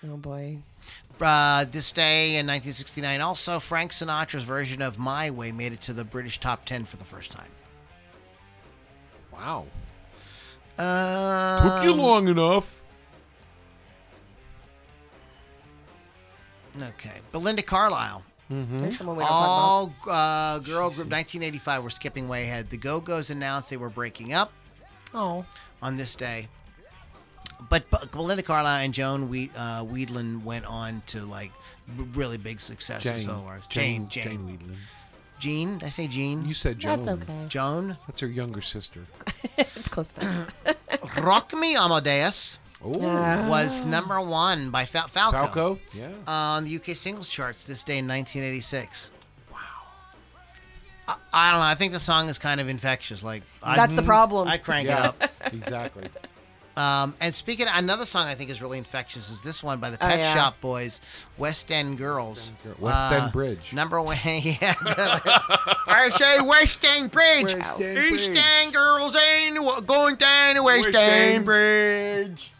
Oh 0.06 0.16
boy. 0.16 0.58
Uh, 1.20 1.64
this 1.70 1.92
day 1.92 2.36
in 2.36 2.46
1969, 2.46 3.20
also 3.20 3.60
Frank 3.60 3.92
Sinatra's 3.92 4.42
version 4.42 4.82
of 4.82 4.98
My 4.98 5.30
Way 5.30 5.52
made 5.52 5.72
it 5.72 5.80
to 5.82 5.92
the 5.92 6.02
British 6.04 6.40
top 6.40 6.64
10 6.64 6.84
for 6.84 6.96
the 6.96 7.04
first 7.04 7.30
time. 7.30 7.50
Wow. 9.32 9.66
Um, 10.76 11.70
Took 11.70 11.84
you 11.84 11.94
long 11.94 12.26
enough. 12.28 12.82
Okay, 16.76 17.20
Belinda 17.30 17.62
Carlisle. 17.62 18.24
There's 18.50 18.98
someone 18.98 19.16
we 19.16 19.22
don't 19.22 19.28
talk 19.30 19.38
All 19.38 19.92
uh, 20.08 20.58
girl 20.60 20.88
group 20.90 21.10
1985. 21.10 21.82
We're 21.82 21.90
skipping 21.90 22.28
way 22.28 22.44
ahead. 22.44 22.70
The 22.70 22.76
Go 22.76 23.00
Go's 23.00 23.30
announced 23.30 23.70
they 23.70 23.76
were 23.76 23.88
breaking 23.90 24.32
up. 24.32 24.52
Oh. 25.14 25.44
on 25.80 25.96
this 25.96 26.16
day. 26.16 26.48
But, 27.70 27.88
but 27.90 28.10
Belinda 28.10 28.42
Carlisle 28.42 28.84
and 28.84 28.92
Joan 28.92 29.28
we- 29.28 29.50
uh, 29.56 29.84
Wiedlin 29.84 30.42
went 30.42 30.66
on 30.66 31.02
to 31.06 31.20
like 31.24 31.52
b- 31.96 32.04
really 32.14 32.36
big 32.36 32.60
successes. 32.60 33.10
Jane. 33.12 33.20
solo-wise. 33.20 33.62
Jane. 33.68 34.08
Jane. 34.08 34.24
Jane 34.24 34.32
Jane. 34.48 34.58
Wiedlin. 34.58 34.76
Jean. 35.38 35.78
Did 35.78 35.86
I 35.86 35.88
say 35.90 36.08
Jean? 36.08 36.44
You 36.46 36.52
said 36.54 36.78
Joan. 36.78 36.96
That's 36.98 37.08
okay. 37.22 37.44
Joan. 37.48 37.96
That's 38.06 38.20
her 38.20 38.26
younger 38.26 38.60
sister. 38.60 39.04
it's 39.58 39.88
close 39.88 40.12
enough. 40.14 40.52
Rock 41.24 41.52
Me 41.54 41.76
Amadeus 41.76 42.58
Oh. 42.84 43.48
was 43.48 43.84
number 43.84 44.20
one 44.20 44.70
by 44.70 44.84
Fal- 44.84 45.08
Falco, 45.08 45.38
Falco? 45.38 45.78
Yeah. 45.92 46.10
on 46.26 46.64
the 46.64 46.76
UK 46.76 46.88
singles 46.96 47.28
charts 47.28 47.64
this 47.64 47.82
day 47.82 47.98
in 47.98 48.06
1986. 48.06 49.10
Wow. 49.50 49.58
I, 51.08 51.16
I 51.32 51.50
don't 51.50 51.60
know. 51.60 51.66
I 51.66 51.74
think 51.74 51.92
the 51.92 52.00
song 52.00 52.28
is 52.28 52.38
kind 52.38 52.60
of 52.60 52.68
infectious. 52.68 53.22
Like 53.24 53.42
I- 53.62 53.76
That's 53.76 53.94
the 53.94 54.02
problem. 54.02 54.48
I 54.48 54.58
crank 54.58 54.88
it 54.88 54.94
up. 54.94 55.22
exactly. 55.52 56.08
Um, 56.76 57.14
and 57.20 57.32
speaking 57.32 57.68
of 57.68 57.72
another 57.76 58.04
song, 58.04 58.26
I 58.26 58.34
think 58.34 58.50
is 58.50 58.60
really 58.60 58.78
infectious 58.78 59.30
is 59.30 59.42
this 59.42 59.62
one 59.62 59.78
by 59.78 59.90
the 59.90 59.96
Oh, 59.96 60.08
Pet 60.08 60.18
yeah. 60.18 60.34
Shop 60.34 60.60
Boys, 60.60 61.00
West 61.38 61.70
End 61.70 61.96
Girls. 61.96 62.50
Uh, 62.50 62.64
Girl- 62.64 62.76
West 62.80 63.12
End 63.12 63.32
Bridge. 63.32 63.72
Number 63.72 64.02
one, 64.02 64.16
yeah. 64.24 64.74
I 65.86 66.10
say 66.12 66.40
West 66.40 66.84
End 66.84 67.12
Bridge. 67.12 67.54
West 67.54 67.80
End 67.80 67.98
East 67.98 68.26
Bridge. 68.32 68.38
End 68.62 68.72
Girls 68.74 69.14
ain't 69.16 69.62
wa- 69.62 69.80
going 69.80 70.16
down 70.16 70.56
the 70.56 70.62
West, 70.64 70.86
West 70.86 70.98
End 70.98 71.34
End. 71.36 71.44
Bridge. 71.44 72.50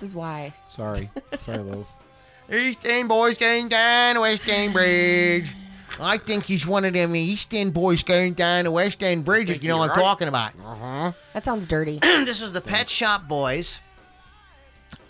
This 0.00 0.10
is 0.10 0.16
why. 0.16 0.52
Sorry. 0.66 1.10
Sorry, 1.40 1.58
Lois. 1.58 1.96
East 2.52 2.86
End 2.86 3.08
boys 3.08 3.36
going 3.38 3.68
down 3.68 4.14
the 4.14 4.20
West 4.22 4.48
End 4.48 4.72
Bridge. 4.72 5.54
I 6.00 6.16
think 6.16 6.44
he's 6.44 6.66
one 6.66 6.84
of 6.86 6.94
them 6.94 7.14
East 7.14 7.52
End 7.52 7.74
boys 7.74 8.02
going 8.02 8.32
down 8.32 8.64
the 8.64 8.70
West 8.70 9.02
End 9.02 9.24
Bridge. 9.24 9.50
If 9.50 9.62
you 9.62 9.68
know 9.68 9.76
what 9.78 9.94
you're 9.94 9.96
I'm 9.96 10.00
talking 10.00 10.28
about. 10.28 10.52
That 11.34 11.44
sounds 11.44 11.66
dirty. 11.66 11.98
this 12.02 12.40
was 12.40 12.52
the 12.54 12.60
Pet 12.62 12.88
Shop 12.88 13.28
Boys. 13.28 13.80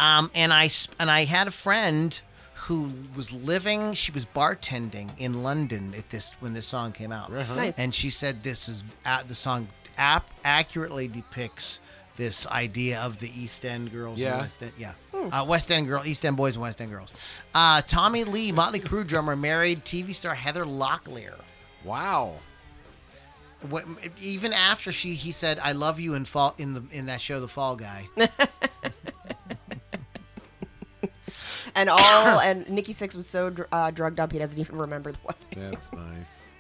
Um, 0.01 0.31
and 0.35 0.53
I 0.53 0.65
s- 0.67 0.89
and 0.99 1.11
I 1.11 1.25
had 1.25 1.47
a 1.47 1.51
friend 1.53 2.21
who 2.55 2.91
was 3.17 3.33
living. 3.33 3.93
She 3.93 4.11
was 4.13 4.25
bartending 4.25 5.11
in 5.19 5.43
London 5.43 5.95
at 5.97 6.11
this 6.11 6.33
when 6.41 6.53
this 6.53 6.67
song 6.67 6.93
came 6.93 7.13
out. 7.13 7.31
Nice. 7.33 7.79
And 7.79 7.95
she 7.95 8.11
said 8.11 8.43
this 8.43 8.69
is 8.69 8.83
uh, 9.07 9.23
the 9.27 9.35
song 9.35 9.69
ap- 9.99 10.31
accurately 10.45 11.07
depicts 11.07 11.81
this 12.17 12.47
idea 12.49 13.01
of 13.01 13.19
the 13.19 13.31
East 13.41 13.65
End 13.65 13.93
girls. 13.93 14.19
Yeah. 14.19 14.33
And 14.33 14.41
West 14.43 14.63
End, 14.63 14.73
yeah. 14.79 14.93
Uh, 15.15 15.45
West 15.47 15.71
End 15.71 15.87
girl, 15.87 16.03
East 16.05 16.25
End 16.25 16.37
boys, 16.37 16.57
and 16.57 16.63
West 16.63 16.81
End 16.81 16.91
girls. 16.91 17.13
Uh, 17.55 17.83
Tommy 17.83 18.25
Lee, 18.25 18.53
Motley 18.53 18.81
Crue 18.81 19.07
drummer, 19.07 19.37
married 19.37 19.85
TV 19.85 20.15
star 20.15 20.35
Heather 20.35 20.65
Locklear. 20.65 21.35
Wow. 21.85 22.35
What, 23.69 23.85
even 24.21 24.53
after 24.53 24.91
she, 24.91 25.15
he 25.15 25.33
said, 25.33 25.59
"I 25.61 25.73
love 25.73 26.01
you" 26.01 26.15
in 26.15 26.25
fall 26.25 26.55
in 26.57 26.73
the 26.73 26.83
in 26.93 27.07
that 27.07 27.21
show, 27.21 27.41
The 27.41 27.49
Fall 27.49 27.77
Guy. 27.77 28.09
And 31.75 31.89
all 31.89 32.41
and 32.45 32.69
Nikki 32.69 32.93
Sixx 32.93 33.17
was 33.17 33.27
so 33.27 33.55
uh, 33.73 33.91
drugged 33.91 34.21
up 34.21 34.33
he 34.33 34.39
doesn't 34.39 34.59
even 34.59 34.77
remember 34.77 35.13
the 35.13 35.19
wedding. 35.25 35.71
That's 35.71 35.93
nice. 35.93 36.55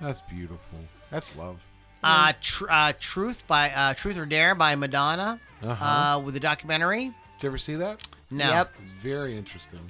That's 0.00 0.20
beautiful. 0.22 0.78
That's 1.10 1.34
love. 1.36 1.64
Uh, 2.02 2.32
tr- 2.40 2.70
uh, 2.70 2.92
Truth 3.00 3.46
by 3.46 3.70
uh, 3.70 3.94
Truth 3.94 4.18
or 4.18 4.26
Dare 4.26 4.54
by 4.54 4.74
Madonna 4.76 5.40
Uh-huh. 5.62 5.84
uh, 5.84 6.20
with 6.20 6.34
the 6.34 6.40
documentary. 6.40 7.06
Did 7.06 7.12
you 7.42 7.48
ever 7.48 7.58
see 7.58 7.74
that? 7.76 8.06
No. 8.30 8.48
Yep. 8.48 8.74
Very 9.02 9.36
interesting. 9.36 9.80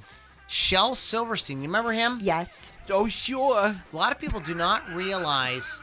Shel 0.47 0.95
Silverstein. 0.95 1.59
You 1.61 1.69
remember 1.69 1.93
him? 1.93 2.19
Yes. 2.23 2.73
Oh, 2.89 3.09
sure. 3.09 3.59
A 3.59 3.77
lot 3.93 4.13
of 4.13 4.19
people 4.19 4.41
do 4.41 4.55
not 4.55 4.89
realize. 4.95 5.81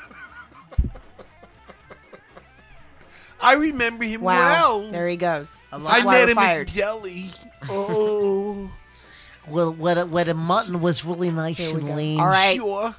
I 3.42 3.54
remember 3.54 4.06
him 4.06 4.22
Wow. 4.22 4.88
There 4.90 5.08
he 5.08 5.18
goes. 5.18 5.62
A 5.72 5.78
lot- 5.78 6.02
I 6.02 6.06
why 6.06 6.14
met 6.14 6.24
we're 6.26 6.30
him 6.32 6.36
fired. 6.36 6.68
at 6.70 6.74
the 6.74 6.80
deli. 6.80 7.32
Oh, 7.70 8.72
Well, 9.48 9.74
what 9.76 9.98
a, 10.00 10.06
what 10.08 10.28
a 10.28 10.34
mutton 10.34 10.82
was 10.82 11.06
really 11.06 11.30
nice 11.30 11.58
Here 11.58 11.76
we 11.76 11.82
and 11.82 11.88
go. 11.90 11.94
lean. 11.96 12.20
All 12.20 12.26
right. 12.28 12.56
sure. 12.56 12.96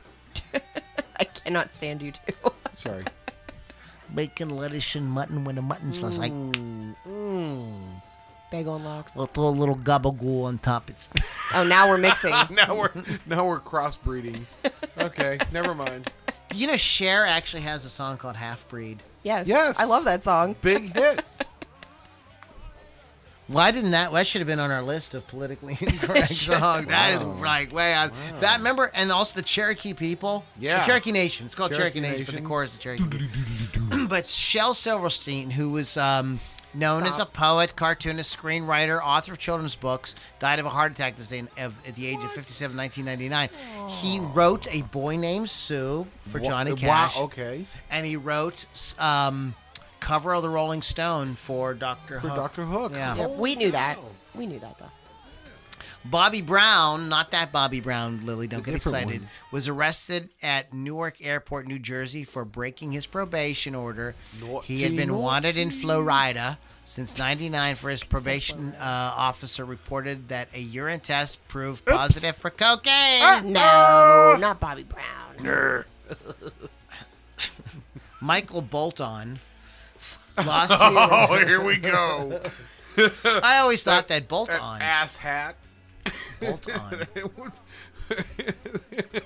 I 1.18 1.24
cannot 1.24 1.72
stand 1.72 2.03
you 2.03 2.12
two. 2.12 2.35
Sorry. 2.72 3.03
Bacon, 4.14 4.50
lettuce, 4.57 4.94
and 4.94 5.07
mutton 5.07 5.44
with 5.44 5.59
a 5.59 5.62
mutton 5.62 5.92
sauce. 5.92 6.18
I, 6.18 6.30
mm, 6.30 6.94
mm. 7.07 7.72
Bagel 8.50 8.76
and 8.76 8.84
lox. 8.84 9.14
we'll 9.16 9.26
throw 9.26 9.48
a 9.48 9.50
little 9.50 9.76
gabagool 9.76 10.44
on 10.44 10.59
top. 10.59 10.88
It's 10.88 11.09
Oh, 11.52 11.64
now 11.64 11.88
we're 11.88 11.98
mixing. 11.98 12.30
now 12.50 12.76
we're 12.78 12.90
now 13.26 13.46
we're 13.46 13.59
crossbreeding. 13.61 14.40
Okay, 14.98 15.38
never 15.52 15.74
mind. 15.74 16.11
you 16.54 16.66
know 16.68 16.76
Cher 16.76 17.26
actually 17.26 17.62
has 17.62 17.84
a 17.84 17.88
song 17.88 18.16
called 18.16 18.36
Half 18.36 18.68
Breed. 18.68 19.02
Yes. 19.24 19.48
Yes. 19.48 19.80
I 19.80 19.84
love 19.84 20.04
that 20.04 20.22
song. 20.22 20.54
Big 20.61 20.94
hit. 20.94 21.24
Why 23.48 23.70
didn't 23.70 23.92
that? 23.92 24.12
That 24.12 24.26
should 24.26 24.40
have 24.40 24.48
been 24.48 24.59
on 24.59 24.72
our 24.72 24.82
list 24.82 25.14
of 25.14 25.24
politically 25.28 25.76
incorrect 25.80 26.30
songs. 26.30 26.88
That 26.88 27.12
is 27.14 27.22
Wow. 27.24 27.36
like 27.40 27.72
way 27.72 27.92
out. 27.94 28.11
That 28.40 28.59
remember, 28.59 28.90
and 28.94 29.12
also 29.12 29.38
the 29.40 29.46
Cherokee 29.46 29.94
people. 29.94 30.44
Yeah. 30.59 30.80
the 30.80 30.86
Cherokee 30.86 31.12
Nation. 31.12 31.46
It's 31.46 31.54
called 31.54 31.70
Cherokee, 31.72 32.00
Cherokee 32.00 32.18
Nation, 32.18 32.26
but 32.26 32.34
the 32.42 32.48
chorus 32.48 32.72
is 32.74 32.78
Cherokee. 32.80 33.04
But 34.07 34.26
Shel 34.26 34.74
Silverstein, 34.74 35.50
who 35.50 35.70
was 35.70 35.96
um, 35.96 36.40
known 36.74 37.04
as 37.04 37.18
a 37.18 37.26
poet, 37.26 37.76
cartoonist, 37.76 38.36
screenwriter, 38.38 39.00
author 39.02 39.32
of 39.32 39.38
children's 39.38 39.74
books, 39.76 40.14
died 40.38 40.59
of 40.59 40.66
a 40.66 40.70
heart 40.70 40.92
attack 40.92 41.16
this 41.16 41.28
day 41.28 41.38
in- 41.38 41.48
of, 41.59 41.74
at 41.86 41.94
the 41.94 42.07
age 42.07 42.22
of 42.22 42.30
57, 42.32 42.76
1999. 42.76 43.88
He 43.88 44.20
wrote 44.20 44.66
A 44.74 44.82
Boy 44.82 45.16
Named 45.16 45.48
Sue 45.50 46.07
for 46.24 46.38
Johnny 46.40 46.72
Wow, 46.72 46.76
Cash, 46.78 47.18
okay. 47.18 47.66
and 47.90 48.07
he 48.07 48.16
wrote 48.16 48.66
um, 48.98 49.54
cover 50.00 50.34
of 50.34 50.42
the 50.42 50.50
Rolling 50.50 50.82
Stone 50.82 51.34
for 51.34 51.74
Doctor 51.74 52.20
For 52.20 52.28
Hook. 52.28 52.36
Dr. 52.36 52.62
Hook. 52.64 52.92
Yeah. 52.92 53.16
Yeah, 53.16 53.26
we 53.28 53.54
knew 53.57 53.70
that. 53.72 53.98
We 54.34 54.46
knew 54.46 54.59
that 54.61 54.78
though. 54.78 54.90
Bobby 56.11 56.42
Brown, 56.42 57.09
not 57.09 57.30
that 57.32 57.52
Bobby 57.52 57.80
Brown, 57.80 58.24
Lily, 58.24 58.46
don't 58.46 58.64
The 58.64 58.70
get 58.72 58.76
excited, 58.76 59.22
one. 59.22 59.30
was 59.50 59.68
arrested 59.68 60.30
at 60.42 60.72
Newark 60.72 61.24
Airport, 61.24 61.66
New 61.66 61.78
Jersey 61.78 62.24
for 62.24 62.44
breaking 62.44 62.92
his 62.92 63.07
probation 63.07 63.74
order. 63.74 64.14
he 64.64 64.82
had 64.82 64.96
been 64.96 65.09
Naughty, 65.09 65.22
wanted 65.22 65.57
in 65.57 65.70
Florida 65.70 66.59
since 66.84 67.18
99 67.18 67.74
for 67.74 67.90
his 67.90 68.04
probation 68.04 68.72
uh, 68.78 69.12
officer 69.16 69.64
reported 69.64 70.28
that 70.28 70.48
a 70.54 70.61
urine 70.61 71.00
test 71.00 71.46
proved 71.48 71.84
positive 71.84 72.36
for 72.36 72.50
cocaine. 72.50 73.52
No, 73.52 74.36
not 74.38 74.61
Bobby 74.61 74.84
Brown. 74.84 75.84
Michael 78.20 78.62
Bolton 78.62 79.40
lost 80.46 80.70
his... 80.70 80.78
Oh, 80.80 81.44
here 81.46 81.62
we 81.62 81.76
go. 81.76 82.40
I 83.24 83.59
always 83.59 83.84
thought 83.84 84.09
that 84.09 84.26
Bolton, 84.28 84.57
Ass 84.57 85.16
hat. 85.16 85.57
Bolton. 86.41 86.80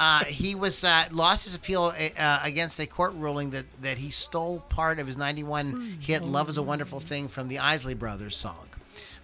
Uh, 0.00 0.24
he 0.24 0.56
was 0.56 0.82
uh, 0.82 1.04
lost 1.12 1.44
his 1.44 1.54
appeal 1.54 1.92
uh, 2.18 2.40
against 2.42 2.80
a 2.80 2.86
court 2.86 3.14
ruling 3.14 3.50
that, 3.50 3.64
that 3.80 3.96
he 3.96 4.10
stole 4.10 4.58
part 4.68 4.98
of 4.98 5.06
his 5.06 5.16
91 5.16 5.98
hit 6.00 6.24
"Love 6.24 6.48
Is 6.48 6.56
a 6.56 6.62
Wonderful 6.62 6.98
Thing" 6.98 7.28
from 7.28 7.46
the 7.46 7.60
Isley 7.60 7.94
Brothers 7.94 8.36
song. 8.36 8.66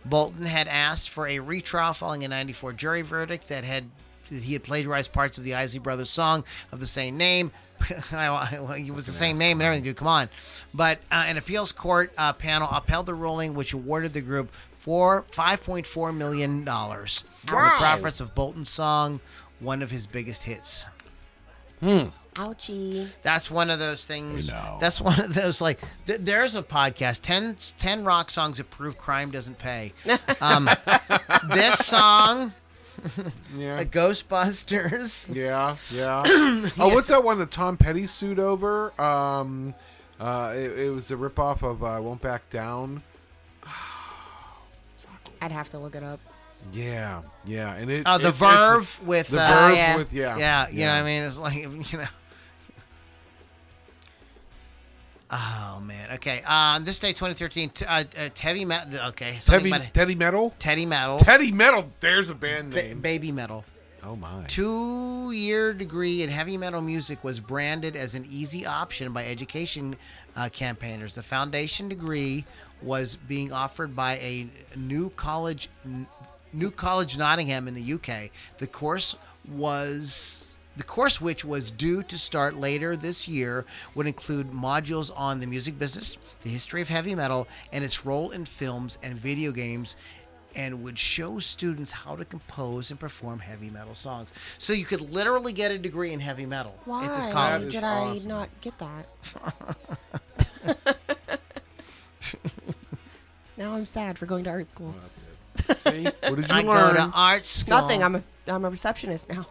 Bolton 0.05 0.47
had 0.47 0.69
asked 0.69 1.11
for 1.11 1.27
a 1.27 1.41
retrial 1.41 1.93
following 1.93 2.25
a 2.25 2.29
94 2.29 2.73
jury 2.75 3.03
verdict 3.03 3.49
that 3.49 3.65
had 3.65 3.85
that 4.31 4.45
he 4.45 4.53
had 4.53 4.63
plagiarized 4.63 5.13
parts 5.13 5.39
of 5.39 5.45
the 5.45 5.55
Isley 5.55 5.81
Brothers 5.81 6.09
song 6.09 6.45
of 6.71 6.79
the 6.79 6.87
same 6.87 7.17
name. 7.17 7.51
it 7.91 8.95
was 8.95 9.07
the 9.07 9.13
same 9.13 9.39
name 9.39 9.59
and 9.59 9.67
everything, 9.67 9.85
dude. 9.85 9.97
Come 9.97 10.09
on. 10.09 10.29
But 10.73 10.99
uh, 11.11 11.25
an 11.27 11.37
appeals 11.37 11.73
court 11.73 12.13
uh, 12.17 12.33
panel 12.33 12.69
upheld 12.71 13.07
the 13.07 13.15
ruling, 13.15 13.55
which 13.55 13.73
awarded 13.73 14.13
the 14.13 14.21
group 14.21 14.53
four 14.81 15.25
five 15.31 15.63
point 15.63 15.87
four 15.87 16.11
million 16.13 16.65
dollars 16.65 17.25
for 17.47 17.53
the 17.63 17.71
profits 17.77 18.21
of 18.21 18.35
Bolton's 18.35 18.69
song, 18.71 19.21
one 19.61 19.83
of 19.83 19.91
his 19.91 20.07
biggest 20.07 20.45
hits. 20.45 20.87
Ouchie. 21.83 23.09
That's 23.23 23.51
one 23.51 23.71
of 23.71 23.79
those 23.79 24.07
things. 24.07 24.51
I 24.51 24.55
know. 24.57 24.79
That's 24.81 25.01
one 25.01 25.21
of 25.21 25.35
those 25.35 25.61
like. 25.61 25.79
Th- 26.07 26.21
there's 26.23 26.55
a 26.55 26.63
podcast 26.63 27.23
10, 27.23 27.57
10 27.79 28.05
rock 28.05 28.31
songs 28.31 28.59
that 28.59 28.71
prove 28.71 28.97
crime 28.99 29.31
doesn't 29.31 29.59
pay. 29.59 29.93
Um, 30.41 30.71
this 31.51 31.79
song, 31.87 32.53
Yeah. 33.57 33.77
Like 33.79 33.91
Ghostbusters. 33.91 35.35
Yeah, 35.35 35.77
yeah. 35.93 36.23
Oh, 36.79 36.95
what's 36.95 37.09
that 37.09 37.23
one 37.23 37.39
that 37.41 37.51
Tom 37.51 37.77
Petty 37.77 38.07
sued 38.07 38.39
over? 38.39 38.99
Um, 39.01 39.75
uh, 40.19 40.53
it, 40.57 40.79
it 40.79 40.91
was 40.95 41.11
a 41.11 41.17
ripoff 41.17 41.63
of 41.63 41.83
uh, 41.85 41.99
"Won't 42.03 42.21
Back 42.23 42.49
Down." 42.51 43.03
I'd 45.41 45.53
have 45.53 45.69
to 45.71 45.79
look 45.79 45.95
it 45.95 46.03
up. 46.03 46.21
Yeah, 46.73 47.23
yeah, 47.47 47.75
and 47.77 47.91
it. 47.91 48.03
Oh, 48.07 48.19
the 48.19 48.29
it's- 48.29 48.43
it's- 48.43 48.69
Verve 48.69 49.01
with 49.07 49.29
the 49.29 49.41
uh, 49.41 49.49
Verve 49.49 49.77
yeah. 49.77 49.97
with 49.97 50.13
yeah, 50.13 50.37
Yeah, 50.37 50.69
you 50.71 50.85
know 50.85 50.93
what 50.93 51.01
I 51.01 51.05
mean? 51.05 51.23
It's 51.23 51.39
like, 51.39 51.55
you 51.93 51.99
know. 51.99 52.05
Oh, 55.33 55.81
man. 55.85 56.11
Okay. 56.15 56.43
Um, 56.43 56.85
this 56.85 56.99
day, 56.99 57.11
2013, 57.13 57.71
t- 57.71 57.85
uh, 57.87 58.03
uh, 58.19 58.29
heavy 58.39 58.65
metal. 58.65 58.99
Okay. 59.11 59.39
Heavy 59.47 59.71
about- 59.71 59.95
Teddy 59.95 60.15
Metal. 60.17 60.55
Teddy 60.59 60.87
Metal. 60.87 61.19
Teddy 61.19 61.53
Metal. 61.53 61.85
There's 62.01 62.31
a 62.31 62.35
band 62.35 62.73
Ba- 62.73 62.83
name. 62.83 63.01
baby 63.01 63.31
metal. 63.31 63.65
Oh 64.05 64.17
my. 64.17 64.45
Two 64.49 65.31
year 65.33 65.73
degree 65.73 66.23
in 66.23 66.31
heavy 66.31 66.57
metal 66.57 66.81
music 66.81 67.23
was 67.23 67.41
branded 67.41 67.97
as 67.97 68.15
an 68.15 68.25
easy 68.31 68.67
option 68.67 69.13
by 69.13 69.27
education 69.27 69.97
uh, 70.37 70.49
campaigners. 70.53 71.15
The 71.15 71.23
foundation 71.23 71.89
degree 71.89 72.45
was 72.83 73.17
being 73.17 73.53
offered 73.53 73.95
by 73.95 74.15
a 74.15 74.49
new 74.77 75.11
college, 75.11 75.69
New 76.53 76.71
College 76.71 77.19
Nottingham 77.19 77.69
in 77.69 77.75
the 77.75 77.93
UK. 77.95 78.31
The 78.59 78.67
course 78.67 79.17
was. 79.51 80.47
The 80.77 80.85
course, 80.85 81.21
which 81.21 81.45
was 81.45 81.71
due 81.71 82.03
to 82.05 82.17
start 82.17 82.57
later 82.57 82.97
this 82.97 83.29
year, 83.29 83.67
would 83.95 84.07
include 84.07 84.51
modules 84.51 85.11
on 85.15 85.41
the 85.41 85.47
music 85.47 85.79
business, 85.79 86.17
the 86.43 86.49
history 86.49 86.81
of 86.81 86.89
heavy 86.89 87.15
metal, 87.15 87.49
and 87.73 87.85
its 87.85 88.07
role 88.07 88.31
in 88.31 88.47
films 88.47 88.97
and 89.03 89.15
video 89.15 89.51
games, 89.53 89.97
and 90.57 90.83
would 90.83 90.99
show 90.99 91.39
students 91.39 91.91
how 91.91 92.17
to 92.17 92.25
compose 92.25 92.91
and 92.91 92.99
perform 92.99 93.39
heavy 93.41 93.71
metal 93.71 93.95
songs. 93.95 94.33
So 94.59 94.73
you 94.73 94.85
could 94.85 95.01
literally 95.01 95.53
get 95.53 95.71
a 95.73 95.79
degree 95.79 96.13
in 96.13 96.21
heavy 96.21 96.47
metal 96.47 96.77
Why 96.85 97.05
at 97.07 97.17
this 97.17 97.27
college. 97.27 97.67
is 97.67 97.75
did 97.75 97.85
awesome. 97.85 98.31
I 98.33 98.35
not 98.35 98.49
get 98.61 98.79
that? 98.79 99.07
now 103.57 103.73
I'm 103.75 103.85
sad 103.87 104.19
for 104.19 104.27
going 104.27 104.45
to 104.45 104.51
art 104.51 104.69
school. 104.69 104.95
See? 105.55 106.05
What 106.05 106.37
did 106.37 106.49
you 106.49 106.55
I 106.55 106.63
learn? 106.63 106.95
go 106.95 106.95
to 106.95 107.11
art 107.15 107.45
school. 107.45 107.75
Nothing. 107.77 108.03
I'm 108.03 108.17
a 108.17 108.23
I'm 108.47 108.65
a 108.65 108.71
receptionist 108.71 109.29
now. 109.31 109.47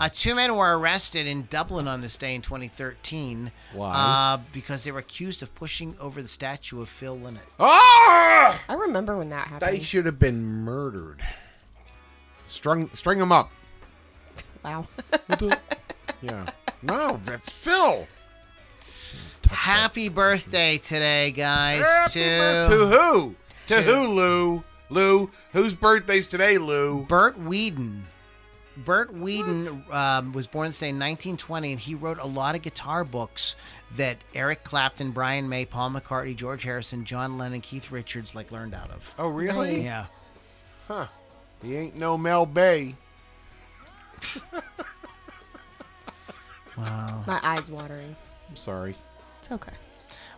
Uh, 0.00 0.08
two 0.12 0.34
men 0.34 0.56
were 0.56 0.78
arrested 0.78 1.26
in 1.26 1.46
Dublin 1.50 1.86
on 1.88 2.00
this 2.00 2.16
day 2.16 2.34
in 2.34 2.42
2013 2.42 3.50
Why? 3.74 3.90
Uh, 3.94 4.42
because 4.52 4.84
they 4.84 4.90
were 4.92 4.98
accused 5.00 5.42
of 5.42 5.54
pushing 5.54 5.94
over 6.00 6.20
the 6.22 6.28
statue 6.28 6.80
of 6.80 6.88
Phil 6.88 7.16
Lynott. 7.16 7.40
ah! 7.60 8.60
I 8.68 8.74
remember 8.74 9.16
when 9.16 9.30
that 9.30 9.48
happened. 9.48 9.72
They 9.72 9.82
should 9.82 10.06
have 10.06 10.18
been 10.18 10.42
murdered. 10.44 11.22
Strung, 12.46 12.90
string 12.94 13.18
them 13.18 13.32
up. 13.32 13.50
wow. 14.64 14.86
Yeah. 16.20 16.46
No, 16.82 17.20
that's 17.24 17.48
Phil. 17.50 18.06
Happy 19.50 20.08
birthday 20.08 20.78
today, 20.78 21.32
guys! 21.32 21.82
Happy 21.84 22.10
to 22.12 22.20
birth- 22.20 22.70
to 22.70 22.86
who? 22.86 23.34
To, 23.66 23.74
To- 23.76 23.82
who, 23.82 24.06
Lou? 24.06 24.64
Lou, 24.88 25.30
whose 25.52 25.74
birthday's 25.74 26.26
today, 26.26 26.58
Lou? 26.58 27.04
Bert 27.06 27.38
Weedon. 27.38 28.06
Bert 28.84 29.12
Weedon 29.12 29.84
um, 29.90 30.32
was 30.32 30.46
born 30.46 30.68
this 30.68 30.78
day 30.78 30.88
in 30.88 30.96
1920, 30.96 31.72
and 31.72 31.80
he 31.80 31.94
wrote 31.94 32.18
a 32.18 32.26
lot 32.26 32.54
of 32.54 32.62
guitar 32.62 33.04
books 33.04 33.56
that 33.96 34.16
Eric 34.34 34.64
Clapton, 34.64 35.10
Brian 35.10 35.48
May, 35.48 35.64
Paul 35.64 35.90
McCartney, 35.90 36.36
George 36.36 36.62
Harrison, 36.62 37.04
John 37.04 37.38
Lennon, 37.38 37.60
Keith 37.60 37.90
Richards 37.90 38.34
like 38.34 38.52
learned 38.52 38.74
out 38.74 38.90
of. 38.90 39.14
Oh, 39.18 39.28
really? 39.28 39.76
Nice. 39.76 39.84
Yeah. 39.84 40.06
Huh. 40.88 41.06
He 41.62 41.76
ain't 41.76 41.96
no 41.96 42.16
Mel 42.18 42.46
Bay. 42.46 42.94
Wow. 46.76 47.24
My 47.26 47.38
eyes 47.42 47.70
watering. 47.70 48.16
I'm 48.48 48.56
sorry. 48.56 48.94
It's 49.40 49.52
okay. 49.52 49.72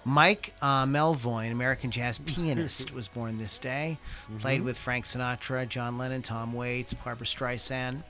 Mike 0.04 0.52
uh, 0.60 0.84
Melvoin, 0.84 1.50
American 1.50 1.90
jazz 1.90 2.18
pianist, 2.18 2.92
was 2.92 3.08
born 3.08 3.38
this 3.38 3.58
day. 3.58 3.98
Played 4.38 4.62
with 4.62 4.76
Frank 4.76 5.06
Sinatra, 5.06 5.66
John 5.68 5.96
Lennon, 5.96 6.22
Tom 6.22 6.52
Waits, 6.52 6.92
Barbra 6.92 7.26
Streisand. 7.26 8.02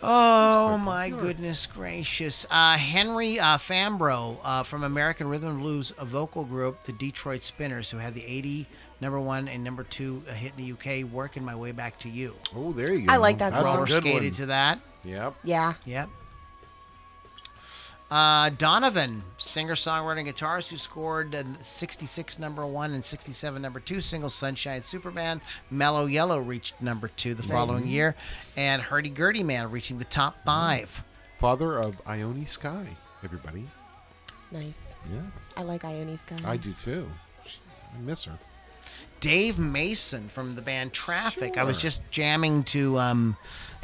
Oh 0.00 0.78
my 0.78 1.10
goodness 1.10 1.66
gracious! 1.66 2.46
Uh, 2.50 2.76
Henry 2.76 3.40
uh, 3.40 3.56
Fambrough 3.58 4.38
uh, 4.44 4.62
from 4.62 4.84
American 4.84 5.28
Rhythm 5.28 5.48
and 5.50 5.60
Blues 5.60 5.92
a 5.98 6.04
vocal 6.04 6.44
group, 6.44 6.84
the 6.84 6.92
Detroit 6.92 7.42
Spinners, 7.42 7.90
who 7.90 7.98
had 7.98 8.14
the 8.14 8.24
80 8.24 8.66
number 9.00 9.18
one 9.20 9.48
and 9.48 9.64
number 9.64 9.82
two 9.84 10.22
uh, 10.28 10.32
hit 10.34 10.52
in 10.56 10.64
the 10.64 10.72
UK. 11.02 11.10
Working 11.10 11.44
my 11.44 11.56
way 11.56 11.72
back 11.72 11.98
to 12.00 12.08
you. 12.08 12.34
Oh, 12.54 12.72
there 12.72 12.92
you 12.94 13.06
go. 13.06 13.12
I 13.12 13.16
like 13.16 13.38
that 13.38 13.50
That's 13.50 13.62
song. 13.62 13.72
a 13.72 13.74
Roller 13.78 13.86
good 13.86 14.02
skated 14.02 14.22
one. 14.22 14.32
to 14.32 14.46
that. 14.46 14.80
Yep. 15.04 15.34
Yeah. 15.44 15.74
Yep. 15.84 16.08
Uh, 18.10 18.48
Donovan, 18.50 19.22
singer, 19.36 19.74
songwriter, 19.74 20.20
and 20.20 20.28
guitarist, 20.28 20.70
who 20.70 20.76
scored 20.76 21.34
uh, 21.34 21.44
66 21.60 22.38
number 22.38 22.66
one 22.66 22.94
and 22.94 23.04
67 23.04 23.60
number 23.60 23.80
two 23.80 24.00
singles. 24.00 24.34
Sunshine 24.34 24.82
Superman, 24.82 25.42
Mellow 25.70 26.06
Yellow 26.06 26.40
reached 26.40 26.80
number 26.80 27.08
two 27.08 27.34
the 27.34 27.42
following 27.42 27.86
year, 27.86 28.14
and 28.56 28.80
Hurdy 28.80 29.10
Gurdy 29.10 29.42
Man 29.42 29.70
reaching 29.70 29.98
the 29.98 30.06
top 30.06 30.42
five. 30.46 31.04
Father 31.36 31.76
of 31.76 32.00
Ione 32.06 32.46
Skye, 32.46 32.96
everybody. 33.22 33.68
Nice. 34.50 34.94
Yes. 35.12 35.54
I 35.56 35.62
like 35.62 35.84
Ione 35.84 36.16
Skye. 36.16 36.40
I 36.46 36.56
do 36.56 36.72
too. 36.72 37.06
I 37.94 38.00
miss 38.00 38.24
her. 38.24 38.38
Dave 39.20 39.58
Mason 39.58 40.28
from 40.28 40.54
the 40.54 40.62
band 40.62 40.92
Traffic. 40.92 41.58
I 41.58 41.64
was 41.64 41.80
just 41.82 42.08
jamming 42.10 42.62
to 42.64 42.98
um, 42.98 43.36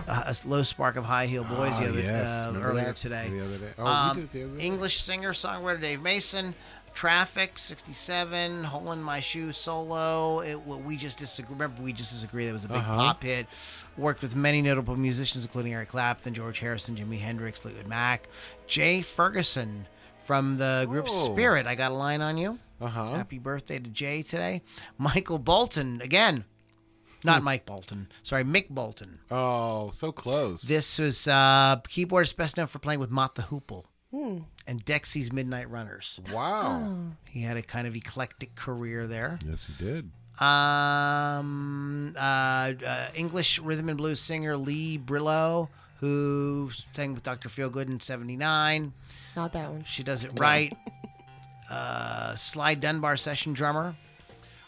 a 0.06 0.34
low 0.44 0.62
spark 0.62 0.96
of 0.96 1.04
High 1.04 1.26
Heel 1.26 1.44
Boys 1.44 1.72
Ah, 1.74 1.80
the 1.80 1.88
other, 1.88 2.00
yes. 2.00 2.46
uh, 2.46 2.52
earlier 2.62 2.84
that? 2.86 2.96
today. 2.96 3.28
The 3.30 3.44
other 3.44 3.58
day. 3.58 3.72
Oh, 3.78 3.86
Um, 3.86 4.16
we 4.16 4.22
did 4.22 4.24
it 4.24 4.32
the 4.32 4.44
other 4.44 4.56
day. 4.58 4.64
English 4.66 5.00
singer 5.00 5.32
songwriter 5.32 5.80
Dave 5.80 6.02
Mason. 6.02 6.54
Traffic, 6.94 7.58
67, 7.58 8.62
Hole 8.62 8.92
in 8.92 9.02
My 9.02 9.18
Shoe 9.18 9.50
solo. 9.50 10.38
It, 10.40 10.60
well, 10.64 10.78
we 10.78 10.96
just 10.96 11.18
disagree. 11.18 11.52
Remember, 11.54 11.82
we 11.82 11.92
just 11.92 12.12
disagree. 12.12 12.46
That 12.46 12.52
was 12.52 12.64
a 12.64 12.68
big 12.68 12.76
Uh-huh. 12.76 12.94
pop 12.96 13.22
hit. 13.24 13.48
Worked 13.96 14.22
with 14.22 14.36
many 14.36 14.62
notable 14.62 14.94
musicians, 14.94 15.44
including 15.44 15.72
Eric 15.74 15.88
Clapton, 15.88 16.34
George 16.34 16.60
Harrison, 16.60 16.94
Jimi 16.94 17.18
Hendrix, 17.18 17.58
Fleetwood 17.60 17.88
Mac, 17.88 18.28
Jay 18.68 19.02
Ferguson 19.02 19.88
from 20.16 20.56
the 20.56 20.86
group 20.88 21.06
Oh. 21.08 21.32
Spirit. 21.32 21.66
I 21.66 21.74
got 21.74 21.90
a 21.90 21.94
line 21.94 22.20
on 22.20 22.38
you. 22.38 22.60
Uh-huh. 22.80 23.12
Happy 23.14 23.40
birthday 23.40 23.80
to 23.80 23.90
Jay 23.90 24.22
today. 24.22 24.62
Michael 24.96 25.38
Bolton, 25.38 26.00
again. 26.00 26.44
Not 27.24 27.38
Hmm. 27.38 27.44
Mike 27.44 27.66
Bolton. 27.66 28.08
Sorry, 28.22 28.44
Mick 28.44 28.68
Bolton. 28.68 29.18
Oh, 29.30 29.90
so 29.90 30.12
close. 30.12 30.62
This 30.62 30.98
was 30.98 31.26
uh, 31.26 31.76
keyboardist 31.88 32.36
best 32.36 32.56
known 32.56 32.66
for 32.66 32.78
playing 32.78 33.00
with 33.00 33.10
Mott 33.10 33.34
the 33.34 33.42
Hoople 33.42 33.84
and 34.12 34.84
Dexy's 34.84 35.32
Midnight 35.32 35.68
Runners. 35.70 36.20
Wow. 36.32 37.12
He 37.28 37.40
had 37.42 37.56
a 37.56 37.62
kind 37.62 37.86
of 37.88 37.96
eclectic 37.96 38.54
career 38.54 39.06
there. 39.08 39.38
Yes, 39.48 39.64
he 39.66 39.84
did. 39.84 40.10
Um, 40.40 42.14
uh, 42.16 42.72
uh, 42.86 43.06
English 43.14 43.58
rhythm 43.60 43.88
and 43.88 43.96
blues 43.98 44.20
singer 44.20 44.56
Lee 44.56 44.98
Brilleaux, 44.98 45.68
who 45.98 46.70
sang 46.92 47.14
with 47.14 47.22
Dr. 47.22 47.48
Feelgood 47.48 47.86
in 47.88 48.00
'79. 48.00 48.92
Not 49.36 49.52
that 49.52 49.70
one. 49.70 49.84
She 49.84 50.02
does 50.02 50.24
it 50.24 50.30
right. 50.38 50.72
Uh, 51.70 52.36
Sly 52.36 52.74
Dunbar 52.74 53.16
session 53.16 53.54
drummer. 53.54 53.96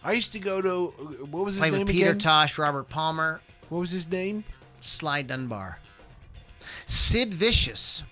I 0.07 0.13
used 0.13 0.31
to 0.33 0.39
go 0.39 0.63
to 0.63 0.69
uh, 0.69 1.03
what 1.27 1.45
was 1.45 1.57
his 1.57 1.61
Played 1.61 1.73
name 1.73 1.87
with 1.87 1.95
Peter 1.95 2.11
again? 2.11 2.19
Tosh, 2.21 2.59
Robert 2.59 2.89
Palmer, 2.89 3.41
what 3.71 3.79
was 3.81 3.91
his 3.91 4.09
name? 4.09 4.45
Sly 4.81 5.23
Dunbar. 5.23 5.81
Sid 6.87 7.35
Vicious. 7.35 8.05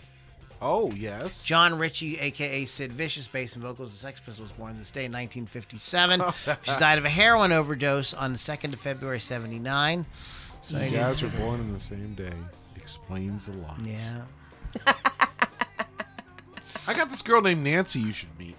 Oh, 0.60 0.90
yes. 0.92 1.44
John 1.44 1.78
Ritchie, 1.78 2.18
aka 2.18 2.64
Sid 2.64 2.92
Vicious, 2.92 3.28
bass 3.28 3.54
and 3.54 3.62
vocals 3.62 3.92
of 3.92 3.98
Sex 3.98 4.18
Pistols, 4.18 4.50
was 4.50 4.58
born 4.58 4.76
this 4.76 4.90
day 4.90 5.04
in 5.04 5.12
1957. 5.12 6.20
she 6.64 6.72
died 6.80 6.98
of 6.98 7.04
a 7.04 7.08
heroin 7.08 7.52
overdose 7.52 8.12
on 8.12 8.32
the 8.32 8.38
2nd 8.38 8.72
of 8.72 8.80
February 8.80 9.20
79. 9.20 10.04
So 10.62 10.76
I 10.78 10.86
You 10.86 10.96
guys 10.96 11.22
were 11.22 11.28
born 11.28 11.60
on 11.60 11.72
the 11.72 11.78
same 11.78 12.14
day. 12.14 12.32
Explains 12.74 13.46
a 13.48 13.52
lot. 13.52 13.78
Yeah. 13.84 14.24
I 16.88 16.94
got 16.94 17.08
this 17.08 17.22
girl 17.22 17.40
named 17.40 17.62
Nancy 17.62 18.00
you 18.00 18.12
should 18.12 18.36
meet. 18.36 18.56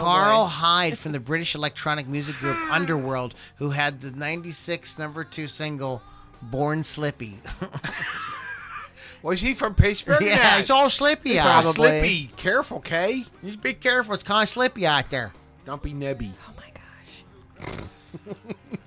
Karl 0.00 0.46
Hyde 0.46 0.98
from 0.98 1.12
the 1.12 1.20
British 1.20 1.54
electronic 1.54 2.06
music 2.06 2.36
group 2.36 2.56
Underworld, 2.70 3.34
who 3.56 3.70
had 3.70 4.00
the 4.00 4.10
96 4.12 4.98
number 4.98 5.24
two 5.24 5.48
single, 5.48 6.02
Born 6.42 6.84
Slippy. 6.84 7.36
Was 9.22 9.40
he 9.40 9.54
from 9.54 9.74
Pittsburgh? 9.74 10.22
yeah, 10.22 10.58
it's 10.58 10.70
all 10.70 10.88
slippy 10.90 11.30
It's 11.32 11.40
out 11.44 11.64
all 11.66 11.72
there. 11.72 12.00
slippy. 12.00 12.30
Careful, 12.36 12.80
Kay. 12.80 13.24
Just 13.44 13.60
be 13.60 13.72
careful, 13.74 14.14
it's 14.14 14.22
kind 14.22 14.44
of 14.44 14.48
slippy 14.48 14.86
out 14.86 15.10
there. 15.10 15.32
Don't 15.64 15.82
be 15.82 15.92
nebby. 15.92 16.30
Oh 16.48 16.52
my 16.56 17.66
gosh. 17.66 18.46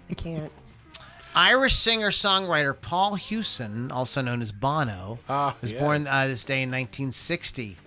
I 0.10 0.14
can't. 0.14 0.52
Irish 1.36 1.76
singer 1.76 2.10
songwriter 2.10 2.80
Paul 2.80 3.16
Hewson, 3.16 3.92
also 3.92 4.22
known 4.22 4.42
as 4.42 4.52
Bono, 4.52 5.20
Ah, 5.28 5.56
was 5.62 5.72
yes. 5.74 5.82
born 5.82 6.08
uh, 6.08 6.26
this 6.28 6.44
day 6.46 6.62
in 6.64 6.70
1960. 6.70 7.78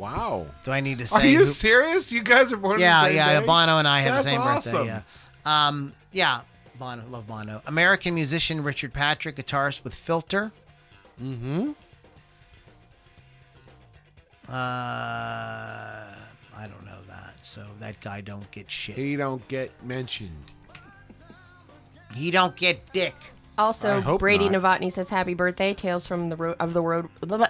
Wow. 0.00 0.46
Do 0.64 0.70
I 0.72 0.80
need 0.80 0.96
to 0.98 1.06
say? 1.06 1.20
Are 1.20 1.26
you 1.26 1.40
who- 1.40 1.46
serious? 1.46 2.10
You 2.10 2.22
guys 2.22 2.50
are 2.54 2.56
born 2.56 2.80
yeah, 2.80 3.02
the 3.02 3.08
same 3.08 3.16
yeah. 3.16 3.40
day? 3.40 3.46
Bono 3.46 3.76
and 3.76 3.86
I 3.86 4.00
have 4.00 4.12
That's 4.14 4.24
the 4.24 4.30
same 4.30 4.40
awesome. 4.40 4.86
birthday. 4.86 5.02
Yeah, 5.44 5.68
um, 5.68 5.92
yeah. 6.10 6.40
Bono. 6.78 7.04
Love 7.10 7.26
Bono. 7.26 7.60
American 7.66 8.14
musician 8.14 8.64
Richard 8.64 8.94
Patrick, 8.94 9.36
guitarist 9.36 9.84
with 9.84 9.94
Filter. 9.94 10.52
Mm-hmm. 11.22 11.72
Uh, 14.48 14.52
I 14.52 16.16
don't 16.62 16.86
know 16.86 17.02
that. 17.06 17.44
So 17.44 17.66
that 17.80 18.00
guy 18.00 18.22
don't 18.22 18.50
get 18.50 18.70
shit. 18.70 18.96
He 18.96 19.16
don't 19.16 19.46
get 19.48 19.84
mentioned. 19.84 20.46
He 22.16 22.30
don't 22.30 22.56
get 22.56 22.90
dick. 22.94 23.14
I 23.58 23.62
Also, 23.62 24.18
Brady 24.18 24.48
not. 24.48 24.62
Novotny 24.62 24.90
says 24.90 25.10
happy 25.10 25.34
birthday. 25.34 25.74
Tales 25.74 26.06
from 26.06 26.30
the 26.30 26.36
road 26.36 26.56
of 26.60 26.72
the 26.72 26.80
road. 26.80 27.08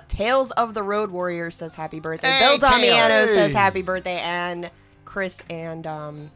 Tales 0.08 0.50
of 0.52 0.74
the 0.74 0.82
Road 0.82 1.10
Warriors 1.10 1.54
says 1.54 1.74
happy 1.74 2.00
birthday. 2.00 2.28
Hey, 2.28 2.40
Bill 2.40 2.58
Tails. 2.58 2.72
Damiano 2.72 3.26
Hey. 3.26 3.34
says 3.34 3.52
happy 3.52 3.82
birthday, 3.82 4.18
and 4.20 4.70
Chris 5.04 5.42
and 5.48 5.86
um, 5.86 6.30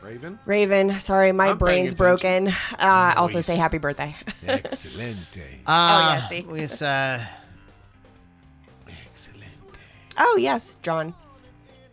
Raven. 0.00 0.38
Raven. 0.46 1.00
Sorry, 1.00 1.32
my 1.32 1.48
I'm 1.50 1.58
brain's 1.58 1.94
broken. 1.94 2.48
Uh, 2.78 3.14
also 3.16 3.40
say 3.40 3.56
happy 3.56 3.78
birthday. 3.78 4.14
Excelente. 4.46 5.42
Uh, 5.66 6.18
yeah, 6.20 6.28
see? 6.28 6.44
It's, 6.50 6.82
uh, 6.82 7.24
Excelente. 9.12 9.48
oh 10.18 10.36
yes, 10.40 10.76
John. 10.82 11.08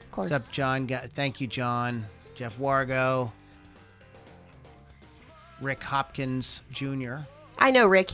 Of 0.02 0.12
course. 0.12 0.30
what's 0.32 0.48
up, 0.48 0.52
John? 0.54 0.88
Thank 0.88 1.40
you, 1.42 1.48
John. 1.48 2.06
Jeff 2.36 2.58
Wargo. 2.58 3.32
Rick 5.62 5.84
Hopkins 5.84 6.62
Jr. 6.72 7.18
I 7.58 7.72
know 7.72 7.88
Rick. 7.88 8.12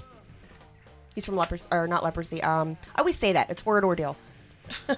He's 1.13 1.25
from 1.25 1.35
leprosy, 1.37 1.67
or 1.71 1.87
not 1.87 2.03
leprosy. 2.03 2.41
Um, 2.43 2.77
I 2.95 2.99
always 2.99 3.17
say 3.17 3.33
that 3.33 3.49
it's 3.49 3.65
word 3.65 3.83
ordeal. 3.85 4.17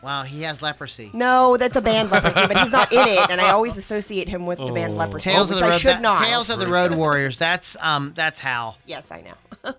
Wow, 0.00 0.22
he 0.22 0.42
has 0.42 0.62
leprosy. 0.62 1.10
No, 1.12 1.56
that's 1.56 1.74
a 1.74 1.80
band 1.80 2.12
leprosy, 2.12 2.46
but 2.46 2.56
he's 2.56 2.70
not 2.70 2.92
in 2.92 3.00
it, 3.00 3.30
and 3.30 3.40
I 3.40 3.50
always 3.50 3.76
associate 3.76 4.28
him 4.28 4.46
with 4.46 4.58
the 4.58 4.70
band 4.72 4.96
leprosy, 4.96 5.28
Tales 5.30 5.48
which 5.48 5.56
of 5.56 5.58
the 5.58 5.64
I 5.66 5.70
Road. 5.70 5.80
should 5.80 5.88
that- 5.96 6.00
not. 6.02 6.24
Tales 6.24 6.50
of 6.50 6.60
the 6.60 6.68
Road 6.68 6.92
Warriors. 6.92 7.36
That's 7.36 7.76
um. 7.82 8.12
That's 8.14 8.38
Hal. 8.38 8.78
yes, 8.86 9.10
I 9.10 9.22
know. 9.22 9.74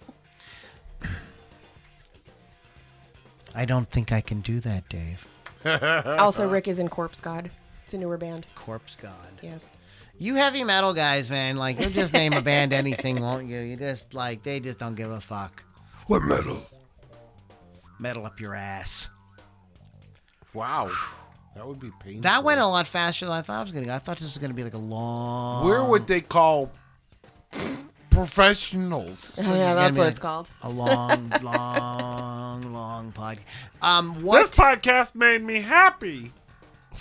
I 3.56 3.64
don't 3.66 3.88
think 3.90 4.12
I 4.12 4.22
can 4.22 4.42
do 4.42 4.60
that, 4.60 4.88
Dave. 4.90 5.26
also, 6.20 6.48
Rick 6.50 6.68
is 6.68 6.80
in 6.80 6.90
Corpse 6.90 7.20
God. 7.22 7.50
It's 7.86 7.94
a 7.94 7.98
newer 7.98 8.18
band. 8.18 8.46
Corpse 8.56 8.96
God. 9.02 9.14
Yes. 9.42 9.76
You 10.22 10.36
heavy 10.36 10.66
metal 10.66 10.94
guys, 10.94 11.30
man, 11.30 11.56
like 11.56 11.80
you'll 11.80 11.92
just 11.92 12.14
name 12.14 12.34
a 12.34 12.42
band 12.42 12.74
anything, 12.74 13.22
won't 13.22 13.48
you? 13.48 13.60
You 13.60 13.78
just 13.78 14.14
like 14.14 14.44
they 14.44 14.60
just 14.60 14.78
don't 14.78 14.96
give 14.96 15.10
a 15.10 15.22
fuck. 15.22 15.64
What 16.08 16.24
metal? 16.24 16.70
Metal 18.00 18.26
up 18.26 18.38
your 18.40 18.54
ass. 18.54 19.10
Wow. 20.54 20.92
That 21.56 21.66
would 21.66 21.80
be 21.80 21.92
painful. 22.02 22.24
That 22.24 22.44
went 22.44 22.60
a 22.60 22.68
lot 22.68 22.86
faster 22.86 23.26
than 23.26 23.34
I 23.34 23.42
thought 23.42 23.62
it 23.62 23.64
was 23.64 23.72
gonna 23.72 23.86
go. 23.86 23.94
I 23.94 24.00
thought 24.00 24.18
this 24.18 24.28
was 24.28 24.38
gonna 24.38 24.54
be 24.54 24.64
like 24.66 24.74
a 24.74 24.78
long. 24.78 25.66
Where 25.66 25.86
would 25.86 26.06
they 26.06 26.20
call 26.20 26.70
professionals? 28.10 29.36
Oh, 29.38 29.42
yeah, 29.56 29.74
that's 29.74 29.98
what 29.98 30.04
like 30.04 30.12
it's 30.12 30.20
called. 30.20 30.50
A 30.64 30.70
long, 30.70 31.30
long, 31.42 32.74
long 32.74 33.14
podcast. 33.14 33.40
Um, 33.82 34.22
what? 34.22 34.52
This 34.52 34.60
podcast 34.60 35.16
made 35.16 35.44
me 35.44 35.62
happy. 35.62 36.34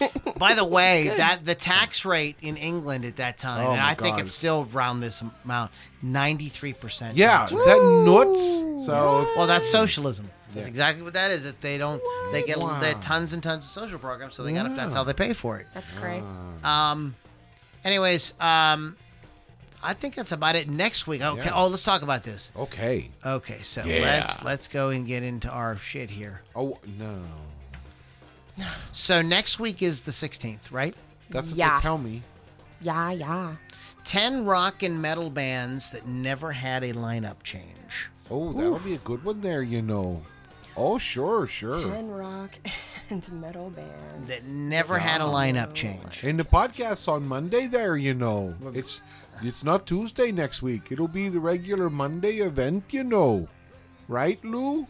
By 0.39 0.55
the 0.55 0.65
way, 0.65 1.09
that 1.17 1.45
the 1.45 1.55
tax 1.55 2.05
rate 2.05 2.37
in 2.43 2.57
England 2.57 3.05
at 3.05 3.17
that 3.17 3.39
time, 3.39 3.67
Oh 3.67 3.71
and 3.73 3.81
my 3.81 3.91
I 3.91 3.95
think 3.95 4.17
God. 4.17 4.23
it's 4.25 4.33
still 4.33 4.69
around 4.73 5.01
this 5.01 5.23
amount, 5.45 5.71
ninety 6.03 6.49
three 6.49 6.73
percent. 6.73 7.17
Yeah, 7.17 7.45
is 7.45 7.51
that 7.51 8.03
nuts? 8.07 8.87
So 8.87 9.27
Well, 9.37 9.47
that's 9.47 9.71
socialism. 9.71 10.31
That's 10.55 10.67
exactly 10.67 11.03
what 11.05 11.13
that 11.13 11.31
is. 11.31 11.45
That 11.45 11.61
they 11.61 11.77
don't, 11.79 12.01
they 12.33 12.43
get 12.43 12.59
Wow. 12.59 12.81
they 12.81 12.95
tons 12.95 13.33
and 13.35 13.43
tons 13.43 13.65
of 13.67 13.71
social 13.71 13.99
programs, 13.99 14.35
so 14.35 14.43
they 14.43 14.53
got 14.53 14.63
to 14.65 14.75
That's 14.75 14.95
how 14.95 15.05
they 15.05 15.13
pay 15.13 15.33
for 15.35 15.59
it. 15.61 15.67
That's 15.75 15.93
great. 15.93 16.23
Um, 16.65 17.15
anyways, 17.85 18.33
um, 18.41 18.97
I 19.83 19.95
think 19.95 20.15
that's 20.15 20.33
about 20.33 20.57
it. 20.57 20.69
Next 20.69 21.07
week, 21.07 21.23
okay. 21.23 21.45
Yeah. 21.45 21.53
Oh, 21.55 21.69
let's 21.69 21.85
talk 21.85 22.03
about 22.03 22.23
this. 22.25 22.51
okay. 22.57 23.11
Okay, 23.25 23.59
so 23.63 23.85
Yeah. 23.85 24.01
let's 24.03 24.43
let's 24.43 24.69
go 24.69 24.89
and 24.91 25.07
get 25.07 25.23
into 25.23 25.51
our 25.51 25.77
shit 25.77 26.11
here. 26.11 26.41
Oh 26.57 26.79
no, 26.99 27.21
So 28.93 29.23
next 29.23 29.59
week 29.61 29.83
is 29.83 30.03
the 30.03 30.13
sixteenth, 30.13 30.73
right? 30.73 30.95
that's 31.31 31.51
what 31.51 31.57
Yeah. 31.59 31.77
they 31.77 31.83
tell 31.83 31.99
me. 31.99 32.23
Yeah, 32.81 33.11
yeah. 33.13 33.57
Ten 34.05 34.45
rock 34.45 34.83
and 34.83 35.01
metal 35.03 35.31
bands 35.31 35.91
that 35.91 36.07
never 36.07 36.53
had 36.53 36.83
a 36.83 36.93
lineup 36.95 37.43
change. 37.43 38.09
Oh, 38.31 38.53
that 38.53 38.71
would 38.71 38.85
be 38.85 38.95
a 38.95 38.99
good 38.99 39.23
one 39.25 39.41
there. 39.41 39.63
You 39.63 39.83
know. 39.83 40.23
Oh 40.77 40.97
sure, 40.99 41.47
sure. 41.47 41.81
Ten 41.93 42.09
rock 42.09 42.51
and 43.11 43.31
metal 43.33 43.71
bands. 43.71 44.29
That 44.29 44.53
never 44.55 44.99
had 44.99 45.21
a 45.21 45.25
lineup 45.25 45.75
change. 45.75 46.25
In 46.25 46.37
the 46.37 46.45
podcast 46.45 47.09
on 47.09 47.27
Monday 47.27 47.67
there. 47.67 47.97
You 47.97 48.15
know, 48.15 48.55
it's 48.75 49.01
it's 49.43 49.63
not 49.65 49.87
Tuesday 49.87 50.33
next 50.33 50.63
week. 50.63 50.91
It'll 50.93 51.09
be 51.09 51.29
the 51.29 51.41
regular 51.41 51.91
Monday 51.91 52.37
event. 52.39 52.85
You 52.91 53.05
know, 53.05 53.49
right, 54.09 54.43
Lou? 54.45 54.87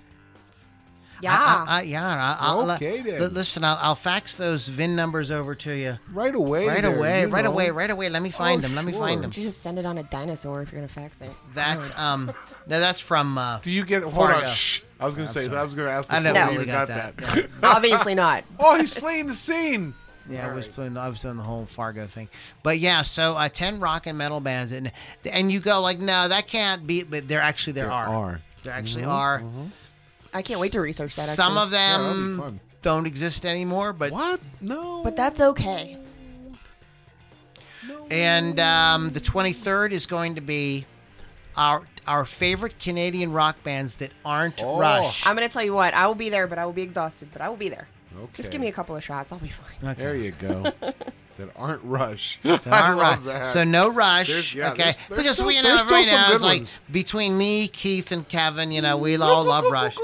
Yeah. 1.23 1.33
I, 1.33 1.65
I, 1.69 1.79
I, 1.79 1.83
yeah. 1.83 2.07
I, 2.07 2.37
I'll, 2.41 2.71
Okay, 2.73 3.01
then. 3.03 3.21
li- 3.21 3.27
listen, 3.29 3.65
I'll, 3.65 3.79
I'll 3.81 3.95
fax 3.95 4.37
those 4.37 4.69
VIN 4.69 4.95
numbers 4.97 5.31
over 5.31 5.55
to 5.55 5.73
you 5.77 5.99
Right 6.13 6.35
away. 6.35 6.67
right 6.67 6.83
there, 6.83 6.97
away, 6.97 7.27
right 7.27 7.45
know. 7.45 7.51
away, 7.51 7.71
right 7.71 7.91
away. 7.91 8.09
Let 8.09 8.23
me 8.23 8.31
find 8.31 8.65
Oh, 8.65 8.67
them. 8.69 8.77
Let 8.77 8.85
me 8.85 8.93
find 8.93 9.17
them. 9.17 9.31
Don't 9.31 9.37
you 9.37 9.43
just 9.45 9.63
send 9.63 9.79
it 9.79 9.87
on 9.87 9.99
a 9.99 10.03
dinosaur 10.05 10.63
if 10.63 10.73
you're 10.73 10.81
gonna 10.81 10.89
fax 10.89 11.21
it? 11.21 11.31
That's 11.55 11.97
um, 11.99 12.33
no, 12.67 12.81
that's 12.81 13.01
from. 13.01 13.39
Uh, 13.39 13.59
Do 13.61 13.71
you 13.71 13.85
get? 13.85 14.03
Hold 14.03 14.15
Fargo. 14.15 14.39
on. 14.41 14.47
Shh. 14.47 14.83
I 15.01 15.07
was 15.07 15.15
gonna 15.15 15.29
say. 15.29 15.45
sorry. 15.45 15.57
I 15.57 15.63
was 15.63 15.75
gonna 15.75 15.91
ask. 15.91 16.13
I 16.13 16.19
before 16.19 16.33
never 16.35 16.51
we 16.51 16.57
really 16.57 16.67
got 16.67 16.89
that. 16.89 17.17
that. 17.19 17.49
Obviously 17.63 18.15
not. 18.15 18.45
oh, 18.59 18.77
he's 18.79 18.95
fleeing 18.95 19.27
the 19.29 19.35
scene. 19.35 19.95
Yeah, 20.31 20.51
I 20.51 20.53
was 20.53 20.69
playing. 20.69 20.97
I 20.99 21.09
was 21.09 21.23
doing 21.23 21.37
the 21.39 21.43
whole 21.43 21.65
Fargo 21.65 22.07
thing, 22.07 22.29
but 22.63 22.79
yeah. 22.79 23.01
So 23.03 23.35
uh, 23.37 23.49
ten 23.49 23.81
rock 23.81 24.07
and 24.07 24.19
metal 24.19 24.41
bands, 24.41 24.73
and 24.73 24.93
and 25.33 25.51
you 25.51 25.59
go 25.61 25.81
like, 25.81 26.01
no, 26.01 26.29
that 26.29 26.47
can't 26.47 26.87
be. 26.87 27.03
But 27.03 27.29
there 27.29 27.41
actually 27.41 27.73
there, 27.75 27.85
There 27.85 27.93
are. 27.95 28.07
are. 28.09 28.41
There 28.63 28.73
actually 28.75 29.05
are. 29.05 29.43
I 30.35 30.43
can't 30.43 30.61
wait 30.61 30.73
to 30.73 30.81
research 30.81 31.17
that. 31.17 31.23
Some 31.23 31.53
actually. 31.57 31.63
of 31.65 31.71
that'll 31.71 32.07
be 32.13 32.19
them 32.19 32.39
fun. 32.39 32.61
don't 32.83 33.07
exist 33.07 33.45
anymore, 33.47 33.93
but 33.93 34.13
What? 34.13 34.41
No. 34.61 35.03
but 35.03 35.17
that's 35.17 35.41
okay. 35.41 35.97
and 38.11 38.59
um, 38.61 39.11
the 39.11 39.21
twenty 39.21 39.53
third 39.53 39.93
is 39.93 40.07
going 40.07 40.35
to 40.37 40.41
be 40.41 40.87
our 41.57 41.83
our 42.07 42.25
favorite 42.25 42.79
Canadian 42.79 43.33
rock 43.33 43.63
bands 43.63 43.97
that 43.97 44.13
aren't 44.25 44.63
Oh. 44.63 44.79
Rush. 44.81 45.27
I'm 45.27 45.35
gonna 45.37 45.49
tell 45.49 45.63
you 45.65 45.75
what. 45.75 45.95
I 45.95 46.07
will 46.07 46.15
be 46.15 46.29
there, 46.31 46.47
but 46.47 46.59
I 46.59 46.65
will 46.67 46.73
be 46.73 46.83
exhausted. 46.83 47.29
But 47.33 47.43
I 47.43 47.49
will 47.49 47.57
be 47.57 47.69
there. 47.69 47.89
Okay. 48.17 48.31
Just 48.35 48.51
give 48.51 48.61
me 48.61 48.69
a 48.69 48.73
couple 48.73 48.97
of 48.97 49.05
shots. 49.05 49.31
I'll 49.33 49.39
be 49.39 49.49
fine. 49.49 49.91
Okay. 49.93 50.01
There 50.03 50.17
you 50.17 50.33
go. 50.33 50.65
that 51.39 51.49
aren't 51.57 51.83
Rush. 51.83 52.39
That 52.45 52.67
I 52.69 52.81
aren't 52.89 52.99
love 52.99 53.27
Rush. 53.27 53.35
that. 53.35 53.47
So 53.47 53.65
no 53.65 53.91
rush, 53.91 54.29
There's- 54.29 54.55
yeah, 54.55 54.71
okay? 54.73 54.83
there's- 54.83 54.97
there's 55.09 55.19
because 55.23 55.33
still- 55.37 55.47
we 55.49 55.57
you 55.57 55.63
there's 55.63 55.75
know 55.75 55.85
still 55.85 55.97
right 55.97 56.07
some 56.07 56.17
now 56.21 56.27
good 56.29 56.35
it's 56.35 56.81
like 56.81 56.93
between 56.93 57.39
me, 57.39 57.69
Keith, 57.69 58.13
and 58.13 58.29
Kevin, 58.29 58.71
you 58.71 58.83
know, 58.83 58.97
we 58.99 59.17
all 59.17 59.45
love 59.45 59.65
Rush. 59.73 59.97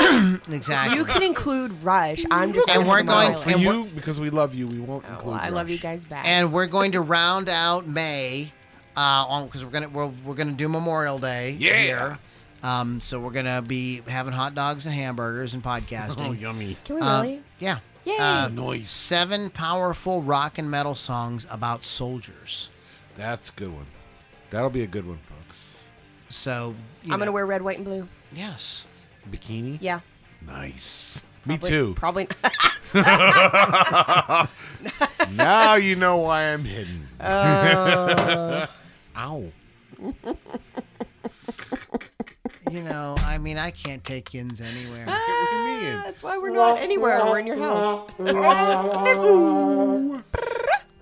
exactly. 0.50 0.96
You 0.96 1.04
can 1.04 1.22
include 1.22 1.72
Rush. 1.82 2.24
I'm 2.30 2.52
just. 2.52 2.68
And 2.68 2.78
gonna 2.78 2.88
we're 2.88 2.98
put 2.98 3.06
them 3.06 3.14
on 3.14 3.24
going- 3.34 3.46
my 3.46 3.52
For 3.52 3.58
you, 3.58 3.84
because 3.94 4.18
we 4.20 4.30
love 4.30 4.54
you, 4.54 4.66
we 4.68 4.80
won't 4.80 5.04
Oh, 5.06 5.12
include 5.12 5.26
well, 5.34 5.40
I 5.42 5.48
love 5.50 5.68
you 5.70 5.78
guys 5.78 6.06
back. 6.06 6.26
and 6.26 6.52
we're 6.52 6.66
going 6.66 6.92
to 6.92 7.00
round 7.00 7.48
out 7.48 7.86
May, 7.86 8.52
uh, 8.96 9.44
because 9.44 9.64
we're 9.64 9.70
gonna 9.70 9.88
we're, 9.88 10.06
we're 10.24 10.34
gonna 10.34 10.52
do 10.52 10.68
Memorial 10.68 11.18
Day 11.18 11.56
Yeah. 11.58 11.80
here. 11.80 12.18
Um, 12.62 13.00
so 13.00 13.20
we're 13.20 13.30
gonna 13.30 13.62
be 13.62 14.02
having 14.08 14.32
hot 14.32 14.54
dogs 14.54 14.86
and 14.86 14.94
hamburgers 14.94 15.54
and 15.54 15.62
podcasting. 15.62 16.28
Oh, 16.28 16.32
yummy. 16.32 16.76
Can 16.84 16.96
we 16.96 17.02
Uh, 17.02 17.22
really? 17.22 17.42
Yeah. 17.60 17.78
Yay. 18.08 18.16
Uh, 18.18 18.48
Noise. 18.48 18.88
Seven 18.88 19.50
powerful 19.50 20.22
rock 20.22 20.56
and 20.56 20.70
metal 20.70 20.94
songs 20.94 21.46
about 21.50 21.84
soldiers. 21.84 22.70
That's 23.16 23.50
a 23.50 23.52
good 23.52 23.74
one. 23.74 23.84
That'll 24.48 24.70
be 24.70 24.82
a 24.82 24.86
good 24.86 25.06
one, 25.06 25.18
folks. 25.18 25.66
So 26.30 26.74
you 27.02 27.12
I'm 27.12 27.18
gonna 27.18 27.32
wear 27.32 27.44
red, 27.44 27.60
white, 27.60 27.76
and 27.76 27.84
blue. 27.84 28.08
Yes. 28.34 29.10
Bikini? 29.30 29.76
Yeah. 29.82 30.00
Nice. 30.46 31.22
Me 31.44 31.58
too. 31.58 31.92
Probably. 31.96 32.28
now 35.34 35.74
you 35.74 35.94
know 35.96 36.16
why 36.18 36.44
I'm 36.44 36.64
hidden. 36.64 37.08
Uh, 37.20 38.66
Ow. 39.16 39.52
You 42.70 42.82
know, 42.82 43.16
I 43.20 43.38
mean, 43.38 43.56
I 43.58 43.70
can't 43.70 44.02
take 44.04 44.34
yins 44.34 44.60
anywhere. 44.60 45.06
What 45.06 45.20
do 45.26 45.56
you 45.56 45.64
mean? 45.90 46.02
That's 46.04 46.22
why 46.22 46.36
we're 46.38 46.50
not 46.50 46.78
anywhere. 46.80 47.24
We're 47.24 47.38
in 47.38 47.46
your 47.46 47.58
house. 47.58 48.10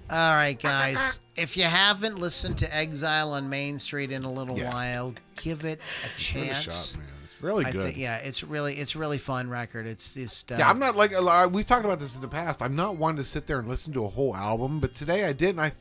All 0.09 0.34
right, 0.34 0.56
guys. 0.60 1.20
If 1.36 1.56
you 1.56 1.64
haven't 1.64 2.18
listened 2.18 2.59
to 2.59 2.74
Exile 2.74 3.32
on 3.32 3.48
Main 3.51 3.78
Street 3.78 4.12
in 4.12 4.24
a 4.24 4.32
little 4.32 4.56
Yeah. 4.59 4.72
while, 4.72 5.14
give 5.43 5.64
it 5.64 5.80
a 6.05 6.09
Give 6.32 6.43
it 6.43 6.44
a 6.47 6.55
chance. 6.55 6.93
shot, 6.93 6.98
man. 7.01 7.09
It's 7.24 7.43
really 7.43 7.64
I 7.66 7.72
good. 7.72 7.82
think, 7.82 7.97
yeah, 7.98 8.16
it's 8.18 8.44
really, 8.44 8.74
it's 8.76 8.94
really 8.97 9.18
fun 9.18 9.51
record. 9.51 9.86
It's 9.86 10.14
just, 10.14 10.52
uh, 10.52 10.56
Yeah, 10.59 10.70
I'm 10.70 10.78
not 10.78 10.94
like 10.97 11.10
we've 11.52 11.66
talked 11.66 11.84
about 11.84 11.98
this 11.98 12.14
in 12.14 12.20
the 12.20 12.28
past. 12.28 12.62
I'm 12.62 12.76
not 12.76 12.97
one 12.97 13.16
to 13.16 13.24
sit 13.24 13.47
there 13.48 13.59
and 13.59 13.68
listen 13.68 13.93
to 13.94 14.05
a 14.05 14.09
whole 14.09 14.34
album, 14.34 14.78
but 14.78 14.94
today 14.94 15.24
I 15.26 15.32
did, 15.32 15.51
and 15.51 15.60
I 15.60 15.72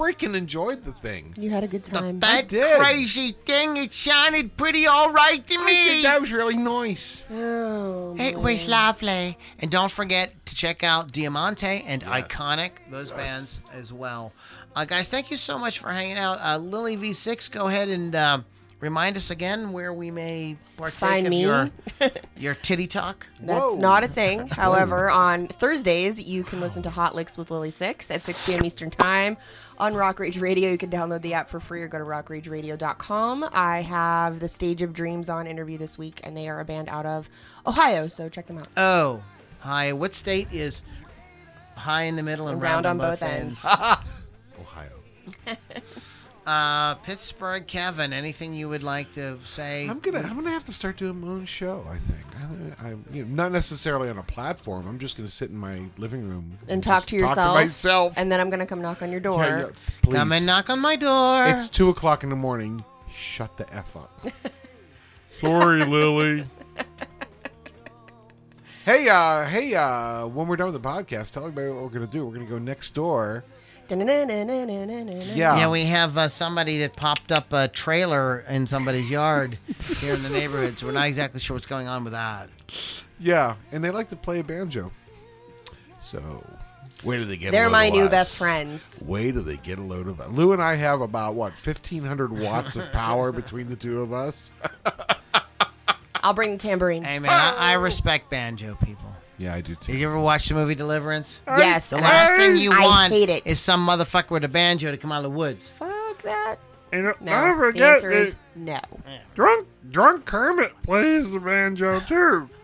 freaking 0.00 0.34
enjoyed 0.34 0.84
the 0.84 0.92
thing. 0.92 1.34
You 1.38 1.50
had 1.50 1.62
a 1.62 1.68
good 1.68 1.84
time. 1.84 2.20
that 2.20 2.48
did. 2.48 2.78
crazy 2.80 3.32
thing. 3.44 3.76
It 3.76 3.92
sounded 3.92 4.56
pretty 4.56 4.86
all 4.86 5.12
right 5.12 5.46
to 5.46 5.58
I 5.58 5.64
me. 5.66 5.74
think 5.74 6.02
that 6.04 6.20
was 6.20 6.32
really 6.32 6.56
nice. 6.56 7.24
Oh, 7.30 8.16
It 8.18 8.36
was 8.38 8.66
lovely. 8.66 9.36
And 9.58 9.70
don't 9.70 9.90
forget 9.92 10.46
to 10.46 10.54
check 10.56 10.82
out 10.82 11.12
Diamante 11.12 11.84
and 11.86 12.02
Iconic, 12.02 12.70
those 12.90 13.10
bands 13.10 13.62
as 13.74 13.92
well. 13.92 14.32
Uh, 14.74 14.84
guys, 14.84 15.08
thank 15.08 15.30
you 15.30 15.36
so 15.36 15.58
much 15.58 15.78
for 15.80 15.90
hanging 15.90 16.16
out. 16.16 16.38
Uh, 16.40 16.56
Lily 16.56 16.96
V6, 16.96 17.50
go 17.50 17.66
ahead 17.66 17.88
and 17.88 18.14
uh, 18.14 18.40
remind 18.78 19.16
us 19.16 19.30
again 19.30 19.72
where 19.72 19.92
we 19.92 20.10
may 20.10 20.56
partake 20.76 20.94
Find 20.98 21.26
of 21.26 21.30
me. 21.30 21.42
your 21.42 21.70
your 22.38 22.54
titty 22.54 22.86
talk. 22.86 23.26
That's 23.40 23.60
Whoa. 23.60 23.76
not 23.76 24.04
a 24.04 24.08
thing. 24.08 24.46
However, 24.48 25.10
on 25.10 25.48
Thursdays, 25.48 26.22
you 26.22 26.44
can 26.44 26.60
listen 26.60 26.82
to 26.84 26.90
Hot 26.90 27.14
Licks 27.14 27.36
with 27.36 27.50
Lily 27.50 27.70
Six 27.72 28.10
at 28.10 28.20
6 28.20 28.46
p.m. 28.46 28.64
Eastern 28.64 28.90
Time 28.90 29.36
on 29.80 29.94
Rock 29.94 30.20
Rage 30.20 30.38
Radio. 30.38 30.70
You 30.70 30.78
can 30.78 30.90
download 30.90 31.22
the 31.22 31.34
app 31.34 31.48
for 31.48 31.58
free 31.58 31.82
or 31.82 31.88
go 31.88 31.98
to 31.98 32.04
rockrageradio.com. 32.04 33.48
I 33.52 33.80
have 33.80 34.38
the 34.38 34.46
Stage 34.46 34.82
of 34.82 34.92
Dreams 34.92 35.28
on 35.30 35.46
interview 35.46 35.78
this 35.78 35.96
week, 35.96 36.20
and 36.22 36.36
they 36.36 36.48
are 36.48 36.60
a 36.60 36.64
band 36.64 36.88
out 36.90 37.06
of 37.06 37.30
Ohio, 37.66 38.06
so 38.06 38.28
check 38.28 38.46
them 38.46 38.58
out. 38.58 38.68
Oh, 38.76 39.22
hi. 39.60 39.94
What 39.94 40.14
state 40.14 40.52
is 40.52 40.82
high 41.76 42.02
in 42.02 42.16
the 42.16 42.22
middle 42.22 42.48
and 42.48 42.60
round, 42.60 42.84
on, 42.84 42.98
both 42.98 43.22
ends? 43.22 43.64
Ohio. 44.60 44.90
uh, 46.50 46.94
Pittsburgh, 46.96 47.66
Kevin. 47.66 48.12
Anything 48.12 48.52
you 48.52 48.68
would 48.68 48.82
like 48.82 49.12
to 49.12 49.38
say? 49.44 49.88
I'm 49.88 50.00
gonna 50.00 50.20
I'm 50.20 50.34
gonna 50.34 50.50
have 50.50 50.64
to 50.64 50.72
start 50.72 50.96
doing 50.96 51.20
my 51.20 51.28
own 51.28 51.44
show. 51.44 51.86
I 51.88 51.96
think. 51.96 52.26
I, 52.80 52.88
I 52.88 52.90
you 53.12 53.24
know, 53.24 53.34
not 53.34 53.52
necessarily 53.52 54.08
on 54.08 54.18
a 54.18 54.22
platform. 54.22 54.86
I'm 54.88 54.98
just 54.98 55.16
gonna 55.16 55.30
sit 55.30 55.50
in 55.50 55.56
my 55.56 55.80
living 55.96 56.28
room 56.28 56.58
And 56.68 56.82
talk 56.82 57.06
to 57.06 57.16
yourself. 57.16 57.36
Talk 57.36 57.54
to 57.56 57.60
myself. 57.60 58.14
And 58.16 58.32
then 58.32 58.40
I'm 58.40 58.50
going 58.50 58.60
to 58.60 58.66
come 58.66 58.82
knock 58.82 59.02
on 59.02 59.10
your 59.10 59.20
door. 59.20 59.42
Yeah, 59.44 59.58
yeah, 59.58 59.66
please. 60.02 60.16
Come 60.16 60.32
and 60.32 60.46
knock 60.46 60.70
on 60.70 60.80
my 60.80 60.96
door. 60.96 61.46
It's 61.46 61.68
two 61.68 61.88
o'clock 61.90 62.24
in 62.24 62.30
the 62.30 62.36
morning. 62.36 62.84
Shut 63.12 63.56
the 63.56 63.72
f 63.72 63.96
up. 63.96 64.20
Sorry, 65.26 65.84
Lily. 65.84 66.44
Hey, 68.84 69.08
uh, 69.08 69.44
hey, 69.44 69.74
uh, 69.74 70.26
when 70.26 70.48
we're 70.48 70.56
done 70.56 70.72
with 70.72 70.82
the 70.82 70.88
podcast, 70.88 71.32
tell 71.32 71.44
everybody 71.44 71.68
what 71.68 71.82
we're 71.82 71.90
gonna 71.90 72.06
do. 72.06 72.26
We're 72.26 72.34
gonna 72.34 72.46
go 72.46 72.58
next 72.58 72.94
door. 72.94 73.44
Yeah. 75.34 75.56
yeah, 75.56 75.70
we 75.70 75.84
have 75.84 76.16
uh, 76.16 76.28
somebody 76.28 76.78
that 76.78 76.94
popped 76.94 77.32
up 77.32 77.52
a 77.52 77.68
trailer 77.68 78.44
in 78.48 78.66
somebody's 78.66 79.10
yard 79.10 79.58
here 80.00 80.14
in 80.14 80.22
the 80.22 80.30
neighborhood, 80.30 80.76
so 80.78 80.86
we're 80.86 80.92
not 80.92 81.06
exactly 81.06 81.40
sure 81.40 81.54
what's 81.54 81.66
going 81.66 81.88
on 81.88 82.04
with 82.04 82.12
that. 82.12 82.48
Yeah, 83.18 83.56
and 83.72 83.84
they 83.84 83.90
like 83.90 84.08
to 84.10 84.16
play 84.16 84.40
a 84.40 84.44
banjo. 84.44 84.90
So, 86.00 86.44
where 87.02 87.18
do 87.18 87.24
they 87.24 87.36
get? 87.36 87.50
They're 87.50 87.64
load 87.66 87.72
my 87.72 87.84
of 87.86 87.92
new 87.92 88.04
us? 88.04 88.10
best 88.10 88.38
friends. 88.38 89.02
Wait 89.06 89.32
till 89.32 89.42
they 89.42 89.56
get 89.58 89.78
a 89.78 89.82
load 89.82 90.08
of 90.08 90.32
Lou 90.32 90.52
and 90.52 90.62
I 90.62 90.74
have 90.74 91.00
about 91.00 91.34
what 91.34 91.52
fifteen 91.52 92.04
hundred 92.04 92.38
watts 92.38 92.76
of 92.76 92.90
power 92.92 93.32
between 93.32 93.68
the 93.68 93.76
two 93.76 94.00
of 94.00 94.12
us. 94.12 94.52
I'll 96.22 96.34
bring 96.34 96.52
the 96.52 96.58
tambourine. 96.58 97.02
Hey 97.02 97.18
man, 97.18 97.30
I, 97.30 97.72
I 97.72 97.72
respect 97.74 98.30
banjo 98.30 98.76
people. 98.84 99.14
Yeah, 99.40 99.54
I 99.54 99.62
do 99.62 99.74
too. 99.74 99.86
Did 99.86 99.92
too. 99.92 99.98
you 99.98 100.06
ever 100.06 100.18
watch 100.18 100.48
the 100.48 100.54
movie 100.54 100.74
Deliverance? 100.74 101.40
yes. 101.46 101.88
The 101.90 101.96
and 101.96 102.04
last 102.04 102.32
I- 102.32 102.36
thing 102.36 102.56
you 102.56 102.72
I 102.72 102.80
want 102.82 103.12
hate 103.12 103.30
it. 103.30 103.46
is 103.46 103.58
some 103.58 103.86
motherfucker 103.86 104.30
with 104.32 104.44
a 104.44 104.48
banjo 104.48 104.90
to 104.90 104.96
come 104.98 105.10
out 105.12 105.18
of 105.24 105.24
the 105.24 105.30
woods. 105.30 105.70
Fuck 105.70 106.20
that. 106.22 106.56
And 106.92 107.04
No. 107.04 107.12
don't 107.20 107.50
The 107.50 107.56
forget 107.56 107.94
answer 107.94 108.10
is 108.10 108.36
no. 108.54 108.80
drunk 109.34 109.66
drunk 109.90 110.24
Kermit 110.26 110.72
plays 110.82 111.30
the 111.30 111.40
banjo 111.40 112.00
too. 112.00 112.50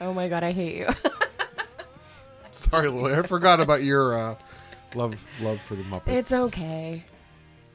Oh 0.00 0.12
my 0.14 0.28
god, 0.28 0.42
I 0.42 0.52
hate 0.52 0.76
you. 0.76 0.88
Sorry, 2.52 2.88
Lily, 2.88 3.14
I 3.14 3.22
forgot 3.26 3.60
about 3.60 3.82
your 3.82 4.16
uh, 4.18 4.34
love 4.94 5.22
love 5.40 5.60
for 5.60 5.74
the 5.76 5.82
Muppets. 5.84 6.08
it's 6.08 6.32
okay. 6.32 7.04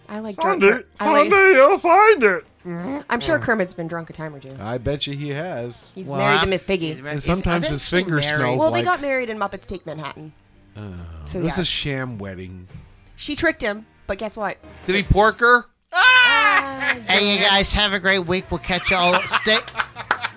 I 0.07 0.19
like 0.19 0.35
drunk. 0.35 0.61
Someday, 0.63 0.77
Ker- 0.79 0.85
I 0.99 1.11
like, 1.11 1.29
someday 1.29 1.51
you'll 1.53 1.77
find 1.77 2.23
it. 2.23 2.45
I'm 2.65 3.19
sure 3.21 3.39
Kermit's 3.39 3.73
been 3.73 3.87
drunk 3.87 4.09
a 4.09 4.13
time 4.13 4.35
or 4.35 4.39
two. 4.39 4.51
I 4.61 4.77
bet 4.77 5.07
you 5.07 5.13
he 5.13 5.29
has. 5.29 5.89
He's 5.95 6.07
Well, 6.07 6.19
married 6.19 6.41
to 6.41 6.47
I- 6.47 6.49
Miss 6.49 6.63
Piggy. 6.63 6.87
he's 6.93 7.01
mar- 7.01 7.09
And 7.11 7.19
is- 7.19 7.25
sometimes 7.25 7.65
think 7.65 7.73
his 7.73 7.85
she 7.87 7.95
finger 7.95 8.15
married- 8.17 8.25
smells 8.25 8.59
Well, 8.59 8.71
they 8.71 8.79
like- 8.79 8.85
got 8.85 9.01
married 9.01 9.29
in 9.29 9.37
Muppets 9.37 9.65
Take 9.65 9.85
Manhattan. 9.85 10.33
Oh. 10.77 10.81
so 11.25 11.39
It 11.39 11.43
was 11.45 11.57
yeah, 11.57 11.61
a 11.61 11.65
sham 11.65 12.17
wedding. 12.17 12.67
she 13.15 13.35
tricked 13.35 13.61
him. 13.61 13.85
But 14.07 14.17
guess 14.17 14.35
what? 14.37 14.57
Did 14.85 14.95
he 14.95 15.03
pork 15.03 15.39
her? 15.39 15.65
Ah! 15.93 16.95
Hey, 17.07 17.35
you 17.37 17.39
guys 17.45 17.71
have 17.73 17.93
a 17.93 17.99
great 17.99 18.25
week. 18.25 18.45
We'll 18.49 18.59
catch 18.59 18.89
y'all. 18.91 19.19
Stay, 19.25 19.57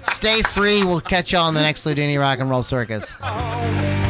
stay 0.02 0.42
free. 0.42 0.84
We'll 0.84 1.00
catch 1.00 1.32
y'all 1.32 1.48
in 1.48 1.54
the 1.54 1.60
next 1.62 1.84
Loudini 1.84 2.18
Rock 2.18 2.38
and 2.38 2.50
Roll 2.50 2.62
Circus. 2.62 3.16
Oh. 3.22 4.08